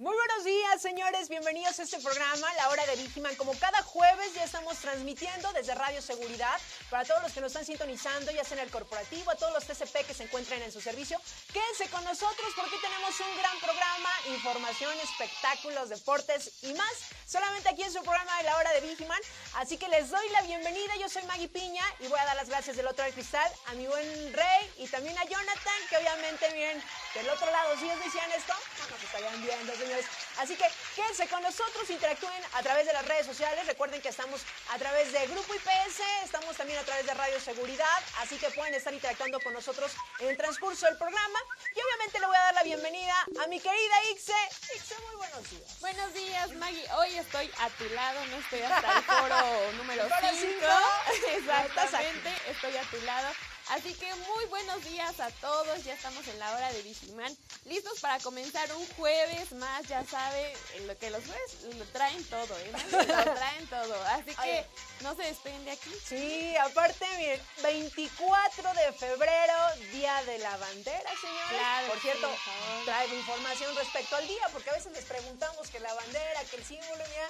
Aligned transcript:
Muy 0.00 0.14
buenos 0.14 0.44
días, 0.44 0.80
señores. 0.80 1.28
Bienvenidos 1.28 1.80
a 1.80 1.82
este 1.82 1.98
programa, 1.98 2.46
La 2.54 2.68
Hora 2.68 2.86
de 2.86 2.94
Vigiman. 3.02 3.34
Como 3.34 3.52
cada 3.58 3.82
jueves 3.82 4.32
ya 4.32 4.44
estamos 4.44 4.78
transmitiendo 4.78 5.52
desde 5.54 5.74
Radio 5.74 6.00
Seguridad 6.00 6.56
para 6.90 7.04
todos 7.04 7.22
los 7.22 7.32
que 7.32 7.40
nos 7.40 7.52
están 7.52 7.64
sintonizando, 7.64 8.30
ya 8.30 8.44
sea 8.44 8.56
en 8.56 8.64
el 8.64 8.70
corporativo, 8.70 9.30
a 9.30 9.34
todos 9.34 9.52
los 9.52 9.64
TCP 9.64 10.06
que 10.06 10.14
se 10.14 10.24
encuentran 10.24 10.62
en 10.62 10.72
su 10.72 10.80
servicio. 10.80 11.20
Quédense 11.52 11.88
con 11.90 12.02
nosotros 12.04 12.52
porque 12.56 12.76
tenemos 12.80 13.18
un 13.20 13.36
gran 13.38 13.58
programa, 13.60 14.10
información, 14.28 14.92
espectáculos, 15.00 15.88
deportes 15.88 16.62
y 16.62 16.72
más. 16.74 16.92
Solamente 17.26 17.68
aquí 17.68 17.82
en 17.82 17.92
su 17.92 18.02
programa 18.02 18.36
de 18.38 18.44
La 18.44 18.56
Hora 18.56 18.72
de 18.72 18.80
Vigiman. 18.80 19.20
Así 19.54 19.76
que 19.76 19.88
les 19.88 20.10
doy 20.10 20.28
la 20.30 20.42
bienvenida. 20.42 20.96
Yo 20.96 21.08
soy 21.08 21.22
Maggie 21.24 21.48
Piña 21.48 21.84
y 22.00 22.08
voy 22.08 22.18
a 22.18 22.24
dar 22.24 22.36
las 22.36 22.48
gracias 22.48 22.76
del 22.76 22.86
otro 22.86 23.04
del 23.04 23.12
cristal 23.12 23.50
a 23.66 23.74
mi 23.74 23.86
buen 23.86 24.32
Rey 24.32 24.72
y 24.78 24.88
también 24.88 25.16
a 25.18 25.24
Jonathan, 25.24 25.80
que 25.90 25.96
obviamente 25.98 26.50
miren 26.52 26.82
del 27.14 27.28
otro 27.28 27.50
lado, 27.50 27.76
si 27.78 27.84
ellos 27.84 28.02
decían 28.04 28.30
esto, 28.32 28.54
no 28.80 28.90
nos 28.90 29.02
estarían 29.02 29.42
viendo, 29.42 29.76
señores. 29.76 30.06
Así 30.38 30.54
que 30.54 30.64
quédense 30.94 31.26
con 31.28 31.42
nosotros, 31.42 31.90
interactúen 31.90 32.42
a 32.54 32.62
través 32.62 32.86
de 32.86 32.92
las 32.92 33.04
redes 33.06 33.26
sociales. 33.26 33.66
Recuerden 33.66 34.00
que 34.00 34.08
estamos 34.08 34.40
a 34.70 34.78
través 34.78 35.12
de 35.12 35.26
Grupo 35.26 35.54
IPS, 35.54 36.00
estamos 36.24 36.56
también 36.56 36.77
a 36.78 36.84
través 36.84 37.06
de 37.06 37.14
Radio 37.14 37.40
Seguridad, 37.40 37.98
así 38.20 38.36
que 38.36 38.50
pueden 38.50 38.72
estar 38.74 38.94
interactuando 38.94 39.40
con 39.40 39.52
nosotros 39.52 39.90
en 40.20 40.28
el 40.28 40.36
transcurso 40.36 40.86
del 40.86 40.96
programa. 40.96 41.38
Y 41.74 41.80
obviamente 41.80 42.20
le 42.20 42.26
voy 42.26 42.36
a 42.36 42.40
dar 42.40 42.54
la 42.54 42.62
bienvenida 42.62 43.14
a 43.42 43.46
mi 43.48 43.58
querida 43.58 43.94
Ixe. 44.12 44.32
Ixe, 44.76 44.94
muy 45.06 45.16
buenos 45.16 45.50
días. 45.50 45.80
Buenos 45.80 46.14
días, 46.14 46.50
Maggie. 46.52 46.86
Hoy 46.92 47.16
estoy 47.18 47.50
a 47.60 47.68
tu 47.70 47.84
lado, 47.90 48.24
no 48.26 48.36
estoy 48.36 48.62
hasta 48.62 48.96
el 48.96 49.02
foro 49.04 49.72
número 49.72 50.04
Foro 50.04 50.28
5. 50.30 50.36
cinco. 50.40 51.26
Exactamente, 51.36 52.32
estoy 52.48 52.76
a 52.76 52.82
tu 52.82 53.00
lado. 53.02 53.28
Así 53.70 53.92
que 53.94 54.12
muy 54.14 54.46
buenos 54.46 54.82
días 54.84 55.20
a 55.20 55.30
todos. 55.42 55.84
Ya 55.84 55.92
estamos 55.92 56.26
en 56.26 56.38
la 56.38 56.52
hora 56.54 56.72
de 56.72 56.82
Vigiman. 56.82 57.36
Listos 57.66 58.00
para 58.00 58.18
comenzar 58.20 58.72
un 58.72 58.86
jueves 58.96 59.52
más. 59.52 59.86
Ya 59.88 60.02
sabe 60.06 60.54
lo 60.86 60.96
que 60.98 61.10
los 61.10 61.22
jueves 61.24 61.76
lo 61.76 61.84
traen 61.86 62.24
todo, 62.24 62.58
¿eh? 62.58 62.72
Lo 62.92 63.34
traen 63.34 63.66
todo. 63.68 64.02
Así 64.06 64.34
que 64.34 64.40
Oye. 64.40 64.66
no 65.02 65.14
se 65.16 65.22
despeguen 65.22 65.64
de 65.66 65.72
aquí. 65.72 65.90
Sí, 66.06 66.56
aparte, 66.56 67.06
miren, 67.18 67.42
24 67.62 68.72
de 68.72 68.92
febrero, 68.92 69.54
Día 69.92 70.22
de 70.24 70.38
la 70.38 70.56
Bandera, 70.56 71.10
señores. 71.20 71.48
Claro, 71.50 71.88
Por 71.88 71.96
sí, 71.96 72.02
cierto, 72.02 72.28
por 72.28 72.84
traigo 72.86 73.14
información 73.16 73.76
respecto 73.76 74.16
al 74.16 74.26
día, 74.26 74.48
porque 74.52 74.70
a 74.70 74.74
veces 74.74 74.92
les 74.92 75.04
preguntamos 75.04 75.68
que 75.68 75.80
la 75.80 75.92
bandera, 75.92 76.42
que 76.50 76.56
el 76.56 76.64
símbolo, 76.64 77.04
ya 77.04 77.28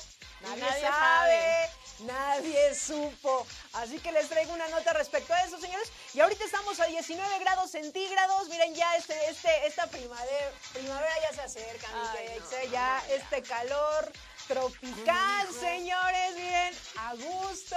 nadie, 0.48 0.61
Nadie 0.62 0.80
sabe, 0.83 1.70
nadie 2.00 2.75
supo. 2.77 3.47
Así 3.73 3.98
que 3.98 4.12
les 4.12 4.28
traigo 4.28 4.52
una 4.52 4.69
nota 4.69 4.92
respecto 4.92 5.34
a 5.34 5.42
eso, 5.42 5.58
señores. 5.61 5.91
Y 6.14 6.20
ahorita 6.29 6.45
estamos 6.45 6.79
a 6.79 6.84
19 6.84 7.39
grados 7.39 7.71
centígrados. 7.71 8.48
Miren, 8.51 8.75
ya 8.75 8.97
este, 8.97 9.15
este, 9.31 9.67
esta 9.67 9.87
primavera, 9.87 10.53
primavera 10.75 11.15
ya 11.23 11.35
se 11.35 11.41
acerca, 11.41 11.87
Ay, 11.89 12.39
no, 12.39 12.51
ya 12.51 12.65
no, 12.67 12.70
ya. 12.70 13.03
este 13.15 13.43
calor 13.43 14.12
tropical, 14.47 15.48
señores, 15.59 16.35
miren, 16.35 16.75
a 16.97 17.15
gusto, 17.15 17.77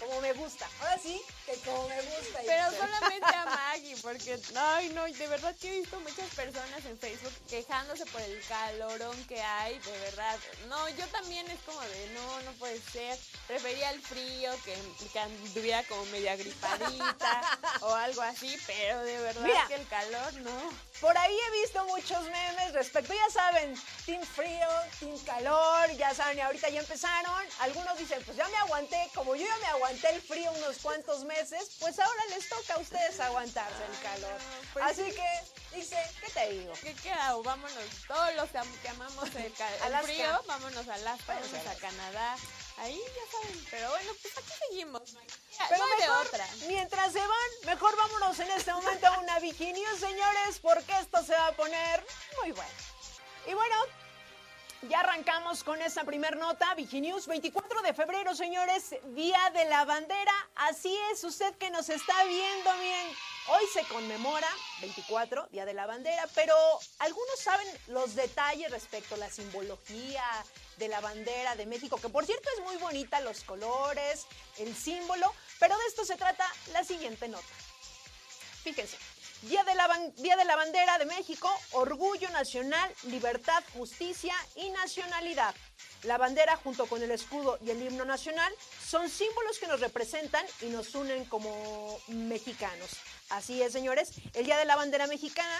como 0.00 0.20
me 0.22 0.32
gusta. 0.32 0.66
Ahora 0.80 0.98
sí, 0.98 1.20
que 1.46 1.54
como 1.58 1.86
me 1.88 2.00
gusta. 2.02 2.40
Pero 2.44 2.70
solamente 2.72 3.26
a 3.26 3.44
Maggie, 3.70 3.96
porque, 4.02 4.40
ay, 4.56 4.88
no, 4.94 5.04
de 5.04 5.26
verdad 5.28 5.54
que 5.60 5.68
he 5.68 5.80
visto 5.80 6.00
muchas 6.00 6.34
personas 6.34 6.84
en 6.86 6.98
Facebook 6.98 7.32
quejándose 7.48 8.06
por 8.06 8.20
el 8.22 8.42
calorón 8.48 9.24
que 9.26 9.40
hay, 9.40 9.78
de 9.78 9.98
verdad. 9.98 10.38
No, 10.68 10.88
yo 10.88 11.06
también 11.08 11.48
es 11.50 11.60
como 11.60 11.80
de, 11.82 12.10
no, 12.14 12.40
no 12.42 12.52
puede 12.52 12.80
ser. 12.80 13.18
Prefería 13.46 13.90
el 13.90 14.00
frío, 14.00 14.50
que, 14.64 14.74
que 15.12 15.18
anduviera 15.20 15.84
como 15.84 16.04
media 16.06 16.34
gripadita 16.36 17.58
o 17.82 17.94
algo 17.94 18.22
así, 18.22 18.56
pero 18.66 19.02
de 19.02 19.18
verdad 19.20 19.42
Mira. 19.42 19.66
que 19.68 19.74
el 19.74 19.86
calor, 19.86 20.32
no. 20.34 20.90
Por 21.00 21.16
ahí 21.16 21.34
he 21.34 21.60
visto 21.62 21.84
muchos 21.86 22.24
memes 22.24 22.72
respecto, 22.72 23.12
ya 23.14 23.30
saben, 23.30 23.74
team 24.04 24.22
frío, 24.22 24.68
team 24.98 25.18
calor, 25.24 25.90
ya 25.96 26.14
saben, 26.14 26.38
y 26.38 26.40
ahorita 26.40 26.68
ya 26.70 26.80
empezaron. 26.80 27.42
Algunos 27.60 27.98
dicen, 27.98 28.22
pues 28.24 28.36
ya 28.36 28.48
me 28.48 28.56
aguanté, 28.56 29.10
como 29.14 29.34
yo 29.34 29.46
ya 29.46 29.56
me 29.58 29.66
aguanté 29.66 29.89
el 29.90 30.20
frío 30.22 30.50
unos 30.52 30.76
cuantos 30.78 31.24
meses, 31.24 31.70
pues 31.80 31.98
ahora 31.98 32.22
les 32.30 32.48
toca 32.48 32.74
a 32.74 32.78
ustedes 32.78 33.18
aguantarse 33.20 33.84
el 33.84 33.98
calor. 34.02 34.38
pues 34.72 34.84
Así 34.84 35.12
que, 35.12 35.76
dice, 35.76 35.96
¿qué 36.20 36.30
te 36.32 36.50
digo? 36.50 36.72
¿Qué 36.82 36.94
queda? 36.94 37.34
Vámonos, 37.44 37.84
todos 38.06 38.34
los 38.34 38.50
que, 38.50 38.58
am- 38.58 38.78
que 38.82 38.88
amamos 38.88 39.28
el, 39.34 39.44
el 39.46 40.02
frío, 40.02 40.42
vámonos 40.46 40.88
a 40.88 40.94
Alaska, 40.94 41.34
Vámonos 41.34 41.66
a. 41.66 41.74
Canadá. 41.76 42.36
Ahí 42.78 42.98
ya 42.98 43.38
saben, 43.40 43.66
pero 43.70 43.90
bueno, 43.90 44.12
pues 44.22 44.38
aquí 44.38 44.52
seguimos. 44.68 45.02
Pero 45.68 45.86
no 45.86 45.96
mejor, 45.98 46.26
otra. 46.26 46.46
mientras 46.66 47.12
se 47.12 47.18
van, 47.20 47.50
mejor 47.66 47.94
vámonos 47.96 48.38
en 48.38 48.50
este 48.52 48.72
momento 48.72 49.06
a 49.06 49.18
una 49.18 49.38
Bikini 49.38 49.84
señores, 49.98 50.58
porque 50.62 50.98
esto 50.98 51.22
se 51.24 51.32
va 51.34 51.48
a 51.48 51.52
poner 51.52 52.04
muy 52.40 52.52
bueno. 52.52 52.70
Y 53.46 53.52
bueno, 53.54 53.76
ya 54.88 55.00
arrancamos 55.00 55.62
con 55.62 55.80
esta 55.82 56.04
primer 56.04 56.36
nota, 56.36 56.74
Viginews, 56.74 57.26
24 57.26 57.82
de 57.82 57.92
febrero, 57.92 58.34
señores, 58.34 58.94
Día 59.14 59.38
de 59.52 59.66
la 59.66 59.84
Bandera. 59.84 60.32
Así 60.56 60.96
es, 61.12 61.22
usted 61.24 61.54
que 61.56 61.70
nos 61.70 61.88
está 61.88 62.24
viendo 62.24 62.72
bien. 62.78 63.08
Hoy 63.48 63.64
se 63.72 63.84
conmemora, 63.84 64.48
24, 64.80 65.48
Día 65.50 65.66
de 65.66 65.74
la 65.74 65.86
Bandera, 65.86 66.26
pero 66.34 66.54
algunos 66.98 67.38
saben 67.38 67.66
los 67.88 68.14
detalles 68.14 68.70
respecto 68.70 69.16
a 69.16 69.18
la 69.18 69.30
simbología 69.30 70.24
de 70.78 70.88
la 70.88 71.00
bandera 71.00 71.56
de 71.56 71.66
México, 71.66 71.98
que 72.00 72.08
por 72.08 72.24
cierto 72.24 72.48
es 72.56 72.64
muy 72.64 72.76
bonita, 72.76 73.20
los 73.20 73.44
colores, 73.44 74.26
el 74.58 74.74
símbolo, 74.74 75.30
pero 75.58 75.76
de 75.76 75.86
esto 75.86 76.04
se 76.06 76.16
trata 76.16 76.46
la 76.72 76.84
siguiente 76.84 77.28
nota. 77.28 77.44
Fíjense. 78.62 78.96
Día 79.42 79.64
de, 79.64 79.74
la 80.44 80.56
Bandera 80.56 80.98
de 80.98 81.06
México, 81.06 81.48
Orgullo 81.72 82.28
Nacional, 82.30 82.92
Libertad, 83.04 83.64
Justicia 83.72 84.34
y 84.54 84.68
Nacionalidad. 84.68 85.54
La 86.02 86.18
bandera 86.18 86.56
junto 86.56 86.86
con 86.86 87.02
el 87.02 87.10
escudo 87.10 87.58
y 87.64 87.70
el 87.70 87.82
himno 87.82 88.04
nacional 88.04 88.52
son 88.86 89.08
símbolos 89.08 89.58
que 89.58 89.66
nos 89.66 89.80
representan 89.80 90.44
y 90.60 90.66
nos 90.66 90.94
unen 90.94 91.24
como 91.24 91.98
mexicanos. 92.08 92.90
Así 93.30 93.62
es, 93.62 93.72
señores, 93.72 94.12
el 94.34 94.44
Día 94.44 94.58
de 94.58 94.64
la 94.64 94.76
Bandera 94.76 95.06
Mexicana 95.06 95.56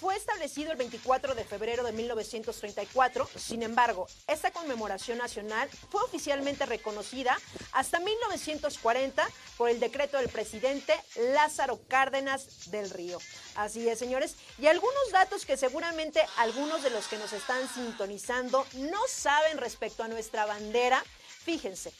fue 0.00 0.16
establecido 0.16 0.70
el 0.70 0.78
24 0.78 1.34
de 1.34 1.44
febrero 1.44 1.82
de 1.82 1.92
1934. 1.92 3.28
Sin 3.36 3.64
embargo, 3.64 4.06
esta 4.28 4.52
conmemoración 4.52 5.18
nacional 5.18 5.68
fue 5.90 6.02
oficialmente 6.04 6.64
reconocida 6.66 7.36
hasta 7.72 7.98
1940 7.98 9.28
por 9.56 9.68
el 9.68 9.80
decreto 9.80 10.18
del 10.18 10.28
presidente 10.28 10.94
Lázaro 11.32 11.80
Cárdenas 11.88 12.70
del 12.70 12.90
Río. 12.90 13.18
Así 13.56 13.88
es, 13.88 13.98
señores. 13.98 14.36
Y 14.58 14.68
algunos 14.68 15.10
datos 15.10 15.44
que 15.44 15.56
seguramente 15.56 16.24
algunos 16.36 16.84
de 16.84 16.90
los 16.90 17.08
que 17.08 17.18
nos 17.18 17.32
están 17.32 17.68
sintonizando 17.68 18.64
no 18.74 19.00
saben 19.08 19.58
respecto 19.58 20.04
a 20.04 20.08
nuestra 20.08 20.46
bandera. 20.46 21.02
Fíjense. 21.44 21.92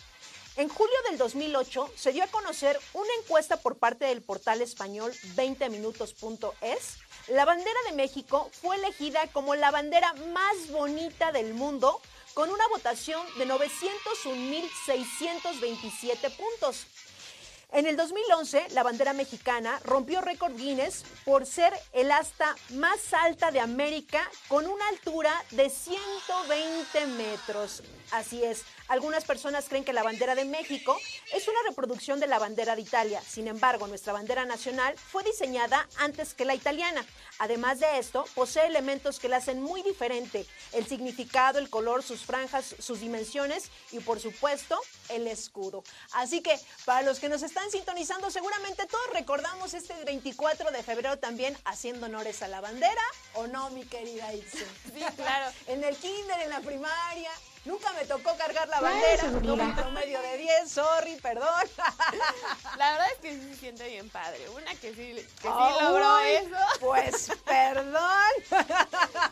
En 0.58 0.68
julio 0.68 0.96
del 1.08 1.16
2008 1.18 1.92
se 1.94 2.10
dio 2.10 2.24
a 2.24 2.26
conocer 2.26 2.76
una 2.92 3.10
encuesta 3.22 3.58
por 3.58 3.78
parte 3.78 4.06
del 4.06 4.22
portal 4.22 4.60
español 4.60 5.12
20minutos.es. 5.36 6.98
La 7.28 7.44
bandera 7.44 7.78
de 7.88 7.94
México 7.94 8.50
fue 8.60 8.74
elegida 8.74 9.28
como 9.32 9.54
la 9.54 9.70
bandera 9.70 10.12
más 10.34 10.68
bonita 10.72 11.30
del 11.30 11.54
mundo 11.54 12.00
con 12.34 12.50
una 12.50 12.66
votación 12.70 13.24
de 13.38 13.46
901.627 13.46 16.36
puntos. 16.36 16.88
En 17.70 17.86
el 17.86 17.96
2011, 17.96 18.70
la 18.70 18.82
bandera 18.82 19.12
mexicana 19.12 19.78
rompió 19.84 20.22
récord 20.22 20.56
Guinness 20.56 21.04
por 21.24 21.46
ser 21.46 21.72
el 21.92 22.10
asta 22.10 22.56
más 22.70 23.12
alta 23.12 23.52
de 23.52 23.60
América 23.60 24.28
con 24.48 24.66
una 24.66 24.88
altura 24.88 25.32
de 25.52 25.70
120 25.70 27.06
metros. 27.08 27.84
Así 28.10 28.42
es, 28.42 28.64
algunas 28.88 29.24
personas 29.24 29.66
creen 29.68 29.84
que 29.84 29.92
la 29.92 30.02
bandera 30.02 30.34
de 30.34 30.44
México 30.44 30.98
es 31.32 31.46
una 31.46 31.58
reproducción 31.68 32.20
de 32.20 32.26
la 32.26 32.38
bandera 32.38 32.74
de 32.74 32.82
Italia. 32.82 33.22
Sin 33.26 33.48
embargo, 33.48 33.86
nuestra 33.86 34.12
bandera 34.12 34.44
nacional 34.44 34.94
fue 34.96 35.22
diseñada 35.24 35.86
antes 35.98 36.34
que 36.34 36.44
la 36.44 36.54
italiana. 36.54 37.04
Además 37.38 37.80
de 37.80 37.98
esto, 37.98 38.24
posee 38.34 38.66
elementos 38.66 39.18
que 39.18 39.28
la 39.28 39.36
hacen 39.36 39.62
muy 39.62 39.82
diferente. 39.82 40.46
El 40.72 40.86
significado, 40.86 41.58
el 41.58 41.70
color, 41.70 42.02
sus 42.02 42.22
franjas, 42.22 42.74
sus 42.78 43.00
dimensiones 43.00 43.70
y 43.92 44.00
por 44.00 44.20
supuesto 44.20 44.78
el 45.10 45.26
escudo. 45.26 45.84
Así 46.12 46.40
que 46.40 46.58
para 46.84 47.02
los 47.02 47.20
que 47.20 47.28
nos 47.28 47.42
están 47.42 47.70
sintonizando, 47.70 48.30
seguramente 48.30 48.86
todos 48.86 49.10
recordamos 49.12 49.74
este 49.74 49.94
24 50.04 50.70
de 50.70 50.82
febrero 50.82 51.18
también 51.18 51.56
haciendo 51.64 52.06
honores 52.06 52.42
a 52.42 52.48
la 52.48 52.60
bandera, 52.60 53.02
¿o 53.34 53.46
no, 53.46 53.70
mi 53.70 53.84
querida 53.84 54.32
Itze? 54.34 54.66
Sí, 54.92 55.04
claro. 55.16 55.52
en 55.66 55.84
el 55.84 55.96
kinder, 55.96 56.40
en 56.40 56.50
la 56.50 56.60
primaria. 56.60 57.30
Nunca 57.68 57.92
me 57.92 58.06
tocó 58.06 58.34
cargar 58.38 58.66
la 58.68 58.80
bandera, 58.80 59.24
tuve 59.42 59.62
un 59.62 59.76
promedio 59.76 60.22
de 60.22 60.38
10, 60.38 60.70
sorry, 60.70 61.16
perdón. 61.16 61.68
La 62.78 62.92
verdad 62.92 63.06
es 63.12 63.18
que 63.20 63.32
sí 63.34 63.48
se 63.50 63.56
siente 63.56 63.86
bien 63.88 64.08
padre. 64.08 64.48
Una 64.48 64.74
que 64.76 64.94
sí, 64.94 65.12
que 65.14 65.48
sí 65.48 65.82
logró 65.82 66.16
Uy, 66.16 66.28
eso. 66.30 66.56
Pues 66.80 67.28
perdón. 67.44 68.32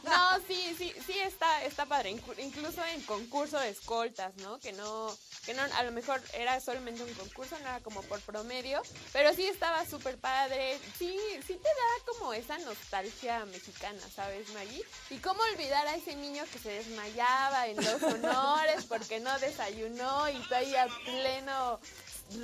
No, 0.03 0.39
sí, 0.47 0.75
sí, 0.77 0.93
sí 1.07 1.19
está, 1.19 1.63
está 1.65 1.87
padre. 1.87 2.11
Inclu- 2.13 2.39
Incluso 2.39 2.85
en 2.85 3.01
concurso 3.03 3.59
de 3.59 3.71
escoltas, 3.71 4.35
¿no? 4.37 4.59
Que 4.59 4.73
no, 4.75 5.17
que 5.47 5.55
no, 5.55 5.63
a 5.63 5.83
lo 5.83 5.93
mejor 5.93 6.21
era 6.35 6.61
solamente 6.61 7.03
un 7.03 7.15
concurso, 7.15 7.59
no 7.61 7.69
era 7.69 7.81
como 7.81 8.03
por 8.03 8.21
promedio, 8.21 8.83
pero 9.15 9.33
sí 9.35 9.47
estaba 9.47 9.87
súper 9.87 10.19
padre. 10.19 10.79
Sí, 10.99 11.19
sí 11.47 11.55
te 11.55 11.69
da 11.69 12.13
como 12.13 12.35
esa 12.35 12.59
nostalgia 12.59 13.45
mexicana, 13.47 14.01
¿sabes, 14.15 14.49
Maggie? 14.51 14.85
Y 15.09 15.19
cómo 15.21 15.41
olvidar 15.55 15.87
a 15.87 15.95
ese 15.95 16.15
niño 16.17 16.45
que 16.53 16.59
se 16.59 16.69
desmayaba 16.71 17.67
en 17.69 17.77
los 17.77 18.03
honores 18.27 18.85
porque 18.85 19.21
no 19.21 19.39
desayunó 19.39 20.29
y 20.29 20.37
está 20.37 20.59
ahí 20.59 20.75
a 20.75 20.89
pleno 21.05 21.81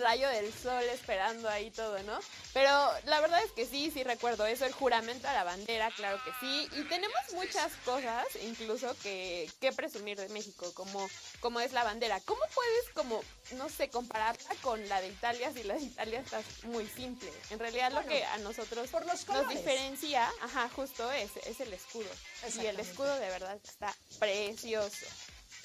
rayo 0.01 0.29
del 0.29 0.53
sol 0.53 0.83
esperando 0.93 1.49
ahí 1.49 1.71
todo, 1.71 1.99
¿no? 2.05 2.19
Pero 2.53 2.71
la 3.05 3.21
verdad 3.21 3.43
es 3.45 3.51
que 3.53 3.67
sí, 3.67 3.91
sí 3.91 4.05
recuerdo 4.05 4.47
eso, 4.47 4.65
el 4.65 4.73
juramento 4.73 5.29
a 5.29 5.33
la 5.33 5.45
bandera, 5.45 5.91
claro 5.97 6.21
que 6.25 6.31
sí. 6.41 6.69
Y 6.79 6.85
tenemos 6.85 7.21
muchas 7.35 7.73
cosas, 7.85 8.27
incluso, 8.43 8.95
que, 9.03 9.51
que 9.61 9.73
presumir 9.73 10.19
de 10.19 10.29
México, 10.29 10.73
como, 10.75 11.09
como 11.41 11.61
es 11.61 11.73
la 11.73 11.85
bandera. 11.85 12.21
¿Cómo 12.21 12.41
puedes, 12.55 12.91
como, 12.95 13.23
no 13.57 13.69
sé, 13.69 13.89
compararla 13.89 14.51
con 14.63 14.87
la 14.89 15.01
de 15.01 15.09
Italia 15.09 15.53
si 15.53 15.63
la 15.65 15.75
de 15.75 15.83
Italia 15.83 16.21
está 16.21 16.41
muy 16.65 16.87
simple? 16.87 17.33
En 17.51 17.59
realidad 17.59 17.91
lo 17.91 18.03
Bueno, 18.03 18.11
que 18.11 18.25
a 18.25 18.39
nosotros 18.39 18.89
por 18.91 19.05
los 19.07 19.27
nos 19.29 19.49
diferencia, 19.49 20.31
ajá, 20.43 20.69
justo 20.75 21.11
es, 21.13 21.31
es 21.47 21.61
el 21.61 21.73
escudo. 21.73 22.09
Y 22.61 22.67
el 22.67 22.79
escudo 22.79 23.15
de 23.19 23.29
verdad 23.29 23.59
está 23.65 23.95
precioso. 24.19 25.07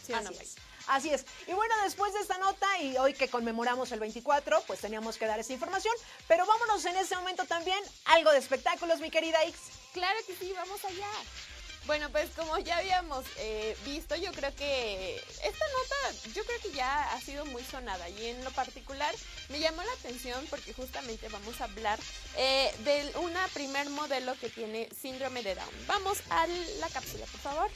¿Sí 0.07 0.13
o 0.13 0.21
no, 0.21 0.29
Así 0.29 0.39
es. 0.41 0.55
Así 0.87 1.09
es. 1.09 1.25
Y 1.47 1.53
bueno, 1.53 1.75
después 1.83 2.13
de 2.13 2.21
esta 2.21 2.37
nota 2.37 2.65
y 2.79 2.97
hoy 2.97 3.13
que 3.13 3.27
conmemoramos 3.27 3.91
el 3.91 3.99
24, 3.99 4.63
pues 4.65 4.79
teníamos 4.79 5.17
que 5.17 5.25
dar 5.25 5.39
esa 5.39 5.53
información. 5.53 5.93
Pero 6.27 6.45
vámonos 6.45 6.85
en 6.85 6.95
este 6.95 7.15
momento 7.15 7.45
también 7.45 7.79
algo 8.05 8.31
de 8.31 8.37
espectáculos, 8.37 9.01
mi 9.01 9.11
querida 9.11 9.43
Ix. 9.45 9.57
Claro 9.93 10.17
que 10.25 10.35
sí, 10.35 10.53
vamos 10.55 10.83
allá. 10.85 11.09
Bueno, 11.87 12.09
pues 12.09 12.29
como 12.35 12.57
ya 12.59 12.77
habíamos 12.77 13.25
eh, 13.37 13.75
visto, 13.85 14.15
yo 14.17 14.33
creo 14.33 14.53
que 14.55 15.15
esta 15.15 15.65
nota, 15.69 16.31
yo 16.33 16.43
creo 16.43 16.59
que 16.61 16.71
ya 16.71 17.13
ha 17.13 17.21
sido 17.21 17.45
muy 17.45 17.63
sonada 17.63 18.09
y 18.09 18.27
en 18.27 18.43
lo 18.43 18.51
particular 18.51 19.15
me 19.47 19.59
llamó 19.59 19.81
la 19.83 19.93
atención 19.93 20.45
porque 20.49 20.73
justamente 20.73 21.29
vamos 21.29 21.61
a 21.61 21.63
hablar 21.63 21.97
eh, 22.35 22.73
de 22.79 23.17
una 23.19 23.47
primer 23.53 23.89
modelo 23.89 24.35
que 24.41 24.49
tiene 24.49 24.89
síndrome 25.01 25.43
de 25.43 25.55
Down. 25.55 25.87
Vamos 25.87 26.17
a 26.29 26.45
la 26.47 26.89
cápsula, 26.89 27.25
por 27.27 27.39
favor. 27.39 27.71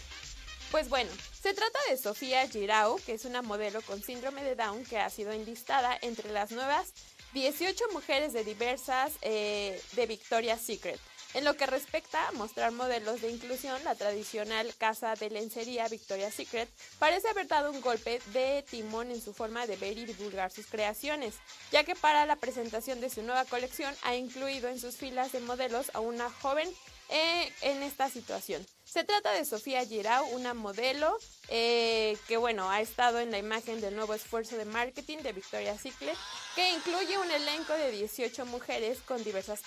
Pues 0.72 0.88
bueno, 0.88 1.12
se 1.34 1.54
trata 1.54 1.78
de 1.90 1.98
Sofía 1.98 2.48
Girao, 2.48 2.96
que 3.06 3.14
es 3.14 3.26
una 3.26 3.42
modelo 3.42 3.82
con 3.82 4.02
síndrome 4.02 4.42
de 4.42 4.56
Down 4.56 4.86
que 4.86 5.00
ha 5.00 5.10
sido 5.10 5.34
enlistada 5.34 5.98
entre 6.02 6.32
las 6.32 6.52
nuevas 6.52 6.94
18 7.34 7.84
mujeres 7.92 8.32
de 8.32 8.46
diversas 8.46 9.12
eh, 9.22 9.82
de 9.92 10.06
Victoria's 10.06 10.62
Secret. 10.62 10.98
En 11.34 11.44
lo 11.44 11.58
que 11.58 11.66
respecta 11.66 12.26
a 12.26 12.32
mostrar 12.34 12.72
modelos 12.72 13.20
de 13.20 13.32
inclusión, 13.32 13.84
la 13.84 13.96
tradicional 13.96 14.74
casa 14.78 15.14
de 15.16 15.30
lencería 15.30 15.90
Victoria's 15.90 16.36
Secret 16.36 16.70
parece 17.00 17.28
haber 17.28 17.48
dado 17.48 17.72
un 17.72 17.82
golpe 17.82 18.22
de 18.32 18.64
timón 18.70 19.12
en 19.12 19.22
su 19.22 19.34
forma 19.34 19.68
de 19.68 19.76
ver 19.76 19.98
y 19.98 20.06
divulgar 20.06 20.52
sus 20.52 20.68
creaciones, 20.68 21.36
ya 21.74 21.84
que 21.84 21.96
para 21.96 22.26
la 22.26 22.38
presentación 22.38 23.02
de 23.02 23.10
su 23.10 23.24
nueva 23.24 23.44
colección 23.44 23.94
ha 24.04 24.16
incluido 24.16 24.70
en 24.70 24.80
sus 24.80 24.96
filas 24.96 25.34
de 25.34 25.42
modelos 25.42 25.92
a 25.94 26.00
una 26.00 26.30
joven 26.30 26.70
eh, 27.10 27.52
en 27.62 27.84
esta 27.84 28.10
situación. 28.10 28.66
Se 28.92 29.06
trata 29.06 29.32
de 29.32 29.46
Sofía 29.46 29.86
Girau, 29.86 30.28
una 30.32 30.54
modelo 30.54 31.18
eh, 31.48 32.18
que 32.28 32.36
bueno 32.36 32.70
ha 32.70 32.82
estado 32.82 33.22
en 33.22 33.32
la 33.32 33.38
imagen 33.38 33.80
del 33.80 33.96
nuevo 33.96 34.14
esfuerzo 34.14 34.58
de 34.58 34.66
marketing 34.66 35.20
de 35.20 35.32
Victoria's 35.32 35.80
Secret, 35.80 36.18
que 36.56 36.72
incluye 36.72 37.18
un 37.18 37.32
elenco 37.32 37.72
de 37.72 37.90
18 37.90 38.46
mujeres 38.48 39.00
con 39.06 39.24
diversas 39.24 39.62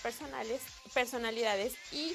personalidades 0.93 1.73
y 1.91 2.15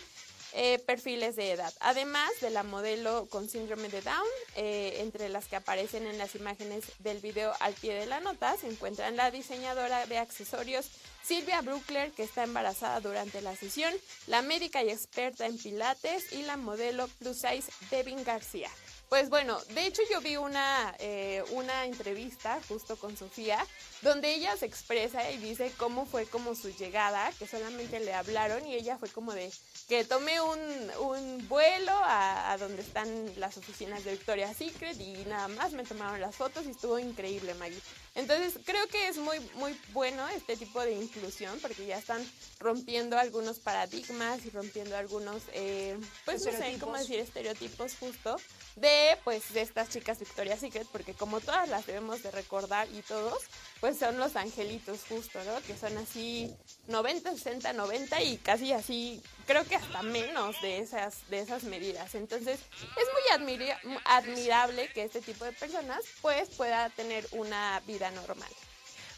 eh, 0.54 0.78
perfiles 0.86 1.36
de 1.36 1.52
edad. 1.52 1.74
Además 1.80 2.30
de 2.42 2.52
la 2.52 2.62
modelo 2.62 3.28
con 3.32 3.50
síndrome 3.50 3.90
de 3.90 4.02
Down, 4.02 4.28
eh, 4.56 4.98
entre 5.00 5.30
las 5.30 5.48
que 5.48 5.56
aparecen 5.56 6.06
en 6.06 6.20
las 6.20 6.36
imágenes 6.36 6.86
del 7.00 7.18
video 7.20 7.54
al 7.60 7.74
pie 7.74 7.96
de 7.96 8.06
la 8.06 8.20
nota, 8.20 8.56
se 8.58 8.68
encuentran 8.68 9.16
la 9.16 9.32
diseñadora 9.32 10.06
de 10.06 10.20
accesorios 10.20 10.92
Silvia 11.24 11.62
Bruckler, 11.62 12.12
que 12.12 12.24
está 12.24 12.44
embarazada 12.44 13.00
durante 13.00 13.42
la 13.42 13.56
sesión, 13.56 13.94
la 14.28 14.42
médica 14.42 14.84
y 14.84 14.90
experta 14.90 15.46
en 15.46 15.58
pilates 15.58 16.32
y 16.34 16.44
la 16.44 16.58
modelo 16.58 17.08
plus 17.20 17.38
size 17.38 17.72
Devin 17.92 18.24
García. 18.24 18.70
Pues 19.10 19.30
bueno, 19.30 19.60
de 19.74 19.88
hecho 19.88 20.04
yo 20.12 20.22
vi 20.22 20.38
una, 20.38 20.96
eh, 21.00 21.44
una 21.50 21.86
entrevista 21.86 22.60
justo 22.68 22.96
con 22.96 23.18
Sofía, 23.18 23.66
donde 24.04 24.32
ella 24.36 24.56
se 24.56 24.68
expresa 24.68 25.32
y 25.32 25.38
dice 25.38 25.74
cómo 25.78 26.06
fue 26.06 26.28
como 26.28 26.54
su 26.54 26.70
llegada, 26.70 27.32
que 27.40 27.48
solamente 27.48 28.00
le 28.00 28.14
hablaron 28.14 28.64
y 28.68 28.76
ella 28.76 29.00
fue 29.00 29.10
como 29.10 29.34
de 29.34 29.52
que 29.88 30.06
tomé 30.06 30.40
un, 30.40 30.60
un 31.00 31.48
vuelo 31.50 31.92
a, 31.92 32.52
a 32.52 32.58
donde 32.60 32.84
están 32.84 33.10
las 33.40 33.58
oficinas 33.58 34.04
de 34.04 34.12
Victoria's 34.12 34.58
Secret 34.58 35.00
y 35.00 35.14
nada 35.26 35.48
más 35.48 35.74
me 35.74 35.84
tomaron 35.84 36.22
las 36.22 36.36
fotos 36.36 36.68
y 36.68 36.70
estuvo 36.70 37.00
increíble, 37.00 37.56
Maggie. 37.56 37.82
Entonces 38.16 38.60
creo 38.66 38.86
que 38.88 39.08
es 39.08 39.18
muy, 39.18 39.40
muy 39.56 39.80
bueno 39.94 40.28
este 40.30 40.58
tipo 40.58 40.82
de 40.82 40.94
inclusión 40.94 41.58
porque 41.62 41.86
ya 41.86 41.98
están 41.98 42.26
rompiendo 42.60 43.18
algunos 43.18 43.60
paradigmas 43.60 44.46
y 44.46 44.50
rompiendo 44.50 44.98
algunos, 44.98 45.44
eh, 45.54 45.98
pues 46.26 46.46
no 46.46 46.52
sé 46.52 46.78
cómo 46.80 46.98
decir, 46.98 47.20
estereotipos 47.20 47.96
justo 48.00 48.38
de 48.76 49.18
pues 49.24 49.54
de 49.54 49.62
estas 49.62 49.90
chicas 49.90 50.20
Victoria's 50.20 50.60
Secret 50.60 50.88
porque 50.92 51.14
como 51.14 51.40
todas 51.40 51.68
las 51.70 51.86
debemos 51.86 52.24
de 52.24 52.32
recordar 52.32 52.88
y 52.94 53.02
todos 53.02 53.40
pues 53.80 53.98
son 53.98 54.18
los 54.18 54.36
angelitos 54.36 55.02
justo, 55.08 55.40
¿no? 55.44 55.62
Que 55.62 55.78
son 55.78 55.98
así 55.98 56.54
90, 56.88 57.32
60, 57.32 57.74
90 57.74 58.22
y 58.24 58.38
casi 58.38 58.74
así, 58.74 59.22
creo 59.50 59.66
que 59.66 59.76
hasta 59.78 60.04
menos 60.04 60.62
de 60.62 60.78
esas, 60.78 61.28
de 61.32 61.40
esas 61.40 61.64
medidas. 61.64 62.14
Entonces 62.14 62.60
es 62.60 63.08
muy 63.16 63.24
admira- 63.34 63.80
admirable 64.06 64.88
que 64.94 65.02
este 65.04 65.22
tipo 65.22 65.44
de 65.44 65.54
personas 65.54 66.02
pues 66.22 66.50
pueda 66.50 66.92
tener 66.92 67.26
una 67.32 67.82
vida 67.88 68.12
normal. 68.12 68.52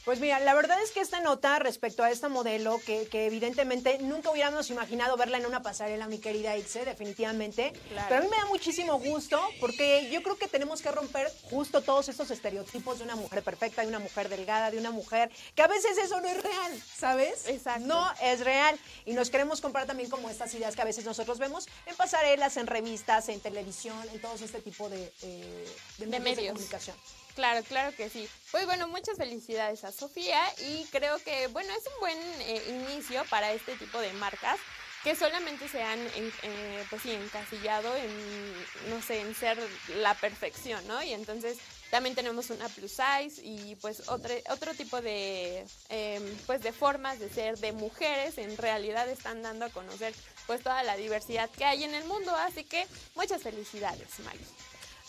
Pues 0.05 0.19
mira, 0.19 0.39
la 0.39 0.55
verdad 0.55 0.81
es 0.81 0.89
que 0.89 0.99
esta 0.99 1.19
nota 1.19 1.59
respecto 1.59 2.03
a 2.03 2.09
esta 2.09 2.27
modelo, 2.27 2.79
que, 2.85 3.07
que 3.07 3.27
evidentemente 3.27 3.99
nunca 3.99 4.31
hubiéramos 4.31 4.69
imaginado 4.71 5.15
verla 5.15 5.37
en 5.37 5.45
una 5.45 5.61
pasarela, 5.61 6.07
mi 6.07 6.17
querida 6.17 6.57
Ixe, 6.57 6.85
definitivamente. 6.85 7.71
Claro. 7.89 8.07
Pero 8.09 8.21
a 8.21 8.23
mí 8.23 8.29
me 8.29 8.37
da 8.37 8.45
muchísimo 8.45 8.99
gusto 8.99 9.39
porque 9.59 10.09
yo 10.11 10.23
creo 10.23 10.37
que 10.37 10.47
tenemos 10.47 10.81
que 10.81 10.91
romper 10.91 11.31
justo 11.43 11.81
todos 11.81 12.09
estos 12.09 12.31
estereotipos 12.31 12.97
de 12.97 13.03
una 13.03 13.15
mujer 13.15 13.43
perfecta, 13.43 13.83
de 13.83 13.89
una 13.89 13.99
mujer 13.99 14.27
delgada, 14.27 14.71
de 14.71 14.79
una 14.79 14.89
mujer 14.89 15.29
que 15.53 15.61
a 15.61 15.67
veces 15.67 15.95
eso 15.99 16.19
no 16.19 16.27
es 16.27 16.41
real, 16.41 16.83
¿sabes? 16.97 17.47
Exacto. 17.47 17.85
No 17.85 18.11
es 18.23 18.39
real. 18.39 18.79
Y 19.05 19.13
nos 19.13 19.29
queremos 19.29 19.61
comprar 19.61 19.85
también 19.85 20.09
como 20.09 20.31
estas 20.31 20.51
ideas 20.55 20.75
que 20.75 20.81
a 20.81 20.85
veces 20.85 21.05
nosotros 21.05 21.37
vemos 21.37 21.67
en 21.85 21.95
pasarelas, 21.95 22.57
en 22.57 22.65
revistas, 22.65 23.29
en 23.29 23.39
televisión, 23.39 23.97
en 24.11 24.19
todos 24.19 24.41
este 24.41 24.61
tipo 24.61 24.89
de, 24.89 25.13
eh, 25.21 25.67
de 25.99 26.07
medios 26.07 26.37
de 26.37 26.47
comunicación. 26.47 26.95
Claro, 27.35 27.63
claro 27.63 27.95
que 27.95 28.09
sí. 28.09 28.27
Pues 28.51 28.65
bueno, 28.65 28.87
muchas 28.87 29.17
felicidades 29.17 29.83
a 29.83 29.91
Sofía 29.91 30.41
y 30.59 30.85
creo 30.91 31.17
que, 31.19 31.47
bueno, 31.47 31.71
es 31.73 31.83
un 31.93 31.99
buen 32.01 32.17
eh, 32.41 32.63
inicio 32.69 33.23
para 33.29 33.51
este 33.53 33.75
tipo 33.75 33.99
de 33.99 34.11
marcas 34.13 34.59
que 35.03 35.15
solamente 35.15 35.67
se 35.67 35.81
han, 35.81 35.99
en- 35.99 36.31
eh, 36.43 36.85
pues 36.89 37.01
sí, 37.01 37.11
encasillado 37.11 37.95
en, 37.95 38.53
no 38.91 39.01
sé, 39.01 39.21
en 39.21 39.33
ser 39.33 39.57
la 39.95 40.13
perfección, 40.13 40.85
¿no? 40.87 41.01
Y 41.01 41.13
entonces 41.13 41.57
también 41.89 42.13
tenemos 42.15 42.51
una 42.51 42.69
plus 42.69 42.91
size 42.91 43.41
y 43.43 43.75
pues 43.77 44.07
otro, 44.09 44.31
otro 44.49 44.73
tipo 44.75 45.01
de, 45.01 45.65
em, 45.89 46.37
pues 46.45 46.61
de 46.61 46.71
formas 46.71 47.17
de 47.19 47.29
ser 47.29 47.57
de 47.57 47.71
mujeres 47.71 48.37
en 48.37 48.55
realidad 48.57 49.09
están 49.09 49.41
dando 49.41 49.65
a 49.65 49.69
conocer 49.69 50.13
pues 50.45 50.61
toda 50.61 50.83
la 50.83 50.95
diversidad 50.97 51.49
que 51.49 51.65
hay 51.65 51.83
en 51.83 51.95
el 51.95 52.03
mundo. 52.05 52.35
Así 52.35 52.63
que 52.63 52.85
muchas 53.15 53.41
felicidades, 53.41 54.19
Maggie. 54.19 54.45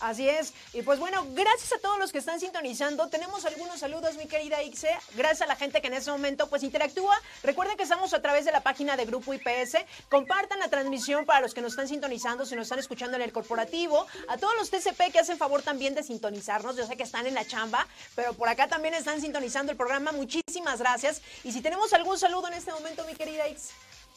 Así 0.02 0.28
es. 0.28 0.52
Y 0.72 0.82
pues 0.82 0.98
bueno, 0.98 1.24
gracias 1.30 1.72
a 1.74 1.78
todos 1.78 1.96
los 1.96 2.10
que 2.10 2.18
están 2.18 2.40
sintonizando. 2.40 3.08
Tenemos 3.08 3.44
algunos 3.44 3.78
saludos, 3.78 4.16
mi 4.16 4.26
querida 4.26 4.60
Ixe. 4.60 4.90
Gracias 5.14 5.42
a 5.42 5.46
la 5.46 5.54
gente 5.54 5.80
que 5.80 5.86
en 5.86 5.94
este 5.94 6.10
momento 6.10 6.48
pues 6.48 6.64
interactúa. 6.64 7.16
Recuerden 7.44 7.76
que 7.76 7.84
estamos 7.84 8.12
a 8.12 8.20
través 8.20 8.44
de 8.44 8.50
la 8.50 8.64
página 8.64 8.96
de 8.96 9.04
Grupo 9.04 9.32
IPS. 9.32 9.76
Compartan 10.08 10.58
la 10.58 10.68
transmisión 10.68 11.24
para 11.24 11.40
los 11.40 11.54
que 11.54 11.60
nos 11.60 11.74
están 11.74 11.86
sintonizando, 11.86 12.44
si 12.44 12.56
nos 12.56 12.64
están 12.64 12.80
escuchando 12.80 13.16
en 13.16 13.22
el 13.22 13.32
corporativo. 13.32 14.04
A 14.26 14.38
todos 14.38 14.54
los 14.56 14.70
TCP 14.70 15.12
que 15.12 15.20
hacen 15.20 15.38
favor 15.38 15.62
también 15.62 15.94
de 15.94 16.02
sintonizarnos. 16.02 16.74
Yo 16.74 16.84
sé 16.84 16.96
que 16.96 17.04
están 17.04 17.28
en 17.28 17.34
la 17.34 17.46
chamba, 17.46 17.86
pero 18.16 18.34
por 18.34 18.48
acá 18.48 18.66
también 18.66 18.94
están 18.94 19.20
sintonizando 19.20 19.70
el 19.70 19.78
programa. 19.78 20.10
Muchísimas 20.10 20.80
gracias. 20.80 21.22
Y 21.44 21.52
si 21.52 21.60
tenemos 21.60 21.92
algún 21.92 22.18
saludo 22.18 22.48
en 22.48 22.54
este 22.54 22.72
momento, 22.72 23.04
mi 23.04 23.14
querida 23.14 23.46
Ix. 23.48 23.70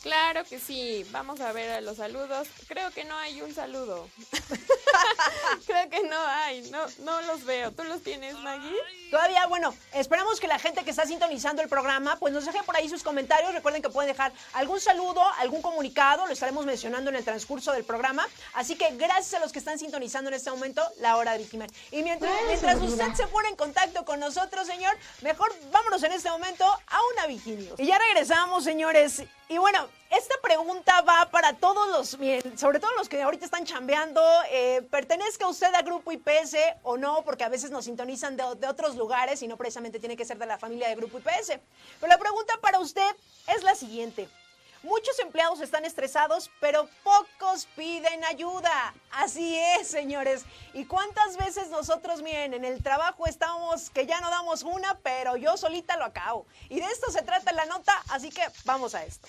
Claro 0.06 0.44
que 0.44 0.60
sí, 0.60 1.04
vamos 1.10 1.40
a 1.42 1.52
ver 1.52 1.68
a 1.72 1.82
los 1.82 1.98
saludos. 1.98 2.48
Creo 2.68 2.92
que 2.92 3.06
no 3.06 3.18
hay 3.18 3.42
un 3.42 3.56
saludo. 3.56 4.08
Creo 5.66 5.90
que 5.90 6.04
no 6.04 6.20
hay, 6.28 6.62
no, 6.70 6.86
no 7.00 7.24
los 7.24 7.44
veo. 7.44 7.72
¿Tú 7.72 7.84
los 7.86 8.04
tienes, 8.04 8.36
Maggie? 8.36 8.78
Todavía, 9.10 9.48
bueno, 9.48 9.74
esperamos 9.94 10.40
que 10.40 10.48
la 10.48 10.60
gente 10.60 10.84
que 10.84 10.92
está 10.92 11.08
sintonizando 11.08 11.64
el 11.64 11.70
programa, 11.70 12.18
pues 12.20 12.32
nos 12.32 12.46
deje 12.46 12.62
por 12.62 12.76
ahí 12.76 12.88
sus 12.88 13.02
comentarios. 13.02 13.52
Recuerden 13.56 13.82
que 13.82 13.90
pueden 13.90 14.12
dejar 14.12 14.32
algún 14.54 14.80
saludo, 14.80 15.24
algún 15.40 15.64
comunicado, 15.64 16.28
lo 16.28 16.34
estaremos 16.34 16.68
mencionando 16.68 17.10
en 17.10 17.16
el 17.16 17.24
transcurso 17.24 17.72
del 17.72 17.84
programa. 17.84 18.28
Así 18.54 18.76
que 18.76 18.96
gracias 18.98 19.34
a 19.34 19.40
los 19.40 19.52
que 19.52 19.58
están 19.58 19.80
sintonizando 19.80 20.30
en 20.30 20.36
este 20.36 20.52
momento 20.52 20.84
la 21.00 21.18
hora 21.18 21.32
de 21.32 21.40
Vigiman. 21.40 21.70
Y 21.90 22.04
mientras, 22.04 22.32
mientras 22.46 22.80
usted 22.80 23.12
se 23.16 23.26
pone 23.26 23.50
en 23.50 23.56
contacto 23.56 24.06
con 24.06 24.20
nosotros, 24.20 24.68
señor, 24.68 24.96
mejor 25.22 25.52
vámonos 25.72 26.04
en 26.04 26.12
este 26.12 26.30
momento 26.30 26.64
a 26.64 27.00
una 27.14 27.26
Viginios. 27.26 27.80
Y 27.80 27.88
ya 27.88 27.98
regresamos, 27.98 28.64
señores. 28.64 29.24
Y 29.48 29.60
bueno, 29.60 29.88
esta 30.10 30.34
pregunta 30.42 31.02
va 31.02 31.30
para 31.30 31.54
todos 31.54 31.88
los, 31.90 32.10
sobre 32.60 32.80
todo 32.80 32.92
los 32.98 33.08
que 33.08 33.22
ahorita 33.22 33.46
están 33.46 33.64
chambeando. 33.64 34.22
Eh, 34.50 34.82
¿Pertenezca 34.90 35.48
usted 35.48 35.74
a 35.76 35.84
Grupo 35.84 36.12
IPS 36.12 36.56
o 36.82 36.98
no? 36.98 37.22
Porque 37.24 37.44
a 37.44 37.50
veces 37.50 37.70
nos 37.70 37.86
sintonizan 37.86 38.36
de, 38.38 38.44
de 38.60 38.68
otros 38.68 38.96
lugares 38.96 39.44
y 39.44 39.48
no 39.48 39.56
precisamente 39.56 40.00
tiene 40.00 40.18
que 40.18 40.26
ser 40.26 40.40
de 40.40 40.48
la 40.48 40.58
familia 40.58 40.90
de 40.90 40.96
Grupo 40.96 41.20
IPS. 41.20 41.60
Pero 42.00 42.12
la 42.12 42.18
pregunta 42.18 42.56
para 42.60 42.80
usted 42.80 43.16
es 43.56 43.64
la 43.64 43.76
siguiente. 43.76 44.28
Muchos 44.86 45.18
empleados 45.18 45.62
están 45.62 45.84
estresados, 45.84 46.52
pero 46.60 46.88
pocos 47.04 47.66
piden 47.76 48.24
ayuda. 48.24 48.94
Así 49.10 49.58
es, 49.58 49.88
señores. 49.88 50.44
¿Y 50.76 50.86
cuántas 50.86 51.38
veces 51.38 51.70
nosotros, 51.70 52.22
miren, 52.22 52.54
en 52.54 52.64
el 52.64 52.84
trabajo 52.84 53.26
estamos 53.26 53.90
que 53.90 54.06
ya 54.06 54.22
no 54.22 54.30
damos 54.30 54.62
una, 54.62 55.00
pero 55.00 55.38
yo 55.38 55.58
solita 55.58 55.98
lo 55.98 56.06
acabo? 56.06 56.46
Y 56.70 56.82
de 56.82 56.86
esto 56.86 57.10
se 57.10 57.24
trata 57.24 57.52
la 57.52 57.66
nota, 57.66 58.00
así 58.10 58.30
que 58.30 58.44
vamos 58.64 58.94
a 58.94 59.04
esto. 59.04 59.28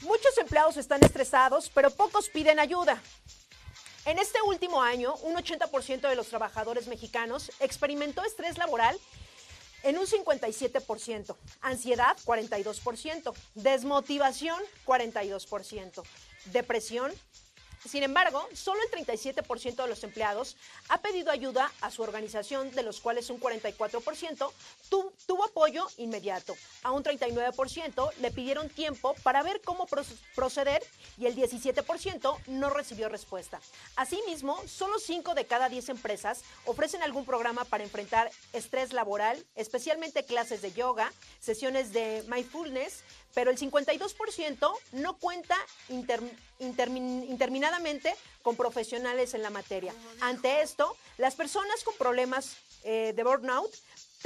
Muchos 0.00 0.36
empleados 0.36 0.76
están 0.78 1.00
estresados, 1.04 1.70
pero 1.72 1.92
pocos 1.92 2.28
piden 2.28 2.58
ayuda. 2.58 3.00
En 4.04 4.18
este 4.18 4.42
último 4.42 4.82
año, 4.82 5.14
un 5.22 5.36
80% 5.36 6.08
de 6.08 6.16
los 6.16 6.26
trabajadores 6.26 6.88
mexicanos 6.88 7.52
experimentó 7.60 8.24
estrés 8.24 8.58
laboral 8.58 8.98
en 9.86 9.98
un 9.98 10.06
57%, 10.06 11.36
ansiedad 11.60 12.16
42%, 12.24 13.32
desmotivación 13.54 14.60
42%, 14.84 16.02
depresión 16.46 17.12
sin 17.88 18.02
embargo, 18.02 18.46
solo 18.54 18.80
el 18.82 19.06
37% 19.06 19.76
de 19.76 19.88
los 19.88 20.04
empleados 20.04 20.56
ha 20.88 21.00
pedido 21.00 21.30
ayuda 21.30 21.72
a 21.80 21.90
su 21.90 22.02
organización, 22.02 22.70
de 22.72 22.82
los 22.82 23.00
cuales 23.00 23.30
un 23.30 23.40
44% 23.40 24.52
tu, 24.88 25.12
tuvo 25.26 25.44
apoyo 25.44 25.86
inmediato. 25.96 26.56
A 26.82 26.92
un 26.92 27.02
39% 27.02 28.12
le 28.20 28.30
pidieron 28.30 28.68
tiempo 28.68 29.14
para 29.22 29.42
ver 29.42 29.60
cómo 29.62 29.86
proceder 30.34 30.82
y 31.18 31.26
el 31.26 31.36
17% 31.36 32.38
no 32.46 32.70
recibió 32.70 33.08
respuesta. 33.08 33.60
Asimismo, 33.96 34.60
solo 34.66 34.98
5 34.98 35.34
de 35.34 35.46
cada 35.46 35.68
10 35.68 35.90
empresas 35.90 36.42
ofrecen 36.64 37.02
algún 37.02 37.24
programa 37.24 37.64
para 37.64 37.84
enfrentar 37.84 38.30
estrés 38.52 38.92
laboral, 38.92 39.44
especialmente 39.54 40.24
clases 40.24 40.62
de 40.62 40.72
yoga, 40.72 41.12
sesiones 41.40 41.92
de 41.92 42.24
mindfulness, 42.28 43.02
pero 43.34 43.50
el 43.50 43.58
52% 43.58 44.72
no 44.92 45.18
cuenta 45.18 45.56
interminadamente 46.58 48.14
con 48.42 48.56
profesionales 48.56 49.34
en 49.34 49.42
la 49.42 49.50
materia. 49.50 49.94
Ante 50.20 50.62
esto, 50.62 50.96
las 51.18 51.34
personas 51.34 51.82
con 51.84 51.94
problemas 51.96 52.56
eh, 52.84 53.12
de 53.14 53.24
burnout 53.24 53.70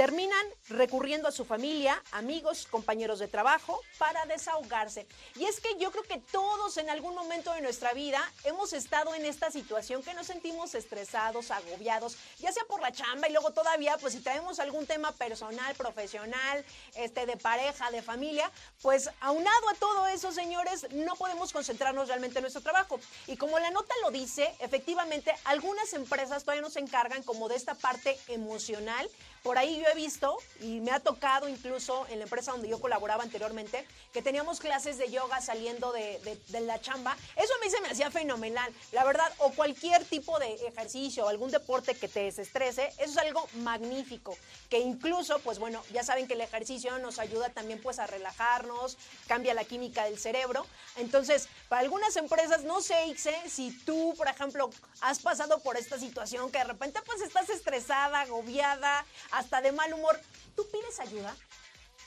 terminan 0.00 0.46
recurriendo 0.70 1.28
a 1.28 1.30
su 1.30 1.44
familia, 1.44 2.02
amigos, 2.12 2.66
compañeros 2.70 3.18
de 3.18 3.28
trabajo 3.28 3.78
para 3.98 4.24
desahogarse. 4.24 5.06
Y 5.36 5.44
es 5.44 5.60
que 5.60 5.76
yo 5.76 5.90
creo 5.90 6.04
que 6.04 6.16
todos 6.32 6.78
en 6.78 6.88
algún 6.88 7.14
momento 7.14 7.52
de 7.52 7.60
nuestra 7.60 7.92
vida 7.92 8.18
hemos 8.44 8.72
estado 8.72 9.14
en 9.14 9.26
esta 9.26 9.50
situación 9.50 10.02
que 10.02 10.14
nos 10.14 10.26
sentimos 10.26 10.74
estresados, 10.74 11.50
agobiados, 11.50 12.16
ya 12.38 12.50
sea 12.50 12.64
por 12.64 12.80
la 12.80 12.92
chamba 12.92 13.28
y 13.28 13.32
luego 13.32 13.50
todavía, 13.50 13.98
pues 13.98 14.14
si 14.14 14.20
traemos 14.20 14.58
algún 14.58 14.86
tema 14.86 15.12
personal, 15.12 15.74
profesional, 15.74 16.64
este, 16.94 17.26
de 17.26 17.36
pareja, 17.36 17.90
de 17.90 18.00
familia, 18.00 18.50
pues 18.80 19.10
aunado 19.20 19.68
a 19.68 19.74
todo 19.74 20.06
eso, 20.06 20.32
señores, 20.32 20.86
no 20.92 21.14
podemos 21.16 21.52
concentrarnos 21.52 22.08
realmente 22.08 22.38
en 22.38 22.44
nuestro 22.44 22.62
trabajo. 22.62 22.98
Y 23.26 23.36
como 23.36 23.58
la 23.58 23.70
nota 23.70 23.92
lo 24.02 24.10
dice, 24.10 24.50
efectivamente, 24.60 25.34
algunas 25.44 25.92
empresas 25.92 26.42
todavía 26.44 26.62
nos 26.62 26.76
encargan 26.76 27.22
como 27.22 27.50
de 27.50 27.56
esta 27.56 27.74
parte 27.74 28.18
emocional 28.28 29.06
por 29.42 29.56
ahí 29.58 29.80
yo 29.80 29.88
he 29.88 29.94
visto 29.94 30.36
y 30.60 30.80
me 30.80 30.90
ha 30.90 31.00
tocado 31.00 31.48
incluso 31.48 32.06
en 32.08 32.18
la 32.18 32.24
empresa 32.24 32.52
donde 32.52 32.68
yo 32.68 32.80
colaboraba 32.80 33.22
anteriormente 33.22 33.86
que 34.12 34.22
teníamos 34.22 34.60
clases 34.60 34.98
de 34.98 35.10
yoga 35.10 35.40
saliendo 35.40 35.92
de, 35.92 36.20
la 36.60 36.80
chamba. 36.80 37.16
Eso 37.36 37.52
a 37.54 37.64
mí 37.64 37.70
se 37.70 37.80
me 37.80 37.88
hacía 37.88 38.10
fenomenal, 38.10 38.72
la 38.92 39.04
verdad, 39.04 39.32
o 39.38 39.50
cualquier 39.52 40.04
tipo 40.04 40.38
de 40.38 40.54
ejercicio 40.66 41.24
o 41.24 41.28
algún 41.28 41.50
deporte 41.50 41.94
que 41.94 42.08
te 42.08 42.24
desestrese, 42.24 42.88
eso 42.98 43.12
es 43.12 43.16
algo 43.16 43.48
magnífico, 43.54 44.36
que 44.68 44.78
incluso, 44.78 45.38
pues 45.40 45.58
bueno, 45.58 45.82
ya 45.92 46.02
saben 46.02 46.26
que 46.26 46.34
el 46.34 46.40
ejercicio 46.42 46.98
nos 46.98 47.18
ayuda 47.18 47.48
también 47.48 47.80
pues 47.80 47.98
a 47.98 48.06
relajarnos, 48.06 48.98
cambia 49.26 49.54
la 49.54 49.64
química 49.64 50.04
del 50.04 50.18
cerebro. 50.18 50.66
Entonces, 50.96 51.48
para 51.68 51.82
algunas 51.82 52.16
empresas, 52.16 52.64
no 52.64 52.80
sé, 52.82 53.06
Ixe, 53.06 53.34
si 53.48 53.70
tú, 53.84 54.14
por 54.16 54.28
ejemplo, 54.28 54.70
has 55.00 55.20
pasado 55.20 55.60
por 55.60 55.76
esta 55.76 55.98
situación 55.98 56.50
que 56.50 56.58
de 56.58 56.64
repente 56.64 57.00
pues 57.06 57.20
estás 57.22 57.48
estresada, 57.48 58.20
agobiada, 58.20 59.04
hasta 59.30 59.60
de 59.60 59.72
mal 59.72 59.92
humor, 59.92 60.20
¿tú 60.56 60.66
pides 60.70 60.98
ayuda? 61.00 61.34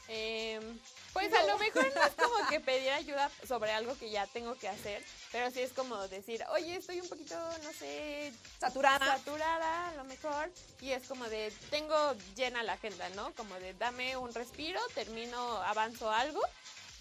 Em, 0.10 0.80
pues 1.14 1.34
a 1.34 1.44
lo 1.44 1.58
mejor 1.58 1.90
no 1.96 2.04
es 2.04 2.14
como 2.14 2.48
que 2.50 2.60
pedir 2.60 2.92
ayuda 2.92 3.32
sobre 3.48 3.72
algo 3.72 3.98
que 3.98 4.10
ya 4.10 4.28
tengo 4.28 4.56
que 4.56 4.68
hacer, 4.68 5.04
pero 5.32 5.50
sí 5.50 5.62
es 5.62 5.72
como 5.72 6.08
decir, 6.10 6.44
oye, 6.52 6.76
estoy 6.76 7.00
un 7.00 7.08
poquito, 7.08 7.36
no 7.64 7.72
sé, 7.72 8.34
saturada. 8.60 9.18
Saturada, 9.18 9.90
a 9.90 9.94
lo 9.94 10.04
mejor. 10.04 10.52
Y 10.82 10.92
es 10.92 11.08
como 11.08 11.24
de, 11.30 11.54
tengo 11.70 12.14
llena 12.36 12.64
la 12.64 12.74
agenda, 12.74 13.08
¿no? 13.10 13.34
Como 13.36 13.56
de, 13.56 13.74
dame 13.76 14.18
un 14.18 14.34
respiro, 14.34 14.82
termino, 14.94 15.62
avanzo 15.64 16.12
algo 16.12 16.42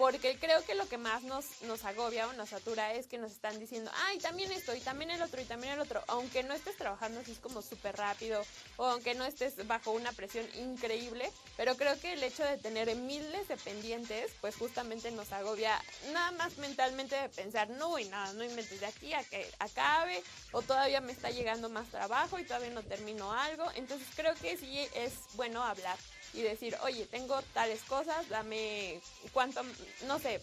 porque 0.03 0.37
creo 0.37 0.65
que 0.65 0.75
lo 0.75 0.89
que 0.89 0.99
más 0.99 1.23
nos, 1.23 1.63
nos 1.63 1.85
agobia 1.85 2.27
o 2.27 2.33
nos 2.33 2.49
satura 2.49 2.93
es 2.93 3.07
que 3.07 3.19
nos 3.19 3.31
están 3.31 3.61
diciendo, 3.61 3.89
ay, 4.09 4.19
también 4.19 4.51
esto, 4.51 4.75
y 4.75 4.81
también 4.81 5.13
el 5.13 5.23
otro, 5.23 5.41
y 5.41 5.45
también 5.45 5.75
el 5.75 5.79
otro, 5.79 6.03
aunque 6.09 6.43
no 6.43 6.55
estés 6.55 6.77
trabajando 6.77 7.21
así 7.21 7.37
como 7.37 7.63
súper 7.63 7.97
rápido, 7.97 8.43
o 8.79 8.87
aunque 8.87 9.15
no 9.15 9.25
estés 9.25 9.65
bajo 9.69 9.93
una 9.93 10.11
presión 10.11 10.45
increíble, 10.57 11.31
pero 11.57 11.77
creo 11.77 11.97
que 12.01 12.15
el 12.15 12.23
hecho 12.25 12.43
de 12.43 12.59
tener 12.59 12.93
miles 12.97 13.47
de 13.47 13.57
pendientes, 13.57 14.33
pues 14.41 14.57
justamente 14.57 15.13
nos 15.13 15.31
agobia 15.31 15.81
nada 16.13 16.33
más 16.33 16.59
mentalmente 16.59 17.15
de 17.15 17.29
pensar, 17.29 17.71
no, 17.71 17.97
y 17.97 18.05
nada, 18.07 18.33
no 18.33 18.43
inventes 18.43 18.81
de 18.81 18.87
aquí 18.87 19.15
a 19.15 19.23
que 19.23 19.49
acabe, 19.61 20.21
o 20.51 20.63
todavía 20.63 21.01
me 21.01 21.13
está 21.13 21.31
llegando 21.31 21.69
más 21.69 21.87
trabajo 21.91 22.41
y 22.41 22.45
todavía 22.45 22.71
no 22.71 22.83
termino 22.83 23.31
algo, 23.31 23.71
entonces 23.77 24.09
creo 24.17 24.35
que 24.35 24.57
sí 24.57 24.81
es 24.97 25.13
bueno 25.35 25.63
hablar 25.63 25.97
y 26.35 26.43
decir, 26.43 26.77
oye, 26.83 27.07
tengo 27.07 27.41
tales 27.55 27.83
cosas, 27.83 28.29
dame 28.29 29.01
cuánto, 29.33 29.63
no 30.07 30.19
sé, 30.19 30.41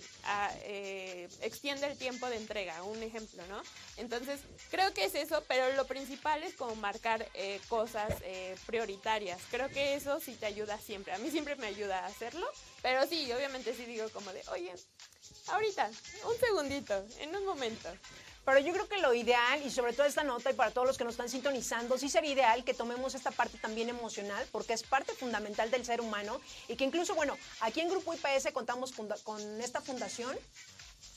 eh, 0.64 1.28
extiende 1.42 1.88
el 1.88 1.98
tiempo 1.98 2.30
de 2.30 2.38
entrega, 2.38 2.84
un 2.84 3.02
ejemplo, 3.02 3.46
¿no? 3.48 3.62
Entonces, 3.98 4.42
creo 4.70 4.94
que 4.94 5.06
es 5.06 5.16
eso, 5.16 5.44
pero 5.48 5.72
lo 5.74 5.86
principal 5.86 6.44
es 6.44 6.54
como 6.54 6.76
marcar 6.76 7.28
eh, 7.34 7.60
cosas 7.70 8.14
eh, 8.22 8.56
prioritarias. 8.66 9.42
Creo 9.50 9.70
que 9.70 9.96
eso 9.96 10.20
sí 10.20 10.36
te 10.36 10.46
ayuda 10.46 10.78
siempre. 10.80 11.14
A 11.14 11.18
mí 11.18 11.32
siempre 11.32 11.56
me 11.56 11.68
ayuda 11.68 12.00
a 12.00 12.08
hacerlo, 12.08 12.48
pero 12.82 13.06
sí, 13.08 13.32
obviamente 13.32 13.74
sí 13.74 13.86
digo 13.86 14.10
como 14.10 14.32
de, 14.32 14.42
oye, 14.52 14.74
ahorita, 15.48 15.90
un 16.26 16.40
segundito, 16.40 17.06
en 17.20 17.36
un 17.36 17.46
momento. 17.46 17.90
Pero 18.50 18.62
yo 18.62 18.74
creo 18.74 18.90
que 18.90 18.98
lo 18.98 19.14
ideal, 19.14 19.62
y 19.64 19.70
sobre 19.70 19.94
todo 19.94 20.08
esta 20.08 20.24
nota, 20.24 20.50
y 20.50 20.56
para 20.56 20.72
todos 20.72 20.88
los 20.88 20.98
que 20.98 21.04
nos 21.04 21.14
están 21.14 21.30
sintonizando, 21.30 22.00
sí 22.00 22.10
sería 22.10 22.32
ideal 22.32 22.64
que 22.64 22.74
tomemos 22.74 23.14
esta 23.14 23.30
parte 23.30 23.60
también 23.60 23.90
emocional, 23.90 24.44
porque 24.52 24.74
es 24.74 24.82
parte 24.82 25.14
fundamental 25.14 25.70
del 25.70 25.86
ser 25.86 26.02
humano, 26.02 26.42
y 26.68 26.76
que 26.76 26.84
incluso, 26.84 27.14
bueno, 27.14 27.38
aquí 27.60 27.80
en 27.80 27.90
Grupo 27.90 28.12
IPS 28.12 28.52
contamos 28.52 28.92
con 28.92 29.62
esta 29.62 29.82
fundación, 29.82 30.36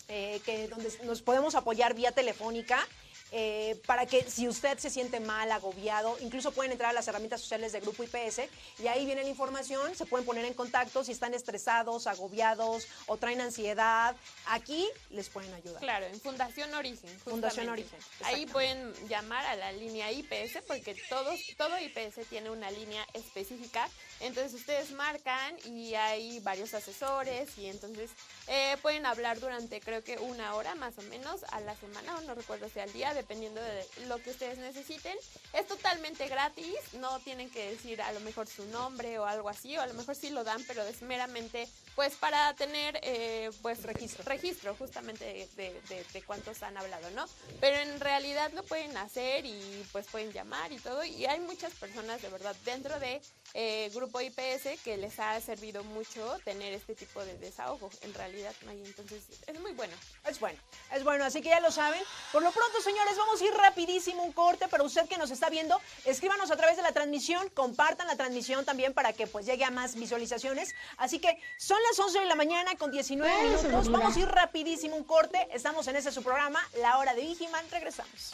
eh, 0.09 0.43
que 0.45 0.69
donde 0.69 0.93
nos 1.05 1.23
podemos 1.23 1.55
apoyar 1.55 1.95
vía 1.95 2.13
telefónica 2.13 2.87
eh, 3.35 3.81
para 3.87 4.05
que 4.05 4.23
si 4.31 4.47
usted 4.47 4.79
se 4.79 4.91
siente 4.91 5.19
mal, 5.19 5.51
agobiado, 5.51 6.19
incluso 6.21 6.53
pueden 6.53 6.71
entrar 6.73 6.91
a 6.91 6.93
las 6.93 7.09
herramientas 7.09 7.41
sociales 7.41 7.73
de 7.73 7.81
Grupo 7.81 8.03
IPS 8.03 8.43
y 8.79 8.89
ahí 8.89 9.07
viene 9.07 9.23
la 9.23 9.29
información, 9.31 9.95
se 9.95 10.05
pueden 10.05 10.27
poner 10.27 10.45
en 10.45 10.53
contacto 10.53 11.03
si 11.03 11.13
están 11.13 11.33
estresados, 11.33 12.07
agobiados 12.07 12.87
o 13.07 13.17
traen 13.17 13.41
ansiedad. 13.41 14.15
Aquí 14.47 14.87
les 15.11 15.31
pueden 15.31 15.53
ayudar. 15.55 15.81
Claro, 15.81 16.07
en 16.07 16.21
Fundación 16.21 16.75
Origen. 16.75 17.09
Fundación 17.21 17.71
Origen. 17.71 17.99
Ahí 18.25 18.45
pueden 18.45 18.93
llamar 19.09 19.47
a 19.47 19.57
la 19.57 19.73
línea 19.73 20.13
IPS 20.13 20.59
porque 20.67 20.95
todos, 21.09 21.41
todo 21.57 21.79
IPS 21.79 22.29
tiene 22.29 22.51
una 22.51 22.71
línea 22.71 23.07
específica. 23.15 23.89
Entonces 24.21 24.53
ustedes 24.53 24.93
marcan 24.93 25.57
y 25.65 25.95
hay 25.95 26.39
varios 26.41 26.75
asesores 26.75 27.57
y 27.57 27.67
entonces 27.67 28.11
eh, 28.47 28.77
pueden 28.83 29.07
hablar 29.07 29.41
durante 29.41 29.81
creo 29.81 30.05
que 30.05 30.19
una 30.19 30.55
hora 30.55 30.75
más 30.75 30.99
o 30.99 31.03
menos 31.03 31.45
a 31.51 31.61
la 31.61 31.75
semana 31.77 32.17
o 32.17 32.21
no 32.21 32.35
recuerdo 32.35 32.69
si 32.69 32.79
al 32.79 32.93
día 32.93 33.15
dependiendo 33.23 33.61
de 33.61 34.07
lo 34.09 34.19
que 34.19 34.31
ustedes 34.31 34.59
necesiten. 34.59 35.17
Es 35.53 35.67
totalmente 35.67 36.29
gratis, 36.29 36.77
no 36.95 37.21
tienen 37.21 37.51
que 37.51 37.71
decir 37.71 38.03
a 38.03 38.13
lo 38.13 38.21
mejor 38.21 38.47
su 38.47 38.65
nombre 38.67 39.19
o 39.19 39.25
algo 39.25 39.49
así, 39.49 39.77
o 39.77 39.81
a 39.81 39.87
lo 39.87 39.95
mejor 39.95 40.15
sí 40.15 40.31
lo 40.31 40.45
dan, 40.45 40.63
pero 40.67 40.83
es 40.83 41.03
meramente 41.03 41.69
pues 41.95 42.15
para 42.17 42.55
tener 42.55 42.99
eh, 43.03 43.51
pues 43.61 43.83
registro, 43.83 44.25
registro 44.25 44.75
justamente 44.77 45.49
de, 45.57 45.81
de, 46.13 46.23
cuántos 46.23 46.63
han 46.63 46.77
hablado, 46.77 47.11
¿no? 47.11 47.27
Pero 47.61 47.77
en 47.79 48.01
realidad 48.01 48.51
lo 48.53 48.63
pueden 48.63 48.97
hacer 48.97 49.45
y 49.45 49.87
pues 49.93 50.07
pueden 50.07 50.33
llamar 50.33 50.73
y 50.73 50.79
todo 50.79 51.05
y 51.05 51.27
hay 51.27 51.41
muchas 51.41 51.73
personas 51.75 52.23
de 52.23 52.29
verdad 52.29 52.55
dentro 52.65 52.99
de 52.99 53.21
eh, 53.55 53.91
grupo 53.95 54.21
IPS 54.21 54.81
que 54.83 54.97
les 54.97 55.19
ha 55.19 55.39
servido 55.41 55.85
mucho 55.85 56.39
tener 56.45 56.73
este 56.73 56.95
tipo 56.95 57.25
de 57.25 57.37
desahogo 57.39 57.91
en 58.03 58.15
realidad, 58.15 58.55
entonces 58.71 59.25
es 59.47 59.61
muy 59.61 59.73
bueno. 59.73 59.93
Es 60.27 60.41
bueno, 60.41 60.59
es 60.95 61.05
bueno, 61.05 61.25
así 61.25 61.43
que 61.43 61.51
ya 61.51 61.61
lo 61.61 61.71
saben. 61.71 62.03
Por 62.31 62.43
lo 62.43 62.51
pronto, 62.53 62.81
señores, 62.81 63.17
vamos 63.17 63.41
a 63.41 63.45
ir 63.45 63.53
rapidísimo 63.55 64.23
un 64.23 64.33
corte, 64.33 64.67
pero 64.71 64.85
usted 64.85 65.09
que 65.09 65.19
nos 65.19 65.31
está 65.31 65.51
viendo, 65.51 65.81
escríbanos 66.05 66.51
a 66.51 66.57
través 66.57 66.77
de 66.77 66.83
la 66.83 66.93
transmisión, 66.93 67.49
compartan 67.51 68.07
la 68.07 68.17
transmisión 68.17 68.65
también 68.65 68.95
para 68.95 69.13
que 69.13 69.27
pues 69.27 69.47
llegue 69.47 69.65
a 69.65 69.71
más 69.71 69.95
visualizaciones. 69.95 70.75
Así 70.97 71.19
que 71.19 71.39
son 71.59 71.82
las 71.83 71.99
11 71.99 72.21
de 72.21 72.27
la 72.27 72.35
mañana 72.35 72.77
con 72.77 72.91
19 72.91 73.43
minutos. 73.45 73.91
Vamos 73.91 74.17
a 74.17 74.21
ir 74.21 74.29
rapidísimo 74.29 74.97
un 74.97 75.05
corte. 75.05 75.49
Estamos 75.53 75.87
en 75.89 75.97
ese 75.97 76.13
su 76.13 76.23
programa, 76.23 76.61
La 76.81 76.99
Hora 76.99 77.15
de 77.15 77.23
Vigiman. 77.23 77.69
Regresamos. 77.71 78.33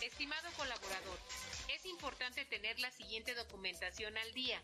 Estimado 0.00 0.48
colaborador, 0.56 1.18
es 1.68 1.84
importante 1.86 2.44
tener 2.44 2.78
la 2.80 2.90
siguiente 2.90 3.34
documentación 3.34 4.16
al 4.16 4.32
día. 4.32 4.62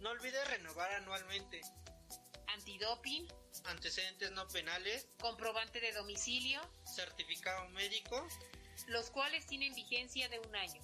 No 0.00 0.10
olvide 0.10 0.44
renovar 0.46 0.92
anualmente. 0.92 1.60
Antidoping. 2.48 3.26
Antecedentes 3.64 4.30
no 4.32 4.46
penales. 4.48 5.06
Comprobante 5.20 5.80
de 5.80 5.92
domicilio. 5.92 6.60
Certificado 6.84 7.68
médico. 7.70 8.26
Los 8.88 9.10
cuales 9.10 9.46
tienen 9.46 9.74
vigencia 9.74 10.28
de 10.28 10.38
un 10.40 10.54
año. 10.56 10.83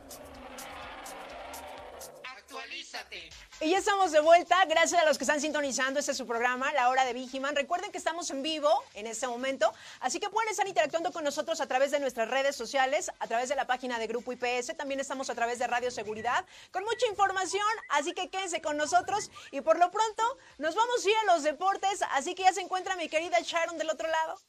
Actualízate. 2.23 3.29
Y 3.61 3.69
ya 3.69 3.77
estamos 3.77 4.11
de 4.11 4.19
vuelta. 4.19 4.65
Gracias 4.65 4.99
a 5.01 5.05
los 5.05 5.17
que 5.17 5.23
están 5.23 5.39
sintonizando. 5.39 5.99
Este 5.99 6.11
es 6.11 6.17
su 6.17 6.25
programa, 6.25 6.73
La 6.73 6.89
Hora 6.89 7.05
de 7.05 7.13
Vigiman. 7.13 7.55
Recuerden 7.55 7.91
que 7.91 7.97
estamos 7.99 8.29
en 8.31 8.41
vivo 8.41 8.69
en 8.95 9.05
este 9.05 9.27
momento, 9.27 9.71
así 9.99 10.19
que 10.19 10.29
pueden 10.29 10.49
estar 10.49 10.67
interactuando 10.67 11.11
con 11.11 11.23
nosotros 11.23 11.61
a 11.61 11.67
través 11.67 11.91
de 11.91 11.99
nuestras 11.99 12.27
redes 12.27 12.55
sociales, 12.55 13.11
a 13.19 13.27
través 13.27 13.49
de 13.49 13.55
la 13.55 13.67
página 13.67 13.99
de 13.99 14.07
Grupo 14.07 14.33
IPS. 14.33 14.75
También 14.75 14.99
estamos 14.99 15.29
a 15.29 15.35
través 15.35 15.59
de 15.59 15.67
Radio 15.67 15.91
Seguridad 15.91 16.43
con 16.71 16.83
mucha 16.83 17.05
información, 17.07 17.61
así 17.89 18.13
que 18.13 18.29
quédense 18.29 18.61
con 18.61 18.77
nosotros. 18.77 19.29
Y 19.51 19.61
por 19.61 19.77
lo 19.77 19.91
pronto, 19.91 20.23
nos 20.57 20.73
vamos 20.73 21.05
a 21.05 21.09
ir 21.09 21.15
a 21.15 21.33
los 21.33 21.43
deportes, 21.43 22.01
así 22.13 22.33
que 22.33 22.43
ya 22.43 22.53
se 22.53 22.61
encuentra 22.61 22.95
mi 22.95 23.09
querida 23.09 23.37
Sharon 23.41 23.77
del 23.77 23.91
otro 23.91 24.09
lado. 24.09 24.41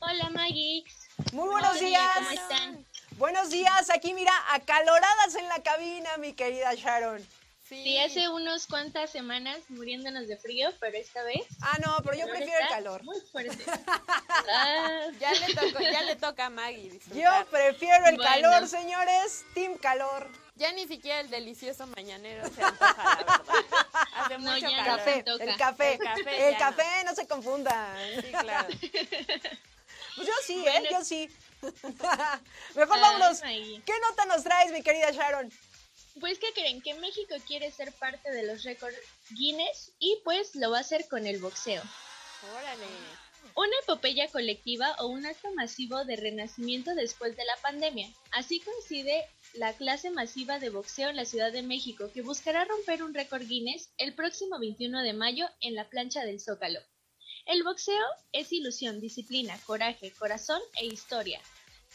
Hola, 0.00 0.28
Maggie. 0.30 0.84
Muy 1.32 1.48
buenos 1.48 1.78
días. 1.78 2.02
¿Cómo 2.16 2.30
están? 2.30 2.86
Buenos 3.18 3.50
días, 3.50 3.90
aquí 3.90 4.12
mira, 4.12 4.32
acaloradas 4.50 5.36
en 5.36 5.48
la 5.48 5.62
cabina, 5.62 6.16
mi 6.16 6.32
querida 6.32 6.74
Sharon. 6.74 7.24
Sí. 7.68 7.96
hace 7.98 8.28
unos 8.28 8.66
cuantas 8.66 9.10
semanas 9.10 9.58
muriéndonos 9.68 10.26
de 10.26 10.36
frío, 10.36 10.70
pero 10.80 10.98
esta 10.98 11.22
vez. 11.22 11.46
Ah, 11.62 11.78
no, 11.84 11.96
pero 12.04 12.18
yo 12.18 12.26
prefiero 12.26 12.58
el 12.60 12.68
calor. 12.68 13.02
Muy 13.04 13.20
fuerte. 13.20 13.64
Ah. 14.46 15.06
ya, 15.18 15.32
le 15.32 15.92
ya 15.92 16.02
le 16.02 16.16
toca 16.16 16.46
a 16.46 16.50
Maggie. 16.50 17.00
Yo 17.14 17.30
prefiero 17.50 18.06
el 18.06 18.18
calor, 18.18 18.68
señores. 18.68 19.44
Team 19.54 19.78
calor. 19.78 20.28
Ya 20.56 20.70
ni 20.72 20.86
siquiera 20.86 21.20
el 21.20 21.30
delicioso 21.30 21.86
mañanero 21.86 22.46
se 22.50 22.62
antoja, 22.62 23.04
la 23.04 23.16
verdad. 23.16 23.42
Hace 24.16 24.38
mucho 24.38 24.66
calor. 24.66 24.84
Café, 24.84 25.18
el 25.18 25.56
café, 25.56 25.92
el 25.94 25.98
café, 25.98 26.48
el 26.48 26.56
café 26.58 27.04
no. 27.06 27.14
se 27.14 27.26
confunda. 27.26 27.96
Sí, 28.20 28.32
claro. 28.32 28.68
Pues 30.16 30.28
yo 30.28 30.34
sí, 30.46 30.64
¿eh? 30.66 30.88
Yo 30.90 31.04
sí. 31.04 31.28
Mejor 32.74 33.00
vámonos. 33.00 33.40
¿Qué 33.40 33.92
nota 34.08 34.26
nos 34.26 34.44
traes, 34.44 34.72
mi 34.72 34.82
querida 34.82 35.10
Sharon? 35.10 35.52
Pues 36.20 36.38
que 36.38 36.52
creen 36.52 36.80
que 36.80 36.94
México 36.94 37.34
quiere 37.46 37.70
ser 37.72 37.92
parte 37.92 38.30
de 38.30 38.44
los 38.44 38.62
récords 38.62 38.96
Guinness 39.30 39.92
y 39.98 40.20
pues 40.24 40.54
lo 40.54 40.70
va 40.70 40.78
a 40.78 40.80
hacer 40.80 41.08
con 41.08 41.26
el 41.26 41.40
boxeo. 41.40 41.82
Órale. 42.56 42.86
Una 43.56 43.76
epopeya 43.82 44.28
colectiva 44.28 44.96
o 44.98 45.06
un 45.06 45.26
acto 45.26 45.52
masivo 45.54 46.04
de 46.04 46.16
renacimiento 46.16 46.94
después 46.94 47.36
de 47.36 47.44
la 47.44 47.56
pandemia. 47.62 48.08
Así 48.32 48.60
coincide 48.60 49.28
la 49.54 49.72
clase 49.74 50.10
masiva 50.10 50.58
de 50.58 50.70
boxeo 50.70 51.10
en 51.10 51.16
la 51.16 51.24
Ciudad 51.24 51.52
de 51.52 51.62
México 51.62 52.10
que 52.12 52.22
buscará 52.22 52.64
romper 52.64 53.02
un 53.02 53.14
récord 53.14 53.42
Guinness 53.42 53.90
el 53.98 54.14
próximo 54.14 54.58
21 54.58 55.02
de 55.02 55.12
mayo 55.12 55.46
en 55.60 55.74
la 55.74 55.88
plancha 55.88 56.24
del 56.24 56.40
Zócalo. 56.40 56.80
El 57.46 57.62
boxeo 57.62 58.06
es 58.32 58.52
ilusión, 58.52 59.00
disciplina, 59.00 59.58
coraje, 59.66 60.12
corazón 60.12 60.60
e 60.80 60.86
historia. 60.86 61.40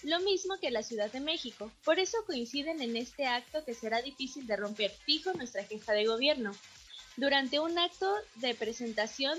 Lo 0.04 0.20
mismo 0.22 0.58
que 0.60 0.72
la 0.72 0.84
Ciudad 0.84 1.12
de 1.12 1.20
México. 1.20 1.72
Por 1.84 2.00
eso 2.00 2.18
coinciden 2.26 2.82
en 2.82 2.96
este 2.96 3.26
acto 3.26 3.64
que 3.66 3.74
será 3.74 4.02
difícil 4.02 4.48
de 4.48 4.56
romper, 4.56 4.94
dijo 5.06 5.34
nuestra 5.34 5.64
jefa 5.64 5.94
de 5.94 6.06
gobierno 6.06 6.54
durante 7.20 7.60
un 7.60 7.78
acto 7.78 8.10
de 8.36 8.56
presentación 8.56 9.38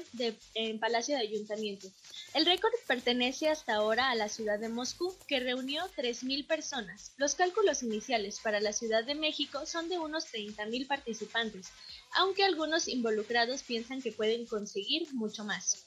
en 0.55 0.79
Palacio 0.79 1.17
de 1.17 1.23
Ayuntamiento. 1.23 1.89
El 2.35 2.45
récord 2.45 2.73
pertenece 2.87 3.49
hasta 3.49 3.75
ahora 3.75 4.11
a 4.11 4.15
la 4.15 4.29
ciudad 4.29 4.59
de 4.59 4.69
Moscú, 4.69 5.15
que 5.27 5.41
reunió 5.41 5.83
3.000 5.97 6.47
personas. 6.47 7.13
Los 7.17 7.35
cálculos 7.35 7.83
iniciales 7.83 8.39
para 8.41 8.61
la 8.61 8.73
Ciudad 8.73 9.05
de 9.05 9.15
México 9.15 9.65
son 9.67 9.89
de 9.89 9.99
unos 9.99 10.27
30.000 10.33 10.87
participantes, 10.87 11.69
aunque 12.13 12.45
algunos 12.45 12.87
involucrados 12.87 13.63
piensan 13.63 14.03
que 14.03 14.13
pueden 14.13 14.47
conseguir 14.47 15.13
mucho 15.15 15.45
más. 15.45 15.87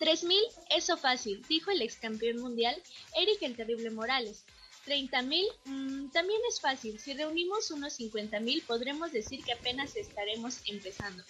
3.000, 0.00 0.38
eso 0.70 0.96
fácil, 0.96 1.44
dijo 1.48 1.70
el 1.70 1.82
ex 1.82 1.96
campeón 1.96 2.40
mundial 2.40 2.80
Eric 3.16 3.42
el 3.42 3.56
Terrible 3.56 3.90
Morales. 3.90 4.44
30.000, 4.86 5.44
mmm, 5.64 6.08
también 6.10 6.40
es 6.48 6.60
fácil, 6.60 6.98
si 6.98 7.14
reunimos 7.14 7.70
unos 7.70 7.98
50.000 7.98 8.64
podremos 8.64 9.12
decir 9.12 9.42
que 9.42 9.52
apenas 9.52 9.96
estaremos 9.96 10.58
empezando. 10.66 11.22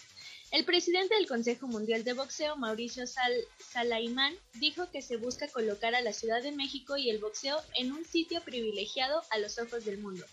El 0.51 0.65
presidente 0.65 1.15
del 1.17 1.27
Consejo 1.27 1.67
Mundial 1.67 2.05
de 2.05 2.13
Boxeo, 2.13 2.57
Mauricio 2.57 3.07
Sal 3.07 3.33
Salaimán, 3.59 4.37
dijo 4.55 4.89
que 4.91 5.03
se 5.03 5.17
busca 5.17 5.49
colocar 5.49 5.95
a 5.95 6.01
la 6.01 6.13
Ciudad 6.13 6.43
de 6.43 6.53
México 6.53 6.97
y 6.97 7.11
el 7.11 7.19
boxeo 7.19 7.61
en 7.75 7.93
un 7.93 8.05
sitio 8.05 8.41
privilegiado 8.43 9.23
a 9.31 9.39
los 9.39 9.59
ojos 9.59 9.85
del 9.85 9.99
mundo. 9.99 10.25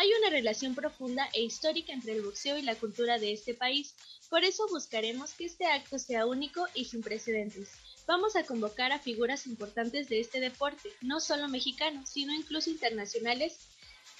Hay 0.00 0.12
una 0.20 0.30
relación 0.30 0.76
profunda 0.76 1.28
e 1.32 1.42
histórica 1.42 1.92
entre 1.92 2.12
el 2.12 2.22
boxeo 2.22 2.56
y 2.56 2.62
la 2.62 2.76
cultura 2.76 3.18
de 3.18 3.32
este 3.32 3.52
país, 3.52 3.96
por 4.30 4.44
eso 4.44 4.68
buscaremos 4.68 5.32
que 5.32 5.46
este 5.46 5.66
acto 5.66 5.98
sea 5.98 6.24
único 6.24 6.64
y 6.72 6.84
sin 6.84 7.02
precedentes. 7.02 7.70
Vamos 8.06 8.36
a 8.36 8.44
convocar 8.44 8.92
a 8.92 9.00
figuras 9.00 9.48
importantes 9.48 10.08
de 10.08 10.20
este 10.20 10.38
deporte, 10.38 10.88
no 11.00 11.18
solo 11.18 11.48
mexicanos, 11.48 12.10
sino 12.10 12.32
incluso 12.32 12.70
internacionales, 12.70 13.58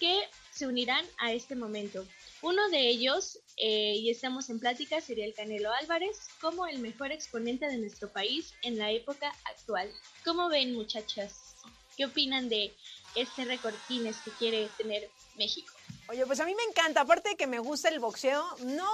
que 0.00 0.18
se 0.52 0.66
unirán 0.66 1.06
a 1.18 1.32
este 1.32 1.54
momento. 1.54 2.04
Uno 2.42 2.68
de 2.70 2.88
ellos, 2.88 3.38
eh, 3.56 3.94
y 3.98 4.10
estamos 4.10 4.50
en 4.50 4.58
plática, 4.58 5.00
sería 5.00 5.26
el 5.26 5.34
Canelo 5.34 5.72
Álvarez, 5.72 6.26
como 6.40 6.66
el 6.66 6.80
mejor 6.80 7.12
exponente 7.12 7.68
de 7.68 7.78
nuestro 7.78 8.12
país 8.12 8.52
en 8.62 8.78
la 8.78 8.90
época 8.90 9.32
actual. 9.44 9.88
¿Cómo 10.24 10.48
ven, 10.48 10.74
muchachas? 10.74 11.54
¿Qué 11.96 12.06
opinan 12.06 12.48
de 12.48 12.74
este 13.14 13.44
récord 13.44 13.74
que 13.86 14.30
quiere 14.38 14.68
tener 14.76 15.08
México? 15.38 15.72
Oye, 16.10 16.24
pues 16.24 16.40
a 16.40 16.46
mí 16.46 16.54
me 16.54 16.62
encanta, 16.62 17.02
aparte 17.02 17.28
de 17.28 17.36
que 17.36 17.46
me 17.46 17.58
gusta 17.58 17.90
el 17.90 17.98
boxeo, 17.98 18.42
no, 18.60 18.90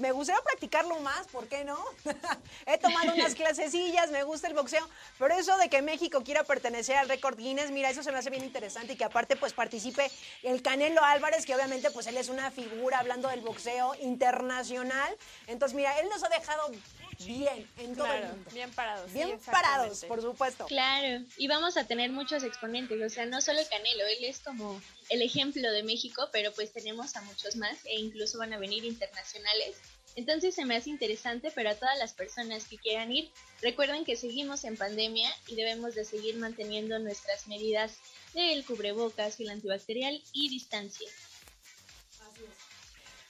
me 0.00 0.12
gustaría 0.12 0.42
practicarlo 0.42 1.00
más, 1.00 1.26
¿por 1.28 1.48
qué 1.48 1.64
no? 1.64 1.82
He 2.66 2.76
tomado 2.76 3.14
unas 3.14 3.34
clasecillas, 3.36 4.10
me 4.10 4.22
gusta 4.22 4.48
el 4.48 4.54
boxeo, 4.54 4.86
pero 5.18 5.34
eso 5.34 5.56
de 5.56 5.70
que 5.70 5.80
México 5.80 6.22
quiera 6.22 6.44
pertenecer 6.44 6.98
al 6.98 7.08
récord 7.08 7.38
Guinness, 7.38 7.70
mira, 7.70 7.88
eso 7.88 8.02
se 8.02 8.12
me 8.12 8.18
hace 8.18 8.28
bien 8.28 8.44
interesante 8.44 8.92
y 8.92 8.96
que 8.96 9.04
aparte 9.04 9.34
pues 9.36 9.54
participe 9.54 10.10
el 10.42 10.60
Canelo 10.60 11.02
Álvarez, 11.02 11.46
que 11.46 11.54
obviamente 11.54 11.90
pues 11.90 12.06
él 12.06 12.18
es 12.18 12.28
una 12.28 12.50
figura 12.50 12.98
hablando 12.98 13.28
del 13.28 13.40
boxeo 13.40 13.94
internacional, 14.02 15.16
entonces 15.46 15.74
mira, 15.74 15.98
él 16.00 16.10
nos 16.10 16.22
ha 16.22 16.28
dejado 16.28 16.70
bien 17.18 17.68
en 17.78 17.96
todo 17.96 18.12
el 18.12 18.28
mundo. 18.28 18.50
Bien 18.52 18.70
parados. 18.72 19.12
Bien 19.12 19.38
parados, 19.40 20.04
por 20.04 20.22
supuesto. 20.22 20.66
Claro, 20.66 21.24
y 21.36 21.48
vamos 21.48 21.76
a 21.76 21.84
tener 21.84 22.10
muchos 22.10 22.42
exponentes, 22.42 23.00
o 23.00 23.08
sea, 23.08 23.26
no 23.26 23.40
solo 23.40 23.60
el 23.60 23.68
Canelo, 23.68 24.06
él 24.06 24.24
es 24.24 24.40
como 24.40 24.80
el 25.10 25.22
ejemplo 25.22 25.70
de 25.72 25.82
México, 25.82 26.28
pero 26.32 26.52
pues 26.52 26.72
tenemos 26.72 27.16
a 27.16 27.22
muchos 27.22 27.56
más 27.56 27.78
e 27.84 27.98
incluso 27.98 28.38
van 28.38 28.52
a 28.52 28.58
venir 28.58 28.84
internacionales. 28.84 29.76
Entonces 30.16 30.54
se 30.54 30.64
me 30.64 30.74
hace 30.74 30.90
interesante, 30.90 31.52
pero 31.54 31.70
a 31.70 31.74
todas 31.74 31.96
las 31.98 32.12
personas 32.12 32.64
que 32.64 32.76
quieran 32.76 33.12
ir, 33.12 33.30
recuerden 33.62 34.04
que 34.04 34.16
seguimos 34.16 34.64
en 34.64 34.76
pandemia 34.76 35.30
y 35.46 35.54
debemos 35.54 35.94
de 35.94 36.04
seguir 36.04 36.36
manteniendo 36.36 36.98
nuestras 36.98 37.46
medidas 37.46 37.92
del 38.34 38.64
cubrebocas, 38.64 39.38
el 39.38 39.50
antibacterial 39.50 40.20
y 40.32 40.48
distancia. 40.48 41.08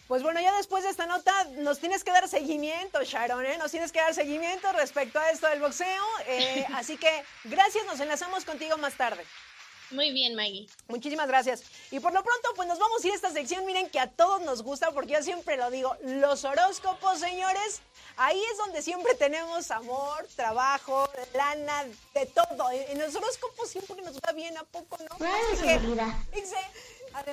Pues 0.08 0.22
bueno, 0.22 0.40
ya 0.40 0.56
después 0.56 0.84
de 0.84 0.90
esta 0.90 1.04
nota 1.04 1.44
nos 1.58 1.80
tienes 1.80 2.02
que 2.02 2.10
dar 2.10 2.26
seguimiento, 2.28 3.04
Sharon, 3.04 3.44
¿eh? 3.44 3.58
Nos 3.58 3.70
tienes 3.70 3.92
que 3.92 4.00
dar 4.00 4.14
seguimiento 4.14 4.72
respecto 4.72 5.18
a 5.18 5.30
esto 5.30 5.46
del 5.48 5.60
boxeo. 5.60 6.04
Eh, 6.26 6.66
así 6.74 6.96
que 6.96 7.10
gracias, 7.44 7.84
nos 7.84 8.00
enlazamos 8.00 8.46
contigo 8.46 8.78
más 8.78 8.94
tarde. 8.94 9.22
Muy 9.90 10.12
bien, 10.12 10.34
Maggie. 10.34 10.66
Muchísimas 10.88 11.28
gracias. 11.28 11.62
Y 11.90 12.00
por 12.00 12.12
lo 12.12 12.22
pronto, 12.22 12.48
pues 12.56 12.68
nos 12.68 12.78
vamos 12.78 13.02
a 13.02 13.06
ir 13.06 13.12
a 13.12 13.16
esta 13.16 13.30
sección. 13.30 13.64
Miren 13.64 13.88
que 13.88 13.98
a 14.00 14.10
todos 14.10 14.40
nos 14.42 14.62
gusta, 14.62 14.92
porque 14.92 15.14
yo 15.14 15.22
siempre 15.22 15.56
lo 15.56 15.70
digo, 15.70 15.96
los 16.02 16.44
horóscopos, 16.44 17.18
señores. 17.18 17.80
Ahí 18.16 18.42
es 18.52 18.58
donde 18.58 18.82
siempre 18.82 19.14
tenemos 19.14 19.70
amor, 19.70 20.26
trabajo, 20.36 21.08
lana, 21.34 21.84
de 22.14 22.26
todo. 22.26 22.70
En 22.70 22.98
los 22.98 23.14
horóscopos 23.14 23.70
siempre 23.70 24.00
nos 24.02 24.16
va 24.16 24.32
bien, 24.32 24.56
¿a 24.58 24.64
poco 24.64 24.98
no? 24.98 25.26
Así 25.52 25.62
que, 25.62 25.80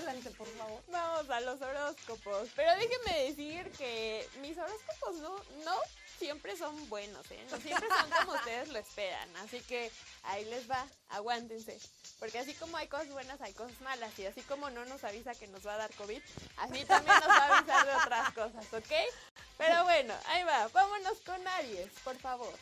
adelante, 0.06 0.32
por 0.32 0.48
favor. 0.48 0.84
Vamos 0.88 1.30
a 1.30 1.41
los 1.41 1.62
horóscopos. 1.62 2.50
Pero 2.56 2.72
déjenme 2.76 3.26
decir 3.26 3.72
que 3.72 4.28
mis 4.41 4.58
horóscopos 4.58 5.15
no, 5.15 5.36
no 5.63 5.76
siempre 6.20 6.56
son 6.56 6.89
buenos, 6.89 7.30
¿eh? 7.32 7.46
No 7.50 7.58
siempre 7.58 7.88
son 7.88 8.10
como 8.10 8.34
ustedes 8.36 8.70
lo 8.70 8.80
esperan. 8.80 9.36
Así 9.38 9.62
que 9.62 9.91
ahí 10.24 10.46
les 10.46 10.70
va, 10.70 10.86
aguántense. 11.10 11.80
Porque 12.20 12.39
así 12.39 12.54
como 12.54 12.78
hay 12.78 12.88
cosas 12.88 13.10
buenas, 13.10 13.41
hay 13.41 13.54
cosas 13.54 13.80
malas. 13.82 14.18
Y 14.20 14.26
así 14.26 14.41
como 14.41 14.70
no 14.70 14.86
nos 14.86 15.04
avisa 15.04 15.36
que 15.36 15.48
nos 15.48 15.65
va 15.65 15.74
a 15.74 15.78
dar 15.78 15.94
COVID, 15.96 16.22
así 16.58 16.86
también 16.86 17.15
nos 17.15 17.30
va 17.30 17.38
a 17.38 17.58
avisar 17.58 17.86
de 17.86 17.96
otras 17.96 18.34
cosas, 18.34 18.74
¿ok? 18.74 18.94
Pero 19.58 19.84
bueno, 19.84 20.13
ahí 20.28 20.44
va. 20.44 20.68
Vámonos 20.70 21.18
con 21.20 21.48
Aries, 21.48 21.91
por 22.04 22.18
favor. 22.18 22.54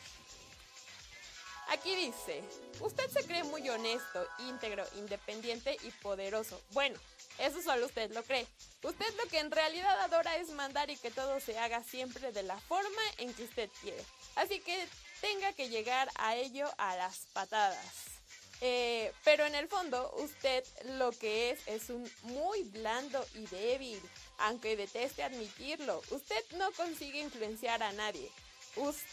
Aquí 1.70 1.94
dice, 1.96 2.42
usted 2.80 3.08
se 3.10 3.26
cree 3.26 3.42
muy 3.44 3.68
honesto, 3.68 4.26
íntegro, 4.40 4.84
independiente 4.96 5.76
y 5.82 5.90
poderoso. 5.92 6.60
Bueno, 6.72 6.98
eso 7.38 7.62
solo 7.62 7.86
usted 7.86 8.12
lo 8.12 8.22
cree. 8.22 8.46
Usted 8.82 9.14
lo 9.16 9.28
que 9.28 9.38
en 9.38 9.50
realidad 9.50 9.98
adora 10.00 10.36
es 10.36 10.50
mandar 10.50 10.90
y 10.90 10.96
que 10.96 11.10
todo 11.10 11.40
se 11.40 11.58
haga 11.58 11.82
siempre 11.82 12.32
de 12.32 12.42
la 12.42 12.58
forma 12.58 13.02
en 13.18 13.32
que 13.34 13.44
usted 13.44 13.70
quiere. 13.80 14.04
Así 14.36 14.60
que 14.60 14.86
tenga 15.20 15.52
que 15.52 15.68
llegar 15.68 16.08
a 16.16 16.36
ello 16.36 16.66
a 16.78 16.96
las 16.96 17.26
patadas. 17.32 18.14
Eh, 18.60 19.12
pero 19.24 19.44
en 19.44 19.54
el 19.54 19.68
fondo 19.68 20.14
usted 20.18 20.64
lo 20.96 21.10
que 21.12 21.50
es 21.50 21.66
es 21.66 21.90
un 21.90 22.08
muy 22.22 22.62
blando 22.62 23.24
y 23.34 23.46
débil, 23.46 24.00
aunque 24.38 24.76
deteste 24.76 25.22
admitirlo. 25.22 26.00
Usted 26.10 26.44
no 26.56 26.70
consigue 26.72 27.20
influenciar 27.20 27.82
a 27.82 27.92
nadie, 27.92 28.30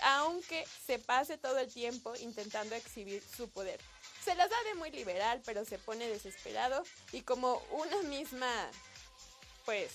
aunque 0.03 0.65
se 0.85 0.99
pase 0.99 1.37
todo 1.37 1.57
el 1.57 1.73
tiempo 1.73 2.13
intentando 2.17 2.75
exhibir 2.75 3.23
su 3.23 3.49
poder. 3.49 3.79
Se 4.23 4.35
las 4.35 4.49
da 4.49 4.63
de 4.65 4.75
muy 4.75 4.91
liberal, 4.91 5.41
pero 5.45 5.65
se 5.65 5.79
pone 5.79 6.07
desesperado 6.07 6.83
y 7.11 7.21
como 7.21 7.61
una 7.71 8.01
misma, 8.03 8.69
pues, 9.65 9.91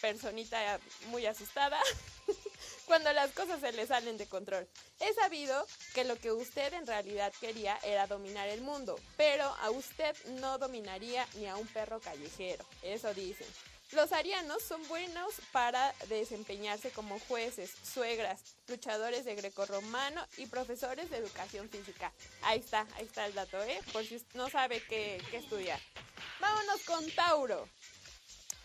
personita 0.00 0.78
muy 1.08 1.26
asustada 1.26 1.80
cuando 2.86 3.12
las 3.12 3.32
cosas 3.32 3.60
se 3.60 3.72
le 3.72 3.86
salen 3.86 4.16
de 4.16 4.28
control. 4.28 4.68
He 5.00 5.12
sabido 5.14 5.66
que 5.94 6.04
lo 6.04 6.16
que 6.16 6.32
usted 6.32 6.72
en 6.72 6.86
realidad 6.86 7.32
quería 7.40 7.78
era 7.82 8.06
dominar 8.06 8.48
el 8.48 8.60
mundo, 8.60 8.98
pero 9.16 9.44
a 9.44 9.70
usted 9.70 10.16
no 10.40 10.58
dominaría 10.58 11.26
ni 11.34 11.46
a 11.46 11.56
un 11.56 11.66
perro 11.66 12.00
callejero, 12.00 12.64
eso 12.82 13.12
dicen. 13.14 13.46
Los 13.92 14.12
arianos 14.12 14.62
son 14.62 14.86
buenos 14.88 15.34
para 15.50 15.94
desempeñarse 16.08 16.90
como 16.90 17.18
jueces, 17.20 17.72
suegras, 17.82 18.40
luchadores 18.68 19.24
de 19.24 19.34
grecorromano 19.34 20.26
y 20.36 20.46
profesores 20.46 21.08
de 21.08 21.16
educación 21.16 21.70
física. 21.70 22.12
Ahí 22.42 22.60
está, 22.60 22.86
ahí 22.96 23.06
está 23.06 23.24
el 23.24 23.34
dato, 23.34 23.62
¿eh? 23.62 23.80
Por 23.92 24.04
si 24.04 24.22
no 24.34 24.50
sabe 24.50 24.82
qué, 24.88 25.22
qué 25.30 25.38
estudiar. 25.38 25.80
Vámonos 26.38 26.82
con 26.82 27.10
Tauro. 27.12 27.66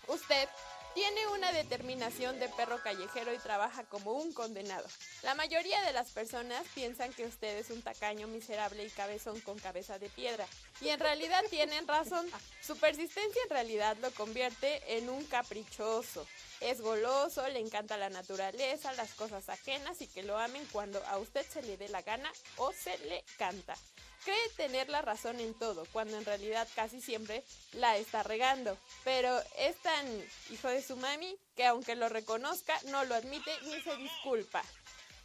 Usted 0.07 0.49
tiene 0.93 1.27
una 1.27 1.51
determinación 1.51 2.39
de 2.39 2.49
perro 2.49 2.81
callejero 2.81 3.33
y 3.33 3.37
trabaja 3.37 3.83
como 3.83 4.13
un 4.13 4.33
condenado. 4.33 4.85
La 5.23 5.35
mayoría 5.35 5.81
de 5.83 5.93
las 5.93 6.11
personas 6.11 6.63
piensan 6.73 7.13
que 7.13 7.25
usted 7.25 7.57
es 7.57 7.69
un 7.69 7.81
tacaño 7.81 8.27
miserable 8.27 8.85
y 8.85 8.89
cabezón 8.89 9.39
con 9.41 9.59
cabeza 9.59 9.99
de 9.99 10.09
piedra. 10.09 10.45
Y 10.81 10.89
en 10.89 10.99
realidad 10.99 11.43
tienen 11.49 11.87
razón. 11.87 12.25
Su 12.61 12.77
persistencia 12.77 13.41
en 13.43 13.49
realidad 13.49 13.97
lo 14.01 14.11
convierte 14.11 14.97
en 14.97 15.09
un 15.09 15.23
caprichoso. 15.25 16.25
Es 16.59 16.81
goloso, 16.81 17.47
le 17.49 17.59
encanta 17.59 17.97
la 17.97 18.09
naturaleza, 18.09 18.93
las 18.93 19.13
cosas 19.13 19.49
ajenas 19.49 20.01
y 20.01 20.07
que 20.07 20.23
lo 20.23 20.37
amen 20.37 20.65
cuando 20.71 21.03
a 21.07 21.17
usted 21.17 21.45
se 21.47 21.61
le 21.61 21.77
dé 21.77 21.89
la 21.89 22.01
gana 22.01 22.31
o 22.57 22.71
se 22.71 22.97
le 22.99 23.23
canta 23.37 23.75
cree 24.23 24.49
tener 24.55 24.89
la 24.89 25.01
razón 25.01 25.39
en 25.39 25.53
todo, 25.53 25.85
cuando 25.91 26.17
en 26.17 26.25
realidad 26.25 26.67
casi 26.75 27.01
siempre 27.01 27.43
la 27.73 27.97
está 27.97 28.23
regando. 28.23 28.77
Pero 29.03 29.39
es 29.57 29.75
tan 29.81 30.05
hijo 30.49 30.67
de 30.69 30.81
su 30.81 30.95
mami 30.97 31.35
que 31.55 31.65
aunque 31.65 31.95
lo 31.95 32.09
reconozca, 32.09 32.79
no 32.85 33.03
lo 33.05 33.15
admite 33.15 33.51
ni 33.63 33.81
se 33.81 33.95
disculpa. 33.97 34.63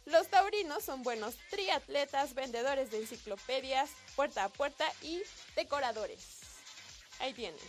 Los 0.05 0.27
taurinos 0.29 0.83
son 0.83 1.03
buenos 1.03 1.35
triatletas, 1.49 2.33
vendedores 2.33 2.89
de 2.89 2.97
enciclopedias, 2.99 3.91
puerta 4.15 4.45
a 4.45 4.49
puerta 4.49 4.85
y 5.01 5.21
decoradores. 5.55 6.39
Ahí 7.19 7.33
tienen. 7.33 7.59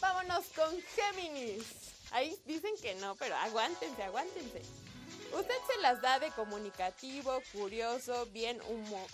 Vámonos 0.00 0.44
con 0.54 0.80
Géminis. 0.82 1.64
Ahí 2.10 2.38
dicen 2.46 2.72
que 2.80 2.94
no, 2.96 3.16
pero 3.16 3.34
aguántense, 3.36 4.02
aguántense. 4.02 4.62
Usted 5.32 5.54
se 5.66 5.80
las 5.82 6.00
da 6.00 6.18
de 6.18 6.30
comunicativo, 6.30 7.42
curioso, 7.52 8.26
bien 8.32 8.60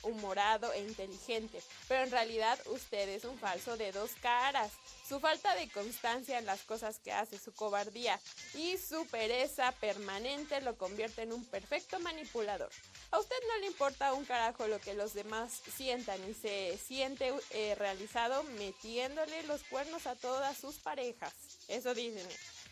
humorado 0.03 0.73
e 0.73 0.81
inteligente, 0.81 1.61
pero 1.89 2.05
en 2.05 2.11
realidad 2.11 2.59
usted 2.67 3.09
es 3.09 3.25
un 3.25 3.39
falso 3.39 3.77
de 3.77 3.91
dos 3.91 4.13
caras. 4.23 4.71
Su 5.09 5.19
falta 5.21 5.55
de 5.57 5.69
constancia 5.71 6.39
en 6.39 6.47
las 6.47 6.63
cosas 6.63 6.99
que 6.99 7.13
hace, 7.13 7.39
su 7.39 7.53
cobardía 7.53 8.19
y 8.55 8.79
su 8.79 9.07
pereza 9.09 9.73
permanente 9.73 10.61
lo 10.61 10.79
convierte 10.79 11.23
en 11.23 11.33
un 11.33 11.45
perfecto 11.45 11.99
manipulador. 11.99 12.71
A 13.11 13.19
usted 13.19 13.37
no 13.49 13.59
le 13.59 13.67
importa 13.67 14.15
un 14.15 14.25
carajo 14.25 14.67
lo 14.69 14.81
que 14.81 14.95
los 14.95 15.15
demás 15.15 15.63
sientan 15.77 16.19
y 16.31 16.35
se 16.35 16.79
siente 16.79 17.33
eh, 17.51 17.75
realizado 17.75 18.45
metiéndole 18.59 19.43
los 19.45 19.63
cuernos 19.65 20.07
a 20.07 20.15
todas 20.15 20.57
sus 20.57 20.77
parejas. 20.77 21.33
Eso 21.69 21.93
dicen. 21.93 22.27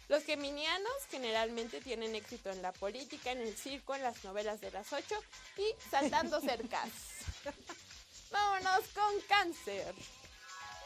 Los 0.08 0.24
geminianos 0.24 0.92
generalmente 1.10 1.80
tienen 1.80 2.14
éxito 2.14 2.50
en 2.50 2.62
la 2.62 2.72
política, 2.72 3.32
en 3.32 3.40
el 3.40 3.56
circo, 3.56 3.94
en 3.94 4.02
las 4.02 4.24
novelas 4.24 4.60
de 4.60 4.70
las 4.70 4.92
ocho 4.92 5.16
y 5.56 5.90
saltando 5.90 6.40
cercas. 6.40 6.88
Vámonos 8.30 8.86
con 8.94 9.20
cáncer. 9.28 9.94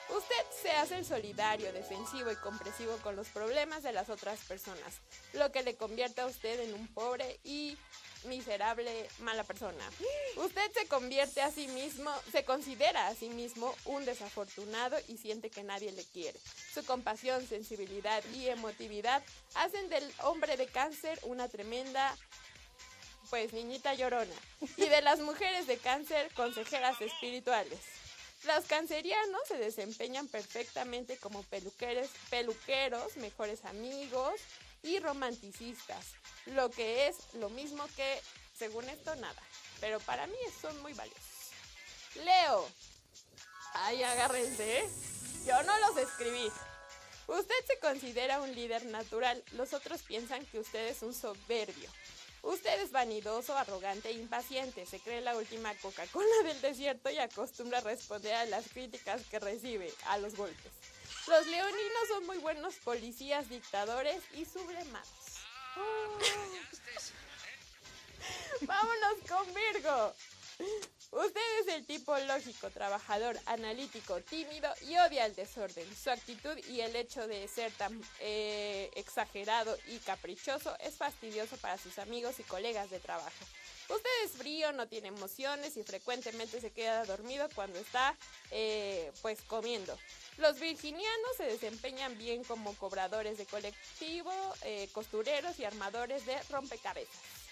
Usted 0.08 0.44
se 0.62 0.70
hace 0.70 0.98
el 0.98 1.04
solidario, 1.04 1.72
defensivo 1.72 2.30
y 2.30 2.36
compresivo 2.36 2.96
con 2.98 3.16
los 3.16 3.28
problemas 3.28 3.82
de 3.82 3.92
las 3.92 4.08
otras 4.08 4.38
personas, 4.40 5.00
lo 5.32 5.50
que 5.50 5.62
le 5.62 5.76
convierte 5.76 6.20
a 6.20 6.26
usted 6.26 6.60
en 6.60 6.74
un 6.74 6.86
pobre 6.94 7.40
y 7.42 7.76
miserable, 8.24 9.08
mala 9.20 9.44
persona. 9.44 9.84
Usted 10.36 10.72
se 10.72 10.86
convierte 10.86 11.42
a 11.42 11.50
sí 11.50 11.68
mismo, 11.68 12.10
se 12.30 12.44
considera 12.44 13.08
a 13.08 13.14
sí 13.14 13.28
mismo 13.28 13.74
un 13.84 14.04
desafortunado 14.04 14.96
y 15.08 15.16
siente 15.16 15.50
que 15.50 15.64
nadie 15.64 15.92
le 15.92 16.04
quiere. 16.04 16.38
Su 16.72 16.84
compasión, 16.84 17.46
sensibilidad 17.46 18.22
y 18.34 18.48
emotividad 18.48 19.22
hacen 19.54 19.88
del 19.88 20.08
hombre 20.22 20.56
de 20.56 20.66
cáncer 20.66 21.18
una 21.24 21.48
tremenda 21.48 22.16
pues 23.30 23.52
niñita 23.52 23.94
llorona 23.94 24.34
y 24.76 24.86
de 24.86 25.02
las 25.02 25.18
mujeres 25.18 25.66
de 25.66 25.78
cáncer 25.78 26.30
consejeras 26.34 27.00
espirituales. 27.00 27.80
Los 28.44 28.64
cancerianos 28.66 29.40
se 29.48 29.56
desempeñan 29.56 30.28
perfectamente 30.28 31.16
como 31.16 31.42
peluqueros, 31.44 32.08
peluqueros, 32.30 33.16
mejores 33.16 33.64
amigos 33.64 34.40
y 34.82 34.98
romanticistas 35.00 36.14
lo 36.46 36.70
que 36.70 37.08
es 37.08 37.16
lo 37.34 37.50
mismo 37.50 37.84
que, 37.96 38.20
según 38.56 38.88
esto, 38.88 39.14
nada. 39.16 39.42
Pero 39.80 40.00
para 40.00 40.26
mí 40.26 40.36
son 40.60 40.80
muy 40.82 40.92
valiosos. 40.92 41.50
Leo. 42.24 42.68
Ay, 43.74 44.02
agárrense. 44.02 44.78
¿eh? 44.78 44.88
Yo 45.46 45.62
no 45.64 45.78
los 45.80 45.96
escribí. 45.98 46.50
Usted 47.26 47.54
se 47.66 47.78
considera 47.80 48.40
un 48.40 48.54
líder 48.54 48.86
natural. 48.86 49.42
Los 49.52 49.72
otros 49.72 50.02
piensan 50.02 50.46
que 50.46 50.60
usted 50.60 50.86
es 50.86 51.02
un 51.02 51.12
soberbio. 51.12 51.90
Usted 52.46 52.80
es 52.80 52.92
vanidoso, 52.92 53.56
arrogante 53.56 54.08
e 54.08 54.12
impaciente. 54.12 54.86
Se 54.86 55.00
cree 55.00 55.20
la 55.20 55.36
última 55.36 55.74
Coca-Cola 55.74 56.44
del 56.44 56.60
desierto 56.60 57.10
y 57.10 57.18
acostumbra 57.18 57.78
a 57.78 57.80
responder 57.80 58.34
a 58.34 58.46
las 58.46 58.68
críticas 58.68 59.22
que 59.28 59.40
recibe, 59.40 59.92
a 60.06 60.16
los 60.18 60.36
golpes. 60.36 60.72
Los 61.26 61.44
leoninos 61.48 62.08
son 62.08 62.24
muy 62.24 62.38
buenos 62.38 62.76
policías, 62.76 63.48
dictadores 63.48 64.22
y 64.32 64.44
sublemados. 64.44 65.08
Vámonos 68.60 69.14
con 69.28 69.44
Virgo. 69.52 70.14
Usted 71.12 71.40
es 71.60 71.74
el 71.74 71.86
tipo 71.86 72.16
lógico, 72.18 72.68
trabajador, 72.70 73.38
analítico, 73.46 74.20
tímido 74.22 74.68
y 74.82 74.96
odia 74.98 75.26
el 75.26 75.34
desorden. 75.34 75.86
Su 75.96 76.10
actitud 76.10 76.58
y 76.68 76.80
el 76.80 76.96
hecho 76.96 77.26
de 77.26 77.46
ser 77.48 77.72
tan 77.72 78.00
eh, 78.20 78.90
exagerado 78.96 79.76
y 79.86 79.98
caprichoso 79.98 80.76
es 80.80 80.94
fastidioso 80.94 81.56
para 81.58 81.78
sus 81.78 81.98
amigos 81.98 82.38
y 82.40 82.42
colegas 82.42 82.90
de 82.90 82.98
trabajo. 82.98 83.30
Usted 83.88 84.10
es 84.24 84.32
frío, 84.32 84.72
no 84.72 84.88
tiene 84.88 85.08
emociones 85.08 85.76
y 85.76 85.84
frecuentemente 85.84 86.60
se 86.60 86.72
queda 86.72 87.04
dormido 87.04 87.48
cuando 87.54 87.78
está 87.78 88.16
eh, 88.50 89.12
pues 89.22 89.40
comiendo. 89.42 89.96
Los 90.38 90.58
virginianos 90.58 91.36
se 91.36 91.44
desempeñan 91.44 92.18
bien 92.18 92.42
como 92.42 92.74
cobradores 92.74 93.38
de 93.38 93.46
colectivo, 93.46 94.32
eh, 94.62 94.88
costureros 94.92 95.58
y 95.60 95.64
armadores 95.64 96.26
de 96.26 96.36
rompecabezas. 96.50 97.45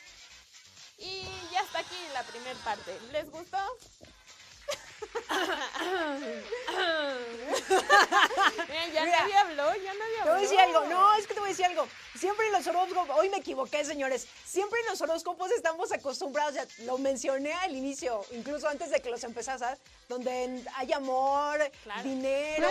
Y 0.98 1.22
ya 1.50 1.60
está 1.60 1.80
aquí 1.80 1.96
la 2.12 2.22
primera 2.24 2.58
parte. 2.64 2.98
¿Les 3.12 3.30
gustó? 3.30 3.58
Ya 8.92 9.04
Mira, 9.04 9.20
nadie 9.20 9.34
habló, 9.36 9.74
ya 9.76 9.94
nadie 9.94 10.14
Te 10.14 10.20
habló. 10.20 10.32
voy 10.34 10.38
a 10.38 10.42
decir 10.42 10.58
algo, 10.60 10.84
no, 10.86 11.14
es 11.14 11.26
que 11.26 11.34
te 11.34 11.40
voy 11.40 11.48
a 11.48 11.52
decir 11.52 11.66
algo. 11.66 11.88
Siempre 12.18 12.46
en 12.46 12.52
los 12.52 12.66
horóscopos, 12.66 13.16
hoy 13.18 13.28
me 13.28 13.38
equivoqué, 13.38 13.84
señores. 13.84 14.26
Siempre 14.44 14.80
en 14.80 14.86
los 14.86 15.00
horóscopos 15.00 15.50
estamos 15.50 15.90
acostumbrados, 15.92 16.54
ya 16.54 16.66
lo 16.84 16.98
mencioné 16.98 17.52
al 17.54 17.74
inicio, 17.74 18.24
incluso 18.32 18.68
antes 18.68 18.90
de 18.90 19.00
que 19.00 19.10
los 19.10 19.24
empezara, 19.24 19.76
donde 20.08 20.62
hay 20.76 20.92
amor, 20.92 21.58
Claro. 21.82 22.02
dinero, 22.02 22.68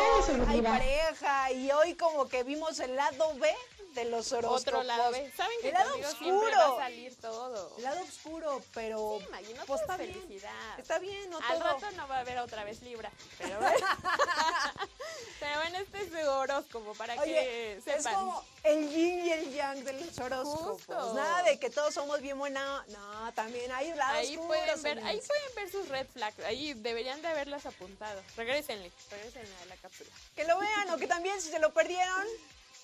hay 0.48 0.62
pareja, 0.62 1.52
y 1.52 1.72
hoy 1.72 1.96
como 1.96 2.28
que 2.28 2.44
vimos 2.44 2.80
el 2.80 2.96
lado 2.96 3.34
B 3.36 3.54
de 3.94 4.06
los 4.06 4.32
horóscopos. 4.32 4.62
Otro 4.62 4.84
lado. 4.84 5.12
¿Saben 5.36 5.58
que 5.62 5.68
el 5.70 5.74
lado 5.74 5.96
oscuro. 5.98 6.58
va 6.58 6.76
a 6.76 6.80
salir 6.80 7.16
todo? 7.18 7.74
El 7.78 7.84
lado 7.84 8.02
oscuro, 8.02 8.62
pero 8.74 9.18
Sí, 9.20 9.28
Maggie, 9.32 9.54
no 9.54 9.66
pues 9.66 9.82
está 9.82 9.94
es 9.96 10.00
bien. 10.00 10.14
felicidad. 10.22 10.80
Está 10.80 11.00
bien, 11.00 11.30
no 11.30 11.38
Al 11.38 11.60
todo. 11.60 11.64
rato 11.64 11.92
no 11.92 12.08
va 12.08 12.18
a 12.18 12.20
haber 12.20 12.40
otra 12.40 12.64
vez 12.64 12.82
Libra, 12.82 13.12
pero 13.38 13.60
bueno. 13.60 13.88
pero 15.40 15.60
bueno, 15.60 15.78
este 15.80 16.02
es 16.04 16.10
su 16.12 16.30
horóscopo 16.30 16.94
para 16.96 17.14
Oye, 17.22 17.34
que 17.34 17.74
es 17.78 17.84
sepan. 17.84 18.16
como 18.16 18.46
el 18.64 18.90
yin 18.90 19.26
y 19.26 19.32
el 19.32 19.54
yang 19.54 19.84
de 19.84 19.94
los 19.94 20.18
horóscopos. 20.20 20.78
Justo. 20.86 21.14
Nada 21.14 21.44
de 21.44 21.60
que 21.60 21.70
todos 21.70 21.94
somos 21.94 22.22
bien 22.22 22.38
buena. 22.40 22.86
No, 22.90 23.34
también 23.34 23.72
hay 23.72 23.94
lados 23.94 24.18
Ahí 24.18 24.38
oscuros, 24.38 24.48
pueden 24.48 24.82
ver, 24.84 25.00
ahí 25.06 25.22
pueden 25.22 25.56
ver 25.56 25.72
sus 25.72 25.88
red 25.90 26.08
flags, 26.14 26.40
ahí 26.40 26.74
deberían 26.74 27.22
de 27.22 27.28
haberlas 27.28 27.66
apuntado. 27.66 28.22
Regrésenle, 28.38 28.92
regrésenle 29.12 29.54
a 29.62 29.66
la 29.66 29.76
cápsula. 29.78 30.10
Que 30.36 30.46
lo 30.46 30.58
vean 30.60 30.90
o 30.92 30.98
que 30.98 31.08
también 31.08 31.40
si 31.42 31.50
se 31.50 31.60
lo 31.60 31.74
perdieron, 31.74 32.26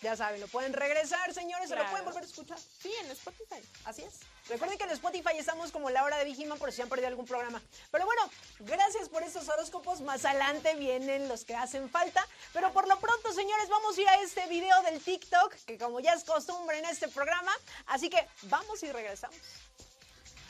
ya 0.01 0.15
saben, 0.15 0.39
lo 0.39 0.47
pueden 0.47 0.73
regresar, 0.73 1.33
señores, 1.33 1.69
se 1.69 1.75
lo 1.75 1.81
Claro. 1.81 1.89
pueden 1.91 2.05
volver 2.05 2.23
a 2.23 2.25
escuchar. 2.25 2.57
Sí, 2.81 2.91
en 3.03 3.12
Spotify. 3.12 3.62
Así 3.85 4.03
es. 4.03 4.19
Recuerden 4.47 4.77
que 4.77 4.83
en 4.85 4.91
Spotify 4.91 5.38
estamos 5.38 5.71
como 5.71 5.89
la 5.89 6.03
hora 6.03 6.17
de 6.17 6.25
Vigima 6.25 6.55
por 6.55 6.71
si 6.71 6.81
han 6.81 6.89
perdido 6.89 7.07
algún 7.09 7.25
programa. 7.25 7.62
Pero 7.91 8.05
bueno, 8.05 8.21
gracias 8.59 9.09
por 9.09 9.21
estos 9.23 9.47
horóscopos. 9.49 10.01
Más 10.01 10.25
adelante 10.25 10.75
vienen 10.75 11.27
los 11.27 11.45
que 11.45 11.55
hacen 11.55 11.89
falta. 11.89 12.25
Pero 12.53 12.71
por 12.73 12.88
lo 12.88 12.99
pronto, 12.99 13.31
señores, 13.33 13.69
vamos 13.69 13.97
a 13.97 14.01
ir 14.01 14.09
a 14.09 14.21
este 14.21 14.47
video 14.47 14.81
del 14.83 14.99
TikTok, 15.01 15.53
que 15.67 15.77
como 15.77 15.99
ya 15.99 16.13
es 16.13 16.23
costumbre 16.23 16.79
en 16.79 16.85
este 16.85 17.07
programa. 17.09 17.51
Así 17.88 18.09
que 18.09 18.27
vamos 18.43 18.81
y 18.83 18.91
regresamos. 18.91 19.38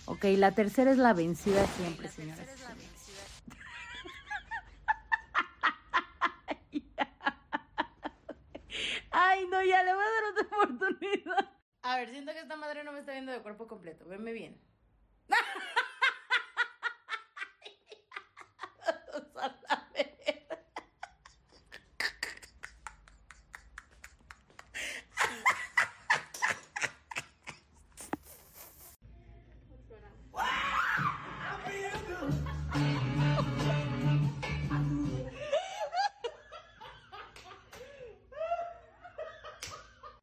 Ok, 0.05 0.23
la 0.37 0.51
tercera 0.53 0.91
es 0.91 0.97
la 0.97 1.13
vencida 1.13 1.67
siempre, 1.77 2.07
y 2.07 2.11
señores. 2.11 2.47
Ay, 9.21 9.47
no, 9.47 9.61
ya 9.61 9.83
le 9.83 9.93
voy 9.93 10.03
a 10.03 10.09
dar 10.09 10.23
otra 10.31 10.57
oportunidad. 10.63 11.49
A 11.81 11.97
ver, 11.97 12.09
siento 12.09 12.31
que 12.31 12.39
esta 12.39 12.55
madre 12.55 12.85
no 12.85 12.93
me 12.93 12.99
está 12.99 13.11
viendo 13.11 13.33
de 13.33 13.41
cuerpo 13.41 13.67
completo. 13.67 14.05
Venme 14.05 14.31
bien. 14.31 14.61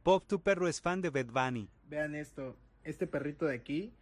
Pop, 0.06 0.24
tu 0.24 0.40
perro 0.40 0.68
es 0.68 0.80
fan 0.80 1.02
de 1.02 1.10
Bad 1.10 1.32
Bunny. 1.32 1.68
Vean 1.88 2.14
esto, 2.14 2.56
este 2.84 3.08
perrito 3.08 3.46
de 3.46 3.56
aquí 3.56 3.92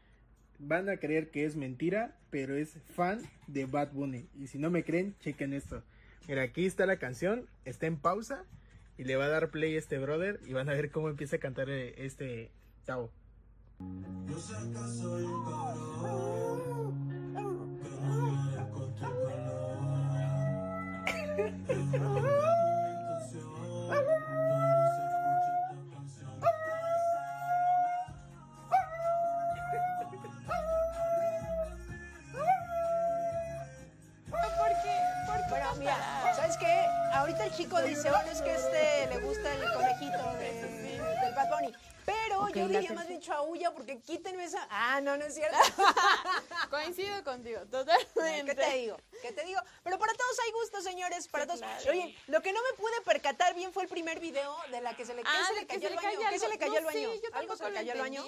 van 0.58 0.90
a 0.90 0.98
creer 0.98 1.30
que 1.30 1.46
es 1.46 1.56
mentira, 1.56 2.14
pero 2.28 2.54
es 2.54 2.76
fan 2.94 3.22
de 3.46 3.64
Bad 3.64 3.92
Bunny. 3.92 4.28
Y 4.34 4.48
si 4.48 4.58
no 4.58 4.68
me 4.68 4.84
creen, 4.84 5.16
chequen 5.20 5.54
esto. 5.54 5.82
Mira, 6.28 6.42
aquí 6.42 6.66
está 6.66 6.84
la 6.84 6.98
canción, 6.98 7.46
está 7.64 7.86
en 7.86 7.96
pausa 7.96 8.44
y 8.98 9.04
le 9.04 9.16
va 9.16 9.24
a 9.24 9.28
dar 9.28 9.48
play 9.48 9.76
este 9.76 9.98
brother 9.98 10.40
y 10.44 10.52
van 10.52 10.68
a 10.68 10.74
ver 10.74 10.90
cómo 10.90 11.08
empieza 11.08 11.36
a 11.36 11.38
cantar 11.38 11.70
eh, 11.70 11.94
este 11.96 12.50
Tao. 12.84 13.10
¿Por 13.78 13.94
yo 42.68 42.94
más 42.94 43.08
bien 43.08 43.20
chaulla 43.20 43.70
porque 43.72 44.00
quítenme 44.00 44.44
esa... 44.44 44.66
Ah, 44.70 45.00
no, 45.00 45.16
no 45.16 45.24
es 45.24 45.34
cierto. 45.34 45.56
Coincido 46.70 47.22
contigo, 47.24 47.60
totalmente. 47.70 48.54
¿Qué 48.54 48.62
te 48.62 48.76
digo? 48.76 48.96
¿Qué 49.22 49.32
te 49.32 49.44
digo? 49.44 49.60
Pero 49.82 49.98
para 49.98 50.12
todos 50.14 50.38
hay 50.44 50.52
gustos, 50.52 50.84
señores, 50.84 51.28
para 51.28 51.46
todos. 51.46 51.60
claro. 51.60 51.90
Oye, 51.90 52.16
lo 52.26 52.40
que 52.42 52.52
no 52.52 52.60
me 52.62 52.76
pude 52.76 53.00
percatar 53.04 53.54
bien 53.54 53.72
fue 53.72 53.84
el 53.84 53.88
primer 53.88 54.20
video 54.20 54.54
de 54.70 54.80
la 54.80 54.94
que 54.96 55.04
se 55.04 55.14
le, 55.14 55.22
¿qué 55.22 55.28
Ah, 55.30 55.44
se 55.48 55.54
le 55.54 55.66
que 55.66 55.78
cayó 55.80 55.80
se 55.80 55.86
al 55.88 55.94
le 55.94 56.02
baño. 56.16 56.30
¿Qué 56.30 56.38
se 56.38 56.48
le 56.48 56.58
cayó 56.58 56.72
No 56.72 56.78
al 56.78 56.84
baño? 56.84 57.14
yo 57.14 57.20
¿Algo 57.34 57.56
se 57.56 57.64
le 57.68 57.74
cayó 57.74 57.92
al 57.92 57.98
baño? 57.98 58.24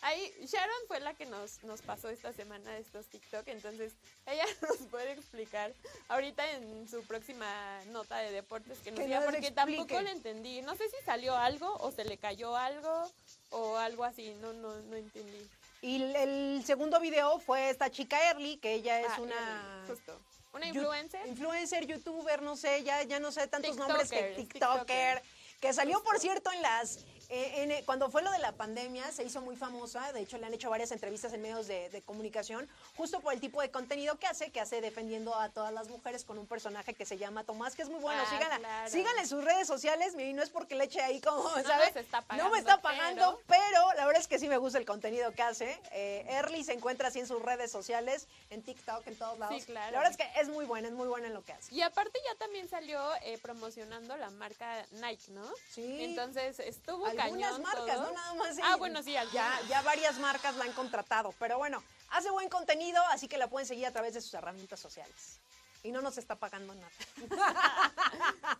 Ahí, 0.00 0.32
Sharon 0.46 0.76
fue 0.86 1.00
la 1.00 1.14
que 1.14 1.26
nos, 1.26 1.62
nos 1.64 1.82
pasó 1.82 2.08
esta 2.08 2.32
semana 2.32 2.76
estos 2.78 3.06
TikTok, 3.06 3.48
entonces 3.48 3.92
ella 4.26 4.44
nos 4.62 4.78
puede 4.88 5.12
explicar 5.12 5.72
ahorita 6.08 6.48
en 6.52 6.88
su 6.88 7.02
próxima 7.04 7.46
nota 7.86 8.18
de 8.18 8.30
deportes 8.30 8.78
que 8.78 8.92
nos 8.92 9.04
diga, 9.04 9.22
porque 9.24 9.50
tampoco 9.50 10.00
le 10.00 10.12
entendí. 10.12 10.62
No 10.62 10.76
sé 10.76 10.88
si 10.88 10.96
salió 11.04 11.36
algo 11.36 11.76
o 11.80 11.90
se 11.90 12.04
le 12.04 12.16
cayó 12.16 12.56
algo 12.56 13.10
o 13.50 13.76
algo 13.76 14.04
así, 14.04 14.34
no, 14.40 14.52
no, 14.52 14.74
no 14.76 14.96
entendí. 14.96 15.48
Y 15.80 16.02
el, 16.02 16.62
segundo 16.64 16.98
video 17.00 17.38
fue 17.38 17.70
esta 17.70 17.90
chica 17.90 18.20
Early, 18.30 18.56
que 18.58 18.74
ella 18.74 19.00
es 19.00 19.08
Ah, 19.10 19.20
una... 19.20 19.84
Justo. 19.86 20.18
Una 20.52 20.66
influencer. 20.66 21.26
Influencer, 21.26 21.86
youtuber, 21.86 22.42
no 22.42 22.56
sé, 22.56 22.82
ya, 22.82 23.02
ya 23.02 23.20
no 23.20 23.30
sé 23.30 23.46
tantos 23.48 23.76
nombres 23.76 24.10
que 24.10 24.34
TikToker. 24.36 24.46
TikToker. 24.46 25.22
Que 25.60 25.72
salió, 25.72 26.02
por 26.02 26.18
cierto, 26.18 26.50
en 26.52 26.62
las. 26.62 27.04
Eh, 27.28 27.62
en, 27.62 27.70
eh, 27.72 27.82
cuando 27.84 28.10
fue 28.10 28.22
lo 28.22 28.30
de 28.30 28.38
la 28.38 28.52
pandemia, 28.52 29.10
se 29.12 29.24
hizo 29.24 29.40
muy 29.40 29.56
famosa. 29.56 30.12
De 30.12 30.20
hecho, 30.20 30.38
le 30.38 30.46
han 30.46 30.54
hecho 30.54 30.70
varias 30.70 30.92
entrevistas 30.92 31.32
en 31.32 31.42
medios 31.42 31.66
de, 31.66 31.88
de 31.90 32.02
comunicación, 32.02 32.68
justo 32.96 33.20
por 33.20 33.32
el 33.32 33.40
tipo 33.40 33.60
de 33.60 33.70
contenido 33.70 34.18
que 34.18 34.26
hace, 34.26 34.50
que 34.50 34.60
hace 34.60 34.80
defendiendo 34.80 35.34
a 35.34 35.48
todas 35.50 35.72
las 35.72 35.88
mujeres 35.88 36.24
con 36.24 36.38
un 36.38 36.46
personaje 36.46 36.94
que 36.94 37.04
se 37.04 37.18
llama 37.18 37.44
Tomás, 37.44 37.74
que 37.74 37.82
es 37.82 37.88
muy 37.88 38.00
bueno. 38.00 38.22
Ah, 38.24 38.30
Síganla, 38.30 38.58
claro. 38.58 38.90
síganle 38.90 39.26
sus 39.26 39.44
redes 39.44 39.66
sociales. 39.66 40.14
Y 40.18 40.32
no 40.32 40.42
es 40.42 40.50
porque 40.50 40.74
le 40.74 40.84
eche 40.84 41.00
ahí 41.00 41.20
como, 41.20 41.42
nos 41.42 41.66
¿sabes? 41.66 41.94
está 41.96 42.20
no 42.20 42.26
pagando, 42.26 42.50
me 42.50 42.58
está 42.58 42.80
pagando, 42.80 43.40
pero... 43.46 43.92
la 43.94 44.06
verdad 44.06 44.22
es 44.22 44.28
que 44.28 44.38
sí 44.38 44.48
me 44.48 44.58
gusta 44.58 44.78
el 44.78 44.86
contenido 44.86 45.32
que 45.32 45.42
hace. 45.42 45.80
Eh, 45.92 46.24
Early 46.28 46.64
se 46.64 46.72
encuentra 46.72 47.08
así 47.08 47.18
en 47.20 47.26
sus 47.26 47.42
redes 47.42 47.70
sociales, 47.70 48.26
en 48.50 48.62
TikTok, 48.62 49.06
en 49.06 49.16
todos 49.16 49.38
lados. 49.38 49.64
claro. 49.64 49.92
La 49.92 49.98
verdad 49.98 50.10
es 50.12 50.16
que 50.16 50.40
es 50.40 50.48
muy 50.48 50.64
buena, 50.64 50.88
es 50.88 50.94
muy 50.94 51.08
buena 51.08 51.26
en 51.26 51.34
lo 51.34 51.44
que 51.44 51.52
hace. 51.52 51.74
Y 51.74 51.82
aparte 51.82 52.18
ya 52.24 52.34
también 52.38 52.68
salió 52.68 53.00
eh, 53.22 53.38
promocionando 53.38 54.16
la 54.16 54.30
marca 54.30 54.84
Nike, 54.92 55.30
¿no? 55.32 55.44
Sí. 55.70 56.04
Entonces 56.04 56.58
estuvo 56.60 57.06
Algunas 57.18 57.50
cañón 57.52 57.62
marcas, 57.62 57.96
todo. 57.96 58.06
no 58.06 58.12
nada 58.12 58.34
más. 58.34 58.56
Ah, 58.62 58.76
bueno, 58.76 59.02
sí, 59.02 59.12
ya, 59.12 59.60
ya 59.68 59.82
varias 59.82 60.18
marcas 60.18 60.56
la 60.56 60.64
han 60.64 60.72
contratado, 60.72 61.34
pero 61.38 61.58
bueno, 61.58 61.82
hace 62.10 62.30
buen 62.30 62.48
contenido, 62.48 63.02
así 63.10 63.28
que 63.28 63.38
la 63.38 63.48
pueden 63.48 63.66
seguir 63.66 63.86
a 63.86 63.92
través 63.92 64.14
de 64.14 64.20
sus 64.20 64.34
herramientas 64.34 64.80
sociales. 64.80 65.40
Y 65.82 65.92
no 65.92 66.02
nos 66.02 66.18
está 66.18 66.34
pagando 66.34 66.74
nada. 66.74 66.90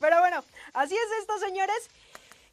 pero 0.00 0.20
bueno, 0.20 0.44
así 0.74 0.94
es 0.94 1.20
esto, 1.20 1.38
señores. 1.38 1.88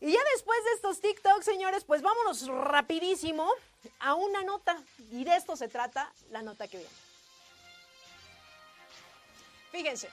Y 0.02 0.14
ya 0.14 0.20
después 0.34 0.64
de 0.64 0.72
estos 0.74 1.02
TikToks, 1.02 1.44
señores, 1.44 1.84
pues 1.84 2.02
vámonos 2.02 2.48
rapidísimo 2.48 3.52
a 4.00 4.14
una 4.14 4.44
nota. 4.44 4.82
Y 5.12 5.24
de 5.26 5.36
esto 5.36 5.56
se 5.56 5.68
trata 5.68 6.12
la 6.30 6.42
nota 6.42 6.68
que 6.68 6.78
viene. 6.78 6.94
Fíjense, 9.72 10.10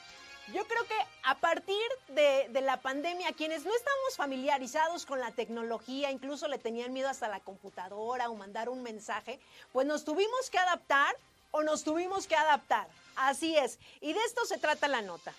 yo 0.53 0.67
creo 0.67 0.85
que 0.85 0.95
a 1.25 1.37
partir 1.37 1.77
de, 2.09 2.49
de 2.51 2.61
la 2.61 2.81
pandemia, 2.81 3.33
quienes 3.33 3.65
no 3.65 3.75
estamos 3.75 4.17
familiarizados 4.17 5.05
con 5.07 5.21
la 5.21 5.33
tecnología, 5.33 6.11
incluso 6.11 6.49
le 6.49 6.59
tenían 6.59 6.93
miedo 6.93 7.09
hasta 7.09 7.29
la 7.29 7.41
computadora 7.41 8.31
o 8.31 8.35
mandar 8.35 8.69
un 8.69 8.83
mensaje, 8.83 9.41
pues 9.73 9.87
nos 9.87 10.05
tuvimos 10.05 10.51
que 10.51 10.59
adaptar 10.59 11.17
o 11.51 11.63
nos 11.63 11.83
tuvimos 11.85 12.27
que 12.27 12.37
adaptar. 12.37 12.87
Así 13.17 13.57
es, 13.57 13.79
y 14.01 14.13
de 14.13 14.21
esto 14.21 14.45
se 14.45 14.59
trata 14.59 14.89
la 14.89 15.03
nota. 15.03 15.33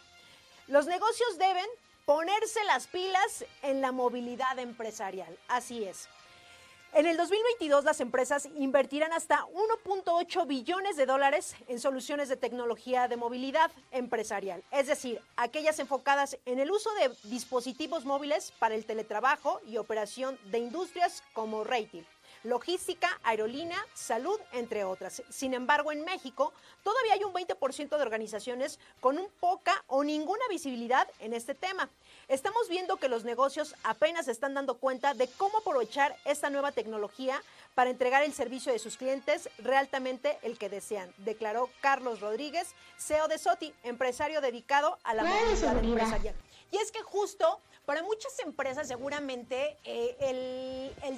Los 0.68 0.86
negocios 0.88 1.38
deben 1.38 1.68
ponerse 2.06 2.64
las 2.66 2.88
pilas 2.88 3.46
en 3.62 3.82
la 3.82 3.92
movilidad 3.92 4.58
empresarial. 4.60 5.38
Así 5.48 5.84
es. 5.84 6.10
En 6.94 7.06
el 7.06 7.18
2022 7.18 7.84
las 7.84 8.00
empresas 8.00 8.48
invertirán 8.58 9.12
hasta 9.12 9.46
1.8 9.86 10.48
billones 10.48 10.96
de 10.96 11.06
dólares 11.06 11.56
en 11.68 11.80
soluciones 11.80 12.30
de 12.30 12.38
tecnología 12.38 13.08
de 13.08 13.18
movilidad 13.18 13.72
empresarial, 13.92 14.64
es 14.72 14.88
decir, 14.88 15.22
aquellas 15.36 15.80
enfocadas 15.80 16.38
en 16.46 16.60
el 16.60 16.72
uso 16.72 16.90
de 16.96 17.12
dispositivos 17.30 18.06
móviles 18.06 18.54
para 18.58 18.76
el 18.76 18.86
teletrabajo 18.86 19.60
y 19.68 19.78
operación 19.78 20.40
de 20.50 20.60
industrias 20.60 21.24
como 21.34 21.64
retail 21.64 22.06
logística, 22.48 23.20
aerolínea, 23.24 23.78
salud, 23.94 24.40
entre 24.54 24.84
otras. 24.84 25.22
Sin 25.30 25.54
embargo, 25.54 25.92
en 25.92 26.04
México 26.04 26.54
todavía 26.84 27.14
hay 27.14 27.24
un 27.24 27.34
20% 27.34 27.90
de 27.90 28.02
organizaciones 28.02 28.80
con 29.00 29.18
un 29.18 29.30
poca 29.40 29.84
o 29.88 30.04
ninguna 30.04 30.44
visibilidad 30.50 31.08
en 31.20 31.34
este 31.34 31.54
tema. 31.54 31.90
Estamos 32.28 32.70
viendo 32.70 32.98
que 32.98 33.10
los 33.10 33.24
negocios 33.24 33.76
apenas 33.84 34.28
están 34.28 34.54
dando 34.54 34.78
cuenta 34.78 35.14
de 35.14 35.28
cómo 35.28 35.60
aprovechar 35.60 36.16
esta 36.26 36.50
nueva 36.50 36.72
tecnología 36.72 37.42
para 37.76 37.90
entregar 37.90 38.24
el 38.24 38.34
servicio 38.34 38.72
de 38.72 38.80
sus 38.80 38.98
clientes 38.98 39.50
realmente 39.60 40.40
el 40.42 40.58
que 40.58 40.70
desean, 40.70 41.14
declaró 41.18 41.70
Carlos 41.82 42.22
Rodríguez, 42.22 42.74
CEO 42.98 43.28
de 43.28 43.38
SOTI, 43.38 43.74
empresario 43.84 44.42
dedicado 44.42 44.98
a 45.04 45.14
la 45.14 45.24
movilidad 45.24 45.78
empresarial. 45.84 46.36
Y 46.72 46.78
es 46.78 46.92
que 46.92 47.02
justo 47.02 47.60
para 47.86 48.04
muchas 48.04 48.38
empresas 48.40 48.88
seguramente 48.88 49.78
eh, 49.86 50.18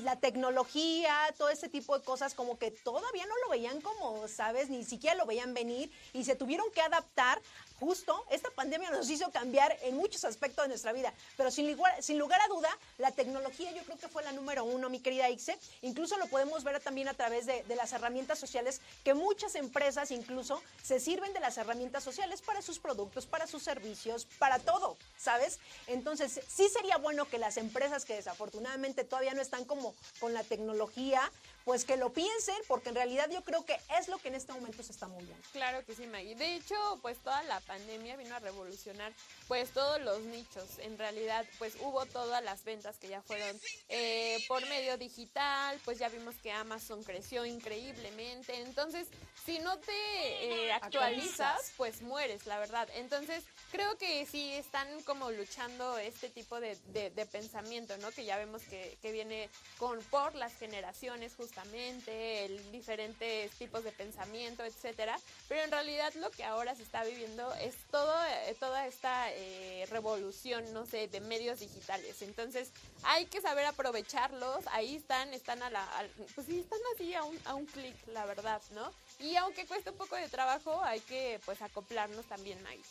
la 0.04 0.16
tecnología, 0.18 1.16
todo 1.38 1.50
ese 1.50 1.70
tipo 1.70 1.98
de 1.98 2.04
cosas 2.04 2.34
como 2.34 2.58
que 2.58 2.72
todavía 2.72 3.26
no 3.26 3.34
lo 3.44 3.50
veían 3.50 3.82
como, 3.82 4.28
sabes, 4.28 4.70
ni 4.70 4.84
siquiera 4.84 5.16
lo 5.16 5.26
veían 5.26 5.54
venir 5.54 5.92
y 6.14 6.24
se 6.24 6.36
tuvieron 6.36 6.70
que 6.72 6.82
adaptar 6.82 7.42
justo 7.80 8.26
esta 8.30 8.50
pandemia 8.52 8.92
nos 8.92 9.10
hizo 9.10 9.32
cambiar 9.32 9.78
en 9.82 9.96
muchos 9.96 10.26
aspectos 10.26 10.66
de 10.66 10.70
nuestra 10.70 10.92
vida, 10.92 11.14
pero 11.38 11.50
sin 11.50 11.72
lugar, 11.72 12.04
sin 12.04 12.20
lugar 12.20 12.42
a 12.42 12.48
duda, 12.48 12.70
la 12.98 13.12
tecnología 13.12 13.72
yo 13.72 13.84
creo 13.84 13.98
que 13.98 14.08
fue 14.08 14.24
la 14.24 14.32
número 14.32 14.66
uno, 14.66 14.90
mi 14.90 15.00
querida 15.00 15.30
Ixe. 15.30 15.58
Incluso 15.82 16.18
lo 16.18 16.28
podemos 16.28 16.64
ver 16.64 16.80
también 16.82 17.08
a 17.08 17.14
través 17.14 17.46
de, 17.46 17.64
de, 17.64 17.76
las 17.76 17.94
herramientas 17.94 18.40
sociales, 18.40 18.82
que 19.04 19.14
muchas 19.14 19.56
empresas 19.56 20.12
incluso 20.12 20.62
se 20.84 21.00
sirven 21.00 21.34
de 21.34 21.40
las 21.40 21.58
herramientas 21.58 22.04
sociales 22.04 22.42
para 22.42 22.62
sus 22.62 22.80
productos, 22.80 23.26
para 23.26 23.48
sus 23.48 23.64
servicios, 23.64 24.28
para 24.38 24.60
todo, 24.60 24.98
¿sabes? 25.18 25.60
Entonces, 25.88 26.42
sí 26.48 26.68
sería 26.70 26.98
bueno 26.98 27.26
que 27.26 27.38
las 27.38 27.58
empresas 27.58 28.06
que 28.06 28.16
desafortunadamente 28.16 29.04
todavía 29.04 29.34
no 29.34 29.42
están 29.42 29.66
como 29.70 29.94
con 30.20 30.34
la 30.34 30.44
tecnología, 30.44 31.22
pues 31.66 31.86
que 31.86 31.98
lo 31.98 32.12
piensen, 32.12 32.56
porque 32.68 32.90
en 32.90 32.96
realidad 32.96 33.30
yo 33.32 33.44
creo 33.44 33.66
que 33.66 33.78
es 34.00 34.08
lo 34.08 34.18
que 34.18 34.30
en 34.30 34.36
este 34.36 34.54
momento 34.54 34.82
se 34.82 34.92
está 34.92 35.08
moviendo. 35.08 35.36
Claro 35.52 35.86
que 35.86 35.94
sí, 35.94 36.08
Maggie. 36.08 36.36
De 36.36 36.56
hecho, 36.56 36.76
pues 37.02 37.18
toda 37.20 37.44
la 37.44 37.60
pandemia 37.60 38.16
vino 38.16 38.36
a 38.36 38.40
revolucionar 38.40 39.14
pues 39.48 39.70
todos 39.72 40.02
los 40.02 40.22
nichos. 40.22 40.80
En 40.80 40.98
realidad, 40.98 41.46
pues 41.58 41.76
hubo 41.82 42.06
todas 42.06 42.44
las 42.44 42.64
ventas 42.64 42.98
que 42.98 43.10
ya 43.10 43.22
fueron 43.22 43.60
eh, 43.90 44.44
por 44.48 44.68
medio 44.70 44.98
digital, 44.98 45.80
pues 45.86 46.00
ya 46.00 46.10
vimos 46.10 46.36
que 46.42 46.52
Amazon 46.52 47.04
creció 47.04 47.46
increíblemente. 47.46 48.62
Entonces, 48.62 49.08
si 49.46 49.60
no 49.60 49.78
te 49.78 50.66
eh, 50.66 50.72
actualizas, 50.72 51.74
pues 51.78 52.02
mueres, 52.02 52.46
la 52.46 52.60
verdad. 52.60 52.88
Entonces, 52.96 53.44
creo 53.72 53.98
que 53.98 54.26
sí 54.26 54.54
están 54.54 54.88
como 55.04 55.32
luchando 55.32 55.98
este 55.98 56.30
tipo 56.30 56.60
de, 56.60 56.78
de, 56.94 57.26
pensamiento, 57.26 57.96
¿no? 57.98 58.12
Que 58.12 58.26
ya 58.26 58.38
vemos 58.38 58.64
que, 58.64 58.98
que 59.02 59.12
viene 59.12 59.50
con 59.78 60.00
por 60.06 60.34
las 60.36 60.54
generaciones 60.56 61.36
justamente 61.36 61.59
el 62.08 62.72
diferentes 62.72 63.52
tipos 63.52 63.84
de 63.84 63.92
pensamiento, 63.92 64.64
etcétera. 64.64 65.20
Pero 65.48 65.64
en 65.64 65.72
realidad 65.72 66.14
lo 66.16 66.30
que 66.32 66.44
ahora 66.44 66.76
se 66.76 66.84
está 66.84 67.04
viviendo 67.04 67.54
es 67.56 67.76
todo, 67.92 68.14
eh, 68.26 68.56
toda 68.60 68.88
esta 68.88 69.32
eh, 69.34 69.86
revolución, 69.90 70.74
no 70.74 70.86
sé, 70.86 71.08
de 71.08 71.20
medios 71.20 71.60
digitales. 71.60 72.22
Entonces 72.22 72.70
hay 73.04 73.26
que 73.26 73.42
saber 73.42 73.66
aprovecharlos. 73.66 74.66
Ahí 74.72 74.96
están, 74.96 75.34
están 75.34 75.62
a 75.64 75.70
la, 75.70 75.88
pues 76.36 76.48
sí, 76.48 76.60
están 76.60 76.80
así 76.96 77.14
a 77.14 77.24
un, 77.24 77.40
a 77.46 77.56
un 77.56 77.66
clic, 77.66 77.96
la 78.08 78.26
verdad, 78.26 78.62
¿no? 78.72 78.92
Y 79.20 79.36
aunque 79.36 79.66
cueste 79.66 79.90
un 79.90 79.98
poco 79.98 80.16
de 80.16 80.30
trabajo, 80.30 80.82
hay 80.84 81.00
que 81.02 81.40
pues 81.46 81.62
acoplarnos 81.62 82.26
también 82.26 82.66
ahí. 82.68 82.82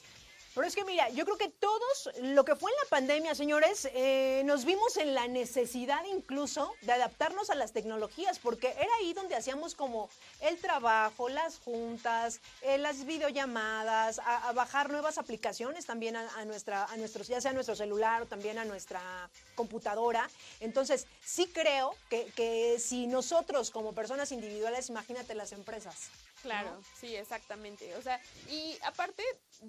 Pero 0.58 0.66
es 0.66 0.74
que 0.74 0.84
mira, 0.84 1.08
yo 1.10 1.24
creo 1.24 1.38
que 1.38 1.50
todos, 1.50 2.10
lo 2.20 2.44
que 2.44 2.56
fue 2.56 2.72
en 2.72 2.76
la 2.82 2.90
pandemia, 2.90 3.36
señores, 3.36 3.88
eh, 3.94 4.42
nos 4.44 4.64
vimos 4.64 4.96
en 4.96 5.14
la 5.14 5.28
necesidad 5.28 6.04
incluso 6.12 6.74
de 6.82 6.90
adaptarnos 6.90 7.50
a 7.50 7.54
las 7.54 7.70
tecnologías, 7.70 8.40
porque 8.40 8.70
era 8.70 8.92
ahí 8.98 9.12
donde 9.12 9.36
hacíamos 9.36 9.76
como 9.76 10.10
el 10.40 10.58
trabajo, 10.58 11.28
las 11.28 11.60
juntas, 11.60 12.40
eh, 12.62 12.76
las 12.76 13.04
videollamadas, 13.04 14.18
a, 14.18 14.50
bajar 14.50 14.90
nuevas 14.90 15.18
aplicaciones 15.18 15.86
también 15.86 16.16
a, 16.16 16.44
nuestra, 16.44 16.86
a 16.86 16.96
nuestro, 16.96 17.22
ya 17.22 17.40
sea 17.40 17.52
a 17.52 17.54
nuestro 17.54 17.76
celular 17.76 18.22
o 18.22 18.26
también 18.26 18.58
a 18.58 18.64
nuestra 18.64 19.30
computadora. 19.54 20.28
Entonces, 20.58 21.06
sí 21.24 21.46
creo 21.46 21.94
que, 22.10 22.32
que 22.34 22.80
si 22.80 23.06
nosotros 23.06 23.70
como 23.70 23.92
personas 23.92 24.32
individuales, 24.32 24.88
imagínate 24.88 25.36
las 25.36 25.52
empresas. 25.52 26.10
Claro, 26.42 26.80
sí, 26.98 27.16
exactamente. 27.16 27.96
O 27.96 28.02
sea, 28.02 28.20
y 28.48 28.78
aparte 28.84 29.22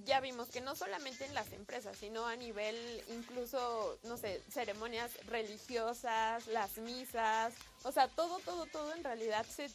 ya 0.05 0.19
vimos 0.19 0.49
que 0.49 0.61
no 0.61 0.75
solamente 0.75 1.25
en 1.25 1.33
las 1.33 1.51
empresas, 1.51 1.97
sino 1.97 2.27
a 2.27 2.35
nivel 2.35 3.03
incluso, 3.09 3.97
no 4.03 4.17
sé, 4.17 4.41
ceremonias 4.51 5.11
religiosas, 5.25 6.47
las 6.47 6.77
misas, 6.77 7.53
o 7.83 7.91
sea, 7.91 8.07
todo, 8.07 8.39
todo, 8.39 8.65
todo 8.67 8.93
en 8.93 9.03
realidad 9.03 9.45
se, 9.45 9.69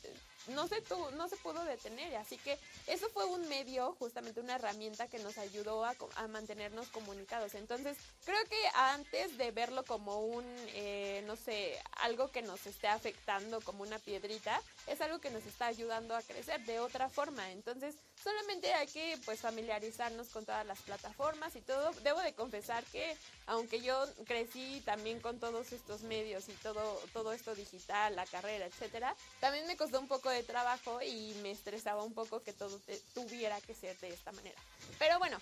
no 0.48 0.68
se, 0.68 0.82
no 1.16 1.28
se 1.28 1.36
pudo 1.36 1.64
detener. 1.64 2.14
Así 2.16 2.36
que 2.38 2.58
eso 2.86 3.08
fue 3.10 3.24
un 3.24 3.48
medio, 3.48 3.94
justamente 3.98 4.40
una 4.40 4.56
herramienta 4.56 5.08
que 5.08 5.18
nos 5.18 5.38
ayudó 5.38 5.84
a, 5.84 5.94
mantenernos 6.28 6.88
comunicados. 6.88 7.54
Entonces, 7.54 7.96
creo 8.24 8.42
que 8.48 8.68
antes 8.74 9.36
de 9.38 9.50
verlo 9.50 9.84
como 9.84 10.20
un, 10.20 10.44
eh, 10.74 11.22
no 11.26 11.36
sé, 11.36 11.78
algo 12.02 12.28
que 12.28 12.42
nos 12.42 12.66
esté 12.66 12.88
afectando 12.88 13.60
como 13.60 13.82
una 13.82 13.98
piedrita, 13.98 14.60
es 14.86 15.00
algo 15.00 15.20
que 15.20 15.30
nos 15.30 15.44
está 15.46 15.66
ayudando 15.66 16.16
a 16.16 16.22
crecer 16.22 16.64
de 16.64 16.80
otra 16.80 17.08
forma. 17.08 17.50
Entonces, 17.52 17.94
solamente 18.22 18.72
hay 18.72 18.86
que 18.86 19.18
pues 19.24 19.40
familiarizarnos 19.40 20.28
con 20.28 20.44
todas 20.44 20.66
las 20.66 20.80
plataformas 20.80 21.54
y 21.56 21.60
todo. 21.60 21.92
Debo 22.02 22.20
de 22.20 22.34
confesar 22.34 22.84
que 22.84 23.16
aunque 23.46 23.80
yo 23.80 24.06
crecí 24.26 24.82
también 24.84 25.20
con 25.20 25.38
todos 25.38 25.72
estos 25.72 26.02
medios 26.02 26.48
y 26.48 26.52
todo, 26.54 27.00
todo 27.12 27.32
esto 27.32 27.54
digital, 27.54 28.16
la 28.16 28.26
carrera, 28.26 28.66
etcétera, 28.66 29.14
también 29.40 29.66
me 29.66 29.76
costó 29.76 30.00
un 30.00 30.08
poco 30.08 30.30
de 30.30 30.42
trabajo 30.42 31.02
y 31.02 31.34
me 31.42 31.50
estresaba 31.50 32.02
un 32.02 32.14
poco 32.14 32.42
que 32.42 32.52
todo 32.52 32.80
tuviera 33.14 33.60
que 33.60 33.74
ser 33.74 33.98
de 33.98 34.08
esta 34.08 34.32
manera. 34.32 34.60
Pero 34.98 35.18
bueno, 35.18 35.38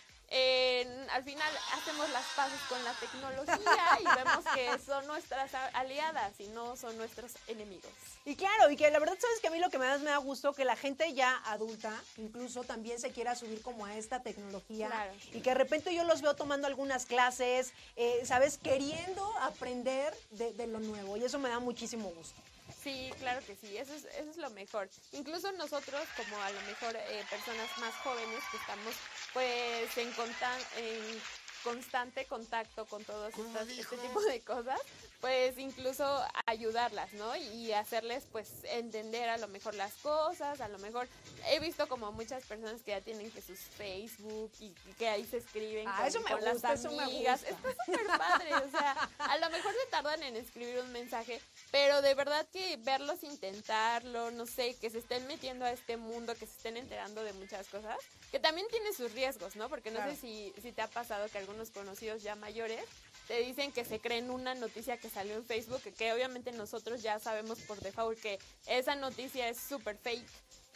al 1.11 1.25
final 1.25 1.53
hacemos 1.75 2.09
las 2.11 2.25
paces 2.35 2.61
con 2.69 2.83
la 2.85 2.93
tecnología 2.95 3.99
y 4.01 4.17
vemos 4.17 4.45
que 4.55 4.79
son 4.87 5.07
nuestras 5.07 5.53
aliadas 5.75 6.33
y 6.39 6.47
no 6.49 6.77
son 6.77 6.97
nuestros 6.97 7.33
enemigos. 7.49 7.91
Y 8.25 8.37
claro, 8.37 8.71
y 8.71 8.77
que 8.77 8.91
la 8.91 8.99
verdad 8.99 9.17
sabes 9.21 9.41
que 9.41 9.49
a 9.49 9.51
mí 9.51 9.59
lo 9.59 9.69
que 9.69 9.79
más 9.79 10.01
me 10.01 10.11
da 10.11 10.17
gusto 10.17 10.55
que 10.55 10.65
la 10.65 10.77
gente 10.77 11.13
ya 11.13 11.37
adulta 11.45 11.93
incluso 12.17 12.65
también 12.65 12.99
se 12.99 13.11
quiera 13.11 13.35
subir 13.35 13.61
como 13.63 13.85
a 13.85 13.97
esta 13.97 14.23
tecnología 14.23 15.13
y 15.33 15.41
que 15.41 15.51
de 15.51 15.55
repente 15.55 15.95
yo 15.95 16.05
los 16.05 16.23
veo 16.23 16.35
tomando 16.35 16.67
algunas 16.67 17.05
clases, 17.05 17.73
eh, 17.97 18.23
sabes, 18.25 18.59
queriendo 18.59 19.27
aprender 19.39 20.17
de, 20.31 20.53
de 20.55 20.67
lo 20.67 20.81
nuevo 20.81 21.17
y 21.17 21.25
eso 21.25 21.39
me 21.39 21.49
da 21.49 21.59
muchísimo 21.59 22.09
gusto. 22.11 22.41
Sí, 22.83 23.13
claro 23.21 23.41
que 23.47 23.55
sí, 23.55 23.77
eso 23.77 23.95
es, 23.95 24.05
eso 24.05 24.31
es 24.31 24.37
lo 24.39 24.51
mejor. 24.51 24.89
Incluso 25.13 25.53
nosotros, 25.53 26.03
como 26.17 26.37
a 26.43 26.51
lo 26.51 26.61
mejor 26.63 26.97
eh, 26.97 27.25
personas 27.31 27.69
más 27.79 27.95
jóvenes 27.97 28.41
que 28.51 28.57
estamos 28.57 28.95
pues 29.33 29.97
en, 29.99 30.09
en 30.09 31.21
constante 31.63 32.27
contacto 32.27 32.87
con 32.87 33.05
todos 33.05 33.33
este 33.79 33.97
tipo 33.97 34.21
de 34.23 34.41
cosas, 34.41 34.81
pues 35.23 35.57
incluso 35.57 36.05
ayudarlas, 36.47 37.13
¿no? 37.13 37.37
Y 37.37 37.73
hacerles 37.73 38.25
pues 38.33 38.49
entender 38.65 39.29
a 39.29 39.39
lo 39.39 39.47
mejor 39.47 39.73
las 39.77 39.95
cosas, 39.95 40.61
a 40.61 40.67
lo 40.67 40.81
mejor 40.81 41.07
he 41.49 41.61
visto 41.61 41.89
como 41.89 42.11
muchas 42.11 42.45
personas 42.45 42.83
que 42.83 42.91
ya 42.91 43.01
tienen 43.01 43.31
que 43.31 43.41
sus 43.41 43.61
Facebook 43.61 44.51
y, 44.59 44.71
que 44.99 45.09
ahí 45.09 45.25
se 45.25 45.37
escriben 45.37 45.87
ah, 45.87 46.09
con, 46.29 46.45
las 46.45 46.65
amigas. 46.85 47.45
Está 47.45 47.71
súper 47.87 48.07
padre, 48.19 48.55
o 48.67 48.71
sea, 48.73 49.09
a 49.19 49.39
lo 49.39 49.49
mejor 49.51 49.73
se 49.73 49.91
tardan 49.93 50.25
en 50.25 50.35
escribir 50.35 50.81
un 50.81 50.91
mensaje, 50.91 51.41
pero 51.71 52.03
de 52.03 52.15
verdad 52.15 52.45
que 52.53 52.77
verlos 52.79 53.23
intentarlo, 53.23 54.33
no 54.33 54.45
sé, 54.45 54.75
que 54.75 54.91
se 54.91 54.99
estén 54.99 55.25
metiendo 55.29 55.65
a 55.65 55.71
este 55.71 55.97
mundo, 55.97 56.35
que 56.35 56.47
se 56.47 56.57
estén 56.57 56.77
enterando 56.77 57.23
de 57.23 57.33
muchas 57.35 57.69
cosas, 57.69 57.97
que 58.33 58.41
también 58.41 58.67
tiene 58.73 58.93
sus 58.93 59.13
riesgos, 59.13 59.55
¿no? 59.55 59.69
Porque 59.69 59.93
no 59.93 60.03
sé 60.03 60.17
si, 60.17 60.53
si 60.61 60.73
te 60.73 60.83
ha 60.83 60.89
pasado 60.89 61.29
que 61.29 61.39
algunos 61.39 61.71
conocidos 61.71 62.25
ya 62.25 62.35
mayores 62.35 62.85
te 63.33 63.39
dicen 63.39 63.73
que 63.73 63.87
se 63.87 63.99
creen 63.99 64.31
una 64.31 64.55
noticia 64.55 64.99
que 64.99 65.09
salió 65.09 65.35
en 65.37 65.43
Facebook, 65.43 65.81
que, 65.97 66.13
obviamente 66.13 66.53
nosotros 66.53 67.01
ya 67.01 67.19
sabemos 67.19 67.61
por 67.61 67.81
default 67.81 68.21
que 68.21 68.39
esa 68.67 68.95
noticia 68.95 69.49
es 69.49 69.57
súper 69.57 69.97
fake 69.97 70.29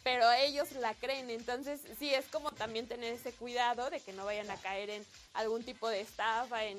pero 0.06 0.30
ellos 0.30 0.70
la 0.78 0.94
creen. 0.94 1.30
Entonces, 1.30 1.80
sí, 1.98 2.14
es 2.14 2.26
como 2.26 2.52
también 2.52 2.86
tener 2.86 3.12
ese 3.12 3.32
cuidado 3.32 3.90
de 3.90 3.98
que 3.98 4.12
no 4.12 4.24
vayan 4.24 4.48
a 4.52 4.56
caer 4.56 4.88
en 4.88 5.04
algún 5.34 5.64
tipo 5.64 5.88
de 5.88 6.00
estafa, 6.00 6.62
en 6.62 6.78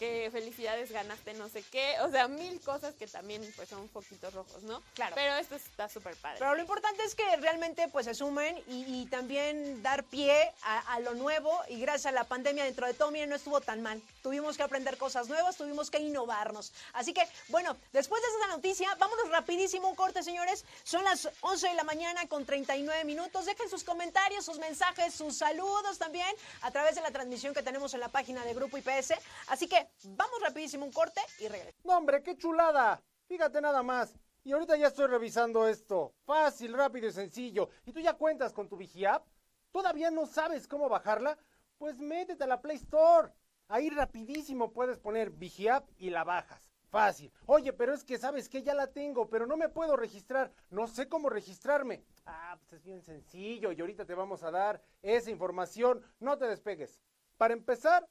que 0.00 0.28
felicidades 0.32 0.90
ganaste 0.90 1.34
no 1.34 1.48
sé 1.48 1.62
qué, 1.70 1.94
o 2.00 2.10
sea, 2.10 2.26
mil 2.26 2.60
cosas 2.62 2.96
que 2.96 3.06
también 3.06 3.42
pues 3.54 3.68
son 3.68 3.82
un 3.82 3.88
poquito 3.88 4.28
rojos, 4.32 4.64
¿no? 4.64 4.82
Claro. 4.94 5.14
Pero 5.14 5.36
esto 5.36 5.54
está 5.54 5.88
súper 5.88 6.16
padre. 6.16 6.40
Pero 6.40 6.56
lo 6.56 6.60
importante 6.60 7.04
es 7.04 7.14
que 7.14 7.36
realmente 7.36 7.86
pues 7.86 8.06
se 8.06 8.14
sumen 8.14 8.60
y, 8.66 9.02
y 9.02 9.06
también 9.06 9.80
dar 9.84 10.02
pie 10.02 10.50
a, 10.62 10.94
a 10.94 10.98
lo 10.98 11.14
nuevo 11.14 11.56
y 11.68 11.78
gracias 11.78 12.06
a 12.06 12.12
la 12.12 12.24
pandemia 12.24 12.64
dentro 12.64 12.88
de 12.88 12.94
todo, 12.94 13.12
miren, 13.12 13.30
no 13.30 13.36
estuvo 13.36 13.60
tan 13.60 13.82
mal. 13.82 14.02
Tuvimos 14.20 14.56
que 14.56 14.64
aprender 14.64 14.98
cosas 14.98 15.28
nuevas, 15.28 15.56
tuvimos 15.56 15.92
que 15.92 16.00
innovarnos. 16.00 16.72
Así 16.92 17.14
que, 17.14 17.22
bueno, 17.50 17.76
después 17.92 18.20
de 18.20 18.28
esa 18.36 18.48
noticia, 18.48 18.92
vámonos 18.96 19.28
rapidísimo 19.30 19.88
un 19.88 19.94
corte, 19.94 20.24
señores. 20.24 20.64
Son 20.82 21.04
las 21.04 21.28
11 21.40 21.68
de 21.68 21.74
la 21.74 21.84
mañana 21.84 22.26
con 22.26 22.44
39 22.64 23.04
minutos. 23.04 23.44
Dejen 23.44 23.68
sus 23.68 23.84
comentarios, 23.84 24.44
sus 24.44 24.58
mensajes, 24.58 25.14
sus 25.14 25.36
saludos 25.36 25.98
también 25.98 26.26
a 26.62 26.70
través 26.70 26.94
de 26.94 27.02
la 27.02 27.10
transmisión 27.10 27.52
que 27.52 27.62
tenemos 27.62 27.92
en 27.94 28.00
la 28.00 28.08
página 28.08 28.44
de 28.44 28.54
Grupo 28.54 28.78
IPS. 28.78 29.14
Así 29.48 29.68
que 29.68 29.88
vamos 30.04 30.40
rapidísimo 30.40 30.84
un 30.84 30.92
corte 30.92 31.20
y 31.40 31.48
regresamos. 31.48 31.84
No, 31.84 31.98
hombre, 31.98 32.22
qué 32.22 32.36
chulada. 32.36 33.02
Fíjate 33.28 33.60
nada 33.60 33.82
más. 33.82 34.14
Y 34.44 34.52
ahorita 34.52 34.76
ya 34.76 34.88
estoy 34.88 35.06
revisando 35.06 35.68
esto. 35.68 36.14
Fácil, 36.24 36.72
rápido 36.74 37.08
y 37.08 37.12
sencillo. 37.12 37.68
¿Y 37.84 37.92
tú 37.92 38.00
ya 38.00 38.14
cuentas 38.14 38.52
con 38.52 38.68
tu 38.68 38.76
VigiApp? 38.76 39.26
¿Todavía 39.72 40.10
no 40.10 40.26
sabes 40.26 40.66
cómo 40.66 40.88
bajarla? 40.88 41.38
Pues 41.78 41.98
métete 41.98 42.44
a 42.44 42.46
la 42.46 42.60
Play 42.60 42.76
Store. 42.76 43.32
Ahí 43.68 43.90
rapidísimo 43.90 44.72
puedes 44.72 44.98
poner 44.98 45.30
VigiApp 45.30 45.88
y 45.98 46.10
la 46.10 46.24
bajas. 46.24 46.73
Fácil. 46.94 47.32
Oye, 47.46 47.72
pero 47.72 47.92
es 47.92 48.04
que 48.04 48.18
sabes 48.18 48.48
que 48.48 48.62
ya 48.62 48.72
la 48.72 48.86
tengo, 48.86 49.28
pero 49.28 49.48
no 49.48 49.56
me 49.56 49.68
puedo 49.68 49.96
registrar. 49.96 50.52
No 50.70 50.86
sé 50.86 51.08
cómo 51.08 51.28
registrarme. 51.28 52.04
Ah, 52.24 52.56
pues 52.56 52.74
es 52.74 52.84
bien 52.84 53.02
sencillo 53.02 53.72
y 53.72 53.80
ahorita 53.80 54.04
te 54.04 54.14
vamos 54.14 54.44
a 54.44 54.52
dar 54.52 54.80
esa 55.02 55.32
información. 55.32 56.04
No 56.20 56.38
te 56.38 56.46
despegues. 56.46 57.02
Para 57.36 57.52
empezar, 57.52 58.08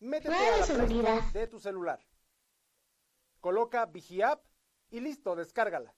métete 0.00 0.34
a 0.34 0.56
la 0.56 0.64
Store 0.64 1.22
de 1.32 1.46
tu 1.46 1.60
celular. 1.60 2.00
Coloca 3.38 3.86
VigiApp 3.86 4.44
y 4.90 4.98
listo, 4.98 5.36
descárgala. 5.36 5.94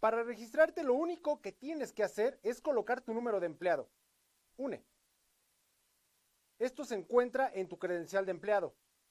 Para 0.00 0.24
registrarte 0.24 0.82
lo 0.82 0.94
único 0.94 1.40
que 1.40 1.52
tienes 1.52 1.92
que 1.92 2.02
hacer 2.02 2.40
es 2.42 2.60
colocar 2.60 3.00
tu 3.00 3.14
número 3.14 3.38
de 3.38 3.46
empleado. 3.46 3.88
UNE. 4.56 4.84
Esto 6.58 6.84
se 6.84 6.96
encuentra 6.96 7.48
en 7.54 7.68
tu 7.68 7.78
credencial 7.78 8.26
de 8.26 8.32
empleado. 8.32 8.74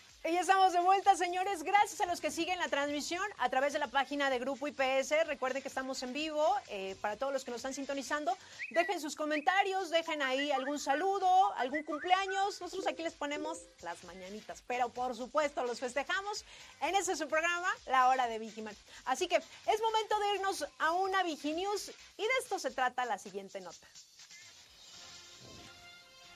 Y 0.23 0.33
ya 0.33 0.41
estamos 0.41 0.71
de 0.71 0.79
vuelta, 0.81 1.15
señores. 1.15 1.63
Gracias 1.63 1.99
a 1.99 2.05
los 2.05 2.21
que 2.21 2.29
siguen 2.29 2.59
la 2.59 2.67
transmisión 2.67 3.23
a 3.39 3.49
través 3.49 3.73
de 3.73 3.79
la 3.79 3.87
página 3.87 4.29
de 4.29 4.37
Grupo 4.37 4.67
IPS. 4.67 5.25
Recuerden 5.25 5.63
que 5.63 5.67
estamos 5.67 6.03
en 6.03 6.13
vivo. 6.13 6.45
Eh, 6.67 6.95
para 7.01 7.17
todos 7.17 7.33
los 7.33 7.43
que 7.43 7.49
nos 7.49 7.57
están 7.57 7.73
sintonizando, 7.73 8.37
dejen 8.69 9.01
sus 9.01 9.15
comentarios, 9.15 9.89
dejen 9.89 10.21
ahí 10.21 10.51
algún 10.51 10.77
saludo, 10.77 11.51
algún 11.55 11.81
cumpleaños. 11.81 12.61
Nosotros 12.61 12.85
aquí 12.85 13.01
les 13.01 13.15
ponemos 13.15 13.61
las 13.81 14.03
mañanitas, 14.03 14.63
pero 14.67 14.89
por 14.89 15.15
supuesto 15.15 15.63
los 15.63 15.79
festejamos. 15.79 16.45
En 16.81 16.93
ese 16.93 17.13
es 17.13 17.17
su 17.17 17.27
programa, 17.27 17.75
La 17.87 18.07
Hora 18.07 18.27
de 18.27 18.37
Vigiman. 18.37 18.77
Así 19.05 19.27
que 19.27 19.37
es 19.37 19.81
momento 19.81 20.19
de 20.19 20.35
irnos 20.35 20.67
a 20.77 20.91
una 20.91 21.23
Viginews 21.23 21.89
y 22.17 22.21
de 22.21 22.33
esto 22.43 22.59
se 22.59 22.69
trata 22.69 23.05
la 23.05 23.17
siguiente 23.17 23.59
nota. 23.59 23.87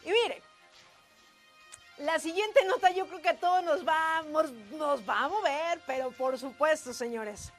Y 0.03 0.09
miren. 0.09 0.54
La 1.97 2.19
siguiente 2.19 2.65
nota 2.65 2.91
yo 2.91 3.07
creo 3.07 3.21
que 3.21 3.29
a 3.29 3.39
todos 3.39 3.63
nos 3.63 3.87
va, 3.87 4.21
nos 4.71 5.09
va 5.09 5.23
a 5.23 5.29
mover, 5.29 5.79
pero 5.87 6.11
por 6.11 6.37
supuesto, 6.37 6.93
señores. 6.93 7.53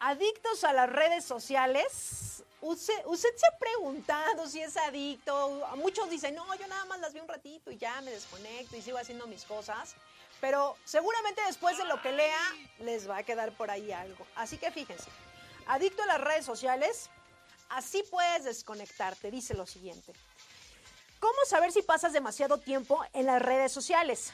Adictos 0.00 0.64
a 0.64 0.72
las 0.72 0.88
redes 0.88 1.24
sociales. 1.24 2.42
Usted, 2.62 2.94
usted 3.06 3.28
se 3.36 3.46
ha 3.46 3.58
preguntado 3.58 4.48
si 4.48 4.62
es 4.62 4.76
adicto. 4.78 5.68
Muchos 5.76 6.08
dicen, 6.08 6.34
no, 6.34 6.54
yo 6.54 6.66
nada 6.66 6.86
más 6.86 7.00
las 7.00 7.12
vi 7.12 7.20
un 7.20 7.28
ratito 7.28 7.70
y 7.70 7.76
ya 7.76 8.00
me 8.00 8.10
desconecto 8.10 8.76
y 8.76 8.82
sigo 8.82 8.96
haciendo 8.96 9.26
mis 9.26 9.44
cosas. 9.44 9.96
Pero 10.40 10.76
seguramente 10.84 11.42
después 11.46 11.76
de 11.76 11.84
lo 11.84 12.00
que 12.00 12.12
lea, 12.12 12.40
les 12.78 13.08
va 13.08 13.18
a 13.18 13.22
quedar 13.22 13.52
por 13.52 13.70
ahí 13.70 13.92
algo. 13.92 14.26
Así 14.34 14.56
que 14.56 14.70
fíjense, 14.70 15.10
adicto 15.66 16.02
a 16.04 16.06
las 16.06 16.20
redes 16.20 16.46
sociales, 16.46 17.10
así 17.68 18.02
puedes 18.10 18.44
desconectarte. 18.44 19.30
Dice 19.30 19.54
lo 19.54 19.66
siguiente. 19.66 20.14
¿Cómo 21.22 21.38
saber 21.46 21.70
si 21.70 21.82
pasas 21.82 22.12
demasiado 22.12 22.58
tiempo 22.58 23.00
en 23.12 23.26
las 23.26 23.40
redes 23.40 23.70
sociales? 23.70 24.32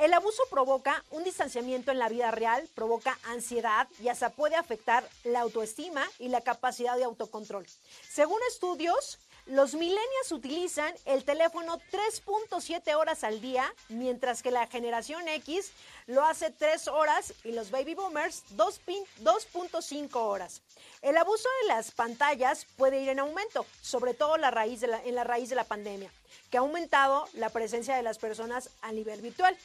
El 0.00 0.12
abuso 0.12 0.42
provoca 0.50 1.04
un 1.12 1.22
distanciamiento 1.22 1.92
en 1.92 2.00
la 2.00 2.08
vida 2.08 2.32
real, 2.32 2.68
provoca 2.74 3.16
ansiedad 3.22 3.86
y 4.00 4.08
hasta 4.08 4.30
puede 4.30 4.56
afectar 4.56 5.08
la 5.22 5.42
autoestima 5.42 6.04
y 6.18 6.30
la 6.30 6.40
capacidad 6.40 6.96
de 6.96 7.04
autocontrol. 7.04 7.64
Según 8.10 8.40
estudios, 8.48 9.20
los 9.46 9.74
millennials 9.74 10.32
utilizan 10.32 10.94
el 11.04 11.24
teléfono 11.24 11.78
3.7 11.92 12.94
horas 12.94 13.24
al 13.24 13.40
día, 13.40 13.72
mientras 13.88 14.42
que 14.42 14.50
la 14.50 14.66
generación 14.66 15.28
X 15.28 15.70
lo 16.06 16.24
hace 16.24 16.50
3 16.50 16.88
horas 16.88 17.34
y 17.44 17.52
los 17.52 17.70
baby 17.70 17.94
boomers 17.94 18.44
2.5 18.56 20.14
horas. 20.14 20.62
El 21.02 21.18
abuso 21.18 21.48
de 21.62 21.68
las 21.68 21.90
pantallas 21.90 22.66
puede 22.76 23.00
ir 23.00 23.10
en 23.10 23.18
aumento, 23.18 23.66
sobre 23.82 24.14
todo 24.14 24.36
en 24.36 24.40
la 24.40 24.50
raíz 24.50 24.80
de 24.80 25.54
la 25.54 25.64
pandemia, 25.64 26.10
que 26.50 26.56
ha 26.56 26.60
aumentado 26.60 27.28
la 27.34 27.50
presencia 27.50 27.96
de 27.96 28.02
las 28.02 28.18
personas 28.18 28.70
a 28.80 28.92
nivel 28.92 29.20
virtual. 29.20 29.56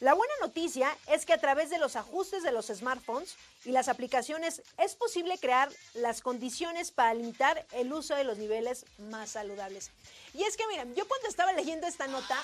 La 0.00 0.12
buena 0.12 0.34
noticia 0.40 0.96
es 1.06 1.24
que 1.24 1.32
a 1.32 1.38
través 1.38 1.70
de 1.70 1.78
los 1.78 1.94
ajustes 1.94 2.42
de 2.42 2.50
los 2.50 2.66
smartphones 2.66 3.36
y 3.64 3.70
las 3.70 3.88
aplicaciones 3.88 4.62
es 4.76 4.96
posible 4.96 5.38
crear 5.38 5.70
las 5.94 6.20
condiciones 6.20 6.90
para 6.90 7.14
limitar 7.14 7.64
el 7.72 7.92
uso 7.92 8.14
de 8.16 8.24
los 8.24 8.38
niveles 8.38 8.86
más 8.98 9.30
saludables. 9.30 9.92
Y 10.34 10.42
es 10.42 10.56
que 10.56 10.66
miren, 10.66 10.94
yo 10.96 11.06
cuando 11.06 11.28
estaba 11.28 11.52
leyendo 11.52 11.86
esta 11.86 12.08
nota, 12.08 12.36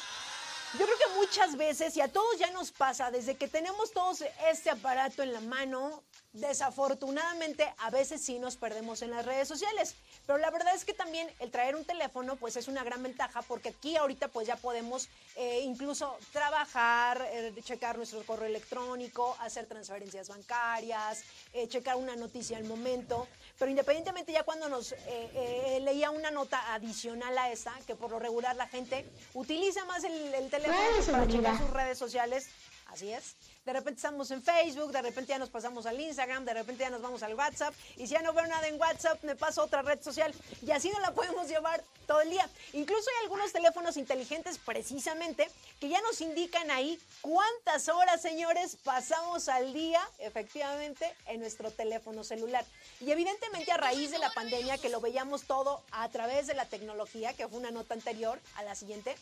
yo 0.79 0.87
creo 0.87 0.97
que 0.97 1.19
muchas 1.19 1.57
veces, 1.57 1.97
y 1.97 2.01
a 2.01 2.13
todos 2.13 2.39
ya 2.39 2.51
nos 2.53 2.71
pasa, 2.71 3.11
desde 3.11 3.37
que 3.37 3.49
tenemos 3.49 3.91
todos 3.91 4.23
este 4.49 4.71
aparato 4.71 5.25
en 5.25 5.33
la 5.33 5.41
mano, 5.41 6.05
desafortunadamente 6.33 7.73
a 7.79 7.91
veces 7.91 8.23
sí 8.23 8.39
nos 8.39 8.57
perdemos 8.57 9.03
en 9.03 9.11
las 9.11 9.27
redes 9.27 9.49
sociales. 9.49 9.97
Pero 10.27 10.39
la 10.39 10.51
verdad 10.51 10.75
es 10.75 10.85
que 10.85 10.95
también 10.95 11.29
el 11.41 11.51
traer 11.51 11.75
un 11.75 11.85
teléfono 11.85 12.37
pues 12.37 12.57
es 12.57 12.69
una 12.69 12.85
gran 12.85 13.03
ventaja 13.03 13.43
porque 13.43 13.71
aquí 13.71 13.97
ahorita 13.97 14.29
pues 14.29 14.47
ya 14.47 14.57
podemos 14.57 15.09
eh, 15.37 15.61
incluso 15.63 16.17
trabajar, 16.33 17.27
eh, 17.33 17.53
checar 17.63 17.97
nuestro 17.97 18.25
correo 18.25 18.47
electrónico, 18.47 19.37
hacer 19.41 19.67
transferencias 19.67 20.29
bancarias, 20.29 21.25
eh, 21.53 21.67
checar 21.69 21.97
una 21.97 22.15
noticia 22.15 22.57
al 22.59 22.65
momento. 22.65 23.27
Pero 23.59 23.71
independientemente 23.71 24.33
ya 24.33 24.45
cuando 24.45 24.69
nos 24.69 24.95
leía 25.81 26.11
una 26.11 26.31
nota 26.31 26.73
adicional 26.73 27.37
a 27.37 27.51
esta, 27.51 27.75
que 27.87 27.95
por 27.95 28.11
lo 28.11 28.19
regular 28.19 28.57
la 28.57 28.67
gente 28.69 29.05
utiliza 29.35 29.85
más 29.85 30.05
el, 30.05 30.33
el 30.35 30.49
teléfono 30.49 30.79
para 31.11 31.27
checar 31.27 31.59
sus 31.59 31.71
redes 31.71 31.99
sociales, 31.99 32.49
así 32.87 33.13
es 33.13 33.37
de 33.65 33.73
repente 33.73 33.99
estamos 33.99 34.31
en 34.31 34.43
Facebook, 34.43 34.91
de 34.91 35.03
repente 35.03 35.31
ya 35.31 35.39
nos 35.39 35.51
pasamos 35.51 35.85
al 35.87 36.01
Instagram, 36.01 36.45
de 36.45 36.55
repente 36.55 36.83
ya 36.83 36.91
nos 36.91 37.03
vamos 37.03 37.23
al 37.23 37.35
WhatsApp, 37.35 37.75
y 37.97 38.07
si 38.07 38.15
ya 38.15 38.23
no 38.23 38.33
veo 38.33 38.47
nada 38.47 38.67
en 38.67 38.81
WhatsApp, 38.81 39.23
me 39.23 39.37
paso 39.37 39.61
a 39.61 39.65
otra 39.65 39.83
red 39.83 40.03
social, 40.03 40.35
y 40.63 40.71
así 40.71 40.91
no 40.91 40.99
la 41.01 41.13
podemos 41.13 41.49
llevar 41.49 41.85
todo 42.07 42.23
el 42.23 42.31
día. 42.31 42.49
Incluso 42.73 43.09
hay 43.11 43.25
algunos 43.25 43.53
teléfonos 43.53 43.97
inteligentes 43.97 44.59
precisamente 44.59 45.49
que 45.79 45.89
ya 45.89 46.01
nos 46.03 46.21
indican 46.21 46.71
ahí 46.71 46.99
cuántas 47.21 47.89
horas, 47.89 48.23
señores, 48.23 48.77
pasamos 48.83 49.49
al 49.49 49.73
día 49.73 50.01
efectivamente 50.19 51.15
en 51.27 51.41
nuestro 51.41 51.71
teléfono 51.71 52.25
celular. 52.25 52.65
Y 53.01 53.11
evidentemente 53.11 53.71
a 53.73 53.77
raíz 53.77 54.11
de 54.11 54.19
la 54.19 54.31
pandemia, 54.31 54.79
que 54.79 54.89
lo 54.89 55.01
veíamos 55.01 55.45
todo 55.45 55.83
a 55.93 56.09
través 56.09 56.47
de 56.47 56.55
la 56.55 56.65
tecnología, 56.65 57.35
que 57.35 57.47
fue 57.47 57.59
una 57.59 57.71
nota 57.71 57.95
anterior 57.95 58.41
a 58.57 58.63
la 58.63 58.75
siguiente, 58.75 59.15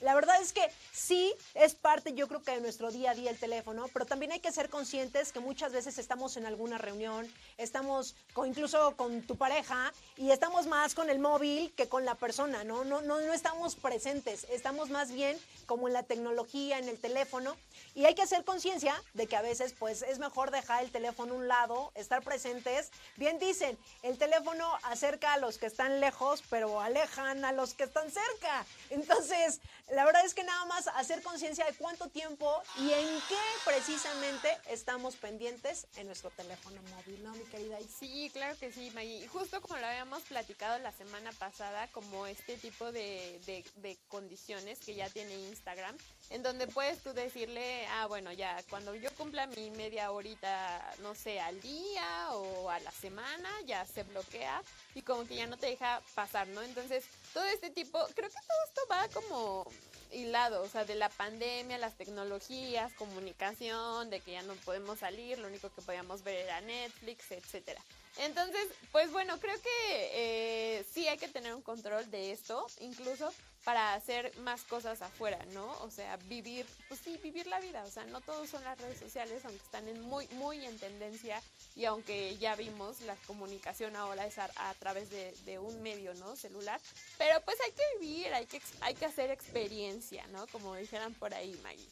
la 0.00 0.14
verdad 0.14 0.40
es 0.40 0.52
que 0.52 0.62
sí 0.92 1.32
es 1.54 1.74
parte, 1.74 2.14
yo 2.14 2.28
creo 2.28 2.42
que 2.42 2.52
de 2.52 2.60
nuestro 2.60 2.90
día 2.90 3.12
a 3.12 3.14
día 3.14 3.30
el 3.30 3.38
teléfono, 3.38 3.88
pero 3.92 4.06
también 4.06 4.32
hay 4.32 4.40
que 4.40 4.52
ser 4.52 4.68
conscientes 4.68 5.32
que 5.32 5.40
muchas 5.40 5.72
veces 5.72 5.98
estamos 5.98 6.36
en 6.36 6.46
alguna 6.46 6.78
reunión, 6.78 7.30
estamos 7.56 8.14
incluso 8.46 8.96
con 8.96 9.22
tu 9.22 9.36
pareja 9.36 9.92
y 10.16 10.30
estamos 10.30 10.66
más 10.66 10.94
con 10.94 11.10
el 11.10 11.18
móvil 11.18 11.72
que 11.74 11.88
con 11.88 12.04
la 12.04 12.14
persona, 12.14 12.64
¿no? 12.64 12.84
No, 12.84 13.02
no, 13.02 13.20
no 13.20 13.32
estamos 13.32 13.76
presentes, 13.76 14.46
estamos 14.50 14.90
más 14.90 15.10
bien 15.12 15.38
como 15.66 15.88
en 15.88 15.94
la 15.94 16.02
tecnología, 16.02 16.78
en 16.78 16.88
el 16.88 16.98
teléfono 16.98 17.56
y 17.94 18.04
hay 18.04 18.14
que 18.14 18.22
hacer 18.22 18.44
conciencia 18.44 18.94
de 19.14 19.26
que 19.26 19.36
a 19.36 19.42
veces 19.42 19.74
pues 19.78 20.02
es 20.02 20.18
mejor 20.18 20.50
dejar 20.50 20.84
el 20.84 20.90
teléfono 20.90 21.34
a 21.34 21.36
un 21.36 21.48
lado, 21.48 21.92
estar 21.94 22.22
presentes. 22.22 22.90
Bien 23.16 23.38
dicen, 23.38 23.78
el 24.02 24.18
teléfono 24.18 24.70
acerca 24.84 25.32
a 25.32 25.38
los 25.38 25.58
que 25.58 25.66
están 25.66 26.00
lejos, 26.00 26.42
pero 26.50 26.80
alejan 26.80 27.44
a 27.44 27.52
los 27.52 27.74
que 27.74 27.84
están 27.84 28.10
cerca. 28.10 28.66
Entonces, 28.90 29.60
la 29.92 30.04
verdad 30.04 30.24
es 30.24 30.34
que 30.34 30.42
nada 30.42 30.64
más 30.64 30.88
hacer 30.88 31.22
conciencia 31.22 31.64
de 31.64 31.74
cuánto 31.74 32.08
tiempo 32.08 32.62
y 32.78 32.92
en 32.92 33.20
qué 33.28 33.38
precisamente 33.64 34.56
estamos 34.68 35.16
pendientes 35.16 35.86
en 35.96 36.06
nuestro 36.06 36.30
teléfono 36.30 36.80
móvil, 36.90 37.22
¿no, 37.22 37.32
mi 37.32 37.44
querida? 37.44 37.78
Sí, 37.98 38.30
claro 38.32 38.58
que 38.58 38.72
sí, 38.72 38.90
Maggie. 38.94 39.24
Y 39.24 39.26
justo 39.28 39.60
como 39.60 39.76
lo 39.78 39.86
habíamos 39.86 40.22
platicado 40.22 40.78
la 40.80 40.92
semana 40.92 41.30
pasada, 41.32 41.88
como 41.92 42.26
este 42.26 42.56
tipo 42.56 42.90
de, 42.90 43.40
de 43.76 43.96
condiciones 44.08 44.80
que 44.80 44.94
ya 44.94 45.08
tiene 45.08 45.34
Instagram, 45.34 45.96
en 46.30 46.42
donde 46.42 46.66
puedes 46.66 47.02
tú 47.02 47.12
decirle, 47.12 47.86
ah, 47.92 48.06
bueno, 48.06 48.32
ya 48.32 48.56
cuando 48.68 48.94
yo 48.94 49.14
cumpla 49.14 49.46
mi 49.46 49.70
media 49.70 50.10
horita, 50.10 50.94
no 51.00 51.14
sé, 51.14 51.40
al 51.40 51.60
día 51.60 52.30
o 52.32 52.70
a 52.70 52.80
la 52.80 52.90
semana, 52.90 53.48
ya 53.64 53.84
se 53.86 54.02
bloquea 54.02 54.62
y 54.94 55.02
como 55.02 55.26
que 55.26 55.36
ya 55.36 55.46
no 55.46 55.56
te 55.56 55.66
deja 55.66 56.02
pasar, 56.14 56.48
¿no? 56.48 56.62
Entonces, 56.62 57.04
todo 57.36 57.44
este 57.44 57.68
tipo, 57.68 57.98
creo 58.14 58.30
que 58.30 58.34
todo 58.34 58.64
esto 58.66 58.80
va 58.90 59.08
como 59.08 59.70
hilado, 60.10 60.62
o 60.62 60.68
sea, 60.70 60.86
de 60.86 60.94
la 60.94 61.10
pandemia, 61.10 61.76
las 61.76 61.94
tecnologías, 61.94 62.94
comunicación, 62.94 64.08
de 64.08 64.20
que 64.20 64.32
ya 64.32 64.42
no 64.44 64.54
podemos 64.64 65.00
salir, 65.00 65.38
lo 65.38 65.48
único 65.48 65.68
que 65.68 65.82
podíamos 65.82 66.22
ver 66.22 66.36
era 66.36 66.62
Netflix, 66.62 67.30
etcétera. 67.32 67.82
Entonces, 68.20 68.66
pues 68.90 69.12
bueno, 69.12 69.38
creo 69.38 69.60
que 69.60 69.68
eh, 70.14 70.86
sí 70.90 71.06
hay 71.08 71.18
que 71.18 71.28
tener 71.28 71.54
un 71.54 71.60
control 71.60 72.10
de 72.10 72.32
esto, 72.32 72.66
incluso 72.80 73.30
para 73.66 73.94
hacer 73.94 74.32
más 74.38 74.62
cosas 74.62 75.02
afuera, 75.02 75.44
¿no? 75.52 75.66
O 75.82 75.90
sea, 75.90 76.16
vivir, 76.28 76.64
pues 76.86 77.00
sí, 77.02 77.18
vivir 77.20 77.48
la 77.48 77.58
vida. 77.58 77.82
O 77.82 77.90
sea, 77.90 78.04
no 78.04 78.20
todos 78.20 78.48
son 78.48 78.62
las 78.62 78.78
redes 78.78 78.96
sociales, 78.96 79.44
aunque 79.44 79.60
están 79.60 79.88
en 79.88 80.00
muy, 80.02 80.28
muy 80.34 80.64
en 80.64 80.78
tendencia 80.78 81.42
y 81.74 81.84
aunque 81.84 82.36
ya 82.36 82.54
vimos 82.54 83.00
la 83.00 83.16
comunicación 83.26 83.96
ahora 83.96 84.24
es 84.24 84.38
a, 84.38 84.48
través 84.78 85.10
de, 85.10 85.58
un 85.58 85.82
medio, 85.82 86.14
¿no? 86.14 86.36
Celular. 86.36 86.80
Pero 87.18 87.40
pues 87.40 87.56
hay 87.66 87.72
que 87.72 87.82
vivir, 87.98 88.32
hay 88.34 88.46
que, 88.46 88.62
hay 88.82 88.94
que 88.94 89.06
hacer 89.06 89.32
experiencia, 89.32 90.24
¿no? 90.28 90.46
Como 90.46 90.76
dijeran 90.76 91.12
por 91.14 91.34
ahí, 91.34 91.58
Maggie. 91.64 91.88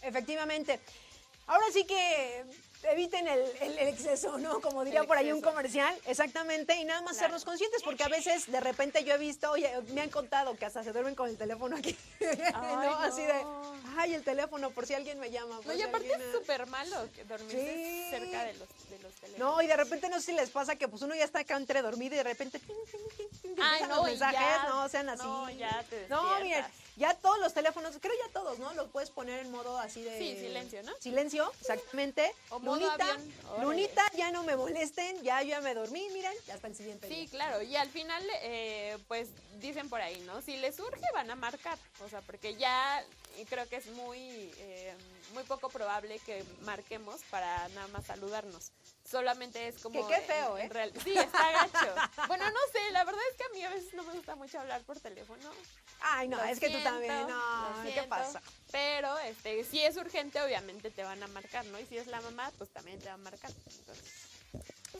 Efectivamente. 0.00 0.80
Ahora 1.46 1.66
sí 1.74 1.84
que 1.84 2.42
eviten 2.84 3.26
el, 3.28 3.78
exceso, 3.78 4.38
¿no? 4.38 4.60
Como 4.60 4.84
diría 4.84 5.04
por 5.04 5.16
ahí 5.16 5.32
un 5.32 5.40
comercial, 5.40 5.94
exactamente, 6.06 6.74
y 6.76 6.84
nada 6.84 7.00
más 7.02 7.16
sernos 7.16 7.44
conscientes, 7.44 7.82
porque 7.82 8.02
a 8.04 8.08
veces 8.08 8.50
de 8.50 8.60
repente 8.60 9.04
yo 9.04 9.14
he 9.14 9.18
visto, 9.18 9.50
oye, 9.50 9.70
me 9.92 10.00
han 10.00 10.10
contado 10.10 10.56
que 10.56 10.64
hasta 10.64 10.82
se 10.82 10.92
duermen 10.92 11.14
con 11.14 11.28
el 11.28 11.36
teléfono 11.36 11.76
aquí, 11.76 11.96
¿no? 12.52 12.98
Así 12.98 13.22
de, 13.22 13.44
ay, 13.96 14.14
el 14.14 14.22
teléfono, 14.22 14.70
por 14.70 14.86
si 14.86 14.94
alguien 14.94 15.18
me 15.18 15.30
llama. 15.30 15.60
No, 15.64 15.72
y 15.72 15.82
aparte 15.82 16.12
es 16.12 16.32
súper 16.32 16.66
malo 16.66 17.08
dormirse 17.28 18.06
cerca 18.10 18.44
de 18.44 18.54
los, 18.54 18.68
de 18.90 18.98
los 18.98 19.14
teléfonos. 19.14 19.38
No, 19.38 19.62
y 19.62 19.66
de 19.66 19.76
repente 19.76 20.08
no 20.08 20.20
sé 20.20 20.26
si 20.26 20.32
les 20.32 20.50
pasa 20.50 20.76
que 20.76 20.88
pues 20.88 21.02
uno 21.02 21.14
ya 21.14 21.24
está 21.24 21.40
acá 21.40 21.56
entre 21.56 21.82
dormido 21.82 22.14
y 22.14 22.18
de 22.18 22.24
repente, 22.24 22.60
ay, 23.60 23.82
no, 23.88 23.96
los 23.96 24.04
mensajes, 24.06 24.68
no, 24.68 24.88
sean 24.88 25.08
así. 25.08 25.22
No, 25.22 25.50
ya 25.50 25.84
te 25.88 26.08
No, 26.08 26.40
miren, 26.40 26.64
ya 26.96 27.14
todos 27.14 27.38
los 27.38 27.54
teléfonos, 27.54 27.96
creo 28.00 28.12
ya 28.26 28.32
todos, 28.32 28.58
¿no? 28.58 28.72
Los 28.74 28.88
puedes 28.90 29.10
poner 29.10 29.40
en 29.40 29.50
modo 29.50 29.78
así 29.78 30.02
de... 30.02 30.18
Sí, 30.18 30.36
silencio, 30.36 30.82
¿no? 30.82 30.92
Silencio, 31.00 31.52
exactamente. 31.60 32.32
O 32.50 32.58
Lunita, 32.58 33.18
Lunita, 33.60 34.02
ya 34.16 34.30
no 34.30 34.42
me 34.42 34.56
molesten, 34.56 35.22
ya 35.22 35.42
ya 35.42 35.60
me 35.60 35.74
dormí, 35.74 36.08
miren, 36.12 36.34
ya 36.46 36.54
está 36.54 36.68
el 36.68 36.76
siguiente 36.76 37.08
Sí, 37.08 37.28
claro, 37.28 37.62
y 37.62 37.76
al 37.76 37.88
final, 37.88 38.22
eh, 38.42 38.98
pues 39.08 39.30
dicen 39.60 39.88
por 39.88 40.00
ahí, 40.00 40.20
¿no? 40.26 40.42
Si 40.42 40.56
les 40.56 40.76
surge, 40.76 41.04
van 41.14 41.30
a 41.30 41.34
marcar, 41.34 41.78
o 42.04 42.08
sea, 42.08 42.20
porque 42.20 42.54
ya 42.56 43.04
creo 43.48 43.68
que 43.68 43.76
es 43.76 43.86
muy, 43.88 44.18
eh, 44.58 44.94
muy 45.34 45.42
poco 45.44 45.68
probable 45.68 46.18
que 46.20 46.44
marquemos 46.62 47.20
para 47.30 47.68
nada 47.70 47.88
más 47.88 48.06
saludarnos 48.06 48.72
solamente 49.08 49.68
es 49.68 49.78
como... 49.82 50.06
Que 50.06 50.14
qué 50.14 50.20
feo, 50.22 50.58
¿eh? 50.58 50.70
sí, 51.02 51.12
está 51.12 51.52
gacho. 51.52 51.94
bueno, 52.28 52.44
no 52.50 52.60
sé, 52.72 52.90
la 52.92 53.04
verdad 53.04 53.20
es 53.30 53.36
que 53.36 53.44
a 53.44 53.48
mí 53.50 53.62
a 53.64 53.70
veces 53.70 53.94
no 53.94 54.02
me 54.04 54.12
gusta 54.14 54.34
mucho 54.34 54.60
hablar 54.60 54.82
por 54.82 54.98
teléfono. 55.00 55.50
Ay, 56.00 56.28
no, 56.28 56.42
es 56.42 56.58
que 56.58 56.70
tú 56.70 56.82
también, 56.82 57.28
no, 57.28 57.74
¿qué 57.84 58.02
pasa? 58.04 58.42
Pero, 58.70 59.18
este, 59.20 59.64
si 59.64 59.82
es 59.82 59.96
urgente, 59.96 60.40
obviamente 60.40 60.90
te 60.90 61.04
van 61.04 61.22
a 61.22 61.26
marcar, 61.28 61.64
¿no? 61.66 61.78
Y 61.78 61.86
si 61.86 61.98
es 61.98 62.06
la 62.06 62.20
mamá, 62.20 62.50
pues 62.58 62.70
también 62.70 62.98
te 62.98 63.08
van 63.08 63.20
a 63.20 63.30
marcar. 63.30 63.50
Entonces... 63.50 64.31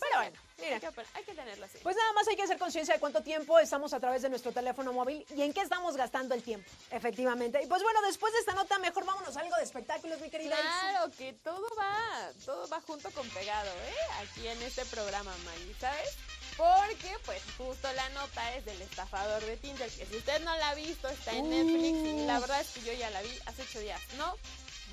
Pero 0.02 0.16
bueno, 0.18 0.38
mira. 0.58 0.80
Hay 1.14 1.24
que, 1.24 1.34
tenerlo 1.34 1.64
así. 1.64 1.78
Pues 1.82 1.96
nada 1.96 2.12
más 2.12 2.26
hay 2.28 2.36
que 2.36 2.42
hacer 2.42 2.58
conciencia 2.58 2.94
de 2.94 3.00
cuánto 3.00 3.22
tiempo 3.22 3.58
estamos 3.58 3.92
a 3.92 4.00
través 4.00 4.22
de 4.22 4.30
nuestro 4.30 4.52
teléfono 4.52 4.92
móvil 4.92 5.24
y 5.34 5.42
en 5.42 5.52
qué 5.52 5.60
estamos 5.60 5.96
gastando 5.96 6.34
el 6.34 6.42
tiempo, 6.42 6.68
efectivamente. 6.90 7.62
Y 7.62 7.66
pues 7.66 7.82
bueno, 7.82 8.02
después 8.02 8.32
de 8.32 8.40
esta 8.40 8.54
nota, 8.54 8.78
mejor 8.78 9.04
vámonos 9.04 9.36
a 9.36 9.40
algo 9.40 9.56
de 9.56 9.62
espectáculos, 9.62 10.20
mi 10.20 10.30
querida. 10.30 10.56
Claro, 10.56 11.10
que 11.16 11.32
todo 11.44 11.66
va, 11.78 12.30
todo 12.44 12.68
va 12.68 12.80
junto 12.80 13.10
con 13.12 13.28
pegado, 13.30 13.70
¿eh? 13.70 14.22
Aquí 14.22 14.46
en 14.46 14.60
este 14.62 14.84
programa, 14.86 15.32
Maggie, 15.44 15.74
¿sabes? 15.78 16.16
Porque, 16.56 17.16
pues, 17.24 17.42
justo 17.56 17.90
la 17.94 18.08
nota 18.10 18.54
es 18.56 18.64
del 18.64 18.80
estafador 18.82 19.42
de 19.44 19.56
Tinder, 19.56 19.90
que 19.90 20.04
si 20.04 20.16
usted 20.16 20.42
no 20.44 20.54
la 20.56 20.70
ha 20.70 20.74
visto, 20.74 21.08
está 21.08 21.32
en 21.32 21.48
Netflix. 21.48 22.08
Y 22.08 22.26
la 22.26 22.40
verdad 22.40 22.60
es 22.60 22.68
que 22.68 22.82
yo 22.82 22.92
ya 22.92 23.08
la 23.10 23.22
vi 23.22 23.30
hace 23.46 23.62
ocho 23.62 23.80
días, 23.80 24.00
¿no? 24.18 24.36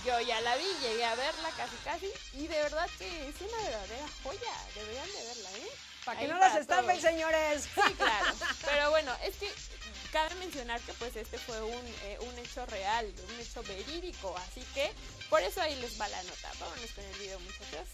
Yo 0.06 0.20
ya 0.22 0.39
la 0.41 0.56
vi, 0.56 0.66
llegué 0.82 1.04
a 1.06 1.16
verla 1.16 1.50
casi 1.58 1.76
casi 1.84 2.10
y 2.34 2.47
de 2.47 2.56
verdad 2.62 2.89
que 2.97 3.30
es 3.30 3.41
una 3.41 3.58
verdadera 3.58 4.08
joya, 4.24 4.54
deberían 4.76 5.08
de 5.08 5.26
verla, 5.26 5.50
¿eh? 5.58 5.70
Para 6.06 6.20
que 6.20 6.28
no 6.28 6.39
las 6.39 6.56
estafen, 6.56 7.02
señores. 7.02 7.64
Sí, 7.64 7.93
claro. 7.97 8.34
Pero 8.66 8.89
bueno, 8.91 9.14
es 9.24 9.36
que 9.36 9.52
cabe 10.12 10.34
mencionar 10.36 10.80
que 10.82 10.93
pues 10.93 11.16
este 11.16 11.38
fue 11.38 11.62
un, 11.62 11.86
eh, 12.04 12.18
un 12.22 12.39
hecho 12.39 12.66
real, 12.68 13.14
un 13.30 13.39
hecho 13.39 13.62
verídico, 13.64 14.36
así 14.38 14.62
que 14.74 14.91
por 15.30 15.41
eso 15.41 15.62
ahí 15.62 15.76
les 15.76 16.00
va 16.00 16.08
la 16.08 16.24
nota. 16.24 16.52
Vámonos 16.60 16.91
con 16.91 17.04
el 17.04 17.16
video 17.20 17.39
muchachos. 17.39 17.88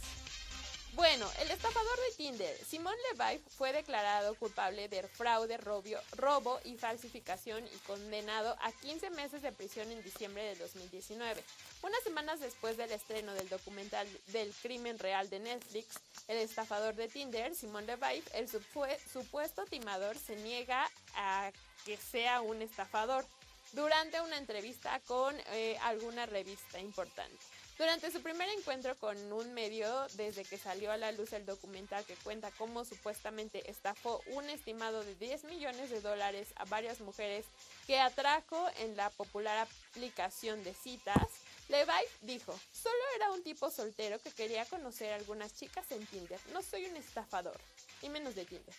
Bueno, 0.95 1.29
el 1.41 1.51
estafador 1.51 1.99
de 2.09 2.15
Tinder, 2.15 2.57
Simón 2.65 2.95
Levi, 3.11 3.41
fue 3.57 3.73
declarado 3.73 4.33
culpable 4.35 4.87
de 4.87 5.03
fraude, 5.09 5.57
robo 5.57 6.59
y 6.63 6.77
falsificación 6.77 7.65
y 7.67 7.77
condenado 7.79 8.55
a 8.61 8.71
15 8.71 9.09
meses 9.09 9.41
de 9.41 9.51
prisión 9.51 9.91
en 9.91 10.01
diciembre 10.03 10.43
de 10.43 10.55
2019. 10.55 11.43
Unas 11.81 12.01
semanas 12.03 12.39
después 12.39 12.77
del 12.77 12.91
estreno 12.93 13.33
del 13.33 13.49
documental 13.49 14.07
del 14.27 14.53
crimen 14.61 14.97
real 14.97 15.29
de 15.29 15.39
Netflix, 15.39 15.87
el 16.29 16.37
estafador 16.37 16.95
de 16.95 17.09
Tinder, 17.09 17.53
Simón 17.55 17.85
Levi, 17.85 18.23
el 18.33 18.49
supue- 18.49 18.97
supuesto 19.11 19.65
timador, 19.65 20.17
se 20.17 20.37
niega 20.37 20.89
a 21.15 21.51
que 21.85 21.97
sea 21.97 22.39
un 22.39 22.61
estafador 22.61 23.25
durante 23.73 24.21
una 24.21 24.37
entrevista 24.37 25.01
con 25.07 25.35
eh, 25.51 25.77
alguna 25.81 26.25
revista 26.25 26.79
importante. 26.79 27.35
Durante 27.77 28.09
su 28.09 28.21
primer 28.21 28.47
encuentro 28.57 28.95
con 28.97 29.17
un 29.33 29.53
medio, 29.53 30.07
desde 30.13 30.45
que 30.45 30.57
salió 30.57 30.93
a 30.93 30.97
la 30.97 31.11
luz 31.11 31.33
el 31.33 31.45
documental 31.45 32.05
que 32.05 32.15
cuenta 32.15 32.49
cómo 32.51 32.85
supuestamente 32.85 33.69
estafó 33.69 34.21
un 34.27 34.49
estimado 34.49 35.03
de 35.03 35.13
10 35.15 35.43
millones 35.43 35.89
de 35.89 35.99
dólares 35.99 36.47
a 36.55 36.63
varias 36.65 37.01
mujeres 37.01 37.45
que 37.85 37.99
atrajo 37.99 38.65
en 38.79 38.95
la 38.95 39.09
popular 39.09 39.67
aplicación 39.91 40.63
de 40.63 40.73
citas, 40.73 41.27
Levi 41.67 41.91
dijo, 42.21 42.57
solo 42.71 42.95
era 43.17 43.31
un 43.31 43.43
tipo 43.43 43.69
soltero 43.69 44.19
que 44.19 44.31
quería 44.31 44.65
conocer 44.65 45.11
a 45.11 45.17
algunas 45.17 45.53
chicas 45.55 45.91
en 45.91 46.05
Tinder, 46.05 46.39
no 46.53 46.61
soy 46.61 46.85
un 46.85 46.95
estafador, 46.95 47.59
y 48.01 48.07
menos 48.07 48.35
de 48.35 48.45
Tinder. 48.45 48.75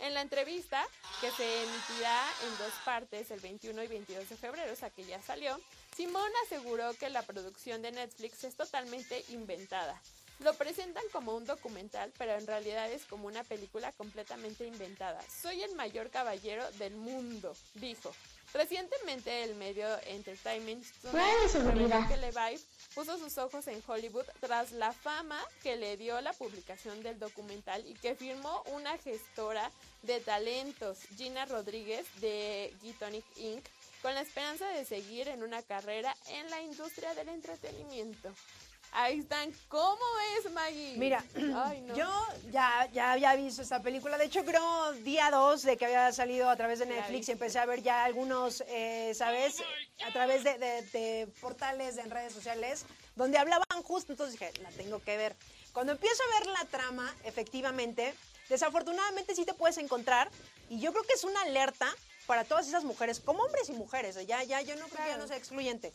En 0.00 0.12
la 0.12 0.20
entrevista, 0.20 0.84
que 1.20 1.30
se 1.30 1.62
emitirá 1.62 2.26
en 2.42 2.58
dos 2.58 2.72
partes 2.84 3.30
el 3.30 3.40
21 3.40 3.84
y 3.84 3.86
22 3.86 4.28
de 4.28 4.36
febrero, 4.36 4.72
o 4.72 4.76
sea 4.76 4.90
que 4.90 5.04
ya 5.04 5.22
salió, 5.22 5.58
Simón 5.94 6.30
aseguró 6.44 6.92
que 6.94 7.08
la 7.08 7.22
producción 7.22 7.80
de 7.82 7.92
Netflix 7.92 8.42
es 8.44 8.56
totalmente 8.56 9.24
inventada. 9.28 10.00
Lo 10.40 10.52
presentan 10.54 11.04
como 11.12 11.36
un 11.36 11.44
documental, 11.44 12.12
pero 12.18 12.32
en 12.32 12.46
realidad 12.46 12.90
es 12.90 13.04
como 13.04 13.28
una 13.28 13.44
película 13.44 13.92
completamente 13.92 14.66
inventada. 14.66 15.22
Soy 15.30 15.62
el 15.62 15.74
mayor 15.76 16.10
caballero 16.10 16.68
del 16.72 16.96
mundo, 16.96 17.54
dijo. 17.74 18.12
Recientemente 18.52 19.44
el 19.44 19.54
medio 19.56 19.86
Entertainment 20.06 20.84
reveló 21.12 21.98
que 22.08 22.60
puso 22.94 23.18
sus 23.18 23.36
ojos 23.38 23.66
en 23.66 23.82
Hollywood 23.84 24.26
tras 24.40 24.70
la 24.72 24.92
fama 24.92 25.40
que 25.62 25.76
le 25.76 25.96
dio 25.96 26.20
la 26.20 26.32
publicación 26.32 27.02
del 27.02 27.18
documental 27.18 27.84
y 27.86 27.94
que 27.94 28.14
firmó 28.14 28.62
una 28.72 28.96
gestora 28.98 29.70
de 30.02 30.20
talentos, 30.20 30.98
Gina 31.16 31.46
Rodríguez 31.46 32.06
de 32.20 32.72
Gitonic 32.80 33.24
Inc., 33.38 33.64
con 34.04 34.14
la 34.14 34.20
esperanza 34.20 34.68
de 34.68 34.84
seguir 34.84 35.28
en 35.28 35.42
una 35.42 35.62
carrera 35.62 36.14
en 36.28 36.50
la 36.50 36.60
industria 36.60 37.14
del 37.14 37.30
entretenimiento. 37.30 38.30
Ahí 38.92 39.20
están. 39.20 39.50
¿Cómo 39.68 39.96
ves, 40.44 40.52
Maggie? 40.52 40.98
Mira, 40.98 41.24
Ay, 41.64 41.80
no. 41.80 41.96
yo 41.96 42.26
ya, 42.52 42.86
ya 42.92 43.12
había 43.12 43.34
visto 43.34 43.62
esta 43.62 43.80
película. 43.80 44.18
De 44.18 44.26
hecho, 44.26 44.44
creo 44.44 44.92
día 44.92 45.30
2 45.30 45.62
de 45.62 45.78
que 45.78 45.86
había 45.86 46.12
salido 46.12 46.50
a 46.50 46.56
través 46.56 46.80
de 46.80 46.86
Netflix 46.86 47.30
y 47.30 47.32
empecé 47.32 47.58
a 47.58 47.64
ver 47.64 47.82
ya 47.82 48.04
algunos, 48.04 48.62
eh, 48.68 49.12
¿sabes? 49.14 49.56
A 50.06 50.12
través 50.12 50.44
de, 50.44 50.58
de- 50.58 50.82
de 50.82 51.26
portales, 51.40 51.96
en 51.96 52.10
redes 52.10 52.34
sociales, 52.34 52.84
donde 53.16 53.38
hablaban 53.38 53.82
justo. 53.82 54.12
Entonces 54.12 54.38
dije, 54.38 54.52
la 54.60 54.68
tengo 54.72 55.02
que 55.02 55.16
ver. 55.16 55.34
Cuando 55.72 55.92
empiezo 55.92 56.22
a 56.22 56.38
ver 56.38 56.46
la 56.48 56.64
trama, 56.66 57.12
efectivamente, 57.24 58.14
desafortunadamente 58.50 59.34
sí 59.34 59.46
te 59.46 59.54
puedes 59.54 59.78
encontrar. 59.78 60.30
Y 60.68 60.78
yo 60.78 60.92
creo 60.92 61.04
que 61.04 61.14
es 61.14 61.24
una 61.24 61.40
alerta 61.40 61.88
para 62.26 62.44
todas 62.44 62.66
esas 62.68 62.84
mujeres, 62.84 63.20
como 63.20 63.42
hombres 63.42 63.68
y 63.68 63.72
mujeres. 63.72 64.16
¿eh? 64.16 64.26
Ya, 64.26 64.42
ya, 64.42 64.60
yo 64.62 64.76
no 64.76 64.86
creo 64.88 65.04
que 65.04 65.10
ya 65.10 65.16
no 65.18 65.26
sea 65.26 65.36
excluyente 65.36 65.92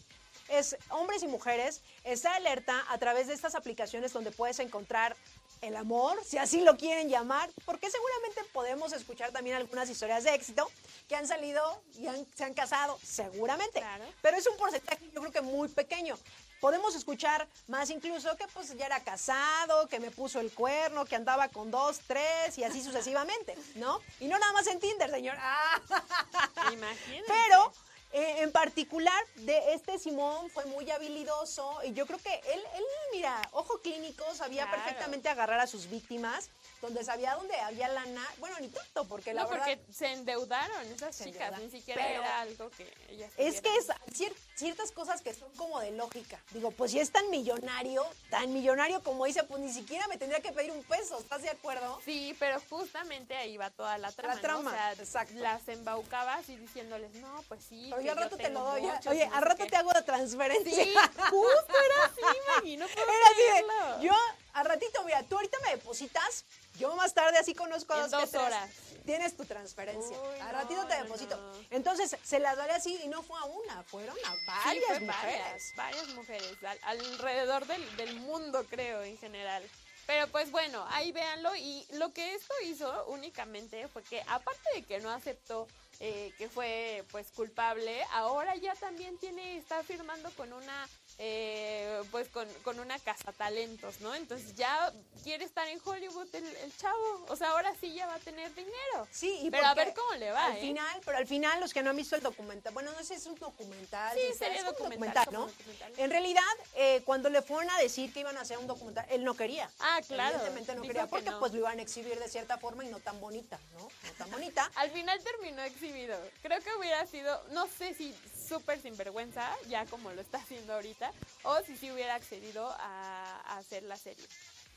es 0.48 0.76
hombres 0.90 1.22
y 1.22 1.28
mujeres, 1.28 1.82
está 2.04 2.34
alerta 2.34 2.84
a 2.90 2.98
través 2.98 3.28
de 3.28 3.36
estas 3.36 3.54
aplicaciones 3.54 4.12
donde 4.14 4.32
puedes 4.32 4.58
encontrar 4.58 5.16
el 5.62 5.76
amor, 5.76 6.18
si 6.26 6.40
así 6.40 6.62
lo 6.62 6.76
quieren 6.76 7.08
llamar, 7.08 7.52
porque 7.66 7.92
seguramente 7.92 8.42
podemos 8.52 8.92
escuchar 8.94 9.32
también 9.32 9.58
algunas 9.58 9.88
historias 9.92 10.24
de 10.24 10.34
éxito 10.34 10.68
que 11.08 11.16
han 11.16 11.28
salido 11.28 11.84
y 12.00 12.08
han- 12.08 12.26
se 12.36 12.46
han 12.46 12.56
casado, 12.56 12.98
seguramente. 13.04 13.80
Pero 14.24 14.38
es 14.38 14.48
un 14.48 14.58
porcentaje 14.58 15.06
yo 15.14 15.20
creo 15.22 15.32
que 15.32 15.42
muy 15.42 15.68
pequeño. 15.68 16.18
Podemos 16.60 16.94
escuchar 16.96 17.48
más 17.68 17.90
incluso 17.90 18.36
que 18.36 18.46
pues 18.50 18.76
ya 18.78 18.86
era 18.86 19.00
casado, 19.04 19.88
que 19.88 20.00
me 20.00 20.12
puso 20.12 20.40
el 20.40 20.52
cuerno, 20.52 21.06
que 21.06 21.16
andaba 21.16 21.48
con 21.48 21.72
dos, 21.72 22.00
tres 22.06 22.58
y 22.58 22.64
así 22.64 22.84
sucesivamente, 22.84 23.58
¿no? 23.76 24.02
Y 24.20 24.28
no 24.28 24.38
nada 24.38 24.52
más 24.54 24.68
en 24.68 24.80
Tinder, 24.80 25.10
señor. 25.10 25.38
Ah. 25.40 25.80
Imagínate. 26.74 27.24
Pero 27.28 27.72
eh, 28.12 28.42
en 28.42 28.52
particular 28.52 29.24
de 29.36 29.74
este 29.74 29.98
Simón 30.00 30.50
fue 30.50 30.66
muy 30.66 30.90
habilidoso 30.92 31.80
y 31.86 31.94
yo 31.94 32.06
creo 32.06 32.20
que 32.20 32.34
él, 32.34 32.62
él 32.76 32.84
mira, 33.14 33.40
ojo 33.52 33.80
clínico, 33.82 34.26
sabía 34.36 34.64
Claro. 34.66 34.82
perfectamente 34.84 35.30
agarrar 35.30 35.60
a 35.60 35.68
sus 35.68 35.90
víctimas, 35.90 36.50
donde 36.82 37.04
sabía 37.04 37.36
dónde 37.36 37.56
había 37.60 37.88
lana, 37.90 38.26
bueno, 38.38 38.56
ni 38.60 38.70
tanto, 38.70 39.06
porque 39.06 39.34
la 39.34 39.44
no, 39.44 39.50
verdad... 39.50 39.66
porque 39.66 39.94
se 39.94 40.08
endeudaron 40.14 40.86
esas 40.88 41.16
Se 41.16 41.26
chicas, 41.26 41.42
endeudaron. 41.42 41.66
ni 41.66 41.72
siquiera 41.72 42.04
Pero- 42.06 42.22
era 42.24 42.40
algo 42.42 42.70
que 42.72 42.94
ellas 43.10 43.32
Es 43.38 43.62
que 43.62 43.76
es 43.76 43.88
cier- 44.18 44.34
ciertas 44.56 44.92
cosas 44.92 45.22
que 45.22 45.34
son 45.34 45.52
como 45.56 45.80
de 45.80 45.92
lógica. 45.92 46.40
Digo, 46.52 46.72
pues 46.72 46.92
si 46.92 47.00
es 47.00 47.12
tan 47.12 47.30
millonario, 47.30 48.06
tan 48.30 48.54
millonario 48.54 49.02
como 49.04 49.26
dice, 49.26 49.44
pues 49.44 49.62
ni 49.62 49.72
siquiera 49.74 50.08
me 50.08 50.18
tendría 50.18 50.42
que 50.42 50.52
pedir 50.52 50.72
un 50.72 50.84
peso, 50.84 51.20
¿estás 51.20 51.42
de 51.42 51.50
acuerdo? 51.50 52.00
Sí, 52.06 52.36
pero 52.40 52.60
justamente 52.70 53.36
ahí 53.36 53.58
va 53.58 53.70
toda 53.72 53.98
la 53.98 54.12
trama, 54.12 54.36
¿no? 54.36 54.42
trama, 54.42 54.72
O 54.72 54.74
sea, 54.74 54.94
exacto. 54.94 55.34
las 55.36 55.68
embaucabas 55.68 56.48
y 56.50 56.56
diciénles, 56.56 57.14
no, 57.16 57.44
pues 57.48 57.64
sí, 57.68 57.88
Pero 57.90 58.02
yo 58.02 58.12
al 58.12 58.18
yo 58.18 58.24
rato 58.24 58.38
te 58.38 58.50
lo 58.50 58.62
doy. 58.64 58.84
Oye, 59.08 59.26
al 59.26 59.42
rato 59.42 59.64
qué". 59.64 59.70
te 59.70 59.76
hago 59.76 59.92
la 59.92 60.04
transferencia. 60.06 60.84
Sí, 60.84 60.94
justo 61.30 61.74
era 61.86 62.06
así, 62.06 62.38
Maggie, 62.48 62.78
no 62.78 62.88
puedo 62.94 63.08
Era 63.12 63.26
así 63.26 63.98
de, 64.02 64.04
yo 64.08 64.14
al 64.60 64.66
ratito, 64.66 65.04
mira, 65.04 65.24
tú 65.24 65.36
ahorita 65.36 65.58
me 65.64 65.72
depositas, 65.72 66.46
yo 66.78 66.96
más 66.96 67.14
tarde 67.14 67.38
así 67.38 67.54
conozco 67.54 67.94
a 67.94 68.08
dos, 68.08 68.22
que 68.24 68.28
tres, 68.30 68.42
horas. 68.42 68.70
Tienes 69.06 69.36
tu 69.36 69.46
transferencia. 69.46 70.18
Uy, 70.22 70.40
al 70.40 70.52
no, 70.52 70.62
ratito 70.62 70.86
te 70.88 70.96
deposito. 70.96 71.36
no. 71.38 71.66
Entonces, 71.72 72.16
se 72.24 72.40
las 72.40 72.58
daré 72.58 72.74
así 72.74 73.00
y 73.04 73.08
no 73.08 73.24
fue 73.24 73.40
a 73.40 73.46
una, 73.46 73.84
fueron 73.84 74.16
a 74.26 74.36
Sí, 74.36 74.46
varias 74.46 74.86
fue 74.88 75.00
mujeres. 75.00 75.14
varias, 75.16 75.76
varias 75.76 76.08
mujeres, 76.10 76.58
al- 76.64 76.80
alrededor 76.84 77.66
del, 77.66 77.98
del 77.98 78.16
mundo, 78.20 78.66
creo, 78.70 79.02
en 79.04 79.18
general. 79.18 79.68
Pero 80.06 80.28
pues 80.30 80.50
bueno, 80.52 80.86
ahí 80.90 81.12
véanlo. 81.12 81.56
Y 81.56 81.86
lo 81.94 82.12
que 82.14 82.34
esto 82.34 82.54
hizo 82.66 83.06
únicamente 83.08 83.88
fue 83.88 84.02
que, 84.04 84.22
aparte 84.28 84.68
de 84.76 84.84
que 84.84 85.00
no 85.00 85.12
aceptó 85.12 85.68
eh, 86.00 86.34
que 86.38 86.50
fue 86.50 87.04
pues 87.12 87.28
culpable, 87.32 88.04
ahora 88.14 88.56
ya 88.56 88.74
también 88.76 89.18
tiene, 89.20 89.58
está 89.58 89.84
firmando 89.84 90.32
con 90.32 90.52
una 90.54 90.90
eh, 91.22 92.02
pues 92.12 92.30
con, 92.30 92.48
con 92.64 92.80
una 92.80 92.98
casa 93.00 93.34
talentos, 93.34 94.00
¿no? 94.00 94.16
Entonces 94.16 94.56
ya 94.56 94.92
quiere 95.22 95.44
estar 95.44 95.68
en 95.68 95.80
Hollywood 95.84 96.34
el, 96.34 96.46
el 96.46 96.78
chavo. 96.78 97.26
O 97.28 97.36
sea, 97.36 97.50
ahora 97.50 97.74
sí 97.80 97.94
ya 97.94 98.08
va 98.08 98.16
a 98.16 98.20
tener 98.20 98.56
dinero. 98.56 99.06
Sí, 99.12 99.38
y 99.44 99.52
Pero 99.52 99.66
a 99.68 99.74
ver 99.74 99.94
cómo 99.94 100.14
le 100.16 100.32
va, 100.32 100.46
Al 100.46 100.58
¿eh? 100.58 100.62
final, 100.62 101.02
pero 101.04 101.18
al 101.18 101.28
final, 101.28 101.60
los 101.60 101.74
que 101.74 101.84
no 101.84 101.90
han 101.90 101.98
visto 101.98 102.16
el 102.16 102.22
documental, 102.24 102.74
bueno, 102.74 102.92
no 102.94 103.00
sé 103.00 103.06
si 103.06 103.14
es 103.16 103.26
un 103.26 103.36
documental. 103.36 104.18
Sí, 104.18 104.34
sería 104.38 104.60
es 104.60 104.64
un 104.64 104.72
documental, 104.72 105.28
¿no? 105.32 105.48
documental. 105.48 105.94
En 105.98 106.10
realidad, 106.10 106.42
eh, 106.76 107.02
cuando 107.06 107.30
le 107.30 107.42
fueron 107.42 107.70
a 107.70 107.78
decir 107.80 108.14
que 108.14 108.22
iban 108.22 108.38
a 108.38 108.42
hacer 108.42 108.58
un 108.58 108.68
documental, 108.68 109.06
él 109.10 109.26
no 109.26 109.36
quería. 109.36 109.70
Ah, 109.82 110.00
claro. 110.08 110.36
Evidentemente 110.38 110.74
no 110.76 110.82
Dijo 110.84 110.88
quería, 110.94 111.04
que 111.04 111.10
porque 111.10 111.30
no. 111.32 111.40
pues 111.40 111.52
lo 111.52 111.60
iban 111.60 111.80
a 111.80 111.82
exhibir 111.82 112.18
de 112.18 112.30
cierta 112.30 112.58
forma 112.58 112.86
y 112.86 112.88
no 112.88 113.00
tan 113.00 113.20
bonita, 113.20 113.60
¿no? 113.74 113.80
No 113.80 114.12
tan 114.18 114.32
bonita. 114.32 114.72
Al 114.76 114.90
final 114.92 115.22
terminó 115.22 115.62
exhibido. 115.64 116.18
Creo 116.42 116.62
que 116.62 116.74
hubiera 116.78 117.06
sido, 117.08 117.44
no 117.52 117.68
sé 117.68 117.94
si 117.94 118.16
súper 118.48 118.82
sinvergüenza, 118.82 119.52
ya 119.68 119.86
como 119.88 120.12
lo 120.12 120.22
está 120.22 120.38
haciendo 120.38 120.74
ahorita, 120.74 121.09
o 121.44 121.60
si 121.64 121.78
sí 121.78 121.92
hubiera 121.92 122.16
accedido 122.16 122.68
a, 122.68 123.42
a 123.46 123.58
hacer 123.58 123.84
la 123.84 123.98
serie. 123.98 124.26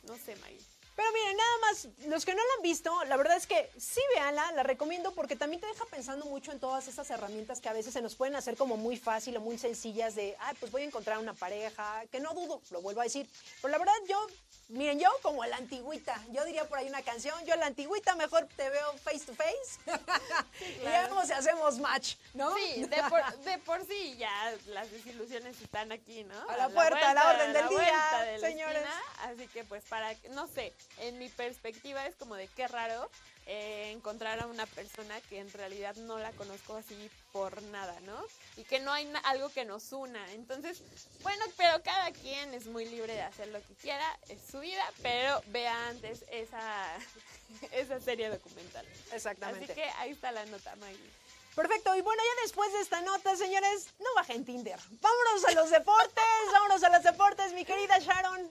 No 0.04 0.16
sé, 0.16 0.36
Maggie. 0.36 0.60
Pero 0.94 1.08
miren, 1.12 1.36
nada 1.36 1.58
más, 1.62 1.88
los 2.06 2.24
que 2.26 2.34
no 2.34 2.42
la 2.42 2.54
han 2.58 2.62
visto, 2.62 3.04
la 3.04 3.16
verdad 3.16 3.36
es 3.36 3.46
que 3.46 3.70
sí 3.78 4.00
véanla, 4.14 4.52
la 4.52 4.62
recomiendo 4.62 5.12
porque 5.12 5.36
también 5.36 5.60
te 5.60 5.66
deja 5.66 5.86
pensando 5.86 6.26
mucho 6.26 6.52
en 6.52 6.60
todas 6.60 6.86
esas 6.86 7.08
herramientas 7.08 7.60
que 7.62 7.70
a 7.70 7.72
veces 7.72 7.94
se 7.94 8.02
nos 8.02 8.14
pueden 8.14 8.36
hacer 8.36 8.58
como 8.58 8.76
muy 8.76 8.98
fácil 8.98 9.36
o 9.38 9.40
muy 9.40 9.56
sencillas 9.56 10.14
de, 10.14 10.36
ay, 10.38 10.54
pues 10.60 10.70
voy 10.70 10.82
a 10.82 10.84
encontrar 10.84 11.18
una 11.18 11.32
pareja, 11.32 12.04
que 12.10 12.20
no 12.20 12.34
dudo, 12.34 12.60
lo 12.70 12.82
vuelvo 12.82 13.00
a 13.00 13.04
decir. 13.04 13.26
Pero 13.62 13.72
la 13.72 13.78
verdad 13.78 13.94
yo, 14.06 14.26
miren, 14.72 14.98
yo 14.98 15.08
como 15.22 15.44
la 15.44 15.56
antigüita, 15.56 16.20
yo 16.30 16.44
diría 16.44 16.64
por 16.68 16.78
ahí 16.78 16.88
una 16.88 17.02
canción, 17.02 17.34
yo 17.46 17.54
la 17.56 17.66
antigüita 17.66 18.14
mejor 18.16 18.46
te 18.56 18.68
veo 18.70 18.92
face 18.98 19.20
to 19.20 19.34
face 19.34 19.78
y 20.60 20.80
claro. 20.80 21.08
vemos 21.08 21.26
si 21.26 21.32
hacemos 21.32 21.78
match, 21.78 22.14
¿no? 22.34 22.54
Sí, 22.54 22.84
de 22.88 23.02
por, 23.08 23.38
de 23.38 23.58
por 23.58 23.86
sí 23.86 24.16
ya 24.18 24.54
las 24.66 24.90
desilusiones 24.90 25.60
están 25.60 25.92
aquí, 25.92 26.24
¿no? 26.24 26.48
A 26.50 26.56
la 26.56 26.68
puerta, 26.68 27.10
a 27.10 27.14
la 27.14 27.30
orden 27.30 27.52
del 27.52 27.68
día, 27.68 28.22
de 28.26 28.38
señores. 28.38 28.82
esquina. 28.82 29.02
Así 29.30 29.46
que 29.48 29.64
pues 29.64 29.84
para, 29.84 30.14
que- 30.14 30.28
no 30.30 30.46
sé, 30.48 30.72
en 30.98 31.18
mi 31.18 31.28
perspectiva 31.28 32.06
es 32.06 32.14
como 32.16 32.34
de 32.34 32.48
qué 32.48 32.66
raro 32.68 33.10
eh, 33.47 33.90
encontrar 33.93 34.40
a 34.40 34.47
una 34.47 34.66
persona 34.66 35.20
que 35.22 35.38
en 35.38 35.53
realidad 35.53 35.97
no 35.97 36.18
la 36.18 36.30
conozco 36.32 36.76
así 36.76 37.11
por 37.32 37.62
nada, 37.64 37.99
¿no? 38.01 38.22
Y 38.57 38.64
que 38.64 38.78
no 38.80 38.93
hay 38.93 39.11
algo 39.24 39.49
que 39.51 39.64
nos 39.64 39.93
una. 39.93 40.32
Entonces, 40.32 40.82
bueno, 41.22 41.45
pero 41.57 41.82
cada 41.82 42.12
quien 42.12 42.55
es 42.55 42.66
muy 42.66 42.84
libre 42.84 43.14
de 43.14 43.22
hacer 43.22 43.49
lo 43.49 43.61
que 43.61 43.74
quiera, 43.74 44.07
es 44.28 44.38
su 44.51 44.61
vida, 44.61 44.84
pero 45.03 45.43
vea 45.49 45.88
antes 45.88 46.24
esa, 46.30 46.97
esa 47.72 48.01
serie 48.01 48.28
documental. 48.28 48.86
Exactamente. 49.12 49.72
Así 49.72 49.74
que 49.74 49.88
ahí 49.99 50.11
está 50.11 50.30
la 50.30 50.45
nota, 50.47 50.76
Maggie. 50.76 51.11
Perfecto, 51.55 51.95
y 51.95 52.01
bueno, 52.01 52.22
ya 52.22 52.43
después 52.43 52.72
de 52.72 52.80
esta 52.80 53.03
nota, 53.03 53.36
señores, 53.36 53.88
no 53.99 54.07
bajen 54.14 54.45
Tinder. 54.45 54.78
Vámonos 55.01 55.45
a 55.49 55.53
los 55.53 55.70
deportes, 55.70 56.24
vámonos 56.51 56.82
a 56.82 56.88
los 56.88 57.03
deportes, 57.03 57.53
mi 57.53 57.64
querida 57.64 57.99
Sharon. 57.99 58.51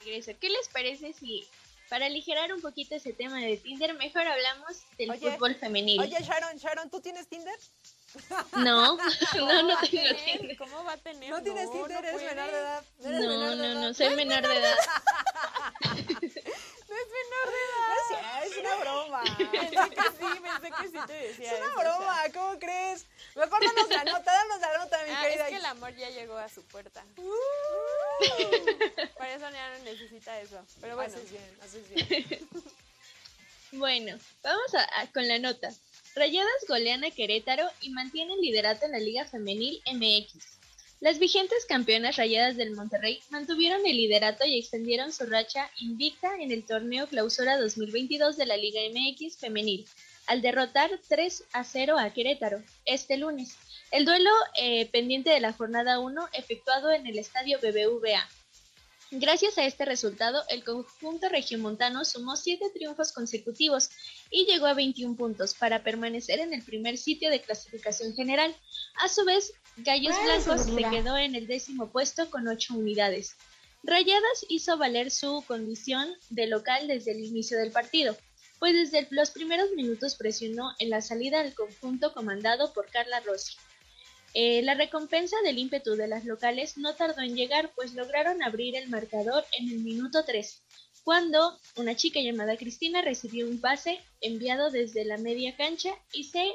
¿Qué 0.00 0.48
les 0.48 0.68
parece 0.68 1.12
si, 1.12 1.46
para 1.90 2.06
aligerar 2.06 2.54
un 2.54 2.60
poquito 2.62 2.94
ese 2.94 3.12
tema 3.12 3.38
de 3.40 3.56
Tinder, 3.56 3.92
mejor 3.94 4.22
hablamos 4.22 4.78
del 4.96 5.10
Oye, 5.10 5.32
fútbol 5.32 5.56
femenil? 5.56 6.00
Oye, 6.00 6.16
Sharon, 6.22 6.56
Sharon, 6.56 6.88
¿tú 6.88 7.00
tienes 7.00 7.26
Tinder? 7.28 7.54
No, 8.56 8.96
no, 8.96 8.96
no 8.96 9.02
tengo 9.32 9.76
tener? 9.90 10.16
Tinder. 10.24 10.56
¿Cómo 10.56 10.84
va 10.84 10.92
a 10.92 10.96
tener? 10.96 11.30
¿No 11.30 11.42
tienes 11.42 11.70
Tinder? 11.70 11.98
¿Eres 12.04 12.12
puede. 12.12 12.26
menor 12.34 12.50
de 12.50 12.58
edad? 12.58 12.84
¿Eres 13.04 13.20
No, 13.20 13.28
menor 13.28 13.50
de 13.50 13.56
no, 13.56 13.64
edad? 13.64 13.82
no, 13.82 13.94
soy 13.94 14.14
menor 14.16 14.48
de 14.48 14.56
edad. 14.56 14.76
Es 16.90 17.06
menor 17.18 17.46
de 17.50 17.60
edad. 17.66 17.88
No 17.88 17.94
es 17.94 18.06
cierto, 18.08 18.28
es 18.44 18.56
una 18.58 18.76
broma. 18.76 19.22
Pensé 19.52 19.90
que 19.94 20.02
sí, 20.02 20.40
pensé 20.42 20.70
que 20.82 20.88
sí 20.88 21.06
te 21.06 21.12
decía 21.12 21.52
Es 21.52 21.58
una 21.60 21.66
eso, 21.70 21.78
broma, 21.80 22.22
¿cómo 22.34 22.58
crees? 22.58 23.06
Mejor 23.36 23.60
danos 23.64 23.88
la 23.88 24.04
nota, 24.04 24.32
danos 24.32 24.60
la 24.60 24.78
nota, 24.78 24.98
mi 25.06 25.12
Ah, 25.12 25.22
querida. 25.22 25.44
es 25.44 25.50
que 25.50 25.56
el 25.56 25.64
amor 25.66 25.94
ya 25.96 26.10
llegó 26.10 26.36
a 26.36 26.48
su 26.48 26.62
puerta. 26.64 27.04
Uh. 27.16 27.22
Por 29.16 29.26
eso 29.26 29.50
ya 29.50 29.78
no 29.78 29.84
necesita 29.84 30.40
eso. 30.40 30.64
Pero 30.80 30.96
bueno, 30.96 31.14
Haces 31.14 31.30
bien, 31.30 31.58
haces 31.62 31.88
bien. 31.90 32.48
Bueno, 33.72 34.18
vamos 34.42 34.74
a- 34.74 35.00
a- 35.00 35.06
con 35.12 35.28
la 35.28 35.38
nota. 35.38 35.70
Rayadas 36.16 36.64
golean 36.66 37.04
a 37.04 37.10
Querétaro 37.12 37.70
y 37.80 37.90
mantienen 37.90 38.40
liderato 38.40 38.84
en 38.86 38.90
la 38.92 38.98
Liga 38.98 39.24
Femenil 39.26 39.80
MX. 39.92 40.58
Las 41.00 41.18
vigentes 41.18 41.64
campeonas 41.64 42.16
Rayadas 42.16 42.58
del 42.58 42.72
Monterrey 42.72 43.22
mantuvieron 43.30 43.86
el 43.86 43.96
liderato 43.96 44.44
y 44.44 44.58
extendieron 44.58 45.14
su 45.14 45.24
racha 45.24 45.70
invicta 45.78 46.28
en 46.38 46.50
el 46.52 46.66
torneo 46.66 47.06
Clausura 47.06 47.58
2022 47.58 48.36
de 48.36 48.44
la 48.44 48.58
Liga 48.58 48.82
MX 48.92 49.38
Femenil, 49.38 49.86
al 50.26 50.42
derrotar 50.42 50.90
3 51.08 51.44
a 51.54 51.64
0 51.64 51.98
a 51.98 52.10
Querétaro 52.10 52.62
este 52.84 53.16
lunes. 53.16 53.56
El 53.90 54.04
duelo 54.04 54.28
eh, 54.60 54.90
pendiente 54.90 55.30
de 55.30 55.40
la 55.40 55.54
jornada 55.54 56.00
1 56.00 56.28
efectuado 56.34 56.90
en 56.90 57.06
el 57.06 57.18
estadio 57.18 57.58
BBVA. 57.60 58.28
Gracias 59.12 59.58
a 59.58 59.64
este 59.64 59.84
resultado, 59.84 60.44
el 60.50 60.62
conjunto 60.62 61.28
regiomontano 61.28 62.04
sumó 62.04 62.36
siete 62.36 62.70
triunfos 62.72 63.10
consecutivos 63.10 63.90
y 64.30 64.44
llegó 64.44 64.66
a 64.66 64.74
21 64.74 65.16
puntos 65.16 65.54
para 65.54 65.82
permanecer 65.82 66.38
en 66.38 66.54
el 66.54 66.62
primer 66.62 66.96
sitio 66.96 67.28
de 67.28 67.40
clasificación 67.40 68.14
general. 68.14 68.54
A 69.02 69.08
su 69.08 69.24
vez, 69.24 69.52
Gallos 69.82 70.14
Blancos 70.24 70.66
se 70.66 70.90
quedó 70.90 71.16
en 71.16 71.34
el 71.34 71.46
décimo 71.46 71.90
puesto 71.90 72.28
con 72.28 72.48
8 72.48 72.74
unidades. 72.74 73.36
Rayadas 73.82 74.44
hizo 74.48 74.76
valer 74.76 75.10
su 75.10 75.42
condición 75.46 76.08
de 76.28 76.46
local 76.46 76.86
desde 76.86 77.12
el 77.12 77.24
inicio 77.24 77.58
del 77.58 77.70
partido, 77.70 78.16
pues 78.58 78.74
desde 78.74 79.08
los 79.10 79.30
primeros 79.30 79.70
minutos 79.72 80.16
presionó 80.16 80.72
en 80.80 80.90
la 80.90 81.00
salida 81.00 81.40
al 81.40 81.54
conjunto 81.54 82.12
comandado 82.12 82.74
por 82.74 82.90
Carla 82.90 83.20
Rossi. 83.20 83.54
Eh, 84.34 84.60
la 84.62 84.74
recompensa 84.74 85.36
del 85.44 85.58
ímpetu 85.58 85.96
de 85.96 86.08
las 86.08 86.24
locales 86.24 86.76
no 86.76 86.94
tardó 86.94 87.22
en 87.22 87.34
llegar, 87.34 87.72
pues 87.74 87.94
lograron 87.94 88.42
abrir 88.42 88.76
el 88.76 88.88
marcador 88.88 89.44
en 89.58 89.70
el 89.70 89.78
minuto 89.78 90.24
3, 90.24 90.62
cuando 91.04 91.58
una 91.76 91.96
chica 91.96 92.20
llamada 92.20 92.58
Cristina 92.58 93.00
recibió 93.00 93.48
un 93.48 93.60
pase 93.60 93.98
enviado 94.20 94.70
desde 94.70 95.06
la 95.06 95.16
media 95.16 95.56
cancha 95.56 95.94
y 96.12 96.24
se 96.24 96.48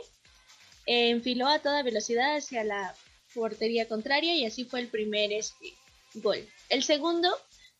eh, 0.85 1.09
enfiló 1.09 1.47
a 1.47 1.59
toda 1.59 1.81
velocidad 1.81 2.35
hacia 2.35 2.63
la 2.63 2.95
portería 3.35 3.87
contraria 3.87 4.35
y 4.35 4.45
así 4.45 4.65
fue 4.65 4.79
el 4.79 4.87
primer 4.87 5.31
este, 5.31 5.73
gol. 6.15 6.47
El 6.69 6.83
segundo 6.83 7.29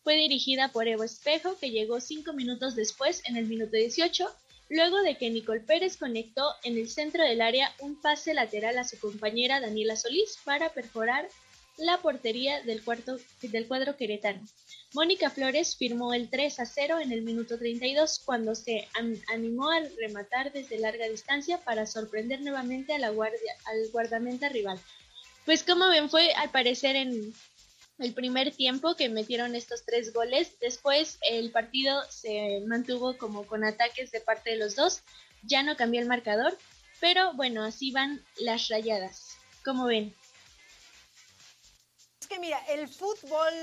fue 0.04 0.16
dirigida 0.16 0.68
por 0.72 0.88
Evo 0.88 1.04
Espejo, 1.04 1.58
que 1.58 1.72
llegó 1.72 2.00
cinco 2.00 2.34
minutos 2.34 2.76
después, 2.76 3.22
en 3.26 3.38
el 3.38 3.46
minuto 3.48 3.76
18, 3.76 4.30
luego 4.70 5.02
de 5.02 5.18
que 5.18 5.30
Nicole 5.32 5.62
Pérez 5.62 5.98
conectó 5.98 6.44
en 6.64 6.78
el 6.78 6.90
centro 6.90 7.24
del 7.24 7.42
área 7.42 7.74
un 7.80 8.00
pase 8.00 8.34
lateral 8.34 8.78
a 8.78 8.84
su 8.84 9.00
compañera 9.00 9.60
Daniela 9.60 9.96
Solís 9.96 10.38
para 10.44 10.70
perforar 10.70 11.28
la 11.78 11.98
portería 11.98 12.62
del, 12.62 12.84
cuarto, 12.84 13.18
del 13.42 13.68
cuadro 13.68 13.98
queretano. 13.98 14.42
Mónica 14.94 15.30
Flores 15.30 15.76
firmó 15.76 16.14
el 16.14 16.30
3 16.30 16.60
a 16.62 16.66
0 16.66 17.00
en 17.02 17.12
el 17.12 17.22
minuto 17.22 17.58
32 17.58 18.22
cuando 18.24 18.56
se 18.56 18.88
an- 18.94 19.22
animó 19.28 19.70
a 19.72 19.82
rematar 20.00 20.54
desde 20.54 20.80
larga 20.80 21.10
distancia 21.10 21.58
para 21.58 21.86
sorprender 21.86 22.40
nuevamente 22.42 22.94
a 22.94 23.00
la 23.00 23.10
guardia, 23.10 23.54
al 23.66 23.90
guardameta 23.92 24.48
rival. 24.48 24.80
Pues 25.46 25.64
como 25.64 25.88
ven 25.90 26.10
fue 26.10 26.34
al 26.34 26.50
parecer 26.50 26.96
en 26.96 27.34
el 28.00 28.14
primer 28.14 28.52
tiempo 28.52 28.96
que 28.96 29.10
metieron 29.10 29.56
estos 29.56 29.86
tres 29.86 30.12
goles. 30.12 30.60
Después 30.60 31.18
el 31.22 31.52
partido 31.52 32.02
se 32.10 32.62
mantuvo 32.68 33.18
como 33.18 33.46
con 33.46 33.64
ataques 33.64 34.12
de 34.12 34.22
parte 34.22 34.52
de 34.52 34.58
los 34.58 34.76
dos. 34.76 35.02
Ya 35.44 35.64
no 35.64 35.78
cambió 35.78 36.02
el 36.02 36.08
marcador. 36.08 36.58
Pero 37.00 37.34
bueno, 37.34 37.64
así 37.64 37.92
van 37.92 38.26
las 38.40 38.70
rayadas. 38.70 39.38
Como 39.64 39.86
ven. 39.86 40.16
Es 42.20 42.28
que 42.28 42.40
mira, 42.40 42.60
el 42.70 42.88
fútbol 42.88 43.54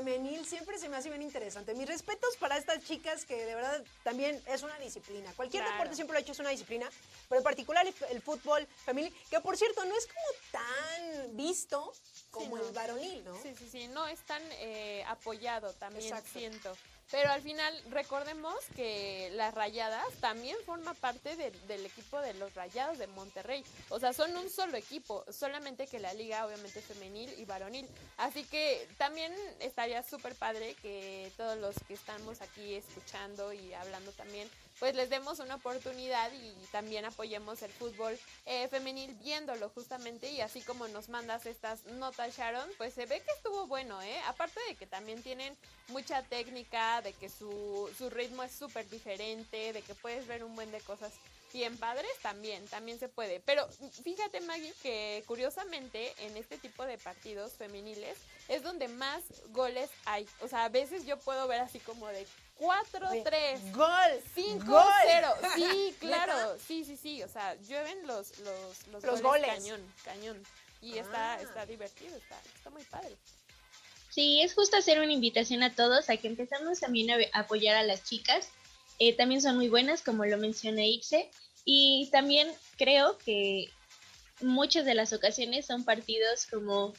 femenil 0.00 0.46
siempre 0.46 0.78
se 0.78 0.88
me 0.88 0.96
hace 0.96 1.08
bien 1.10 1.20
interesante. 1.20 1.74
Mis 1.74 1.88
respetos 1.88 2.36
para 2.36 2.56
estas 2.56 2.82
chicas 2.84 3.24
que 3.24 3.44
de 3.44 3.54
verdad 3.56 3.82
también 4.04 4.40
es 4.46 4.62
una 4.62 4.78
disciplina. 4.78 5.32
Cualquier 5.34 5.62
Claro. 5.64 5.76
deporte 5.76 5.96
siempre 5.96 6.14
lo 6.14 6.18
ha 6.18 6.22
hecho 6.22 6.30
es 6.32 6.38
una 6.38 6.50
disciplina, 6.50 6.88
pero 7.28 7.40
en 7.40 7.44
particular 7.44 7.84
el, 7.84 7.94
el 8.10 8.22
fútbol 8.22 8.66
femenil, 8.84 9.12
que 9.28 9.40
por 9.40 9.56
cierto 9.56 9.84
no 9.84 9.94
es 9.98 10.06
como 10.06 10.26
tan 10.52 11.36
visto 11.36 11.92
como 12.30 12.56
no. 12.56 12.68
el 12.68 12.72
varonil, 12.72 13.24
¿no? 13.24 13.42
Sí, 13.42 13.52
sí, 13.58 13.68
sí, 13.68 13.88
no 13.88 14.06
es 14.06 14.20
tan 14.20 14.40
eh, 14.52 15.02
apoyado 15.08 15.72
también 15.74 16.04
Exacto. 16.04 16.30
siento. 16.38 16.76
Pero 17.10 17.30
al 17.32 17.42
final 17.42 17.74
recordemos 17.90 18.54
que 18.76 19.30
las 19.34 19.52
Rayadas 19.52 20.06
también 20.20 20.56
forma 20.64 20.94
parte 20.94 21.34
de- 21.34 21.50
del 21.66 21.84
equipo 21.84 22.20
de 22.20 22.34
los 22.34 22.54
Rayados 22.54 22.98
de 22.98 23.08
Monterrey. 23.08 23.64
O 23.88 23.98
sea, 23.98 24.12
son 24.12 24.36
un 24.36 24.48
solo 24.48 24.76
equipo, 24.76 25.24
solamente 25.32 25.88
que 25.88 25.98
la 25.98 26.14
liga 26.14 26.46
obviamente 26.46 26.80
femenil 26.80 27.32
y 27.38 27.44
varonil. 27.44 27.88
Así 28.16 28.44
que 28.44 28.86
también 28.96 29.34
estaría 29.58 30.02
súper 30.04 30.34
padre 30.36 30.74
que 30.82 31.32
todos 31.36 31.58
los 31.58 31.74
que 31.88 31.94
estamos 31.94 32.40
aquí 32.42 32.74
escuchando 32.74 33.52
y 33.52 33.74
hablando 33.74 34.12
también, 34.12 34.48
pues 34.80 34.94
les 34.96 35.10
demos 35.10 35.38
una 35.38 35.56
oportunidad 35.56 36.32
y 36.32 36.52
también 36.72 37.04
apoyemos 37.04 37.62
el 37.62 37.70
fútbol 37.70 38.18
eh, 38.46 38.66
femenil 38.68 39.14
viéndolo 39.22 39.68
justamente 39.68 40.30
y 40.30 40.40
así 40.40 40.62
como 40.62 40.88
nos 40.88 41.10
mandas 41.10 41.46
estas 41.46 41.84
notas 41.84 42.36
Sharon, 42.36 42.68
pues 42.78 42.94
se 42.94 43.06
ve 43.06 43.20
que 43.20 43.30
estuvo 43.36 43.66
bueno, 43.66 44.00
¿eh? 44.02 44.18
Aparte 44.26 44.58
de 44.68 44.74
que 44.74 44.86
también 44.86 45.22
tienen 45.22 45.54
mucha 45.88 46.22
técnica, 46.22 47.02
de 47.02 47.12
que 47.12 47.28
su, 47.28 47.90
su 47.96 48.08
ritmo 48.08 48.42
es 48.42 48.52
súper 48.52 48.88
diferente, 48.88 49.72
de 49.74 49.82
que 49.82 49.94
puedes 49.94 50.26
ver 50.26 50.42
un 50.42 50.56
buen 50.56 50.72
de 50.72 50.80
cosas 50.80 51.12
bien 51.52 51.76
padres, 51.76 52.10
también, 52.22 52.66
también 52.68 52.98
se 52.98 53.08
puede. 53.08 53.40
Pero 53.40 53.68
fíjate 54.02 54.40
Maggie 54.40 54.72
que 54.82 55.22
curiosamente 55.26 56.14
en 56.24 56.36
este 56.36 56.58
tipo 56.58 56.84
de 56.84 56.98
partidos 56.98 57.52
femeniles 57.52 58.16
es 58.48 58.62
donde 58.62 58.88
más 58.88 59.22
goles 59.48 59.90
hay. 60.04 60.26
O 60.40 60.48
sea, 60.48 60.64
a 60.64 60.68
veces 60.68 61.04
yo 61.04 61.18
puedo 61.18 61.46
ver 61.48 61.60
así 61.60 61.80
como 61.80 62.06
de 62.08 62.26
4-3. 62.60 63.72
¡Gol! 63.72 63.88
5-0. 64.36 64.64
¡Gol! 64.66 64.84
Sí, 65.54 65.94
claro. 65.98 66.34
¿Neta? 66.34 66.58
Sí, 66.66 66.84
sí, 66.84 66.96
sí. 66.96 67.22
O 67.22 67.28
sea, 67.28 67.54
llueven 67.62 68.06
los, 68.06 68.38
los, 68.40 68.86
los, 68.88 69.02
Los 69.02 69.22
goles, 69.22 69.22
goles. 69.22 69.48
cañón, 69.48 69.94
cañón. 70.04 70.42
Y 70.82 70.98
está, 70.98 71.34
Ah. 71.34 71.40
está 71.42 71.66
divertido, 71.66 72.16
está, 72.16 72.38
está 72.56 72.70
muy 72.70 72.82
padre. 72.84 73.16
Sí, 74.10 74.40
es 74.42 74.54
justo 74.54 74.76
hacer 74.76 74.98
una 75.00 75.12
invitación 75.12 75.62
a 75.62 75.74
todos 75.74 76.08
a 76.10 76.16
que 76.16 76.26
empezamos 76.28 76.80
también 76.80 77.10
a 77.10 77.38
apoyar 77.38 77.76
a 77.76 77.82
las 77.82 78.04
chicas. 78.04 78.48
Eh, 78.98 79.14
también 79.16 79.40
son 79.40 79.56
muy 79.56 79.68
buenas, 79.68 80.02
como 80.02 80.24
lo 80.24 80.36
menciona 80.36 80.82
Ixe. 80.84 81.30
Y 81.64 82.08
también 82.12 82.50
creo 82.76 83.18
que 83.18 83.70
muchas 84.40 84.84
de 84.84 84.94
las 84.94 85.12
ocasiones 85.12 85.66
son 85.66 85.84
partidos 85.84 86.46
como 86.46 86.92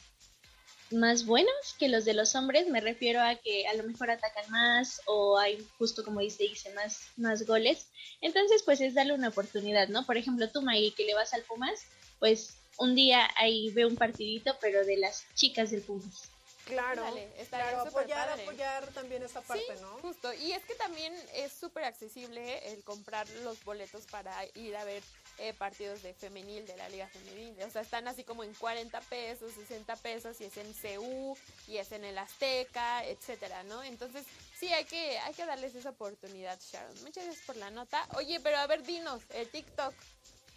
más 0.92 1.26
buenos 1.26 1.74
que 1.78 1.88
los 1.88 2.04
de 2.04 2.14
los 2.14 2.34
hombres. 2.34 2.68
Me 2.68 2.80
refiero 2.80 3.20
a 3.20 3.34
que 3.36 3.66
a 3.66 3.74
lo 3.74 3.84
mejor 3.84 4.10
atacan 4.10 4.50
más 4.50 5.00
o 5.06 5.38
hay, 5.38 5.66
justo 5.78 6.04
como 6.04 6.20
dice 6.20 6.44
Ixe, 6.44 6.72
más, 6.74 7.00
más 7.16 7.46
goles. 7.46 7.86
Entonces, 8.20 8.62
pues 8.62 8.80
es 8.80 8.94
darle 8.94 9.14
una 9.14 9.28
oportunidad, 9.28 9.88
¿no? 9.88 10.04
Por 10.06 10.16
ejemplo, 10.16 10.48
tú, 10.50 10.62
Maggie, 10.62 10.94
que 10.94 11.04
le 11.04 11.14
vas 11.14 11.34
al 11.34 11.42
Pumas, 11.42 11.80
pues 12.18 12.54
un 12.78 12.94
día 12.94 13.28
ahí 13.36 13.70
ve 13.70 13.86
un 13.86 13.96
partidito, 13.96 14.56
pero 14.60 14.84
de 14.84 14.96
las 14.96 15.24
chicas 15.34 15.70
del 15.70 15.82
Pumas. 15.82 16.28
Claro, 16.64 17.04
estaría 17.38 17.70
claro, 17.70 17.88
apoyar, 17.88 18.28
padre. 18.28 18.42
apoyar 18.44 18.86
también 18.92 19.22
esta 19.22 19.40
parte, 19.40 19.64
sí, 19.76 19.82
¿no? 19.82 19.98
justo. 19.98 20.32
Y 20.32 20.52
es 20.52 20.64
que 20.64 20.74
también 20.74 21.12
es 21.34 21.52
súper 21.52 21.84
accesible 21.84 22.72
el 22.72 22.84
comprar 22.84 23.28
los 23.42 23.62
boletos 23.64 24.04
para 24.06 24.32
ir 24.54 24.76
a 24.76 24.84
ver 24.84 25.02
eh, 25.42 25.52
partidos 25.54 26.02
de 26.02 26.14
femenil, 26.14 26.64
de 26.66 26.76
la 26.76 26.88
liga 26.88 27.08
femenil. 27.08 27.60
O 27.66 27.70
sea, 27.70 27.82
están 27.82 28.06
así 28.06 28.22
como 28.22 28.44
en 28.44 28.54
40 28.54 29.00
pesos, 29.00 29.52
60 29.52 29.96
pesos, 29.96 30.40
y 30.40 30.44
es 30.44 30.56
en 30.56 30.72
CU, 30.72 31.36
y 31.66 31.78
es 31.78 31.90
en 31.90 32.04
el 32.04 32.16
Azteca, 32.16 33.04
etcétera, 33.04 33.64
¿no? 33.64 33.82
Entonces, 33.82 34.24
sí, 34.56 34.72
hay 34.72 34.84
que, 34.84 35.18
hay 35.18 35.34
que 35.34 35.44
darles 35.44 35.74
esa 35.74 35.90
oportunidad, 35.90 36.60
Sharon. 36.60 36.94
Muchas 37.02 37.24
gracias 37.24 37.44
por 37.44 37.56
la 37.56 37.70
nota. 37.70 38.06
Oye, 38.14 38.38
pero 38.38 38.56
a 38.58 38.68
ver, 38.68 38.84
dinos, 38.84 39.22
el 39.30 39.48
TikTok. 39.48 39.92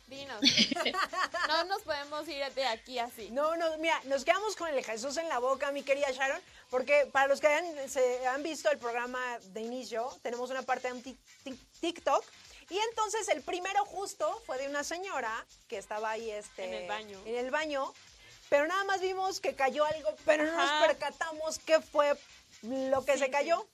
Dinos. 0.05 0.39
no 1.47 1.63
nos 1.63 1.81
podemos 1.81 2.27
ir 2.27 2.45
de 2.53 2.67
aquí 2.67 2.99
así. 2.99 3.31
No, 3.31 3.55
no, 3.57 3.79
mira, 3.79 3.99
nos 4.03 4.23
quedamos 4.23 4.55
con 4.55 4.71
el 4.71 4.86
Jesús 4.86 5.17
en 5.17 5.27
la 5.29 5.39
boca, 5.39 5.71
mi 5.71 5.81
querida 5.81 6.11
Sharon, 6.11 6.39
porque 6.69 7.09
para 7.11 7.27
los 7.27 7.41
que 7.41 7.47
han, 7.47 7.89
se, 7.89 8.27
han 8.27 8.43
visto 8.43 8.69
el 8.69 8.77
programa 8.77 9.39
de 9.45 9.61
inicio, 9.61 10.15
tenemos 10.21 10.51
una 10.51 10.61
parte 10.61 10.89
de 10.89 10.93
un 10.93 11.57
TikTok 11.81 12.23
Y 12.70 12.78
entonces 12.80 13.28
el 13.30 13.41
primero 13.43 13.86
justo 13.86 14.41
fue 14.45 14.57
de 14.57 14.68
una 14.68 14.84
señora 14.84 15.45
que 15.68 15.78
estaba 15.78 16.11
ahí 16.11 16.32
este, 16.32 16.66
En 16.66 16.74
el 16.74 16.88
baño. 16.88 17.22
En 17.26 17.36
el 17.36 17.51
baño, 17.51 17.93
pero 18.49 18.66
nada 18.68 18.84
más 18.86 19.01
vimos 19.01 19.39
que 19.39 19.53
cayó 19.55 19.86
algo, 19.86 20.16
pero 20.26 20.45
no 20.45 20.51
nos 20.57 20.88
percatamos 20.88 21.59
qué 21.59 21.80
fue 21.82 22.16
lo 22.63 23.05
que 23.05 23.13
Sí, 23.13 23.20
se 23.20 23.26
sí. 23.26 23.32
cayó. 23.32 23.66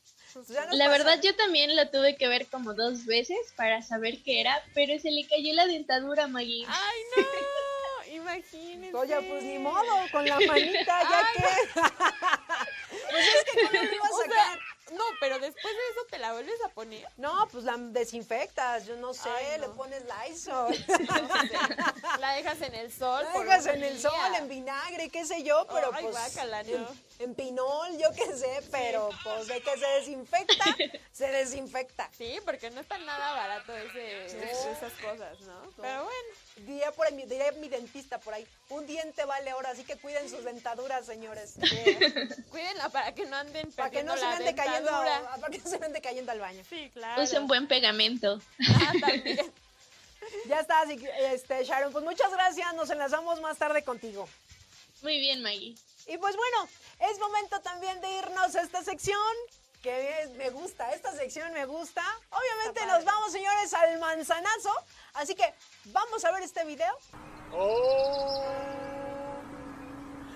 Ya 0.47 0.61
La 0.71 0.85
pasa- 0.85 0.87
verdad 0.89 1.19
yo 1.21 1.35
también 1.35 1.75
lo 1.75 1.89
tuve 1.89 2.15
que 2.15 2.27
ver 2.27 2.47
como 2.47 2.73
dos 2.73 3.05
veces 3.05 3.37
para 3.57 3.81
saber 3.81 4.21
qué 4.23 4.39
era, 4.41 4.63
pero 4.73 4.97
se 4.99 5.11
le 5.11 5.27
cayó 5.27 5.53
la 5.53 5.65
dentadura 5.67 6.23
a 6.23 6.27
Maggie. 6.27 6.65
¡Ay, 6.67 6.99
no! 7.17 8.13
Imagínense. 8.13 8.95
Oye, 8.97 9.21
pues 9.21 9.43
ni 9.43 9.57
modo, 9.59 9.93
con 10.11 10.25
la 10.27 10.37
manita, 10.39 10.85
ya 10.85 11.19
Ay, 11.19 11.25
que. 11.35 11.79
pues 13.11 13.25
es 13.27 13.43
que 13.45 13.61
¿cómo 13.61 13.71
lo 13.83 13.93
iba 13.95 14.05
a 14.05 14.09
O 14.09 14.17
sea, 14.17 14.25
sacar? 14.27 14.59
No, 14.91 15.03
pero 15.19 15.39
después 15.39 15.73
de 15.73 15.89
eso 15.91 16.05
te 16.09 16.17
la 16.19 16.33
vuelves 16.33 16.61
a 16.65 16.69
poner. 16.69 17.07
No, 17.17 17.47
pues 17.51 17.63
la 17.63 17.75
desinfectas, 17.77 18.85
yo 18.85 18.95
no 18.97 19.13
sé, 19.13 19.29
Ay, 19.29 19.59
no. 19.59 19.67
le 19.67 19.73
pones 19.73 20.03
Lysol. 20.03 20.75
La 22.19 22.33
dejas 22.35 22.61
en 22.61 22.75
el 22.75 22.91
sol. 22.91 23.23
La 23.33 23.39
dejas 23.39 23.65
en 23.67 23.83
el 23.83 23.99
sol, 23.99 24.35
en 24.37 24.47
vinagre, 24.47 25.09
qué 25.09 25.25
sé 25.25 25.43
yo, 25.43 25.65
pero 25.71 25.91
Ay, 25.93 26.03
pues 26.03 26.15
guácala, 26.15 26.61
en, 26.61 26.83
no. 26.83 26.89
en 27.19 27.35
pinol, 27.35 27.97
yo 27.97 28.11
qué 28.13 28.35
sé, 28.35 28.61
pero 28.71 29.09
pues 29.23 29.47
de 29.47 29.61
que 29.61 29.77
se 29.77 29.87
desinfecta, 29.87 30.65
se 31.11 31.27
desinfecta. 31.27 32.09
Sí, 32.17 32.39
porque 32.45 32.69
no 32.71 32.81
está 32.81 32.97
nada 32.99 33.33
barato 33.33 33.75
ese, 33.75 34.25
esas 34.25 34.93
cosas, 34.93 35.39
¿no? 35.41 35.61
Pero 35.77 36.03
bueno. 36.03 36.29
Diría, 36.65 36.91
por 36.91 37.07
ahí, 37.07 37.15
diría 37.25 37.51
mi 37.53 37.69
dentista 37.69 38.19
por 38.19 38.33
ahí, 38.33 38.47
un 38.69 38.85
diente 38.85 39.25
vale 39.25 39.53
oro, 39.53 39.67
así 39.67 39.83
que 39.83 39.97
cuiden 39.97 40.29
sus 40.29 40.43
dentaduras, 40.43 41.05
señores. 41.05 41.55
Cuídenla 42.51 42.89
para 42.89 43.13
que 43.13 43.25
no 43.25 43.35
anden 43.35 43.71
para 43.71 43.89
que 43.89 44.03
no 44.03 44.15
se 44.17 44.25
me 44.25 44.37
perdiendo 44.37 44.61
ande 44.61 44.91
la 44.91 45.03
cayendo, 45.11 45.41
para 45.41 45.51
que 45.51 45.57
no 45.57 45.69
se 45.69 45.79
me 45.79 45.85
ande 45.85 46.01
cayendo 46.01 46.31
al 46.31 46.39
baño. 46.39 46.63
Sí, 46.69 46.89
claro. 46.93 47.21
Usen 47.21 47.47
buen 47.47 47.67
pegamento. 47.67 48.39
Ah, 48.67 48.93
también. 49.01 49.51
Ya 50.45 50.59
está, 50.59 50.81
así 50.81 50.97
que, 50.97 51.09
este, 51.33 51.63
Sharon, 51.63 51.91
pues 51.91 52.05
muchas 52.05 52.31
gracias, 52.31 52.73
nos 52.75 52.89
enlazamos 52.89 53.41
más 53.41 53.57
tarde 53.57 53.83
contigo. 53.83 54.29
Muy 55.01 55.19
bien, 55.19 55.41
Maggie. 55.41 55.75
Y 56.07 56.17
pues 56.17 56.35
bueno, 56.35 56.67
es 57.11 57.19
momento 57.19 57.59
también 57.61 57.99
de 58.01 58.11
irnos 58.19 58.55
a 58.55 58.61
esta 58.61 58.83
sección 58.83 59.17
que 59.81 60.29
me 60.37 60.49
gusta, 60.49 60.91
esta 60.91 61.11
sección 61.13 61.51
me 61.53 61.65
gusta. 61.65 62.03
Obviamente 62.29 62.85
nos 62.85 63.03
vamos, 63.03 63.31
señores, 63.31 63.73
al 63.73 63.99
manzanazo. 63.99 64.71
Así 65.13 65.35
que 65.35 65.53
vamos 65.85 66.23
a 66.23 66.31
ver 66.31 66.43
este 66.43 66.63
video. 66.65 66.93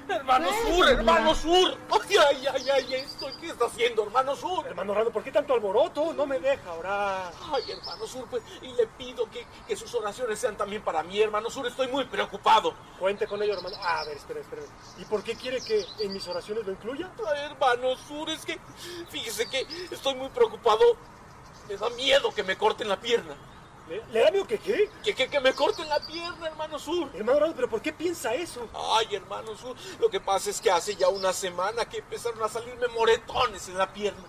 Hermano 0.08 0.50
Sur, 0.64 0.90
hermano 0.90 1.36
Sur. 1.36 1.78
Ay, 1.92 2.18
ay, 2.18 2.48
ay, 2.54 2.70
ay, 2.70 2.94
esto, 2.96 3.28
¿qué 3.40 3.48
está 3.48 3.66
haciendo, 3.66 4.04
hermano 4.04 4.36
Sur? 4.36 4.66
Hermano 4.68 4.94
Rando, 4.94 5.12
¿por 5.12 5.24
qué 5.24 5.32
tanto 5.32 5.54
alboroto? 5.54 6.14
No 6.14 6.26
me 6.26 6.40
deja 6.40 6.74
orar. 6.74 7.34
Ay, 7.52 7.72
hermano 7.72 8.08
Sur, 8.08 8.26
pues, 8.28 8.44
y 8.62 8.72
le 8.74 8.88
pido 8.88 9.30
que, 9.30 9.46
que 9.68 9.76
sus 9.76 9.94
oraciones 9.96 10.40
sean 10.40 10.56
también 10.56 10.84
para 10.84 11.04
mí, 11.04 11.20
hermano 11.20 11.50
Sur. 11.50 11.66
Estoy 11.68 11.88
muy 11.88 12.06
preocupado. 12.06 12.74
Cuente 13.00 13.28
con 13.28 13.42
ello, 13.42 13.54
hermano. 13.56 13.76
A 13.82 14.06
ver, 14.06 14.18
espera, 14.18 14.40
espera. 14.40 14.62
¿Y 14.98 15.06
por 15.06 15.24
qué 15.24 15.36
quiere 15.36 15.62
que 15.62 15.86
en 16.00 16.14
mis 16.14 16.28
oraciones 16.28 16.66
lo 16.66 16.72
incluya? 16.72 17.12
Ay, 17.28 17.52
hermano 17.52 17.96
Sur, 17.98 18.30
es 18.30 18.46
que, 18.46 18.60
fíjese 19.10 19.50
que 19.50 19.66
estoy 19.92 20.16
muy 20.16 20.30
preocupado. 20.30 20.84
Me 21.68 21.78
da 21.78 21.90
miedo 21.92 22.32
que 22.34 22.44
me 22.44 22.58
corten 22.58 22.88
la 22.88 23.00
pierna. 23.00 23.36
¿Le, 23.88 24.02
le 24.12 24.20
da 24.20 24.32
miedo 24.32 24.48
que 24.48 24.58
qué? 24.58 24.90
Que, 25.04 25.14
que, 25.14 25.28
que 25.30 25.40
me 25.40 25.54
corten 25.54 25.88
la 25.88 26.00
pierna, 26.00 26.48
hermano 26.48 26.80
Sur. 26.80 27.10
Hermano 27.14 27.40
Rando, 27.40 27.56
¿pero 27.56 27.70
por 27.70 27.82
qué 27.82 27.94
piensa 27.94 28.34
eso? 28.34 28.68
Ay, 28.74 29.14
hermano 29.16 29.56
Sur, 29.56 29.76
lo 30.00 30.10
que 30.10 30.20
pasa 30.20 30.50
es 30.50 30.60
que 30.60 30.72
hace 30.72 30.96
ya 30.96 31.08
una 31.10 31.32
semana 31.34 31.86
que 31.86 32.00
empezaron 32.00 32.42
a 32.42 32.50
salirme 32.50 32.88
moretones 32.88 33.68
en 33.68 33.78
la 33.78 33.94
pierna. 33.94 34.24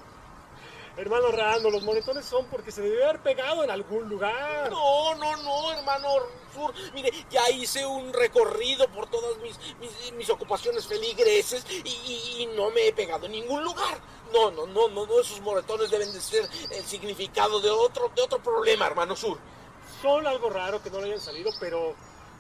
Hermano 0.99 1.29
Rando, 1.31 1.71
los 1.71 1.83
moretones 1.83 2.25
son 2.25 2.47
porque 2.47 2.71
se 2.73 2.81
debe 2.81 3.05
haber 3.05 3.21
pegado 3.23 3.63
en 3.63 3.71
algún 3.71 4.09
lugar. 4.09 4.71
No, 4.71 5.15
no, 5.15 5.37
no, 5.43 5.73
hermano 5.73 6.09
Sur. 6.55 6.73
Mire, 6.95 7.11
ya 7.31 7.51
hice 7.51 7.85
un 7.85 8.13
recorrido 8.15 8.89
por 8.89 9.07
todas 9.11 9.37
mis, 9.39 9.59
mis, 9.79 10.13
mis 10.13 10.31
ocupaciones 10.31 10.87
feligreses 10.87 11.67
y, 11.71 11.89
y- 11.89 12.43
y 12.43 12.47
no 12.57 12.71
me 12.71 12.89
he 12.89 12.93
pegado 12.95 13.27
en 13.27 13.33
ningún 13.33 13.63
lugar. 13.63 13.99
No, 14.33 14.51
no, 14.51 14.67
no, 14.67 14.89
no, 14.89 15.07
no, 15.07 15.21
esos 15.21 15.41
moretones 15.41 15.91
deben 15.91 16.13
de 16.13 16.21
ser 16.21 16.49
el 16.71 16.85
significado 16.85 17.61
de 17.61 17.71
otro, 17.71 18.11
de 18.15 18.23
otro 18.23 18.43
problema, 18.43 18.87
hermano 18.87 19.17
Sur. 19.17 19.39
Son 20.03 20.27
algo 20.27 20.51
raro 20.51 20.83
que 20.83 20.91
no 20.91 21.01
le 21.01 21.07
hayan 21.07 21.21
salido, 21.21 21.51
pero 21.61 21.95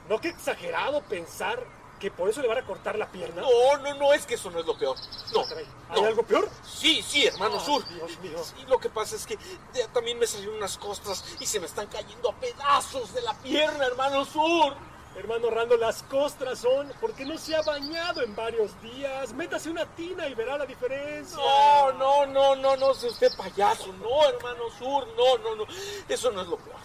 no 0.09 0.21
que 0.21 0.29
exagerado 0.29 1.03
pensar 1.03 1.65
que 1.99 2.11
por 2.11 2.29
eso 2.29 2.43
le 2.43 2.49
van 2.49 2.59
a 2.59 2.67
cortar 2.67 2.99
la 2.99 3.11
pierna. 3.11 3.43
No, 3.43 3.79
no, 3.79 3.95
no, 3.95 4.13
es 4.13 4.27
que 4.27 4.35
eso 4.35 4.51
no 4.51 4.61
es 4.61 4.67
lo 4.67 4.77
peor. 4.77 4.97
No. 5.33 5.45
¿Hay 5.89 6.01
no. 6.01 6.07
algo 6.07 6.23
peor? 6.23 6.49
Sí, 6.63 7.03
sí, 7.03 7.27
hermano 7.27 7.59
Sur. 7.59 7.87
Dios 7.89 8.19
mío. 8.21 8.39
Sí, 8.45 8.65
lo 8.69 8.79
que 8.79 8.91
pasa 8.91 9.17
es 9.17 9.27
que 9.27 9.39
ya 9.75 9.89
también 9.89 10.19
me 10.19 10.27
salieron 10.27 10.57
unas 10.57 10.77
costras 10.77 11.25
y 11.41 11.47
se 11.47 11.59
me 11.59 11.67
están 11.67 11.87
cayendo 11.87 12.31
a 12.31 12.35
pedazos 12.35 13.15
de 13.15 13.23
la 13.23 13.35
pierna, 13.35 13.87
hermano 13.87 14.25
Sur. 14.25 14.77
Hermano 15.17 15.49
Rando, 15.49 15.79
las 15.79 16.03
costras 16.03 16.59
son 16.59 16.93
porque 17.01 17.25
no 17.25 17.39
se 17.39 17.57
ha 17.57 17.63
bañado 17.63 18.23
en 18.23 18.37
varios 18.37 18.79
días. 18.83 19.33
Métase 19.33 19.71
una 19.71 19.87
tina 19.87 20.29
y 20.29 20.35
verá 20.35 20.59
la 20.59 20.67
diferencia. 20.67 21.39
No, 21.39 21.93
no, 21.93 22.27
no, 22.27 22.55
no, 22.55 22.77
no, 22.77 22.95
sea 22.95 23.11
usted 23.11 23.33
payaso. 23.37 23.93
No, 23.95 24.29
hermano 24.29 24.65
Sur, 24.79 25.07
no, 25.17 25.39
no, 25.39 25.57
no. 25.57 25.65
Eso 26.07 26.31
no 26.33 26.43
es 26.43 26.49
lo 26.49 26.59
peor. 26.59 26.77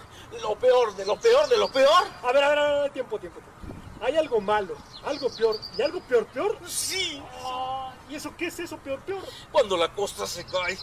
Lo 0.41 0.55
peor, 0.55 0.95
de 0.95 1.05
lo 1.05 1.17
peor, 1.17 1.47
de 1.49 1.57
lo 1.57 1.69
peor. 1.69 2.03
A 2.23 2.31
ver, 2.31 2.43
a 2.43 2.49
ver, 2.49 2.59
a 2.59 2.81
ver, 2.83 2.91
tiempo, 2.93 3.19
tiempo, 3.19 3.39
tiempo. 3.39 3.51
Hay 4.03 4.15
algo 4.15 4.39
malo, 4.39 4.75
algo 5.03 5.29
peor. 5.35 5.57
¿Y 5.77 5.81
algo 5.81 5.99
peor, 6.01 6.25
peor? 6.27 6.57
Sí, 6.65 7.21
Ah, 7.43 7.90
¿Y 8.11 8.15
eso 8.15 8.35
qué 8.35 8.47
es 8.47 8.59
eso, 8.59 8.77
peor, 8.77 8.99
peor? 9.03 9.23
Cuando 9.53 9.77
la 9.77 9.93
costa 9.93 10.27
se 10.27 10.43
cae, 10.45 10.77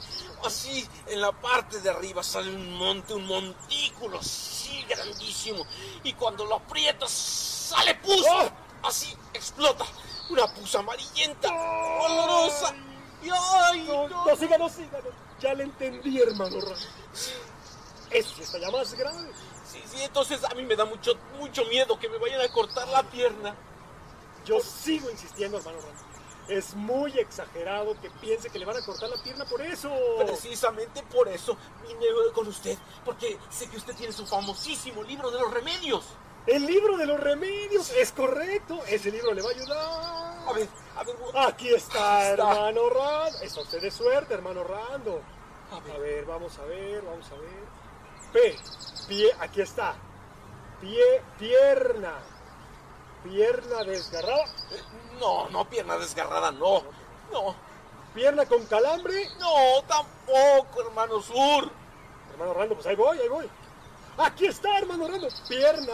así 0.47 0.89
en 1.09 1.21
la 1.21 1.31
parte 1.31 1.79
de 1.79 1.91
arriba 1.91 2.23
sale 2.23 2.49
un 2.51 2.73
monte, 2.79 3.13
un 3.13 3.27
montículo 3.27 4.19
así 4.19 4.83
grandísimo. 4.89 5.67
Y 6.05 6.15
cuando 6.15 6.47
lo 6.47 6.55
aprietas, 6.57 7.11
sale 7.11 7.95
pus. 7.97 8.25
¡Oh! 8.31 8.49
Así 8.83 9.15
explota. 9.35 9.85
Una 10.31 10.47
pus 10.55 10.75
amarillenta, 10.75 11.51
olorosa. 11.53 12.75
Y 13.23 13.29
ay, 13.31 13.83
No, 13.83 14.09
no, 14.09 14.25
no, 14.25 14.37
siga, 14.37 14.57
no, 14.57 14.69
siga. 14.71 14.99
no. 15.05 15.11
Ya 15.39 15.53
le 15.53 15.65
entendí, 15.65 16.19
hermano 16.21 16.61
Rando. 16.61 16.87
Eso 18.11 18.41
está 18.41 18.59
ya 18.59 18.71
más 18.71 18.95
grave. 18.95 19.31
Sí, 19.71 19.83
sí, 19.87 20.01
entonces 20.01 20.43
a 20.45 20.55
mí 20.55 20.63
me 20.63 20.77
da 20.77 20.87
mucho, 20.87 21.13
mucho 21.39 21.63
miedo 21.67 21.99
que 21.99 22.09
me 22.09 22.17
vayan 22.17 22.41
a 22.41 22.49
cortar 22.49 22.89
la 22.89 23.03
pierna. 23.03 23.55
Yo 24.47 24.61
sigo 24.61 25.11
insistiendo, 25.11 25.59
hermano 25.59 25.79
Rando. 25.81 26.08
Es 26.49 26.75
muy 26.75 27.13
exagerado 27.19 27.95
que 28.01 28.11
piense 28.11 28.49
que 28.49 28.59
le 28.59 28.65
van 28.65 28.77
a 28.77 28.85
cortar 28.85 29.11
la 29.11 29.23
pierna 29.23 29.45
por 29.45 29.61
eso. 29.61 29.91
Precisamente 30.27 31.03
por 31.03 31.29
eso 31.29 31.57
vine 31.87 32.07
con 32.35 32.49
usted, 32.49 32.79
porque 33.05 33.39
sé 33.51 33.69
que 33.69 33.77
usted 33.77 33.95
tiene 33.95 34.13
su 34.13 34.27
famosísimo 34.27 35.03
libro 35.03 35.31
de 35.31 35.41
los 35.41 35.53
remedios. 35.53 36.05
El 36.47 36.65
libro 36.65 36.97
de 36.97 37.05
los 37.05 37.21
remedios, 37.21 37.91
es 37.93 38.11
correcto. 38.13 38.81
Ese 38.87 39.11
libro 39.11 39.35
le 39.35 39.43
va 39.43 39.51
a 39.51 39.53
ayudar. 39.53 40.49
A 40.49 40.53
ver, 40.55 40.69
a 40.97 41.05
ver, 41.05 41.17
Aquí 41.47 41.69
está, 41.69 42.31
está. 42.31 42.53
hermano 42.55 42.89
Rando. 42.89 43.39
Es 43.43 43.55
a 43.55 43.61
usted 43.61 43.83
de 43.83 43.91
suerte, 43.91 44.33
hermano 44.33 44.65
Rando. 44.65 45.21
A 45.71 45.81
ver. 45.81 45.95
A 45.95 45.99
ver, 45.99 46.25
vamos 46.25 46.59
a 46.59 46.65
ver, 46.65 47.03
vamos 47.03 47.27
a 47.31 47.35
ver. 47.35 47.69
P, 48.33 48.57
pie, 49.09 49.31
aquí 49.41 49.61
está. 49.61 49.95
Pie, 50.81 51.23
pierna. 51.39 52.15
Pierna 53.25 53.85
desgarrada. 53.85 54.45
No, 55.19 55.49
no, 55.51 55.65
pierna 55.69 55.97
desgarrada, 55.97 56.51
no. 56.53 56.83
No, 57.33 57.55
Pierna 58.15 58.47
con 58.47 58.65
calambre. 58.67 59.29
no, 59.39 59.83
tampoco, 59.87 60.81
hermano 60.83 61.21
Sur. 61.21 61.71
Hermano 62.33 62.55
Rando, 62.55 62.75
pues 62.75 62.87
ahí 62.87 62.97
voy, 62.97 63.19
ahí 63.19 63.29
voy. 63.29 63.49
Aquí 64.17 64.47
está, 64.47 64.79
hermano 64.79 65.07
Rando. 65.09 65.29
Pierna 65.49 65.93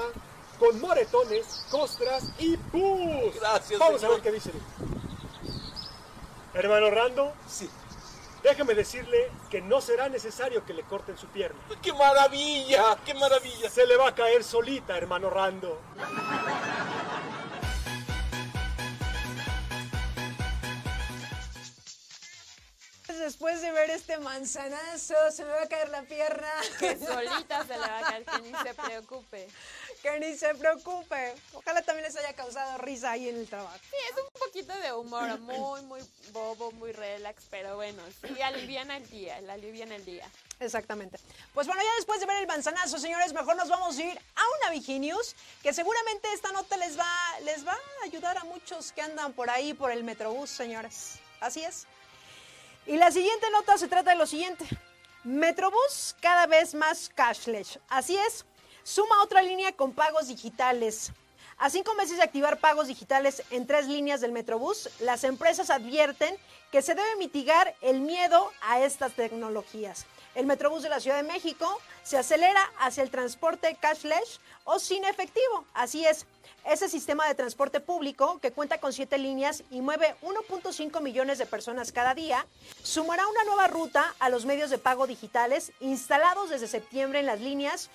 con 0.58 0.80
moretones, 0.80 1.66
costras 1.70 2.30
y 2.38 2.56
pus. 2.56 3.34
Gracias, 3.40 3.78
Vamos 3.80 4.02
a 4.04 4.08
ver 4.08 4.20
qué 4.22 4.30
dice. 4.32 4.52
Hermano 6.54 6.90
Rando, 6.90 7.32
Sí. 7.48 7.68
déjeme 8.42 8.74
decirle 8.74 9.30
que 9.50 9.60
no 9.60 9.80
será 9.80 10.08
necesario 10.08 10.64
que 10.64 10.72
le 10.72 10.84
corten 10.84 11.18
su 11.18 11.26
pierna. 11.26 11.58
¡Qué 11.82 11.92
maravilla! 11.92 12.96
¡Qué 13.04 13.14
maravilla! 13.14 13.68
Se 13.68 13.84
le 13.86 13.96
va 13.96 14.08
a 14.08 14.14
caer 14.14 14.44
solita, 14.44 14.96
hermano 14.96 15.30
Rando. 15.30 15.80
Después 23.24 23.62
de 23.62 23.72
ver 23.72 23.88
este 23.88 24.18
manzanazo, 24.18 25.14
se 25.32 25.46
me 25.46 25.50
va 25.50 25.62
a 25.62 25.66
caer 25.66 25.88
la 25.88 26.02
pierna. 26.02 26.46
Que 26.78 26.94
solita 27.06 27.64
se 27.66 27.72
le 27.72 27.78
va 27.78 27.98
a 27.98 28.02
caer, 28.02 28.24
que 28.26 28.42
ni 28.42 28.52
se 28.52 28.74
preocupe. 28.74 29.48
Que 30.02 30.20
ni 30.20 30.36
se 30.36 30.54
preocupe. 30.54 31.34
Ojalá 31.54 31.80
también 31.80 32.04
les 32.04 32.14
haya 32.16 32.34
causado 32.34 32.76
risa 32.76 33.12
ahí 33.12 33.30
en 33.30 33.36
el 33.36 33.48
trabajo. 33.48 33.78
Sí, 33.88 33.96
es 34.12 34.22
un 34.22 34.28
poquito 34.38 34.74
de 34.78 34.92
humor, 34.92 35.40
muy, 35.40 35.80
muy 35.84 36.00
bobo, 36.32 36.70
muy 36.72 36.92
relax, 36.92 37.44
pero 37.50 37.76
bueno, 37.76 38.02
sí 38.20 38.42
aliviana 38.42 38.98
el 38.98 39.08
día, 39.08 39.40
la 39.40 39.54
aliviana 39.54 39.96
el 39.96 40.04
día. 40.04 40.28
Exactamente. 40.60 41.18
Pues 41.54 41.66
bueno, 41.66 41.80
ya 41.82 41.96
después 41.96 42.20
de 42.20 42.26
ver 42.26 42.42
el 42.42 42.46
manzanazo, 42.46 42.98
señores, 42.98 43.32
mejor 43.32 43.56
nos 43.56 43.70
vamos 43.70 43.96
a 43.96 44.02
ir 44.02 44.18
a 44.18 44.42
una 44.58 44.70
Viginews, 44.70 45.34
que 45.62 45.72
seguramente 45.72 46.30
esta 46.34 46.52
nota 46.52 46.76
les 46.76 46.98
va, 46.98 47.10
les 47.42 47.66
va 47.66 47.72
a 47.72 48.04
ayudar 48.04 48.36
a 48.36 48.44
muchos 48.44 48.92
que 48.92 49.00
andan 49.00 49.32
por 49.32 49.48
ahí 49.48 49.72
por 49.72 49.90
el 49.90 50.04
Metrobús, 50.04 50.50
señores. 50.50 51.14
Así 51.40 51.64
es. 51.64 51.86
Y 52.86 52.96
la 52.98 53.10
siguiente 53.10 53.50
nota 53.50 53.78
se 53.78 53.88
trata 53.88 54.10
de 54.10 54.16
lo 54.16 54.26
siguiente. 54.26 54.66
Metrobús 55.24 56.14
cada 56.20 56.46
vez 56.46 56.74
más 56.74 57.10
cashless. 57.14 57.78
Así 57.88 58.14
es, 58.16 58.44
suma 58.82 59.22
otra 59.22 59.40
línea 59.40 59.72
con 59.72 59.92
pagos 59.92 60.28
digitales. 60.28 61.10
A 61.56 61.70
cinco 61.70 61.94
meses 61.94 62.18
de 62.18 62.24
activar 62.24 62.58
pagos 62.58 62.88
digitales 62.88 63.42
en 63.50 63.66
tres 63.66 63.86
líneas 63.86 64.20
del 64.20 64.32
Metrobús, 64.32 64.90
las 65.00 65.24
empresas 65.24 65.70
advierten 65.70 66.36
que 66.70 66.82
se 66.82 66.94
debe 66.94 67.16
mitigar 67.16 67.74
el 67.80 68.00
miedo 68.00 68.52
a 68.60 68.80
estas 68.80 69.14
tecnologías. 69.14 70.04
El 70.34 70.46
Metrobús 70.46 70.82
de 70.82 70.88
la 70.88 71.00
Ciudad 71.00 71.16
de 71.16 71.32
México 71.32 71.80
se 72.02 72.18
acelera 72.18 72.70
hacia 72.80 73.02
el 73.02 73.10
transporte 73.10 73.76
cashless 73.80 74.40
o 74.64 74.78
sin 74.78 75.04
efectivo. 75.04 75.64
Así 75.72 76.04
es, 76.04 76.26
ese 76.64 76.88
sistema 76.88 77.26
de 77.26 77.34
transporte 77.34 77.80
público, 77.80 78.38
que 78.40 78.52
cuenta 78.52 78.78
con 78.78 78.92
siete 78.92 79.18
líneas 79.18 79.62
y 79.70 79.80
mueve 79.80 80.14
1.5 80.22 81.00
millones 81.00 81.38
de 81.38 81.46
personas 81.46 81.92
cada 81.92 82.14
día, 82.14 82.46
sumará 82.82 83.26
una 83.26 83.44
nueva 83.44 83.68
ruta 83.68 84.14
a 84.18 84.28
los 84.28 84.46
medios 84.46 84.70
de 84.70 84.78
pago 84.78 85.06
digitales 85.06 85.72
instalados 85.80 86.50
desde 86.50 86.66
septiembre 86.66 87.20
en 87.20 87.26
las 87.26 87.40
líneas 87.40 87.90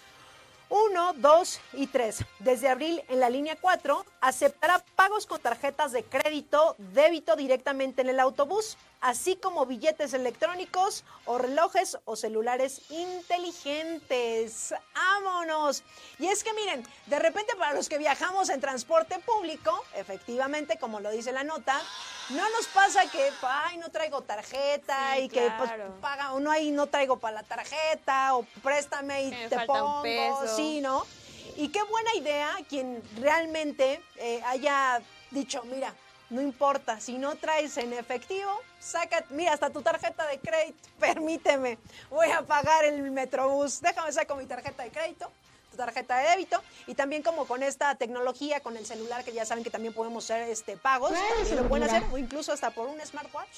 1, 0.69 1.13
2 1.17 1.59
y 1.73 1.87
3. 1.87 2.25
Desde 2.39 2.69
abril 2.69 3.01
en 3.09 3.19
la 3.19 3.29
línea 3.29 3.57
4 3.59 4.05
aceptará 4.21 4.83
pagos 4.95 5.25
con 5.25 5.41
tarjetas 5.41 5.91
de 5.91 6.03
crédito, 6.03 6.75
débito 6.93 7.35
directamente 7.35 8.01
en 8.01 8.09
el 8.09 8.19
autobús, 8.19 8.77
así 9.01 9.35
como 9.35 9.65
billetes 9.65 10.13
electrónicos 10.13 11.03
o 11.25 11.37
relojes 11.37 11.97
o 12.05 12.15
celulares 12.15 12.81
inteligentes. 12.89 14.73
¡Vámonos! 14.93 15.83
Y 16.17 16.27
es 16.27 16.43
que 16.43 16.53
miren, 16.53 16.83
de 17.05 17.19
repente 17.19 17.55
para 17.55 17.73
los 17.73 17.89
que 17.89 17.97
viajamos 17.97 18.49
en 18.49 18.59
transporte 18.59 19.19
público, 19.19 19.83
efectivamente, 19.95 20.77
como 20.77 20.99
lo 20.99 21.11
dice 21.11 21.31
la 21.31 21.43
nota, 21.43 21.79
no 22.29 22.49
nos 22.49 22.67
pasa 22.67 23.09
que, 23.09 23.31
ay, 23.41 23.77
no 23.77 23.89
traigo 23.89 24.21
tarjeta 24.21 25.15
Sí, 25.15 25.23
y 25.23 25.29
que 25.29 25.51
pues 25.57 25.71
paga 26.01 26.33
o 26.33 26.39
no 26.39 26.51
hay, 26.51 26.71
no 26.71 26.87
traigo 26.87 27.17
para 27.17 27.35
la 27.35 27.43
tarjeta 27.43 28.35
o 28.35 28.43
préstame 28.61 29.23
y 29.23 29.31
me 29.31 29.49
te 29.49 29.59
pongo, 29.65 30.03
sí, 30.55 30.81
¿no? 30.81 31.05
Y 31.55 31.69
qué 31.69 31.81
buena 31.83 32.15
idea 32.15 32.55
quien 32.69 33.01
realmente 33.17 34.01
eh, 34.17 34.41
haya 34.45 35.01
dicho, 35.31 35.63
mira, 35.63 35.93
no 36.29 36.41
importa, 36.41 36.99
si 36.99 37.17
no 37.17 37.35
traes 37.35 37.77
en 37.77 37.91
efectivo, 37.93 38.61
saca, 38.79 39.23
mira, 39.29 39.53
hasta 39.53 39.69
tu 39.69 39.81
tarjeta 39.81 40.25
de 40.27 40.39
crédito, 40.39 40.89
permíteme, 40.99 41.77
voy 42.09 42.29
a 42.31 42.41
pagar 42.41 42.85
el 42.85 43.11
metrobús, 43.11 43.81
déjame 43.81 44.11
saco 44.11 44.35
mi 44.35 44.45
tarjeta 44.45 44.83
de 44.83 44.91
crédito, 44.91 45.31
tu 45.71 45.77
tarjeta 45.77 46.17
de 46.17 46.29
débito, 46.29 46.61
y 46.87 46.95
también 46.95 47.21
como 47.21 47.45
con 47.45 47.61
esta 47.61 47.95
tecnología, 47.95 48.61
con 48.61 48.77
el 48.77 48.85
celular, 48.85 49.23
que 49.23 49.33
ya 49.33 49.45
saben 49.45 49.63
que 49.63 49.69
también 49.69 49.93
podemos 49.93 50.23
hacer 50.25 50.49
este, 50.49 50.77
pagos, 50.77 51.11
también 51.11 51.55
lo 51.55 51.69
pueden 51.69 51.87
hacer, 51.87 52.03
o 52.11 52.17
incluso 52.17 52.51
hasta 52.53 52.71
por 52.71 52.87
un 52.87 52.99
smartwatch. 53.01 53.57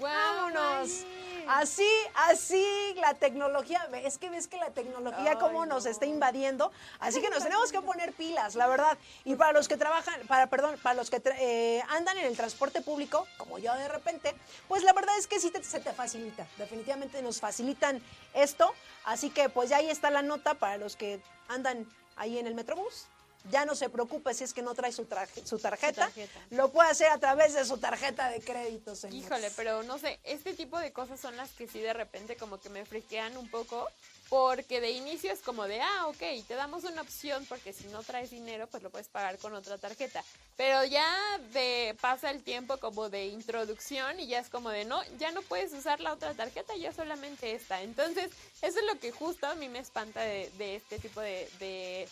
Vámonos. 0.00 1.04
Así, 1.46 1.86
así 2.14 2.94
la 2.96 3.12
tecnología, 3.14 3.86
es 4.02 4.16
que 4.16 4.30
ves 4.30 4.48
que 4.48 4.56
la 4.56 4.70
tecnología 4.70 5.32
Ay, 5.32 5.36
cómo 5.38 5.66
nos 5.66 5.84
está 5.84 6.06
invadiendo, 6.06 6.72
así 7.00 7.20
que 7.20 7.28
nos 7.28 7.42
tenemos 7.42 7.70
que 7.70 7.82
poner 7.82 8.14
pilas, 8.14 8.54
la 8.54 8.66
verdad. 8.66 8.96
Y 9.26 9.36
para 9.36 9.52
los 9.52 9.68
que 9.68 9.76
trabajan, 9.76 10.18
para 10.26 10.46
perdón, 10.48 10.78
para 10.82 10.94
los 10.94 11.10
que 11.10 11.20
eh, 11.38 11.82
andan 11.90 12.16
en 12.16 12.24
el 12.24 12.34
transporte 12.34 12.80
público, 12.80 13.26
como 13.36 13.58
yo 13.58 13.74
de 13.74 13.88
repente, 13.88 14.34
pues 14.68 14.82
la 14.84 14.94
verdad 14.94 15.18
es 15.18 15.26
que 15.26 15.38
sí 15.38 15.50
te- 15.50 15.62
se 15.62 15.80
te 15.80 15.92
facilita, 15.92 16.46
definitivamente 16.56 17.20
nos 17.20 17.40
facilitan 17.40 18.02
esto, 18.32 18.72
así 19.04 19.28
que 19.28 19.50
pues 19.50 19.68
ya 19.68 19.76
ahí 19.76 19.90
está 19.90 20.10
la 20.10 20.22
nota 20.22 20.54
para 20.54 20.78
los 20.78 20.96
que 20.96 21.20
andan 21.48 21.86
ahí 22.16 22.38
en 22.38 22.46
el 22.46 22.54
Metrobús. 22.54 23.06
Ya 23.50 23.64
no 23.66 23.74
se 23.74 23.90
preocupe 23.90 24.32
si 24.32 24.42
es 24.44 24.54
que 24.54 24.62
no 24.62 24.74
trae 24.74 24.90
su, 24.92 25.04
traje- 25.04 25.44
su 25.46 25.58
tarjeta, 25.58 26.06
tarjeta. 26.06 26.40
lo 26.50 26.70
puede 26.72 26.90
hacer 26.90 27.08
a 27.10 27.18
través 27.18 27.52
de 27.54 27.64
su 27.66 27.76
tarjeta 27.78 28.30
de 28.30 28.40
crédito, 28.40 28.96
señores. 28.96 29.22
Híjole, 29.26 29.50
pero 29.54 29.82
no 29.82 29.98
sé, 29.98 30.18
este 30.24 30.54
tipo 30.54 30.78
de 30.78 30.92
cosas 30.92 31.20
son 31.20 31.36
las 31.36 31.50
que 31.50 31.68
sí 31.68 31.80
de 31.80 31.92
repente 31.92 32.36
como 32.36 32.58
que 32.58 32.70
me 32.70 32.86
friquean 32.86 33.36
un 33.36 33.48
poco, 33.50 33.86
porque 34.30 34.80
de 34.80 34.92
inicio 34.92 35.30
es 35.30 35.40
como 35.40 35.64
de, 35.64 35.82
ah, 35.82 36.06
ok, 36.06 36.22
te 36.48 36.54
damos 36.54 36.84
una 36.84 37.02
opción 37.02 37.44
porque 37.46 37.74
si 37.74 37.84
no 37.88 38.02
traes 38.02 38.30
dinero, 38.30 38.66
pues 38.66 38.82
lo 38.82 38.88
puedes 38.90 39.08
pagar 39.08 39.36
con 39.38 39.54
otra 39.54 39.76
tarjeta. 39.76 40.24
Pero 40.56 40.82
ya 40.84 41.06
de 41.52 41.94
pasa 42.00 42.30
el 42.30 42.42
tiempo 42.42 42.78
como 42.78 43.10
de 43.10 43.26
introducción 43.26 44.18
y 44.20 44.26
ya 44.26 44.38
es 44.38 44.48
como 44.48 44.70
de, 44.70 44.86
no, 44.86 45.02
ya 45.18 45.30
no 45.32 45.42
puedes 45.42 45.72
usar 45.74 46.00
la 46.00 46.14
otra 46.14 46.32
tarjeta, 46.32 46.74
ya 46.76 46.92
solamente 46.94 47.52
esta. 47.52 47.82
Entonces, 47.82 48.30
eso 48.62 48.78
es 48.78 48.84
lo 48.86 48.98
que 48.98 49.12
justo 49.12 49.46
a 49.46 49.54
mí 49.54 49.68
me 49.68 49.80
espanta 49.80 50.22
de, 50.22 50.50
de 50.56 50.76
este 50.76 50.98
tipo 50.98 51.20
de, 51.20 51.48
de, 51.58 52.08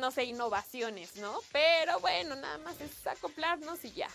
no 0.00 0.10
sé, 0.10 0.24
innovaciones, 0.24 1.16
¿no? 1.16 1.40
Pero 1.52 2.00
bueno, 2.00 2.34
nada 2.36 2.58
más 2.58 2.80
es 2.80 3.06
acoplarnos 3.06 3.84
y 3.84 3.92
ya. 3.92 4.08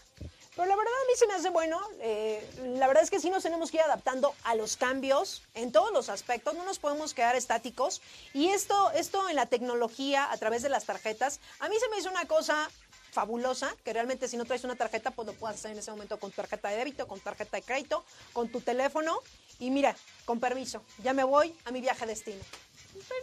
Pero 0.55 0.67
la 0.67 0.75
verdad 0.75 0.93
a 0.93 1.07
mí 1.07 1.13
se 1.15 1.27
me 1.27 1.33
hace 1.33 1.49
bueno. 1.49 1.79
eh, 2.01 2.45
la 2.75 2.87
verdad 2.87 3.03
es 3.03 3.09
que 3.09 3.21
sí 3.21 3.29
nos 3.29 3.43
tenemos 3.43 3.71
que 3.71 3.77
ir 3.77 3.83
adaptando 3.83 4.35
a 4.43 4.55
los 4.55 4.75
cambios 4.75 5.43
en 5.53 5.71
todos 5.71 5.93
los 5.93 6.09
aspectos. 6.09 6.55
No 6.55 6.65
nos 6.65 6.77
podemos 6.77 7.13
quedar 7.13 7.35
estáticos. 7.35 8.01
Y 8.33 8.49
esto, 8.49 8.91
esto 8.91 9.29
en 9.29 9.37
la 9.37 9.45
tecnología, 9.45 10.29
a 10.29 10.37
través 10.37 10.61
de 10.61 10.69
las 10.69 10.85
tarjetas, 10.85 11.39
a 11.59 11.69
mí 11.69 11.75
se 11.79 11.87
me 11.89 11.99
hizo 11.99 12.09
una 12.09 12.27
cosa 12.27 12.69
fabulosa, 13.11 13.73
que 13.83 13.93
realmente 13.93 14.27
si 14.27 14.37
no 14.37 14.45
traes 14.45 14.63
una 14.63 14.75
tarjeta, 14.75 15.11
pues 15.11 15.27
lo 15.27 15.33
puedes 15.33 15.57
hacer 15.57 15.71
en 15.71 15.79
ese 15.79 15.91
momento 15.91 16.19
con 16.19 16.31
tu 16.31 16.37
tarjeta 16.37 16.69
de 16.69 16.77
débito, 16.77 17.07
con 17.07 17.19
tarjeta 17.19 17.57
de 17.57 17.63
crédito, 17.63 18.03
con 18.33 18.49
tu 18.49 18.61
teléfono. 18.61 19.19
Y 19.59 19.69
mira, 19.69 19.95
con 20.25 20.39
permiso, 20.39 20.83
ya 21.03 21.13
me 21.13 21.23
voy 21.23 21.55
a 21.65 21.71
mi 21.71 21.81
viaje 21.81 22.05
destino. 22.05 22.43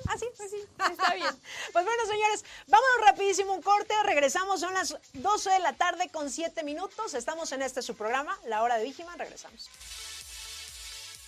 Así, 0.08 0.26
pues 0.36 0.50
sí. 0.50 0.64
Está 0.90 1.14
bien. 1.14 1.40
Pues 1.72 1.84
bueno, 1.84 2.06
señores, 2.06 2.44
vámonos 2.66 3.00
rapidísimo 3.06 3.54
un 3.54 3.62
corte. 3.62 3.94
Regresamos, 4.04 4.60
son 4.60 4.74
las 4.74 4.96
12 5.14 5.50
de 5.50 5.58
la 5.60 5.74
tarde 5.74 6.08
con 6.10 6.30
7 6.30 6.62
minutos. 6.62 7.14
Estamos 7.14 7.52
en 7.52 7.62
este 7.62 7.82
su 7.82 7.94
programa, 7.94 8.38
La 8.44 8.62
Hora 8.62 8.78
de 8.78 8.84
Vigiman. 8.84 9.18
Regresamos. 9.18 9.68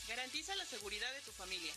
Garantiza 0.08 0.54
la 0.56 0.64
seguridad 0.66 1.12
de 1.12 1.20
tu 1.20 1.32
familia. 1.32 1.72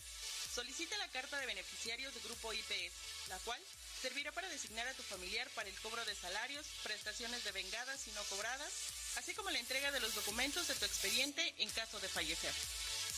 Solicita 0.54 0.96
la 0.98 1.08
carta 1.08 1.38
de 1.40 1.46
beneficiarios 1.46 2.14
de 2.14 2.20
Grupo 2.20 2.52
IPS, 2.52 2.92
la 3.28 3.38
cual 3.38 3.60
servirá 4.00 4.30
para 4.32 4.48
designar 4.48 4.86
a 4.86 4.94
tu 4.94 5.02
familiar 5.02 5.48
para 5.50 5.68
el 5.68 5.80
cobro 5.80 6.04
de 6.04 6.14
salarios, 6.14 6.66
prestaciones 6.82 7.42
de 7.42 7.52
vengadas 7.52 8.06
y 8.06 8.12
no 8.12 8.22
cobradas, 8.24 8.70
así 9.16 9.34
como 9.34 9.50
la 9.50 9.58
entrega 9.58 9.90
de 9.90 10.00
los 10.00 10.14
documentos 10.14 10.68
de 10.68 10.74
tu 10.74 10.84
expediente 10.84 11.54
en 11.58 11.70
caso 11.70 11.98
de 12.00 12.08
fallecer. 12.08 12.52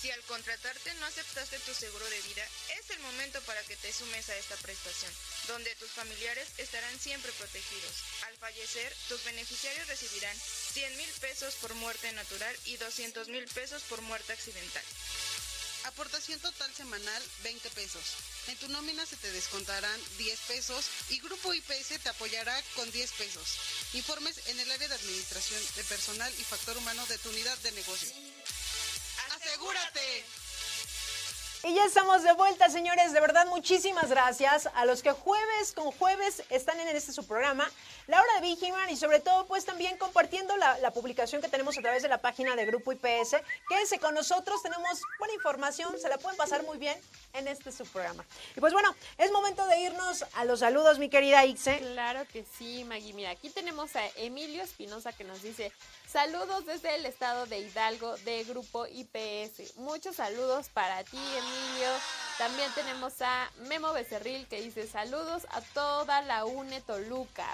Si 0.00 0.10
al 0.10 0.22
contratarte 0.22 0.92
no 0.94 1.06
aceptaste 1.06 1.58
tu 1.60 1.72
seguro 1.72 2.04
de 2.10 2.20
vida, 2.22 2.46
es 2.78 2.90
el 2.90 3.00
momento 3.00 3.40
para 3.42 3.62
que 3.62 3.76
te 3.76 3.92
sumes 3.92 4.28
a 4.28 4.36
esta 4.36 4.56
prestación, 4.56 5.12
donde 5.48 5.74
tus 5.76 5.90
familiares 5.90 6.48
estarán 6.58 7.00
siempre 7.00 7.32
protegidos. 7.32 7.92
Al 8.26 8.36
fallecer, 8.36 8.94
tus 9.08 9.24
beneficiarios 9.24 9.88
recibirán 9.88 10.36
100 10.74 10.96
mil 10.96 11.10
pesos 11.20 11.54
por 11.54 11.74
muerte 11.74 12.12
natural 12.12 12.54
y 12.66 12.76
200 12.76 13.28
mil 13.28 13.46
pesos 13.48 13.82
por 13.84 14.02
muerte 14.02 14.32
accidental. 14.32 14.84
Aportación 15.84 16.40
total 16.40 16.74
semanal 16.74 17.22
20 17.44 17.70
pesos. 17.70 18.02
En 18.48 18.56
tu 18.56 18.68
nómina 18.68 19.06
se 19.06 19.16
te 19.16 19.30
descontarán 19.30 20.00
10 20.18 20.38
pesos 20.40 20.84
y 21.10 21.20
Grupo 21.20 21.54
IPS 21.54 22.00
te 22.02 22.08
apoyará 22.08 22.60
con 22.74 22.90
10 22.90 23.12
pesos. 23.12 23.58
Informes 23.94 24.36
en 24.48 24.58
el 24.58 24.70
área 24.70 24.88
de 24.88 24.94
administración 24.94 25.62
de 25.76 25.84
personal 25.84 26.32
y 26.38 26.44
factor 26.44 26.76
humano 26.76 27.06
de 27.06 27.18
tu 27.18 27.30
unidad 27.30 27.56
de 27.58 27.72
negocio. 27.72 28.35
¡Asegúrate! 29.46 30.24
Y 31.62 31.74
ya 31.74 31.84
estamos 31.84 32.24
de 32.24 32.32
vuelta, 32.32 32.68
señores. 32.68 33.12
De 33.12 33.20
verdad, 33.20 33.46
muchísimas 33.46 34.10
gracias 34.10 34.68
a 34.74 34.84
los 34.86 35.02
que 35.02 35.12
jueves 35.12 35.72
con 35.72 35.92
jueves 35.92 36.42
están 36.50 36.80
en 36.80 36.88
este 36.88 37.12
su 37.12 37.24
programa, 37.24 37.70
La 38.06 38.20
Hora 38.20 38.40
de 38.40 38.42
Vigiman, 38.42 38.88
y 38.88 38.96
sobre 38.96 39.18
todo, 39.18 39.46
pues 39.46 39.64
también 39.64 39.96
compartiendo 39.98 40.56
la, 40.56 40.92
publicación 40.92 41.42
que 41.42 41.48
tenemos 41.48 41.76
a 41.76 41.82
través 41.82 42.02
de 42.02 42.08
la 42.08 42.18
página 42.18 42.54
de 42.54 42.64
Grupo 42.64 42.92
IPS. 42.92 43.36
Quédense 43.68 43.98
con 43.98 44.14
nosotros, 44.14 44.62
tenemos 44.62 45.02
buena 45.18 45.34
información, 45.34 45.98
se 45.98 46.08
la 46.08 46.16
pueden 46.16 46.36
pasar 46.36 46.62
muy 46.64 46.78
bien 46.78 46.96
en 47.32 47.48
este 47.48 47.72
su 47.72 47.84
programa. 47.84 48.24
Y 48.56 48.60
pues 48.60 48.72
bueno, 48.72 48.94
es 49.18 49.32
momento 49.32 49.66
de 49.66 49.80
irnos 49.80 50.24
a 50.34 50.44
los 50.44 50.60
saludos, 50.60 50.98
mi 50.98 51.08
querida 51.08 51.44
Ixe. 51.44 51.78
Claro 51.78 52.24
que 52.32 52.44
sí, 52.44 52.84
Maggie. 52.84 53.12
Mira, 53.12 53.30
aquí 53.30 53.50
tenemos 53.50 53.94
a 53.96 54.06
Emilio 54.16 54.62
Espinosa 54.62 55.12
que 55.12 55.24
nos 55.24 55.42
dice 55.42 55.72
saludos 56.06 56.64
desde 56.64 56.94
el 56.94 57.04
estado 57.04 57.46
de 57.46 57.58
Hidalgo 57.58 58.16
de 58.18 58.44
Grupo 58.44 58.86
IPS. 58.86 59.76
Muchos 59.78 60.16
saludos 60.16 60.68
para 60.68 61.02
ti, 61.04 61.18
Emilio. 61.18 61.90
También 62.38 62.70
tenemos 62.74 63.14
a 63.20 63.50
Memo 63.68 63.92
Becerril 63.92 64.46
que 64.46 64.60
dice 64.60 64.86
saludos 64.86 65.46
a 65.50 65.60
toda 65.60 66.22
la 66.22 66.44
UNE 66.44 66.80
Toluca. 66.82 67.46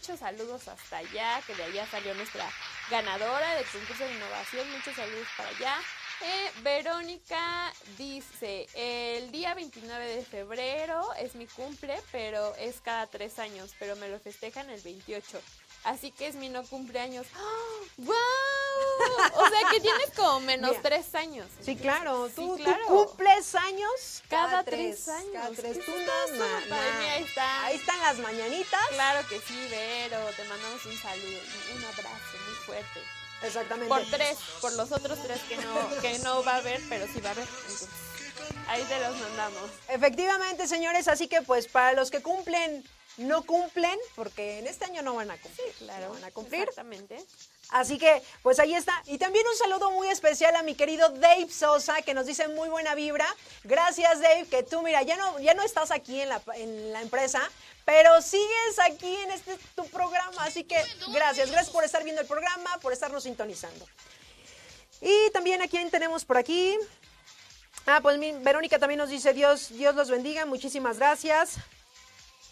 Muchos 0.00 0.20
saludos 0.20 0.66
hasta 0.66 0.96
allá, 0.96 1.42
que 1.46 1.54
de 1.54 1.62
allá 1.62 1.86
salió 1.90 2.14
nuestra 2.14 2.50
ganadora 2.90 3.54
del 3.56 3.66
concurso 3.66 4.02
de 4.02 4.14
innovación. 4.14 4.70
Muchos 4.72 4.96
saludos 4.96 5.28
para 5.36 5.50
allá. 5.50 5.76
Eh, 6.22 6.50
Verónica 6.62 7.70
dice, 7.98 8.66
el 8.74 9.30
día 9.30 9.52
29 9.52 10.16
de 10.16 10.24
febrero 10.24 11.12
es 11.18 11.34
mi 11.34 11.46
cumple, 11.46 12.00
pero 12.12 12.54
es 12.56 12.80
cada 12.80 13.08
tres 13.08 13.38
años, 13.38 13.74
pero 13.78 13.94
me 13.96 14.08
lo 14.08 14.18
festejan 14.18 14.70
el 14.70 14.80
28. 14.80 15.38
Así 15.84 16.10
que 16.10 16.26
es 16.26 16.34
mi 16.34 16.48
no 16.48 16.62
cumpleaños. 16.64 17.26
¡Ah! 17.36 17.80
¡Wow! 17.96 18.14
O 19.34 19.48
sea 19.48 19.70
que 19.70 19.80
tienes 19.80 20.10
como 20.16 20.40
menos 20.40 20.70
Mira. 20.70 20.82
tres 20.82 21.14
años. 21.14 21.46
Sí, 21.60 21.76
claro. 21.76 22.28
Sí, 22.28 22.34
¿Tú, 22.36 22.56
tú 22.56 22.62
claro. 22.62 22.86
cumples 22.86 23.54
años 23.54 24.22
Cada 24.28 24.62
tres 24.62 25.08
años. 25.08 25.32
Cada 25.32 25.50
tres. 25.50 25.84
Tú 25.84 25.92
no, 25.92 26.32
Mira, 26.64 27.12
ahí 27.12 27.22
está. 27.24 27.64
Ahí 27.64 27.76
están 27.76 27.98
las 28.00 28.18
mañanitas. 28.18 28.86
Claro 28.90 29.26
que 29.28 29.40
sí, 29.40 29.68
Vero. 29.70 30.18
Te 30.36 30.44
mandamos 30.44 30.84
un 30.84 30.96
saludo 30.98 31.40
un 31.74 31.84
abrazo 31.84 32.38
muy 32.46 32.54
fuerte. 32.66 33.00
Exactamente. 33.42 33.88
Por 33.88 34.04
tres, 34.10 34.38
por 34.60 34.72
los 34.74 34.92
otros 34.92 35.18
tres 35.22 35.40
que 35.48 35.56
no, 35.56 36.00
que 36.02 36.18
no 36.18 36.44
va 36.44 36.54
a 36.54 36.56
haber, 36.56 36.80
pero 36.88 37.06
sí 37.06 37.20
va 37.20 37.30
a 37.30 37.32
haber. 37.32 37.46
Entonces, 37.48 37.88
Ahí 38.68 38.82
te 38.84 39.00
los 39.00 39.16
mandamos. 39.16 39.70
Efectivamente, 39.88 40.66
señores, 40.66 41.08
así 41.08 41.26
que 41.28 41.42
pues 41.42 41.66
para 41.66 41.92
los 41.92 42.10
que 42.10 42.22
cumplen, 42.22 42.84
no 43.16 43.42
cumplen, 43.44 43.98
porque 44.14 44.58
en 44.58 44.66
este 44.66 44.84
año 44.86 45.02
no 45.02 45.14
van 45.14 45.30
a 45.30 45.36
cumplir. 45.36 45.72
Claro. 45.78 46.08
No 46.08 46.14
van 46.14 46.24
a 46.24 46.30
cumplir. 46.30 46.62
Exactamente. 46.62 47.24
Así 47.70 47.98
que, 47.98 48.22
pues 48.42 48.58
ahí 48.58 48.74
está. 48.74 49.02
Y 49.06 49.18
también 49.18 49.46
un 49.46 49.56
saludo 49.56 49.90
muy 49.92 50.08
especial 50.08 50.56
a 50.56 50.62
mi 50.62 50.74
querido 50.74 51.08
Dave 51.10 51.48
Sosa, 51.50 52.02
que 52.02 52.14
nos 52.14 52.26
dice 52.26 52.48
muy 52.48 52.68
buena 52.68 52.94
vibra. 52.94 53.26
Gracias, 53.64 54.20
Dave, 54.20 54.46
que 54.46 54.62
tú, 54.62 54.82
mira, 54.82 55.02
ya 55.02 55.16
no, 55.16 55.38
ya 55.38 55.54
no 55.54 55.62
estás 55.62 55.90
aquí 55.90 56.20
en 56.20 56.30
la, 56.30 56.42
en 56.54 56.92
la 56.92 57.02
empresa, 57.02 57.40
pero 57.84 58.20
sigues 58.22 58.78
aquí 58.84 59.14
en 59.14 59.30
este 59.30 59.56
tu 59.76 59.86
programa. 59.86 60.44
Así 60.44 60.64
que 60.64 60.82
gracias, 61.12 61.50
gracias 61.50 61.70
por 61.70 61.84
estar 61.84 62.02
viendo 62.02 62.22
el 62.22 62.26
programa, 62.26 62.78
por 62.80 62.92
estarnos 62.92 63.22
sintonizando. 63.22 63.86
Y 65.00 65.30
también 65.30 65.62
a 65.62 65.68
quién 65.68 65.90
tenemos 65.90 66.24
por 66.24 66.36
aquí. 66.36 66.76
Ah, 67.86 68.00
pues 68.02 68.18
mi, 68.18 68.32
Verónica 68.32 68.78
también 68.78 68.98
nos 68.98 69.10
dice 69.10 69.32
Dios, 69.32 69.70
Dios 69.70 69.94
los 69.94 70.10
bendiga, 70.10 70.44
muchísimas 70.44 70.98
gracias. 70.98 71.56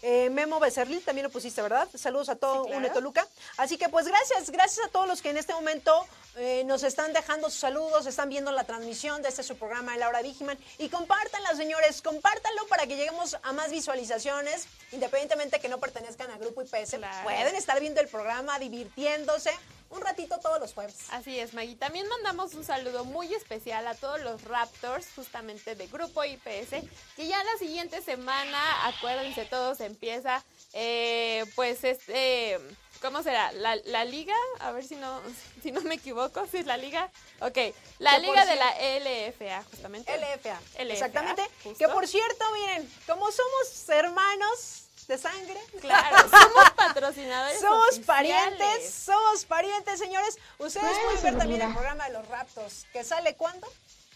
Eh, 0.01 0.29
Memo 0.29 0.59
Becerril, 0.59 1.03
también 1.03 1.23
lo 1.25 1.29
pusiste, 1.29 1.61
¿verdad? 1.61 1.87
Saludos 1.93 2.29
a 2.29 2.35
todo 2.35 2.63
Sí, 2.63 2.69
claro. 2.69 2.77
UNE 2.77 2.89
Toluca. 2.89 3.27
Así 3.57 3.77
que 3.77 3.89
pues 3.89 4.07
gracias, 4.07 4.49
gracias 4.49 4.85
a 4.85 4.89
todos 4.89 5.07
los 5.07 5.21
que 5.21 5.29
en 5.29 5.37
este 5.37 5.53
momento 5.53 6.05
eh, 6.39 6.63
nos 6.63 6.83
están 6.83 7.11
dejando 7.11 7.49
sus 7.49 7.59
saludos, 7.59 8.05
están 8.05 8.29
viendo 8.29 8.51
la 8.51 8.63
transmisión 8.63 9.21
de 9.21 9.27
este 9.27 9.43
su 9.43 9.57
programa 9.57 9.91
de 9.91 9.99
Laura 9.99 10.21
Vigiman. 10.21 10.57
Y 10.77 10.87
compártanla, 10.87 11.53
señores, 11.55 12.01
compártanlo 12.01 12.65
para 12.67 12.87
que 12.87 12.95
lleguemos 12.95 13.37
a 13.43 13.51
más 13.51 13.71
visualizaciones, 13.71 14.67
independientemente 14.93 15.59
que 15.59 15.67
no 15.67 15.79
pertenezcan 15.79 16.31
al 16.31 16.39
grupo 16.39 16.61
IPS. 16.61 16.95
Pueden 17.23 17.55
estar 17.55 17.79
viendo 17.79 17.99
el 17.99 18.07
programa, 18.07 18.57
divirtiéndose 18.57 19.51
un 19.89 20.01
ratito 20.01 20.37
todos 20.39 20.59
los 20.59 20.73
jueves. 20.73 20.95
Así 21.11 21.39
es, 21.39 21.53
Maggie. 21.53 21.75
También 21.75 22.07
mandamos 22.07 22.53
un 22.53 22.63
saludo 22.63 23.05
muy 23.05 23.33
especial 23.33 23.87
a 23.87 23.95
todos 23.95 24.21
los 24.21 24.43
Raptors, 24.43 25.07
justamente 25.15 25.75
de 25.75 25.87
Grupo 25.87 26.23
IPS, 26.23 26.85
que 27.15 27.27
ya 27.27 27.43
la 27.43 27.57
siguiente 27.57 28.01
semana, 28.01 28.87
acuérdense 28.87 29.45
todos, 29.45 29.79
empieza, 29.81 30.43
eh, 30.73 31.45
pues, 31.55 31.83
este, 31.83 32.59
¿cómo 33.01 33.23
será? 33.23 33.51
La, 33.53 33.75
la 33.85 34.05
liga, 34.05 34.35
a 34.59 34.71
ver 34.71 34.83
si 34.85 34.95
no, 34.95 35.21
si 35.63 35.71
no 35.71 35.81
me 35.81 35.95
equivoco, 35.95 36.45
si 36.47 36.57
es 36.57 36.65
la 36.65 36.77
liga. 36.77 37.09
Ok, 37.41 37.57
la 37.99 38.15
Que 38.15 38.19
liga 38.21 38.45
de 38.45 38.55
la 38.55 38.69
LFA, 38.99 39.63
justamente. 39.69 40.17
LFA. 40.17 40.59
LFA, 40.83 40.93
Exactamente. 40.93 41.43
justo. 41.63 41.77
Que 41.77 41.87
por 41.87 42.07
cierto, 42.07 42.45
miren, 42.53 42.91
como 43.07 43.31
somos 43.31 43.89
hermanos 43.89 44.83
de 45.07 45.17
sangre. 45.17 45.59
Claro, 45.81 46.29
somos 46.29 46.69
patrocinadores 46.75 47.59
Somos 47.61 47.83
oficiales. 47.89 48.05
parientes, 48.05 48.93
somos 48.93 49.45
parientes, 49.45 49.97
señores. 49.97 50.37
Ustedes 50.59 50.97
pueden 50.99 51.23
ver 51.23 51.37
también 51.37 51.49
mira. 51.59 51.65
el 51.67 51.73
programa 51.73 52.05
de 52.05 52.13
los 52.13 52.27
Raptors, 52.27 52.85
que 52.93 53.03
sale 53.03 53.35
cuándo? 53.35 53.67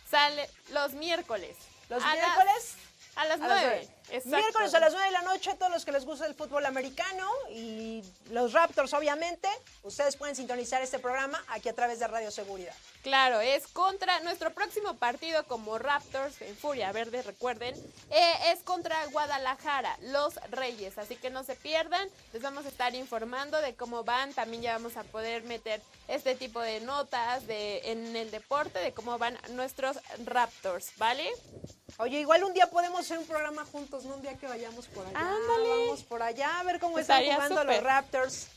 Sale 0.09 0.47
los 0.69 0.93
miércoles. 0.93 1.55
Los 1.89 2.03
A 2.03 2.13
miércoles. 2.13 2.75
las 3.15 3.23
A 3.23 3.25
las 3.25 3.39
nueve. 3.39 3.89
Exacto. 4.09 4.37
Miércoles 4.37 4.73
a 4.73 4.79
las 4.79 4.93
9 4.93 5.07
de 5.07 5.11
la 5.11 5.21
noche, 5.21 5.53
todos 5.57 5.71
los 5.71 5.85
que 5.85 5.91
les 5.91 6.05
gusta 6.05 6.25
el 6.25 6.35
fútbol 6.35 6.65
americano 6.65 7.27
y 7.49 8.03
los 8.29 8.53
Raptors, 8.53 8.93
obviamente, 8.93 9.47
ustedes 9.83 10.15
pueden 10.15 10.35
sintonizar 10.35 10.81
este 10.81 10.99
programa 10.99 11.43
aquí 11.47 11.69
a 11.69 11.73
través 11.73 11.99
de 11.99 12.07
Radio 12.07 12.31
Seguridad. 12.31 12.73
Claro, 13.01 13.41
es 13.41 13.67
contra 13.67 14.19
nuestro 14.21 14.53
próximo 14.53 14.95
partido 14.95 15.45
como 15.45 15.77
Raptors 15.77 16.41
en 16.41 16.55
Furia 16.55 16.91
Verde, 16.91 17.21
recuerden, 17.21 17.75
eh, 18.11 18.33
es 18.53 18.61
contra 18.63 19.05
Guadalajara, 19.07 19.97
los 20.01 20.35
Reyes, 20.49 20.97
así 20.97 21.15
que 21.15 21.29
no 21.29 21.43
se 21.43 21.55
pierdan, 21.55 22.07
les 22.31 22.41
vamos 22.41 22.65
a 22.65 22.69
estar 22.69 22.95
informando 22.95 23.59
de 23.61 23.75
cómo 23.75 24.03
van, 24.03 24.33
también 24.33 24.63
ya 24.63 24.73
vamos 24.73 24.95
a 24.97 25.03
poder 25.03 25.43
meter 25.43 25.81
este 26.07 26.35
tipo 26.35 26.61
de 26.61 26.79
notas 26.81 27.45
de 27.47 27.91
en 27.91 28.15
el 28.15 28.31
deporte, 28.31 28.79
de 28.79 28.93
cómo 28.93 29.17
van 29.17 29.37
nuestros 29.49 29.97
Raptors, 30.25 30.91
¿vale? 30.97 31.29
Oye, 31.97 32.19
igual 32.19 32.43
un 32.43 32.53
día 32.53 32.71
podemos 32.71 33.01
hacer 33.01 33.19
un 33.19 33.27
programa 33.27 33.65
juntos, 33.65 33.92
¿no? 34.01 34.15
Un 34.15 34.21
día 34.23 34.35
que 34.35 34.47
vayamos 34.47 34.87
por 34.87 35.05
allá. 35.05 35.19
Ándale. 35.19 35.69
Vamos 35.69 36.03
por 36.03 36.23
allá 36.23 36.59
a 36.59 36.63
ver 36.63 36.79
cómo 36.79 36.97
están 36.97 37.23
jugando 37.23 37.63
los 37.63 37.83
Raptors. 37.83 38.47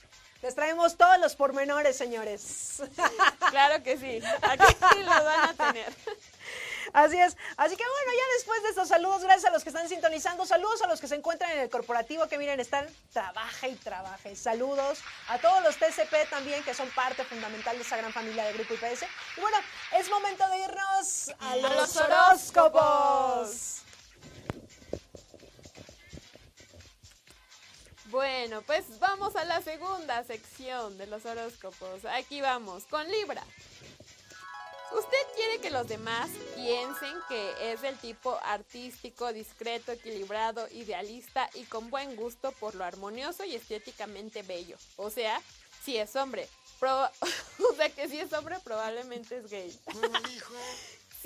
Les 0.42 0.54
traemos 0.54 0.96
todos 0.96 1.18
los 1.18 1.34
pormenores, 1.34 1.96
señores. 1.96 2.82
Claro 3.50 3.82
que 3.82 3.96
sí, 3.96 4.20
aquí 4.42 4.64
sí 4.92 4.98
los 4.98 5.24
van 5.24 5.48
a 5.48 5.54
tener. 5.54 5.92
Así 6.92 7.18
es. 7.18 7.36
Así 7.56 7.76
que 7.76 7.84
bueno, 7.84 8.12
ya 8.12 8.34
después 8.36 8.62
de 8.62 8.68
estos 8.70 8.88
saludos, 8.88 9.22
gracias 9.22 9.46
a 9.46 9.50
los 9.50 9.62
que 9.62 9.70
están 9.70 9.88
sintonizando, 9.88 10.44
saludos 10.44 10.82
a 10.82 10.88
los 10.88 11.00
que 11.00 11.08
se 11.08 11.14
encuentran 11.14 11.50
en 11.52 11.60
el 11.60 11.70
corporativo, 11.70 12.26
que 12.28 12.38
miren, 12.38 12.60
están 12.60 12.86
trabaja 13.12 13.68
y 13.68 13.76
trabaja. 13.76 14.34
Saludos 14.34 15.00
a 15.28 15.38
todos 15.38 15.62
los 15.62 15.76
TCP 15.76 16.28
también, 16.28 16.62
que 16.64 16.74
son 16.74 16.88
parte 16.90 17.24
fundamental 17.24 17.76
de 17.76 17.82
esa 17.82 17.96
gran 17.96 18.12
familia 18.12 18.44
de 18.44 18.52
Grupo 18.52 18.74
IPS. 18.74 19.04
Y 19.36 19.40
bueno, 19.40 19.56
es 19.92 20.10
momento 20.10 20.48
de 20.48 20.58
irnos 20.58 21.30
a 21.38 21.56
los, 21.56 21.72
los 21.72 21.96
horóscopos. 21.96 23.85
Bueno, 28.20 28.62
pues 28.62 28.98
vamos 28.98 29.36
a 29.36 29.44
la 29.44 29.60
segunda 29.60 30.24
sección 30.24 30.96
de 30.96 31.06
los 31.06 31.26
horóscopos. 31.26 32.06
Aquí 32.06 32.40
vamos, 32.40 32.84
con 32.84 33.06
Libra. 33.12 33.44
Usted 34.90 35.18
quiere 35.34 35.60
que 35.60 35.68
los 35.68 35.86
demás 35.86 36.30
piensen 36.54 37.14
que 37.28 37.72
es 37.72 37.82
del 37.82 37.94
tipo 37.98 38.34
artístico, 38.42 39.34
discreto, 39.34 39.92
equilibrado, 39.92 40.66
idealista 40.70 41.50
y 41.52 41.64
con 41.64 41.90
buen 41.90 42.16
gusto 42.16 42.52
por 42.52 42.74
lo 42.74 42.84
armonioso 42.84 43.44
y 43.44 43.54
estéticamente 43.54 44.40
bello. 44.40 44.78
O 44.96 45.10
sea, 45.10 45.38
si 45.84 45.98
es 45.98 46.16
hombre. 46.16 46.48
Proba- 46.80 47.12
o 47.70 47.74
sea 47.74 47.90
que 47.90 48.08
si 48.08 48.18
es 48.18 48.32
hombre 48.32 48.56
probablemente 48.64 49.36
es 49.36 49.50
gay. 49.50 49.78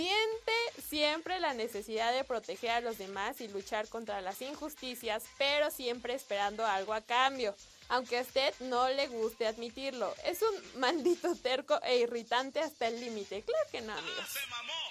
Siente 0.00 0.52
siempre 0.88 1.38
la 1.40 1.52
necesidad 1.52 2.14
de 2.14 2.24
proteger 2.24 2.70
a 2.70 2.80
los 2.80 2.96
demás 2.96 3.38
y 3.42 3.48
luchar 3.48 3.86
contra 3.88 4.22
las 4.22 4.40
injusticias, 4.40 5.24
pero 5.36 5.70
siempre 5.70 6.14
esperando 6.14 6.64
algo 6.64 6.94
a 6.94 7.02
cambio, 7.02 7.54
aunque 7.90 8.16
a 8.16 8.22
usted 8.22 8.54
no 8.60 8.88
le 8.88 9.08
guste 9.08 9.46
admitirlo. 9.46 10.14
Es 10.24 10.40
un 10.40 10.54
maldito 10.80 11.36
terco 11.36 11.78
e 11.82 11.98
irritante 11.98 12.60
hasta 12.60 12.88
el 12.88 12.98
límite. 12.98 13.42
Claro 13.42 13.68
que 13.70 13.82
no, 13.82 13.92
amigos. 13.92 14.38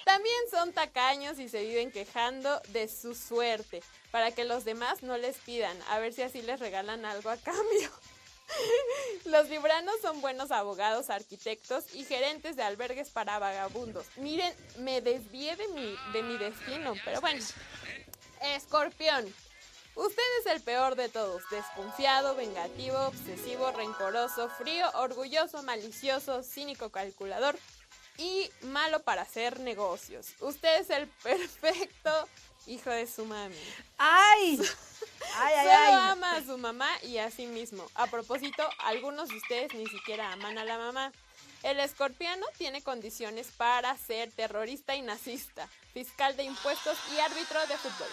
También 0.04 0.38
son 0.48 0.72
tacaños 0.72 1.40
y 1.40 1.48
se 1.48 1.64
viven 1.64 1.90
quejando 1.90 2.62
de 2.68 2.86
su 2.86 3.16
suerte, 3.16 3.82
para 4.12 4.30
que 4.30 4.44
los 4.44 4.64
demás 4.64 5.02
no 5.02 5.16
les 5.16 5.38
pidan, 5.38 5.76
a 5.88 5.98
ver 5.98 6.12
si 6.12 6.22
así 6.22 6.40
les 6.40 6.60
regalan 6.60 7.04
algo 7.04 7.30
a 7.30 7.36
cambio. 7.36 7.90
Los 9.24 9.48
libranos 9.48 9.94
son 10.00 10.20
buenos 10.20 10.50
abogados, 10.50 11.10
arquitectos 11.10 11.94
y 11.94 12.04
gerentes 12.04 12.56
de 12.56 12.62
albergues 12.62 13.10
para 13.10 13.38
vagabundos. 13.38 14.06
Miren, 14.16 14.52
me 14.78 15.00
desvié 15.00 15.56
de 15.56 15.68
mi, 15.68 15.96
de 16.12 16.22
mi 16.22 16.36
destino, 16.38 16.94
pero 17.04 17.20
bueno. 17.20 17.44
Escorpión. 18.40 19.32
Usted 19.94 20.22
es 20.40 20.46
el 20.46 20.62
peor 20.62 20.94
de 20.94 21.08
todos, 21.08 21.42
desconfiado, 21.50 22.34
vengativo, 22.34 22.96
obsesivo, 23.06 23.70
rencoroso, 23.72 24.48
frío, 24.48 24.88
orgulloso, 24.94 25.62
malicioso, 25.62 26.42
cínico, 26.42 26.90
calculador 26.90 27.58
y 28.16 28.50
malo 28.62 29.02
para 29.02 29.22
hacer 29.22 29.60
negocios. 29.60 30.28
Usted 30.40 30.80
es 30.80 30.90
el 30.90 31.08
perfecto 31.22 32.28
hijo 32.66 32.90
de 32.90 33.06
su 33.06 33.24
mami. 33.24 33.56
¡Ay! 33.98 34.60
¡Ay, 35.36 35.54
ay, 35.54 35.66
Solo 35.66 35.78
ay! 35.78 36.10
ama 36.12 36.36
a 36.36 36.44
su 36.44 36.58
mamá 36.58 36.88
y 37.02 37.18
a 37.18 37.30
sí 37.30 37.46
mismo. 37.46 37.86
A 37.94 38.06
propósito, 38.06 38.68
algunos 38.78 39.28
de 39.28 39.36
ustedes 39.36 39.74
ni 39.74 39.86
siquiera 39.86 40.32
aman 40.32 40.58
a 40.58 40.64
la 40.64 40.78
mamá. 40.78 41.12
El 41.62 41.78
escorpiano 41.78 42.46
tiene 42.56 42.82
condiciones 42.82 43.48
para 43.56 43.96
ser 43.98 44.32
terrorista 44.32 44.94
y 44.94 45.02
nazista, 45.02 45.68
fiscal 45.92 46.36
de 46.36 46.44
impuestos 46.44 46.96
y 47.14 47.20
árbitro 47.20 47.60
de 47.66 47.76
fútbol. 47.76 48.08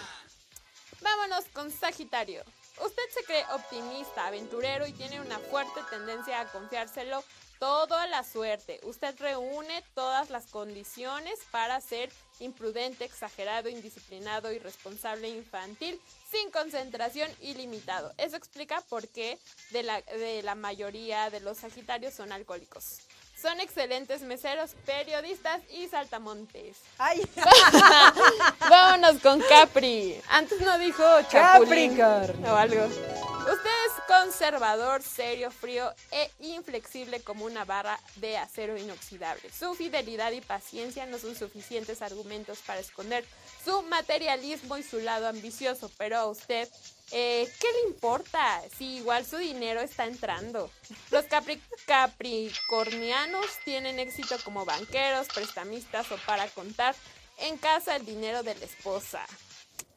Vámonos 1.00 1.44
con 1.54 1.70
Sagitario. 1.70 2.44
Usted 2.84 3.02
se 3.14 3.24
cree 3.24 3.44
optimista, 3.52 4.26
aventurero 4.26 4.86
y 4.86 4.92
tiene 4.92 5.20
una 5.20 5.38
fuerte 5.38 5.80
tendencia 5.90 6.40
a 6.40 6.52
confiárselo 6.52 7.24
todo 7.58 7.96
a 7.96 8.06
la 8.06 8.24
suerte. 8.24 8.80
Usted 8.84 9.14
reúne 9.18 9.82
todas 9.94 10.30
las 10.30 10.46
condiciones 10.46 11.38
para 11.50 11.80
ser 11.80 12.10
imprudente, 12.40 13.04
exagerado, 13.04 13.68
indisciplinado, 13.68 14.52
irresponsable, 14.52 15.28
infantil, 15.28 16.00
sin 16.30 16.50
concentración 16.50 17.30
y 17.40 17.54
limitado. 17.54 18.12
Eso 18.16 18.36
explica 18.36 18.80
por 18.88 19.08
qué 19.08 19.38
de 19.70 19.82
la, 19.82 20.00
de 20.02 20.42
la 20.42 20.54
mayoría 20.54 21.30
de 21.30 21.40
los 21.40 21.58
Sagitarios 21.58 22.14
son 22.14 22.32
alcohólicos. 22.32 23.00
Son 23.40 23.60
excelentes 23.60 24.22
meseros, 24.22 24.72
periodistas 24.84 25.60
y 25.70 25.86
saltamontes. 25.86 26.76
¡Ay! 26.98 27.22
Vámonos 28.68 29.22
con 29.22 29.40
Capri. 29.42 30.20
Antes 30.28 30.60
no 30.60 30.76
dijo 30.78 31.04
Chapulín 31.30 31.96
Capricornio. 31.96 32.52
o 32.52 32.56
algo. 32.56 32.84
Usted 32.84 33.70
es 33.86 33.87
conservador, 34.08 35.02
serio, 35.02 35.50
frío 35.50 35.92
e 36.10 36.30
inflexible 36.40 37.20
como 37.20 37.44
una 37.44 37.66
barra 37.66 38.00
de 38.16 38.38
acero 38.38 38.78
inoxidable. 38.78 39.50
Su 39.52 39.74
fidelidad 39.74 40.32
y 40.32 40.40
paciencia 40.40 41.04
no 41.04 41.18
son 41.18 41.36
suficientes 41.36 42.00
argumentos 42.00 42.58
para 42.66 42.80
esconder 42.80 43.26
su 43.62 43.82
materialismo 43.82 44.78
y 44.78 44.82
su 44.82 44.98
lado 45.00 45.28
ambicioso, 45.28 45.92
pero 45.98 46.16
a 46.16 46.26
usted, 46.26 46.66
eh, 47.12 47.46
¿qué 47.60 47.66
le 47.70 47.90
importa 47.90 48.62
si 48.78 48.96
igual 48.96 49.26
su 49.26 49.36
dinero 49.36 49.82
está 49.82 50.06
entrando? 50.06 50.70
Los 51.10 51.26
capri- 51.26 51.60
capricornianos 51.86 53.46
tienen 53.66 53.98
éxito 53.98 54.36
como 54.42 54.64
banqueros, 54.64 55.28
prestamistas 55.28 56.10
o 56.12 56.16
para 56.24 56.48
contar 56.48 56.96
en 57.36 57.58
casa 57.58 57.96
el 57.96 58.06
dinero 58.06 58.42
de 58.42 58.54
la 58.54 58.64
esposa. 58.64 59.24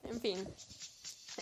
En 0.10 0.20
fin. 0.20 0.56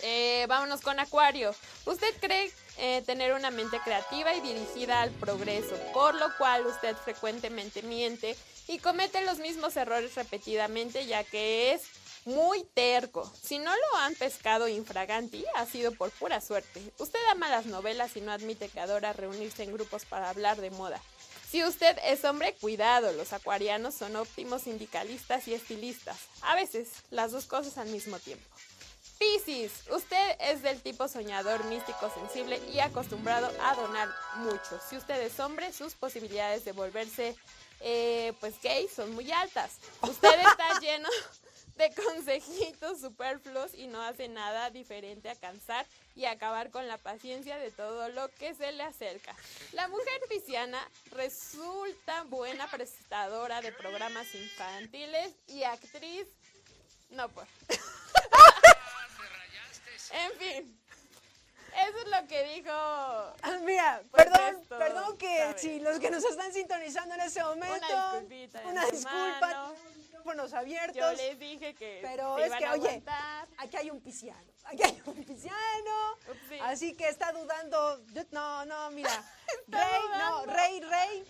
Eh, 0.02 0.46
vámonos 0.48 0.80
con 0.80 0.98
Acuario. 0.98 1.54
¿Usted 1.84 2.14
cree 2.20 2.50
eh, 2.78 3.02
tener 3.04 3.34
una 3.34 3.50
mente 3.50 3.78
creativa 3.84 4.34
y 4.34 4.40
dirigida 4.40 5.02
al 5.02 5.10
progreso, 5.10 5.76
por 5.92 6.14
lo 6.14 6.34
cual 6.38 6.66
usted 6.66 6.96
frecuentemente 6.96 7.82
miente 7.82 8.36
y 8.68 8.78
comete 8.78 9.22
los 9.24 9.38
mismos 9.38 9.76
errores 9.76 10.14
repetidamente 10.14 11.04
ya 11.06 11.24
que 11.24 11.72
es 11.72 11.82
muy 12.24 12.64
terco. 12.74 13.30
Si 13.42 13.58
no 13.58 13.70
lo 13.70 13.98
han 13.98 14.14
pescado 14.14 14.68
infraganti, 14.68 15.44
ha 15.56 15.66
sido 15.66 15.92
por 15.92 16.10
pura 16.10 16.40
suerte. 16.40 16.80
Usted 16.98 17.18
ama 17.30 17.48
las 17.48 17.66
novelas 17.66 18.16
y 18.16 18.20
no 18.20 18.32
admite 18.32 18.68
que 18.68 18.80
adora 18.80 19.12
reunirse 19.12 19.62
en 19.62 19.72
grupos 19.72 20.04
para 20.04 20.30
hablar 20.30 20.60
de 20.60 20.70
moda. 20.70 21.00
Si 21.50 21.64
usted 21.64 21.98
es 22.04 22.24
hombre, 22.24 22.54
cuidado, 22.60 23.12
los 23.12 23.32
acuarianos 23.32 23.94
son 23.94 24.16
óptimos 24.16 24.62
sindicalistas 24.62 25.48
y 25.48 25.54
estilistas. 25.54 26.16
A 26.42 26.54
veces, 26.54 26.88
las 27.10 27.32
dos 27.32 27.46
cosas 27.46 27.76
al 27.76 27.88
mismo 27.88 28.18
tiempo. 28.20 28.46
Piscis, 29.20 29.84
usted 29.90 30.36
es 30.40 30.62
del 30.62 30.80
tipo 30.80 31.06
soñador, 31.06 31.62
místico, 31.66 32.10
sensible 32.10 32.58
y 32.72 32.80
acostumbrado 32.80 33.50
a 33.60 33.74
donar 33.74 34.08
mucho. 34.36 34.80
Si 34.88 34.96
usted 34.96 35.20
es 35.20 35.38
hombre, 35.38 35.74
sus 35.74 35.94
posibilidades 35.94 36.64
de 36.64 36.72
volverse 36.72 37.36
eh, 37.80 38.32
pues 38.40 38.54
gay 38.62 38.88
son 38.88 39.14
muy 39.14 39.30
altas. 39.30 39.72
Usted 40.00 40.40
está 40.40 40.78
lleno 40.80 41.10
de 41.76 41.92
consejitos 41.94 43.02
superfluos 43.02 43.74
y 43.74 43.88
no 43.88 44.00
hace 44.00 44.26
nada 44.28 44.70
diferente 44.70 45.28
a 45.28 45.34
cansar 45.34 45.84
y 46.16 46.24
acabar 46.24 46.70
con 46.70 46.88
la 46.88 46.96
paciencia 46.96 47.58
de 47.58 47.70
todo 47.70 48.08
lo 48.08 48.30
que 48.36 48.54
se 48.54 48.72
le 48.72 48.84
acerca. 48.84 49.36
La 49.72 49.86
mujer 49.88 50.18
pisciana 50.30 50.80
resulta 51.10 52.22
buena 52.22 52.70
presentadora 52.70 53.60
de 53.60 53.72
programas 53.72 54.34
infantiles 54.34 55.34
y 55.46 55.64
actriz. 55.64 56.26
No, 57.10 57.28
pues. 57.28 57.48
en 60.12 60.32
fin. 60.38 60.80
Eso 61.88 61.98
es 61.98 62.08
lo 62.08 62.26
que 62.28 62.44
dijo. 62.54 62.70
Ah, 62.72 63.58
mira, 63.62 64.02
Pues 64.10 64.24
perdón, 64.24 64.56
esto, 64.60 64.78
perdón 64.78 65.16
que 65.18 65.54
si 65.56 65.80
los 65.80 65.98
que 66.00 66.10
nos 66.10 66.24
están 66.24 66.52
sintonizando 66.52 67.14
en 67.14 67.20
este 67.20 67.42
momento. 67.44 67.86
Una 67.86 68.20
disculpita 68.20 68.62
Una 68.66 68.86
disculpa, 68.86 69.72
micrófonos 70.02 70.52
abiertos. 70.52 70.96
Yo 70.96 71.12
les 71.12 71.38
dije 71.38 71.74
que 71.74 72.00
Pero 72.02 72.36
se 72.36 72.42
es 72.42 72.46
iban 72.48 72.58
que, 72.58 72.66
a 72.66 72.72
oye, 72.72 73.02
aquí 73.58 73.76
hay 73.76 73.90
un 73.90 74.00
pisciano. 74.00 74.50
Aquí 74.64 74.82
hay 74.82 75.02
un 75.06 75.24
pisciano. 75.24 76.16
Upsi. 76.28 76.58
Así 76.60 76.94
que 76.94 77.08
está 77.08 77.32
dudando. 77.32 78.02
No, 78.32 78.64
no, 78.66 78.90
mira. 78.90 79.10
Rey, 79.68 80.02
no, 80.18 80.46
Rey, 80.46 80.80
Rey. 80.80 81.24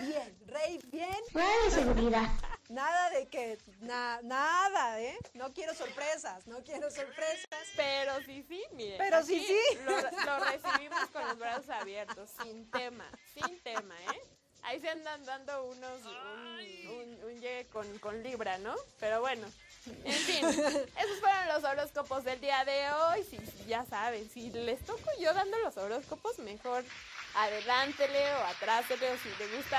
Bien, 0.00 0.38
Rey, 0.46 0.80
bien. 0.90 1.70
seguridad. 1.70 2.28
Nada 2.74 3.10
de 3.10 3.28
que, 3.28 3.56
na- 3.80 4.20
nada, 4.22 5.00
¿eh? 5.00 5.16
No 5.34 5.52
quiero 5.52 5.74
sorpresas, 5.74 6.46
no 6.48 6.62
quiero 6.64 6.90
sorpresas. 6.90 7.46
Pero 7.76 8.18
sí, 8.26 8.44
sí, 8.48 8.62
mire. 8.72 8.96
Pero 8.98 9.22
sí, 9.22 9.44
sí. 9.46 9.78
Lo, 9.84 9.92
lo 10.00 10.44
recibimos 10.44 11.06
con 11.12 11.26
los 11.28 11.38
brazos 11.38 11.70
abiertos, 11.70 12.30
sin 12.42 12.68
tema, 12.70 13.08
sin 13.32 13.60
tema, 13.60 13.94
¿eh? 14.12 14.20
Ahí 14.62 14.80
se 14.80 14.88
andan 14.88 15.24
dando 15.24 15.64
unos, 15.66 16.00
un, 16.04 16.88
un, 16.88 17.24
un 17.24 17.40
llegue 17.40 17.66
con, 17.66 17.98
con 17.98 18.22
Libra, 18.22 18.56
¿no? 18.58 18.74
Pero 18.98 19.20
bueno, 19.20 19.46
en 20.04 20.12
fin, 20.12 20.44
esos 20.48 21.20
fueron 21.20 21.48
los 21.48 21.62
horóscopos 21.64 22.24
del 22.24 22.40
día 22.40 22.64
de 22.64 22.90
hoy. 22.90 23.22
Si, 23.24 23.38
ya 23.66 23.84
saben, 23.84 24.28
si 24.30 24.50
les 24.50 24.80
toco 24.84 25.10
yo 25.20 25.32
dando 25.34 25.58
los 25.58 25.76
horóscopos, 25.76 26.38
mejor 26.38 26.82
adelántele 27.34 28.32
o 28.34 28.44
atrásele, 28.46 29.10
o 29.12 29.18
si 29.18 29.28
le 29.38 29.56
gusta 29.56 29.78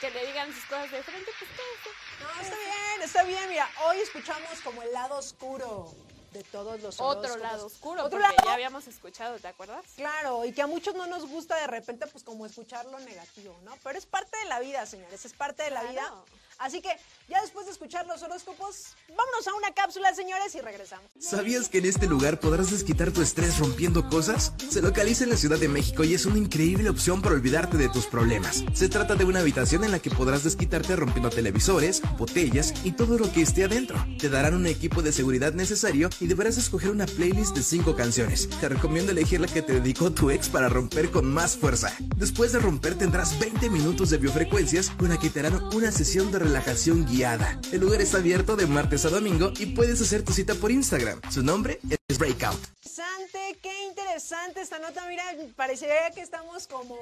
que 0.00 0.10
le 0.10 0.26
digan 0.26 0.52
sus 0.52 0.64
cosas 0.64 0.90
de 0.90 1.02
frente, 1.02 1.30
pues 1.38 1.50
quédese. 1.50 1.90
No, 2.20 2.42
está 2.42 2.56
bien, 2.56 3.02
está 3.02 3.22
bien. 3.24 3.48
Mira, 3.48 3.68
hoy 3.86 3.98
escuchamos 3.98 4.60
como 4.62 4.82
el 4.82 4.92
lado 4.92 5.16
oscuro 5.16 5.94
de 6.36 6.44
todos 6.44 6.80
los 6.82 7.00
Otro 7.00 7.36
lado 7.38 7.66
oscuro, 7.66 8.04
Otro 8.04 8.18
porque 8.18 8.22
lado 8.22 8.36
ya 8.44 8.52
habíamos 8.52 8.86
escuchado, 8.86 9.38
¿te 9.38 9.48
acuerdas? 9.48 9.84
Claro, 9.96 10.44
y 10.44 10.52
que 10.52 10.62
a 10.62 10.66
muchos 10.66 10.94
no 10.94 11.06
nos 11.06 11.26
gusta 11.26 11.56
de 11.56 11.66
repente, 11.66 12.06
pues 12.06 12.22
como 12.24 12.44
escuchar 12.46 12.84
lo 12.86 12.98
negativo, 13.00 13.58
¿no? 13.64 13.76
Pero 13.82 13.98
es 13.98 14.06
parte 14.06 14.36
de 14.38 14.44
la 14.46 14.60
vida, 14.60 14.84
señores, 14.86 15.24
es 15.24 15.32
parte 15.32 15.62
de 15.62 15.70
la 15.70 15.82
vida. 15.84 16.12
Así 16.58 16.80
que 16.80 16.88
ya 17.28 17.42
después 17.42 17.66
de 17.66 17.72
escuchar 17.72 18.06
los 18.06 18.22
horóscopos, 18.22 18.96
vámonos 19.08 19.46
a 19.46 19.54
una 19.54 19.74
cápsula, 19.74 20.14
señores, 20.14 20.54
y 20.54 20.60
regresamos. 20.60 21.10
¿Sabías 21.18 21.68
que 21.68 21.78
en 21.78 21.86
este 21.86 22.06
lugar 22.06 22.40
podrás 22.40 22.70
desquitar 22.70 23.12
tu 23.12 23.20
estrés 23.20 23.58
rompiendo 23.58 24.08
cosas? 24.08 24.54
Se 24.70 24.80
localiza 24.80 25.24
en 25.24 25.30
la 25.30 25.36
Ciudad 25.36 25.58
de 25.58 25.68
México 25.68 26.02
y 26.04 26.14
es 26.14 26.24
una 26.24 26.38
increíble 26.38 26.88
opción 26.88 27.20
para 27.20 27.34
olvidarte 27.34 27.76
de 27.76 27.90
tus 27.90 28.06
problemas. 28.06 28.64
Se 28.72 28.88
trata 28.88 29.16
de 29.16 29.24
una 29.24 29.40
habitación 29.40 29.84
en 29.84 29.90
la 29.90 29.98
que 29.98 30.10
podrás 30.10 30.44
desquitarte 30.44 30.96
rompiendo 30.96 31.28
televisores, 31.28 32.00
botellas 32.16 32.72
y 32.84 32.92
todo 32.92 33.18
lo 33.18 33.30
que 33.30 33.42
esté 33.42 33.64
adentro. 33.64 34.02
Te 34.18 34.30
darán 34.30 34.54
un 34.54 34.66
equipo 34.66 35.02
de 35.02 35.12
seguridad 35.12 35.52
necesario 35.52 36.08
y 36.20 36.25
deberás 36.26 36.58
escoger 36.58 36.90
una 36.90 37.06
playlist 37.06 37.56
de 37.56 37.62
5 37.62 37.94
canciones. 37.96 38.48
Te 38.60 38.68
recomiendo 38.68 39.12
elegir 39.12 39.40
la 39.40 39.46
que 39.46 39.62
te 39.62 39.74
dedicó 39.74 40.10
tu 40.10 40.30
ex 40.30 40.48
para 40.48 40.68
romper 40.68 41.10
con 41.10 41.32
más 41.32 41.56
fuerza. 41.56 41.92
Después 42.16 42.52
de 42.52 42.58
romper 42.58 42.96
tendrás 42.96 43.38
20 43.38 43.70
minutos 43.70 44.10
de 44.10 44.18
biofrecuencias 44.18 44.90
con 44.90 45.08
la 45.08 45.18
que 45.18 45.30
te 45.30 45.40
harán 45.40 45.62
una 45.74 45.90
sesión 45.90 46.32
de 46.32 46.38
relajación 46.38 47.06
guiada. 47.06 47.60
El 47.72 47.80
lugar 47.80 48.00
está 48.00 48.18
abierto 48.18 48.56
de 48.56 48.66
martes 48.66 49.04
a 49.04 49.10
domingo 49.10 49.52
y 49.58 49.66
puedes 49.66 50.00
hacer 50.00 50.22
tu 50.22 50.32
cita 50.32 50.54
por 50.54 50.70
Instagram. 50.70 51.20
Su 51.30 51.42
nombre 51.42 51.80
es 52.08 52.18
Breakout. 52.18 52.60
Interesante 54.16 54.62
esta 54.62 54.78
nota. 54.78 55.06
Mira, 55.06 55.24
parecería 55.56 56.10
que 56.10 56.22
estamos 56.22 56.66
como 56.66 56.96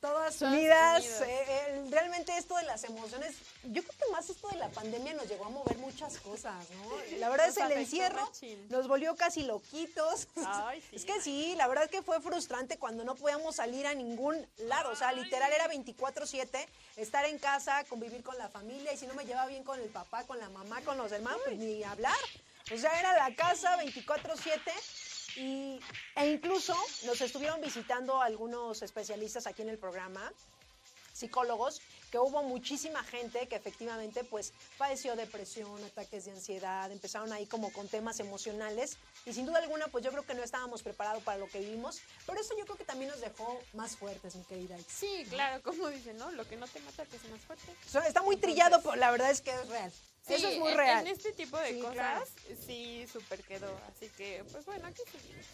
todas 0.00 0.40
unidas. 0.42 1.02
Eh, 1.22 1.44
eh, 1.48 1.84
realmente 1.90 2.36
esto 2.36 2.56
de 2.56 2.64
las 2.64 2.84
emociones, 2.84 3.36
yo 3.64 3.82
creo 3.82 3.94
que 3.98 4.12
más 4.12 4.28
esto 4.28 4.48
de 4.48 4.58
la 4.58 4.68
pandemia 4.68 5.14
nos 5.14 5.28
llegó 5.28 5.46
a 5.46 5.48
mover 5.48 5.78
muchas 5.78 6.18
cosas, 6.18 6.68
¿no? 6.70 7.18
La 7.18 7.30
verdad 7.30 7.46
Nos 7.46 7.56
es 7.56 7.64
el 7.64 7.72
encierro, 7.72 8.30
nos 8.68 8.86
volvió 8.86 9.16
casi 9.16 9.44
loquitos. 9.44 10.28
Ay, 10.44 10.82
sí, 10.90 10.96
es 10.96 11.04
que 11.06 11.20
sí, 11.22 11.54
la 11.56 11.66
verdad 11.68 11.88
que 11.88 12.02
fue 12.02 12.20
frustrante 12.20 12.76
cuando 12.76 13.02
no 13.02 13.14
podíamos 13.14 13.56
salir 13.56 13.86
a 13.86 13.94
ningún 13.94 14.46
lado. 14.58 14.90
O 14.90 14.96
sea, 14.96 15.12
literal 15.12 15.50
era 15.50 15.70
24-7, 15.72 16.66
estar 16.96 17.24
en 17.24 17.38
casa, 17.38 17.82
convivir 17.84 18.22
con 18.22 18.36
la 18.36 18.48
familia. 18.48 18.92
Y 18.92 18.98
si 18.98 19.06
no 19.06 19.14
me 19.14 19.24
llevaba 19.24 19.46
bien 19.46 19.64
con 19.64 19.80
el 19.80 19.88
papá, 19.88 20.24
con 20.24 20.38
la 20.38 20.50
mamá, 20.50 20.82
con 20.82 20.98
los 20.98 21.10
hermanos, 21.12 21.40
pues 21.46 21.56
ni 21.58 21.82
hablar. 21.82 22.14
O 22.70 22.76
sea, 22.76 23.00
era 23.00 23.14
la 23.14 23.34
casa 23.34 23.78
24-7. 23.82 24.60
Y, 25.36 25.80
e 26.16 26.26
incluso 26.26 26.74
nos 27.04 27.20
estuvieron 27.20 27.60
visitando 27.60 28.20
algunos 28.20 28.82
especialistas 28.82 29.46
aquí 29.46 29.62
en 29.62 29.68
el 29.68 29.78
programa, 29.78 30.32
psicólogos, 31.12 31.80
que 32.10 32.18
hubo 32.18 32.42
muchísima 32.42 33.02
gente 33.04 33.46
que 33.48 33.56
efectivamente 33.56 34.24
pues 34.24 34.52
padeció 34.78 35.16
depresión, 35.16 35.82
ataques 35.84 36.24
de 36.24 36.32
ansiedad, 36.32 36.90
empezaron 36.90 37.32
ahí 37.32 37.46
como 37.46 37.72
con 37.72 37.88
temas 37.88 38.20
emocionales 38.20 38.96
y 39.26 39.32
sin 39.32 39.44
duda 39.44 39.58
alguna 39.58 39.88
pues 39.88 40.04
yo 40.04 40.10
creo 40.10 40.24
que 40.24 40.34
no 40.34 40.42
estábamos 40.42 40.82
preparados 40.82 41.22
para 41.22 41.38
lo 41.38 41.48
que 41.48 41.60
vivimos, 41.60 42.00
pero 42.26 42.40
eso 42.40 42.54
yo 42.56 42.64
creo 42.64 42.76
que 42.76 42.84
también 42.84 43.10
nos 43.10 43.20
dejó 43.20 43.60
más 43.74 43.96
fuertes, 43.96 44.36
mi 44.36 44.44
querida. 44.44 44.76
Sí, 44.88 45.26
claro, 45.28 45.62
como 45.62 45.88
dicen, 45.88 46.16
¿no? 46.16 46.30
Lo 46.30 46.46
que 46.48 46.56
no 46.56 46.66
te 46.66 46.80
mata 46.80 47.04
te 47.04 47.16
hace 47.16 47.28
más 47.28 47.40
fuerte. 47.40 47.66
Está 48.06 48.22
muy 48.22 48.36
trillado, 48.36 48.80
pero 48.82 48.96
la 48.96 49.10
verdad 49.10 49.30
es 49.30 49.40
que 49.40 49.50
es 49.50 49.68
real. 49.68 49.92
Sí, 50.28 50.34
eso 50.34 50.48
es 50.48 50.58
muy 50.58 50.70
en- 50.72 50.76
real. 50.78 51.06
En 51.06 51.12
este 51.12 51.32
tipo 51.32 51.58
de 51.58 51.72
Sí, 51.74 51.78
cosas, 51.80 51.94
claro. 51.94 52.24
sí, 52.66 53.06
súper 53.12 53.42
quedó. 53.42 53.80
Así 53.88 54.08
que, 54.10 54.44
pues 54.52 54.64
bueno, 54.64 54.86
aquí 54.86 55.02
seguimos. 55.10 55.44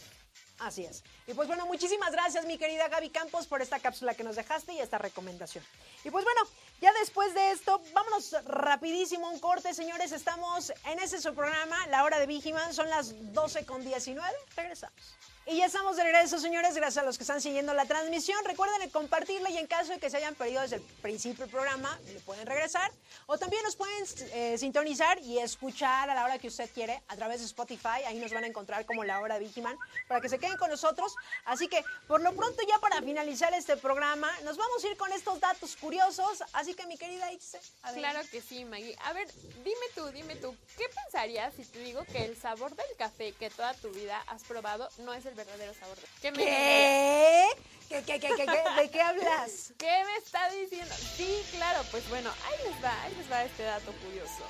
Así 0.61 0.85
es. 0.85 1.03
Y 1.27 1.35
pues 1.35 1.49
bueno, 1.49 1.67
muchísimas 1.67 2.13
gracias, 2.13 2.47
mi 2.47 2.59
querida 2.59 2.87
Gaby 2.89 3.11
Campos, 3.11 3.49
por 3.49 3.61
esta 3.61 3.81
cápsula 3.81 4.15
que 4.15 4.23
nos 4.23 4.37
dejaste 4.37 4.73
y 4.73 4.79
esta 4.79 4.99
recomendación. 4.99 5.65
Y 6.05 6.11
pues 6.11 6.25
bueno, 6.25 6.41
ya 6.81 6.93
después 7.01 7.35
de 7.35 7.51
esto, 7.51 7.83
vámonos 7.93 8.37
rapidísimo 8.45 9.29
un 9.31 9.41
corte, 9.41 9.75
señores. 9.75 10.13
Estamos 10.13 10.73
en 10.87 11.01
ese 11.01 11.21
su 11.21 11.35
programa, 11.35 11.87
La 11.89 12.05
Hora 12.05 12.21
de 12.21 12.27
Vigiman, 12.27 12.73
son 12.73 12.89
las 12.89 13.33
12 13.33 13.67
con 13.67 13.85
19. 13.85 14.33
Regresamos. 14.55 15.17
Y 15.47 15.59
ya 15.59 15.67
estamos 15.67 15.97
de 15.97 16.05
regreso, 16.05 16.39
señores, 16.39 16.75
gracias 16.75 17.03
a 17.03 17.07
los 17.07 17.19
que 17.19 17.25
están 17.25 17.43
siguiendo 17.43 17.75
la 17.75 17.85
transmisión. 17.85 18.43
Recuerden 18.47 18.89
compartirla 18.89 19.51
y 19.51 19.59
en 19.59 19.67
caso 19.67 19.93
de 19.93 19.99
que 19.99 20.09
se 20.09 20.17
hayan 20.17 20.35
perdido 20.35 20.63
desde 20.63 20.77
el 20.77 20.83
principio 20.83 21.45
del 21.45 21.51
programa, 21.51 21.99
le 22.07 22.19
pueden 22.21 22.47
regresar. 22.47 22.91
O 23.27 23.37
también 23.37 23.63
nos 23.63 23.77
pueden 23.77 24.07
eh, 24.33 24.57
sintonizar 24.57 25.19
y 25.19 25.39
escuchar 25.39 26.09
a 26.09 26.15
la 26.15 26.25
hora 26.25 26.39
que 26.39 26.49
usted 26.49 26.71
quiere 26.73 27.03
a 27.09 27.17
través 27.17 27.41
de 27.41 27.47
Spotify. 27.47 28.05
Ahí 28.07 28.19
nos 28.19 28.33
van 28.33 28.45
a 28.45 28.47
encontrar 28.47 28.87
como 28.87 29.05
La 29.05 29.21
Hora 29.21 29.39
Vigiman 29.39 29.77
para 30.09 30.23
que 30.23 30.31
se 30.31 30.39
queden 30.39 30.57
con 30.57 30.71
nosotros. 30.71 31.15
Así 31.45 31.69
que, 31.69 31.85
por 32.09 32.23
lo 32.23 32.33
pronto, 32.35 32.63
ya 32.67 32.79
para 32.79 33.03
finalizar 33.03 33.53
este 33.53 33.77
programa, 33.77 34.31
nos 34.45 34.57
vamos 34.57 34.83
a 34.83 34.89
ir 34.89 34.97
con 34.97 35.13
estos 35.13 35.41
datos 35.41 35.77
curiosos. 35.77 36.43
Así 36.55 36.73
que, 36.73 36.87
mi 36.87 36.97
querida 36.97 37.31
Itze. 37.31 37.61
Claro 37.93 38.21
que 38.31 38.41
sí, 38.41 38.65
Maggie. 38.65 38.97
A 39.05 39.13
ver, 39.13 39.29
dime 39.63 39.87
tú, 39.95 40.07
dime 40.07 40.37
tú, 40.37 40.57
¿qué 40.79 40.85
pensarías 41.03 41.53
si 41.55 41.65
te 41.65 41.81
digo 41.81 42.03
que 42.05 42.25
el 42.25 42.35
sabor 42.35 42.75
del 42.75 42.97
café 42.97 43.33
que 43.33 43.51
toda 43.51 43.75
tu 43.75 43.91
vida 43.91 44.23
has 44.29 44.43
probado 44.45 44.89
no 44.99 45.13
es 45.13 45.27
el 45.27 45.34
verdadero 45.35 45.75
sabor 45.75 45.97
del 45.97 46.09
¿Qué 46.21 46.33
¿Qué? 46.33 47.49
¿Qué, 47.89 48.03
qué, 48.03 48.19
qué, 48.19 48.29
qué, 48.35 48.47
qué? 48.47 48.83
¿De 48.83 48.91
qué 48.91 49.01
hablas? 49.01 49.73
¿Qué 49.79 50.05
me 50.05 50.17
está 50.17 50.51
diciendo? 50.51 50.95
Sí, 51.17 51.43
claro, 51.53 51.81
pues 51.91 52.09
bueno, 52.09 52.31
ahí 52.47 52.71
les 52.71 52.83
va, 52.85 53.03
ahí 53.03 53.15
les 53.15 53.31
va 53.31 53.45
este 53.45 53.63
dato 53.63 53.93
curioso. 53.93 54.45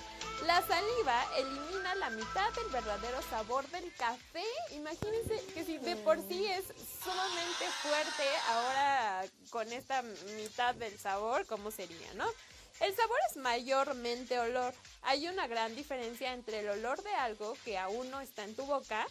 La 0.47 0.61
saliva 0.66 1.24
elimina 1.36 1.94
la 1.97 2.11
mitad 2.11 2.52
del 2.52 2.69
verdadero 2.70 3.20
sabor 3.31 3.66
del 3.69 3.93
café. 3.94 4.44
Imagínense 4.73 5.43
que 5.55 5.65
si 5.65 5.78
de 5.78 5.97
por 5.97 6.20
sí 6.28 6.47
es 6.47 6.65
sumamente 7.02 7.65
fuerte, 7.82 8.24
ahora 8.48 9.24
con 9.51 9.73
esta 9.73 10.02
mitad 10.02 10.74
del 10.74 10.98
sabor, 10.98 11.47
¿cómo 11.47 11.70
sería, 11.70 12.12
no? 12.15 12.27
El 12.81 12.94
sabor 12.94 13.19
es 13.31 13.36
mayormente 13.36 14.39
olor. 14.39 14.74
Hay 15.02 15.28
una 15.28 15.47
gran 15.47 15.74
diferencia 15.77 16.32
entre 16.32 16.61
el 16.61 16.69
olor 16.69 17.02
de 17.02 17.15
algo 17.15 17.56
que 17.65 17.78
aún 17.78 18.11
no 18.11 18.20
está 18.20 18.44
en 18.44 18.56
tu 18.56 18.66
boca 18.66 19.06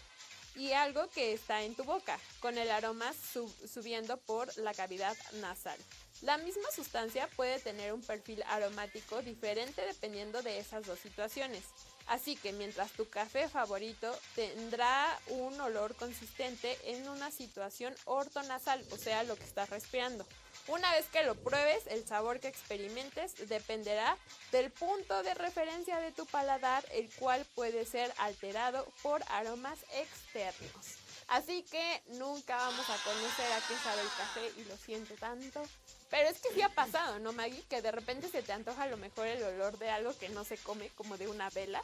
y 0.55 0.71
algo 0.73 1.09
que 1.09 1.33
está 1.33 1.63
en 1.63 1.75
tu 1.75 1.83
boca, 1.83 2.19
con 2.39 2.57
el 2.57 2.69
aroma 2.69 3.11
sub- 3.13 3.53
subiendo 3.67 4.17
por 4.17 4.55
la 4.57 4.73
cavidad 4.73 5.15
nasal. 5.41 5.77
La 6.21 6.37
misma 6.37 6.69
sustancia 6.73 7.27
puede 7.35 7.59
tener 7.59 7.91
un 7.91 8.01
perfil 8.01 8.43
aromático 8.47 9.21
diferente 9.21 9.81
dependiendo 9.85 10.41
de 10.41 10.59
esas 10.59 10.85
dos 10.85 10.99
situaciones. 10.99 11.63
Así 12.07 12.35
que 12.35 12.51
mientras 12.53 12.91
tu 12.91 13.09
café 13.09 13.47
favorito 13.49 14.13
tendrá 14.35 15.17
un 15.27 15.59
olor 15.59 15.95
consistente 15.95 16.77
en 16.83 17.07
una 17.09 17.31
situación 17.31 17.95
ortonasal, 18.05 18.85
o 18.91 18.97
sea, 18.97 19.23
lo 19.23 19.35
que 19.35 19.43
estás 19.43 19.69
respirando. 19.69 20.25
Una 20.67 20.91
vez 20.93 21.05
que 21.07 21.23
lo 21.23 21.35
pruebes, 21.35 21.85
el 21.87 22.07
sabor 22.07 22.39
que 22.39 22.47
experimentes 22.47 23.49
dependerá 23.49 24.17
del 24.51 24.71
punto 24.71 25.21
de 25.21 25.33
referencia 25.33 25.99
de 25.99 26.13
tu 26.13 26.25
paladar, 26.25 26.85
el 26.91 27.09
cual 27.15 27.45
puede 27.53 27.85
ser 27.85 28.13
alterado 28.17 28.87
por 29.01 29.21
aromas 29.29 29.79
externos. 29.93 31.03
Así 31.27 31.63
que 31.63 32.01
nunca 32.13 32.55
vamos 32.55 32.89
a 32.89 32.97
conocer 33.03 33.51
a 33.51 33.67
qué 33.67 33.75
sabe 33.83 34.01
el 34.01 34.07
café 34.17 34.61
y 34.61 34.65
lo 34.65 34.77
siento 34.77 35.13
tanto. 35.15 35.63
Pero 36.09 36.29
es 36.29 36.39
que 36.39 36.53
sí 36.53 36.61
ha 36.61 36.69
pasado, 36.69 37.19
¿no, 37.19 37.33
Maggie? 37.33 37.63
Que 37.69 37.81
de 37.81 37.91
repente 37.91 38.29
se 38.29 38.43
te 38.43 38.53
antoja 38.53 38.83
a 38.83 38.87
lo 38.87 38.97
mejor 38.97 39.27
el 39.27 39.43
olor 39.43 39.77
de 39.79 39.89
algo 39.89 40.17
que 40.17 40.29
no 40.29 40.45
se 40.45 40.57
come, 40.57 40.89
como 40.95 41.17
de 41.17 41.27
una 41.27 41.49
vela. 41.49 41.83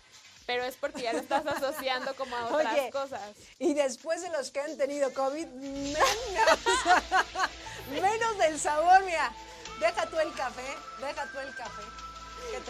Pero 0.49 0.63
es 0.63 0.77
porque 0.77 1.03
ya 1.03 1.13
lo 1.13 1.19
estás 1.19 1.45
asociando 1.45 2.15
como 2.15 2.35
a 2.35 2.47
otras 2.47 2.73
Oye, 2.73 2.89
cosas. 2.89 3.21
Y 3.59 3.75
después 3.75 4.23
de 4.23 4.31
los 4.31 4.49
que 4.49 4.59
han 4.59 4.75
tenido 4.79 5.13
COVID, 5.13 5.45
menos, 5.45 6.59
menos 8.01 8.37
del 8.39 8.59
sabor, 8.59 9.03
mira. 9.03 9.31
Deja 9.79 10.07
tú 10.07 10.17
el 10.17 10.33
café, 10.33 10.75
deja 11.05 11.27
tú 11.31 11.37
el 11.37 11.53
café. 11.53 11.83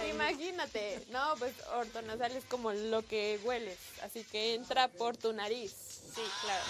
Imagínate, 0.09 1.05
no, 1.11 1.35
pues 1.37 1.53
ortonasal 1.73 2.33
es 2.33 2.43
como 2.43 2.73
lo 2.73 3.01
que 3.07 3.39
hueles, 3.45 3.79
así 4.03 4.25
que 4.25 4.55
entra 4.55 4.89
por 4.89 5.15
tu 5.15 5.31
nariz. 5.31 5.71
Sí, 6.13 6.21
claro. 6.41 6.65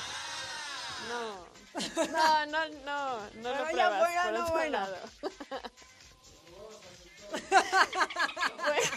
No, 1.10 2.06
no, 2.06 2.45
no, 2.45 2.69
no, 2.86 3.18
no 3.34 3.49
Bueno, 3.49 3.65
lo 3.65 3.72
ya 3.76 3.90
pruebas 3.90 3.99
fuera, 4.06 4.23
por 4.26 4.34
no, 4.34 4.41
otro 4.44 4.53
bueno. 4.53 4.77
lado. 4.77 4.98
Bueno, 8.60 8.91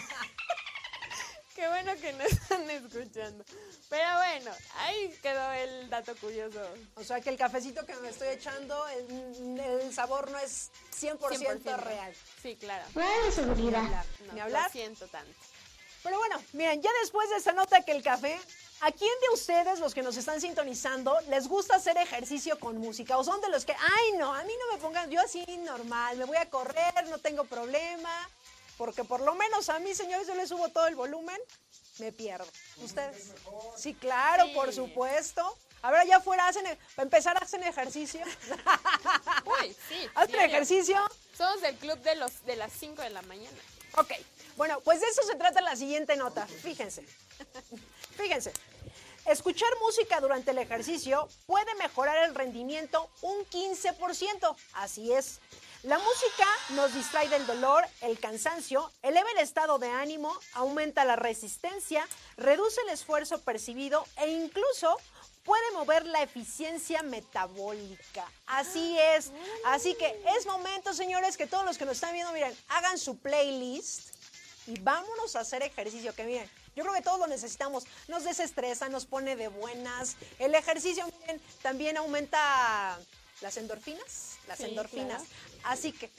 Qué 1.55 1.67
bueno 1.67 1.93
que 2.01 2.13
nos 2.13 2.27
están 2.31 2.69
escuchando. 2.69 3.43
Pero 3.89 4.17
bueno, 4.17 4.51
ahí 4.77 5.15
quedó 5.21 5.51
el 5.53 5.89
dato 5.89 6.15
curioso. 6.15 6.61
O 6.95 7.03
sea 7.03 7.21
que 7.21 7.29
el 7.29 7.37
cafecito 7.37 7.85
que 7.85 7.95
me 7.95 8.09
estoy 8.09 8.29
echando, 8.29 8.87
el, 8.87 9.59
el 9.59 9.93
sabor 9.93 10.31
no 10.31 10.39
es 10.39 10.71
100%, 10.99 11.19
100%. 11.19 11.77
real. 11.77 12.13
Sí, 12.41 12.55
claro. 12.55 12.85
Bueno, 12.93 13.31
seguridad. 13.31 13.81
Ni 13.81 13.87
hablar, 13.87 14.05
Ni 14.19 14.37
no, 14.37 14.43
hablar. 14.43 14.63
Lo 14.65 14.71
siento 14.71 15.07
tanto. 15.07 15.33
Pero 16.03 16.17
bueno, 16.17 16.41
miren, 16.51 16.81
ya 16.81 16.89
después 17.01 17.29
de 17.29 17.37
esta 17.37 17.53
nota 17.53 17.81
que 17.81 17.93
el 17.93 18.03
café, 18.03 18.37
¿a 18.81 18.91
quién 18.91 19.11
de 19.21 19.33
ustedes, 19.33 19.79
los 19.79 19.93
que 19.93 20.01
nos 20.01 20.17
están 20.17 20.41
sintonizando, 20.41 21.17
les 21.29 21.47
gusta 21.47 21.77
hacer 21.77 21.95
ejercicio 21.97 22.59
con 22.59 22.77
música? 22.77 23.17
¿O 23.17 23.23
son 23.23 23.39
de 23.39 23.47
los 23.47 23.63
que, 23.63 23.71
ay, 23.73 24.11
no, 24.17 24.33
a 24.33 24.43
mí 24.43 24.51
no 24.59 24.75
me 24.75 24.81
pongan, 24.81 25.09
yo 25.09 25.21
así 25.21 25.45
normal, 25.59 26.17
me 26.17 26.25
voy 26.25 26.35
a 26.35 26.49
correr, 26.49 27.07
no 27.07 27.19
tengo 27.19 27.45
problema? 27.45 28.29
Porque 28.77 29.03
por 29.03 29.21
lo 29.21 29.35
menos 29.35 29.69
a 29.69 29.79
mí, 29.79 29.93
señores, 29.93 30.27
yo 30.27 30.35
le 30.35 30.47
subo 30.47 30.69
todo 30.69 30.87
el 30.87 30.95
volumen, 30.95 31.37
me 31.99 32.11
pierdo. 32.11 32.47
¿Ustedes? 32.77 33.31
Sí, 33.77 33.93
claro, 33.93 34.45
Sí. 34.45 34.51
por 34.53 34.73
supuesto. 34.73 35.57
A 35.83 35.91
ver, 35.91 35.99
allá 36.01 36.17
afuera, 36.17 36.47
hacen, 36.47 36.65
e- 36.65 36.77
para 36.95 37.03
empezar, 37.03 37.37
hacen 37.43 37.61
ejercicio. 37.63 38.21
Uy, 39.61 39.75
sí. 39.89 40.07
¿Hacen 40.15 40.39
ejercicio? 40.39 40.97
Somos 41.37 41.61
del 41.61 41.75
club 41.77 41.99
de 41.99 42.15
los 42.15 42.45
de 42.45 42.55
las 42.55 42.71
5 42.73 43.01
de 43.01 43.09
la 43.09 43.21
mañana. 43.23 43.57
Ok, 43.97 44.11
bueno, 44.55 44.79
pues 44.81 45.01
de 45.01 45.07
eso 45.07 45.21
se 45.23 45.35
trata 45.35 45.61
la 45.61 45.75
siguiente 45.75 46.15
nota. 46.15 46.47
Fíjense. 46.47 47.05
Fíjense. 48.17 48.53
Escuchar 49.25 49.69
música 49.81 50.19
durante 50.19 50.51
el 50.51 50.57
ejercicio 50.57 51.29
puede 51.45 51.73
mejorar 51.75 52.23
el 52.25 52.35
rendimiento 52.35 53.09
un 53.21 53.45
15%. 53.45 54.55
Así 54.73 55.13
es. 55.13 55.39
La 55.83 55.97
música 55.99 56.47
nos 56.69 56.93
distrae 56.93 57.27
del 57.27 57.45
dolor, 57.45 57.85
el 58.01 58.17
cansancio, 58.17 58.89
eleva 59.01 59.29
el 59.31 59.39
estado 59.39 59.79
de 59.79 59.89
ánimo, 59.89 60.33
aumenta 60.53 61.03
la 61.03 61.17
resistencia, 61.17 62.07
reduce 62.37 62.79
el 62.81 62.89
esfuerzo 62.89 63.41
percibido 63.41 64.05
e 64.15 64.29
incluso 64.31 64.97
puede 65.43 65.71
mover 65.73 66.05
la 66.05 66.21
eficiencia 66.23 67.03
metabólica. 67.03 68.25
Así 68.45 68.97
es. 68.97 69.31
Así 69.65 69.93
que 69.95 70.23
es 70.37 70.45
momento, 70.45 70.93
señores, 70.93 71.35
que 71.35 71.47
todos 71.47 71.65
los 71.65 71.77
que 71.77 71.83
nos 71.85 71.95
están 71.95 72.13
viendo, 72.13 72.31
miren, 72.31 72.55
hagan 72.69 72.97
su 72.97 73.17
playlist 73.17 74.13
y 74.67 74.79
vámonos 74.79 75.35
a 75.35 75.41
hacer 75.41 75.63
ejercicio, 75.63 76.15
que 76.15 76.23
miren, 76.23 76.49
yo 76.77 76.83
creo 76.83 76.93
que 76.95 77.01
todos 77.01 77.19
lo 77.19 77.27
necesitamos, 77.27 77.83
nos 78.07 78.23
desestresa, 78.23 78.87
nos 78.87 79.05
pone 79.05 79.35
de 79.35 79.49
buenas. 79.49 80.15
El 80.39 80.55
ejercicio, 80.55 81.05
miren, 81.19 81.41
también 81.61 81.97
aumenta 81.97 82.97
las 83.41 83.57
endorfinas, 83.57 84.37
las 84.47 84.59
Sí, 84.59 84.63
endorfinas. 84.63 85.23
claro. 85.23 85.52
Así 85.63 85.91
que... 85.91 86.11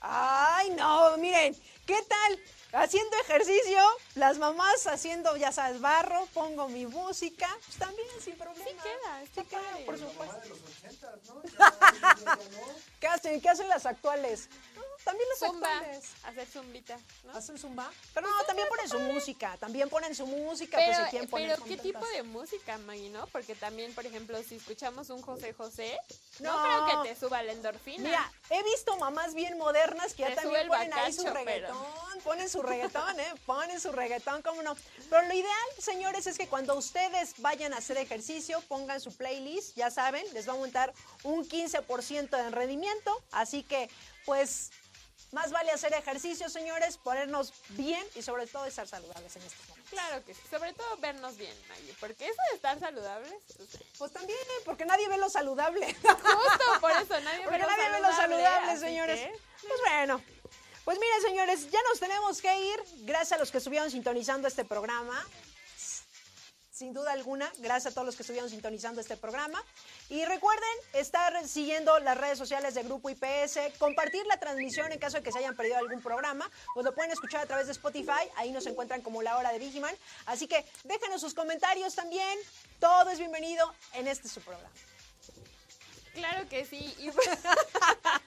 Ay, 0.00 0.70
no, 0.70 1.16
miren, 1.16 1.56
¿qué 1.86 2.00
tal? 2.02 2.40
Haciendo 2.72 3.16
ejercicio, 3.22 3.80
las 4.14 4.38
mamás 4.38 4.86
haciendo, 4.86 5.36
ya 5.36 5.50
sabes, 5.50 5.80
barro, 5.80 6.26
pongo 6.34 6.68
mi 6.68 6.86
música, 6.86 7.48
pues 7.64 7.78
también 7.78 8.08
sin 8.22 8.36
problema. 8.36 8.68
Sí 8.68 8.76
queda, 8.76 9.22
está 9.22 9.42
Sí 9.42 9.48
queda, 9.48 9.62
padre. 9.62 9.84
por 9.84 9.98
supuesto. 9.98 10.56
¿Qué 13.00 13.06
hacen? 13.08 13.40
¿Qué 13.40 13.48
hacen 13.48 13.68
las 13.68 13.86
actuales? 13.86 14.48
También 15.06 15.28
las 15.28 15.38
Zumba, 15.38 15.68
actuales. 15.78 16.04
hacer 16.24 16.46
zumbita, 16.48 16.98
¿no? 17.22 17.32
¿Hacen 17.36 17.56
zumba? 17.56 17.92
Pero 18.12 18.26
no, 18.28 18.44
también 18.44 18.66
ponen 18.68 18.88
su 18.88 18.98
música, 18.98 19.56
también 19.60 19.88
ponen 19.88 20.16
su 20.16 20.26
música, 20.26 20.78
Pero, 20.78 20.96
pues 20.98 21.10
quieren 21.10 21.30
poner 21.30 21.50
pero 21.54 21.64
¿qué 21.64 21.76
tipo 21.76 22.04
de 22.08 22.24
música, 22.24 22.76
Maggie, 22.78 23.10
no? 23.10 23.24
Porque 23.28 23.54
también, 23.54 23.94
por 23.94 24.04
ejemplo, 24.04 24.36
si 24.42 24.56
escuchamos 24.56 25.08
un 25.10 25.22
José 25.22 25.52
José, 25.52 25.96
no, 26.40 26.52
No. 26.52 26.88
creo 26.88 27.02
que 27.04 27.08
te 27.10 27.20
suba 27.20 27.40
la 27.44 27.52
endorfina. 27.52 28.02
Mira, 28.02 28.32
he 28.50 28.62
visto 28.64 28.96
mamás 28.96 29.32
bien 29.34 29.56
modernas 29.56 30.12
que 30.12 30.22
ya 30.22 30.30
Te 30.30 30.34
también 30.42 30.66
ponen 30.66 30.92
ahí 30.92 31.12
su 31.12 31.24
reggaetón, 31.24 31.86
ponen 32.24 32.48
su 32.48 32.62
reggaetón, 32.62 33.20
¿eh? 33.20 33.32
Ponen 33.46 33.80
su 33.80 33.92
reggaetón, 33.92 34.42
cómo 34.42 34.62
no. 34.64 34.76
Pero 35.08 35.22
lo 35.28 35.32
ideal, 35.34 35.68
señores, 35.78 36.26
es 36.26 36.36
que 36.36 36.48
cuando 36.48 36.74
ustedes 36.74 37.34
vayan 37.38 37.72
a 37.74 37.76
hacer 37.76 37.96
ejercicio, 37.98 38.60
pongan 38.62 39.00
su 39.00 39.16
playlist, 39.16 39.76
ya 39.76 39.88
saben, 39.92 40.24
les 40.34 40.48
va 40.48 40.52
a 40.52 40.56
aumentar 40.56 40.92
un 41.22 41.48
15% 41.48 42.36
en 42.44 42.50
rendimiento, 42.52 43.22
así 43.30 43.62
que, 43.62 43.88
pues, 44.24 44.70
más 45.32 45.50
vale 45.50 45.70
hacer 45.72 45.92
ejercicio, 45.94 46.48
señores, 46.48 46.96
ponernos 46.98 47.52
bien 47.70 48.04
y 48.14 48.22
sobre 48.22 48.46
todo 48.46 48.64
estar 48.64 48.86
saludables 48.86 49.34
en 49.36 49.42
estos 49.42 49.68
momentos. 49.68 49.90
Claro 49.90 50.24
que 50.24 50.34
sí, 50.34 50.40
sobre 50.50 50.72
todo 50.72 50.96
vernos 50.98 51.36
bien, 51.36 51.54
Maggie, 51.68 51.94
porque 52.00 52.26
eso 52.26 52.40
de 52.50 52.56
estar 52.56 52.78
saludables, 52.80 53.32
o 53.32 53.66
sea, 53.66 53.80
Pues 53.98 54.12
también, 54.12 54.38
porque 54.64 54.84
nadie 54.84 55.08
ve 55.08 55.16
lo 55.18 55.28
saludable. 55.30 55.94
justo 55.94 56.80
por 56.80 56.90
eso 56.92 57.20
nadie 57.20 57.40
Porque 57.44 57.50
ve 57.52 57.58
lo 57.58 57.66
nadie 57.68 57.90
ve 57.90 58.00
lo 58.00 58.12
saludable, 58.12 58.76
señores. 58.78 59.20
que- 59.20 59.40
Pues 59.66 59.80
bueno. 59.88 60.22
Pues 60.84 61.00
miren, 61.00 61.20
señores, 61.22 61.68
ya 61.72 61.80
nos 61.90 61.98
tenemos 61.98 62.40
que 62.40 62.60
ir. 62.60 62.80
Gracias 62.98 63.32
a 63.32 63.38
los 63.38 63.50
que 63.50 63.58
estuvieron 63.58 63.90
sintonizando 63.90 64.46
este 64.46 64.64
programa. 64.64 65.20
Sin 66.76 66.92
duda 66.92 67.12
alguna, 67.12 67.50
gracias 67.56 67.92
a 67.92 67.94
todos 67.94 68.04
los 68.04 68.16
que 68.16 68.22
estuvieron 68.22 68.50
sintonizando 68.50 69.00
este 69.00 69.16
programa. 69.16 69.64
Y 70.10 70.26
recuerden 70.26 70.68
estar 70.92 71.48
siguiendo 71.48 71.98
las 72.00 72.18
redes 72.18 72.36
sociales 72.36 72.74
de 72.74 72.82
Grupo 72.82 73.08
IPS, 73.08 73.78
compartir 73.78 74.26
la 74.26 74.38
transmisión 74.38 74.92
en 74.92 74.98
caso 74.98 75.16
de 75.16 75.22
que 75.22 75.32
se 75.32 75.38
hayan 75.38 75.56
perdido 75.56 75.78
algún 75.78 76.02
programa, 76.02 76.50
pues 76.74 76.84
lo 76.84 76.94
pueden 76.94 77.10
escuchar 77.12 77.40
a 77.40 77.46
través 77.46 77.64
de 77.64 77.72
Spotify, 77.72 78.28
ahí 78.36 78.52
nos 78.52 78.66
encuentran 78.66 79.00
como 79.00 79.22
La 79.22 79.38
Hora 79.38 79.52
de 79.52 79.58
Vigiman. 79.58 79.94
Así 80.26 80.46
que 80.46 80.66
déjenos 80.84 81.22
sus 81.22 81.32
comentarios 81.32 81.94
también, 81.94 82.38
todo 82.78 83.08
es 83.08 83.18
bienvenido 83.18 83.72
en 83.94 84.06
este 84.06 84.28
su 84.28 84.42
programa. 84.42 84.68
Claro 86.12 86.46
que 86.50 86.66
sí. 86.66 86.94
Y 86.98 87.08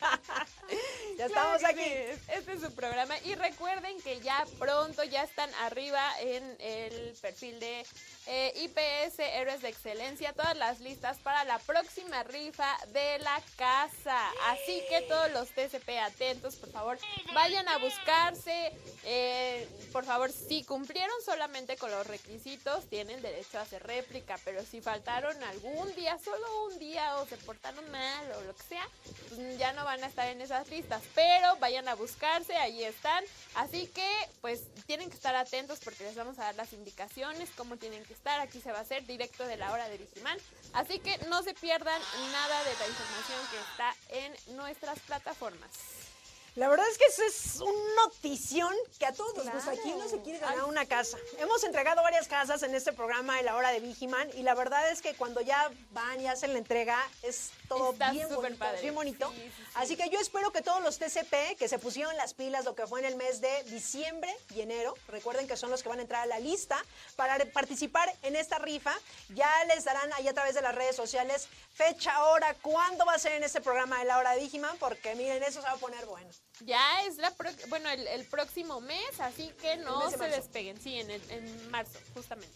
Ya 1.19 1.27
Claro 1.27 1.57
estamos 1.57 1.69
aquí. 1.69 1.83
sí, 1.83 2.21
Este 2.29 2.53
es 2.53 2.61
su 2.61 2.71
programa. 2.73 3.13
Y 3.25 3.35
recuerden 3.35 4.01
que 4.03 4.21
ya 4.21 4.45
pronto 4.57 5.03
ya 5.03 5.23
están 5.23 5.53
arriba 5.65 6.01
en 6.21 6.55
el 6.61 7.13
perfil 7.21 7.59
de 7.59 7.85
eh, 8.27 8.53
IPS 8.55 9.19
Héroes 9.19 9.61
de 9.61 9.67
Excelencia 9.67 10.31
todas 10.31 10.55
las 10.55 10.79
listas 10.79 11.17
para 11.17 11.43
la 11.43 11.59
próxima 11.59 12.23
rifa 12.23 12.73
de 12.93 13.19
la 13.19 13.41
casa. 13.57 14.29
Así 14.47 14.81
que 14.87 15.01
todos 15.09 15.29
los 15.33 15.49
TCP 15.49 15.89
atentos, 16.01 16.55
por 16.55 16.71
favor, 16.71 16.97
vayan 17.33 17.67
a 17.67 17.79
buscarse. 17.79 18.71
Eh, 19.03 19.67
por 19.91 20.05
favor, 20.05 20.31
si 20.31 20.63
cumplieron 20.63 21.15
solamente 21.23 21.77
con 21.77 21.91
los 21.91 22.05
requisitos, 22.05 22.87
tienen 22.89 23.21
derecho 23.21 23.57
a 23.57 23.61
hacer 23.61 23.83
réplica. 23.83 24.37
Pero 24.43 24.63
si 24.63 24.81
faltaron 24.81 25.41
algún 25.43 25.93
día, 25.95 26.17
solo 26.19 26.65
un 26.65 26.79
día, 26.79 27.17
o 27.17 27.25
se 27.25 27.37
portaron 27.37 27.89
mal 27.91 28.31
o 28.37 28.41
lo 28.41 28.55
que 28.55 28.63
sea, 28.63 28.87
pues 29.29 29.57
ya 29.57 29.73
no 29.73 29.85
van 29.85 30.03
a 30.03 30.07
estar 30.07 30.27
en 30.27 30.41
esas 30.41 30.67
listas. 30.69 31.01
Pero 31.15 31.55
vayan 31.57 31.87
a 31.87 31.95
buscarse, 31.95 32.55
ahí 32.55 32.83
están. 32.83 33.23
Así 33.55 33.87
que, 33.87 34.09
pues, 34.41 34.61
tienen 34.85 35.09
que 35.09 35.15
estar 35.15 35.35
atentos 35.35 35.79
porque 35.83 36.03
les 36.03 36.15
vamos 36.15 36.37
a 36.39 36.43
dar 36.43 36.55
las 36.55 36.73
indicaciones, 36.73 37.49
cómo 37.55 37.77
tienen 37.77 38.03
que 38.05 38.13
estar. 38.13 38.39
Aquí 38.39 38.61
se 38.61 38.71
va 38.71 38.79
a 38.79 38.81
hacer 38.81 39.05
directo 39.05 39.45
de 39.45 39.57
la 39.57 39.71
hora 39.71 39.87
de 39.89 39.97
Vigimán. 39.97 40.37
Así 40.73 40.99
que 40.99 41.17
no 41.29 41.41
se 41.43 41.53
pierdan 41.53 42.01
nada 42.31 42.63
de 42.63 42.73
la 42.75 42.87
información 42.87 43.39
que 43.51 43.59
está 43.59 43.95
en 44.09 44.55
nuestras 44.57 44.99
plataformas. 44.99 46.08
La 46.55 46.67
verdad 46.67 46.85
es 46.89 46.97
que 46.97 47.05
eso 47.05 47.23
es 47.23 47.61
un 47.61 47.75
notición 48.03 48.73
que 48.97 49.05
a 49.05 49.13
todos 49.13 49.35
nos 49.35 49.53
gusta. 49.53 49.71
¿Quién 49.83 49.97
no 49.97 50.09
se 50.09 50.21
quiere 50.21 50.39
ganar 50.39 50.65
una 50.65 50.85
casa? 50.85 51.17
Hemos 51.37 51.63
entregado 51.63 52.01
varias 52.01 52.27
casas 52.27 52.63
en 52.63 52.75
este 52.75 52.93
programa 52.93 53.39
en 53.39 53.45
la 53.45 53.55
hora 53.55 53.71
de 53.71 53.79
Vigiman 53.79 54.29
y 54.33 54.43
la 54.43 54.55
verdad 54.55 54.89
es 54.91 55.01
que 55.01 55.13
cuando 55.13 55.41
ya 55.41 55.69
van 55.91 56.19
y 56.21 56.27
hacen 56.27 56.53
la 56.53 56.59
entrega 56.59 56.97
es 57.23 57.51
todo 57.67 57.93
Está 57.93 58.11
bien 58.11 58.27
bonito, 58.33 58.57
padre. 58.57 58.81
bien 58.81 58.95
bonito. 58.95 59.31
Sí, 59.31 59.41
sí, 59.41 59.51
sí. 59.55 59.63
Así 59.75 59.95
que 59.95 60.09
yo 60.09 60.19
espero 60.19 60.51
que 60.51 60.61
todos 60.61 60.81
los 60.81 60.97
TCP 60.97 61.57
que 61.57 61.67
se 61.67 61.79
pusieron 61.79 62.15
las 62.17 62.33
pilas 62.33 62.65
lo 62.65 62.75
que 62.75 62.87
fue 62.87 62.99
en 62.99 63.05
el 63.05 63.15
mes 63.15 63.41
de 63.41 63.63
diciembre 63.65 64.35
y 64.55 64.61
enero, 64.61 64.95
recuerden 65.07 65.47
que 65.47 65.55
son 65.55 65.69
los 65.69 65.83
que 65.83 65.89
van 65.89 65.99
a 65.99 66.01
entrar 66.01 66.23
a 66.23 66.25
la 66.25 66.39
lista 66.39 66.83
para 67.15 67.37
participar 67.53 68.13
en 68.23 68.35
esta 68.35 68.59
rifa, 68.59 68.93
ya 69.29 69.49
les 69.65 69.83
darán 69.85 70.11
ahí 70.13 70.27
a 70.27 70.33
través 70.33 70.55
de 70.55 70.61
las 70.61 70.75
redes 70.75 70.95
sociales 70.95 71.47
fecha, 71.73 72.23
hora, 72.25 72.55
cuándo 72.61 73.05
va 73.05 73.13
a 73.13 73.19
ser 73.19 73.33
en 73.33 73.43
este 73.43 73.61
programa 73.61 73.99
de 73.99 74.05
la 74.05 74.17
hora 74.17 74.31
de 74.31 74.41
Vigiman, 74.41 74.77
porque 74.77 75.15
miren, 75.15 75.41
eso 75.43 75.61
se 75.61 75.67
va 75.67 75.73
a 75.73 75.77
poner 75.77 76.05
bueno. 76.05 76.29
Ya 76.65 77.03
es 77.05 77.17
la 77.17 77.31
pro- 77.31 77.49
bueno 77.69 77.89
el, 77.89 78.05
el 78.07 78.25
próximo 78.25 78.81
mes, 78.81 79.19
así 79.19 79.49
que 79.61 79.77
no 79.77 80.09
se 80.09 80.17
despeguen. 80.29 80.79
Sí, 80.81 80.99
en, 80.99 81.09
el- 81.11 81.31
en 81.31 81.71
marzo, 81.71 81.97
justamente. 82.13 82.53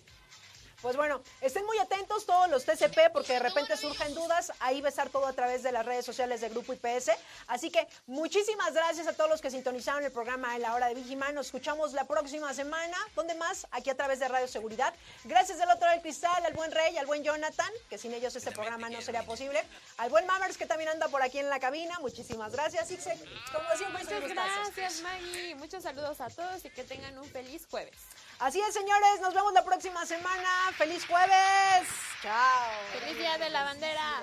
Pues 0.83 0.97
bueno, 0.97 1.23
estén 1.39 1.65
muy 1.65 1.77
atentos 1.77 2.25
todos 2.25 2.49
los 2.49 2.65
TCP 2.65 3.13
porque 3.13 3.31
de 3.31 3.39
repente 3.39 3.77
surgen 3.77 4.13
dudas. 4.13 4.51
Ahí 4.59 4.81
va 4.81 4.87
a 4.87 4.89
estar 4.89 5.09
todo 5.09 5.25
a 5.25 5.31
través 5.31 5.63
de 5.63 5.71
las 5.71 5.85
redes 5.85 6.05
sociales 6.05 6.41
de 6.41 6.49
Grupo 6.49 6.73
IPS. 6.73 7.11
Así 7.47 7.71
que 7.71 7.87
muchísimas 8.05 8.73
gracias 8.73 9.07
a 9.07 9.13
todos 9.13 9.29
los 9.29 9.39
que 9.39 9.49
sintonizaron 9.49 10.03
el 10.03 10.11
programa 10.11 10.57
en 10.57 10.61
la 10.61 10.75
hora 10.75 10.87
de 10.89 10.95
Vigiman. 10.95 11.35
Nos 11.35 11.45
escuchamos 11.45 11.93
la 11.93 12.03
próxima 12.03 12.53
semana. 12.53 12.97
¿Dónde 13.15 13.33
más? 13.35 13.65
Aquí 13.71 13.91
a 13.91 13.95
través 13.95 14.19
de 14.19 14.27
Radio 14.27 14.45
Seguridad. 14.49 14.93
Gracias 15.23 15.57
del 15.57 15.69
otro 15.69 15.89
del 15.89 16.01
cristal, 16.01 16.45
al 16.45 16.51
buen 16.51 16.69
Rey, 16.69 16.97
al 16.97 17.05
buen 17.05 17.23
Jonathan, 17.23 17.71
que 17.89 17.97
sin 17.97 18.13
ellos 18.13 18.35
este 18.35 18.51
programa 18.51 18.89
no 18.89 19.01
sería 19.01 19.23
posible. 19.23 19.63
Al 19.99 20.09
buen 20.09 20.25
Mammers, 20.25 20.57
que 20.57 20.65
también 20.65 20.89
anda 20.89 21.07
por 21.07 21.21
aquí 21.21 21.39
en 21.39 21.49
la 21.49 21.61
cabina. 21.61 21.97
Muchísimas 22.01 22.51
gracias, 22.51 22.91
Ixek. 22.91 23.19
Como 23.53 23.77
siempre, 23.77 24.03
Muchas 24.03 24.29
gracias, 24.29 25.01
Maggie. 25.01 25.55
Muchos 25.55 25.81
saludos 25.81 26.19
a 26.19 26.27
todos 26.27 26.65
y 26.65 26.69
que 26.69 26.83
tengan 26.83 27.17
un 27.17 27.29
feliz 27.29 27.65
jueves. 27.71 27.95
Así 28.43 28.59
es, 28.59 28.73
señores. 28.73 29.21
Nos 29.21 29.33
vemos 29.33 29.53
la 29.53 29.63
próxima 29.63 30.05
semana. 30.05 30.73
¡Feliz 30.77 31.05
jueves! 31.05 31.87
¡Chao! 32.21 32.71
¡Feliz 32.91 33.17
Día 33.17 33.37
de 33.37 33.49
la 33.49 33.63
Bandera! 33.63 34.21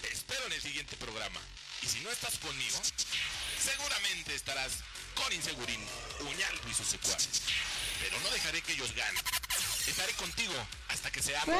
Te 0.00 0.12
espero 0.12 0.46
en 0.46 0.52
el 0.52 0.62
siguiente 0.62 0.96
programa. 0.96 1.40
Y 1.82 1.88
si 1.88 1.98
no 2.04 2.10
estás 2.12 2.38
conmigo, 2.38 2.80
seguramente 3.60 4.32
estarás 4.32 4.84
con 5.16 5.32
Insegurín, 5.32 5.84
Uñaldo 6.20 6.68
y 6.70 6.74
sus 6.74 6.86
secuaces. 6.86 7.42
Pero 8.00 8.20
no 8.20 8.30
dejaré 8.30 8.62
que 8.62 8.74
ellos 8.74 8.94
ganen. 8.94 9.24
Estaré 9.88 10.12
contigo 10.12 10.54
hasta 10.86 11.10
que 11.10 11.20
seamos. 11.20 11.56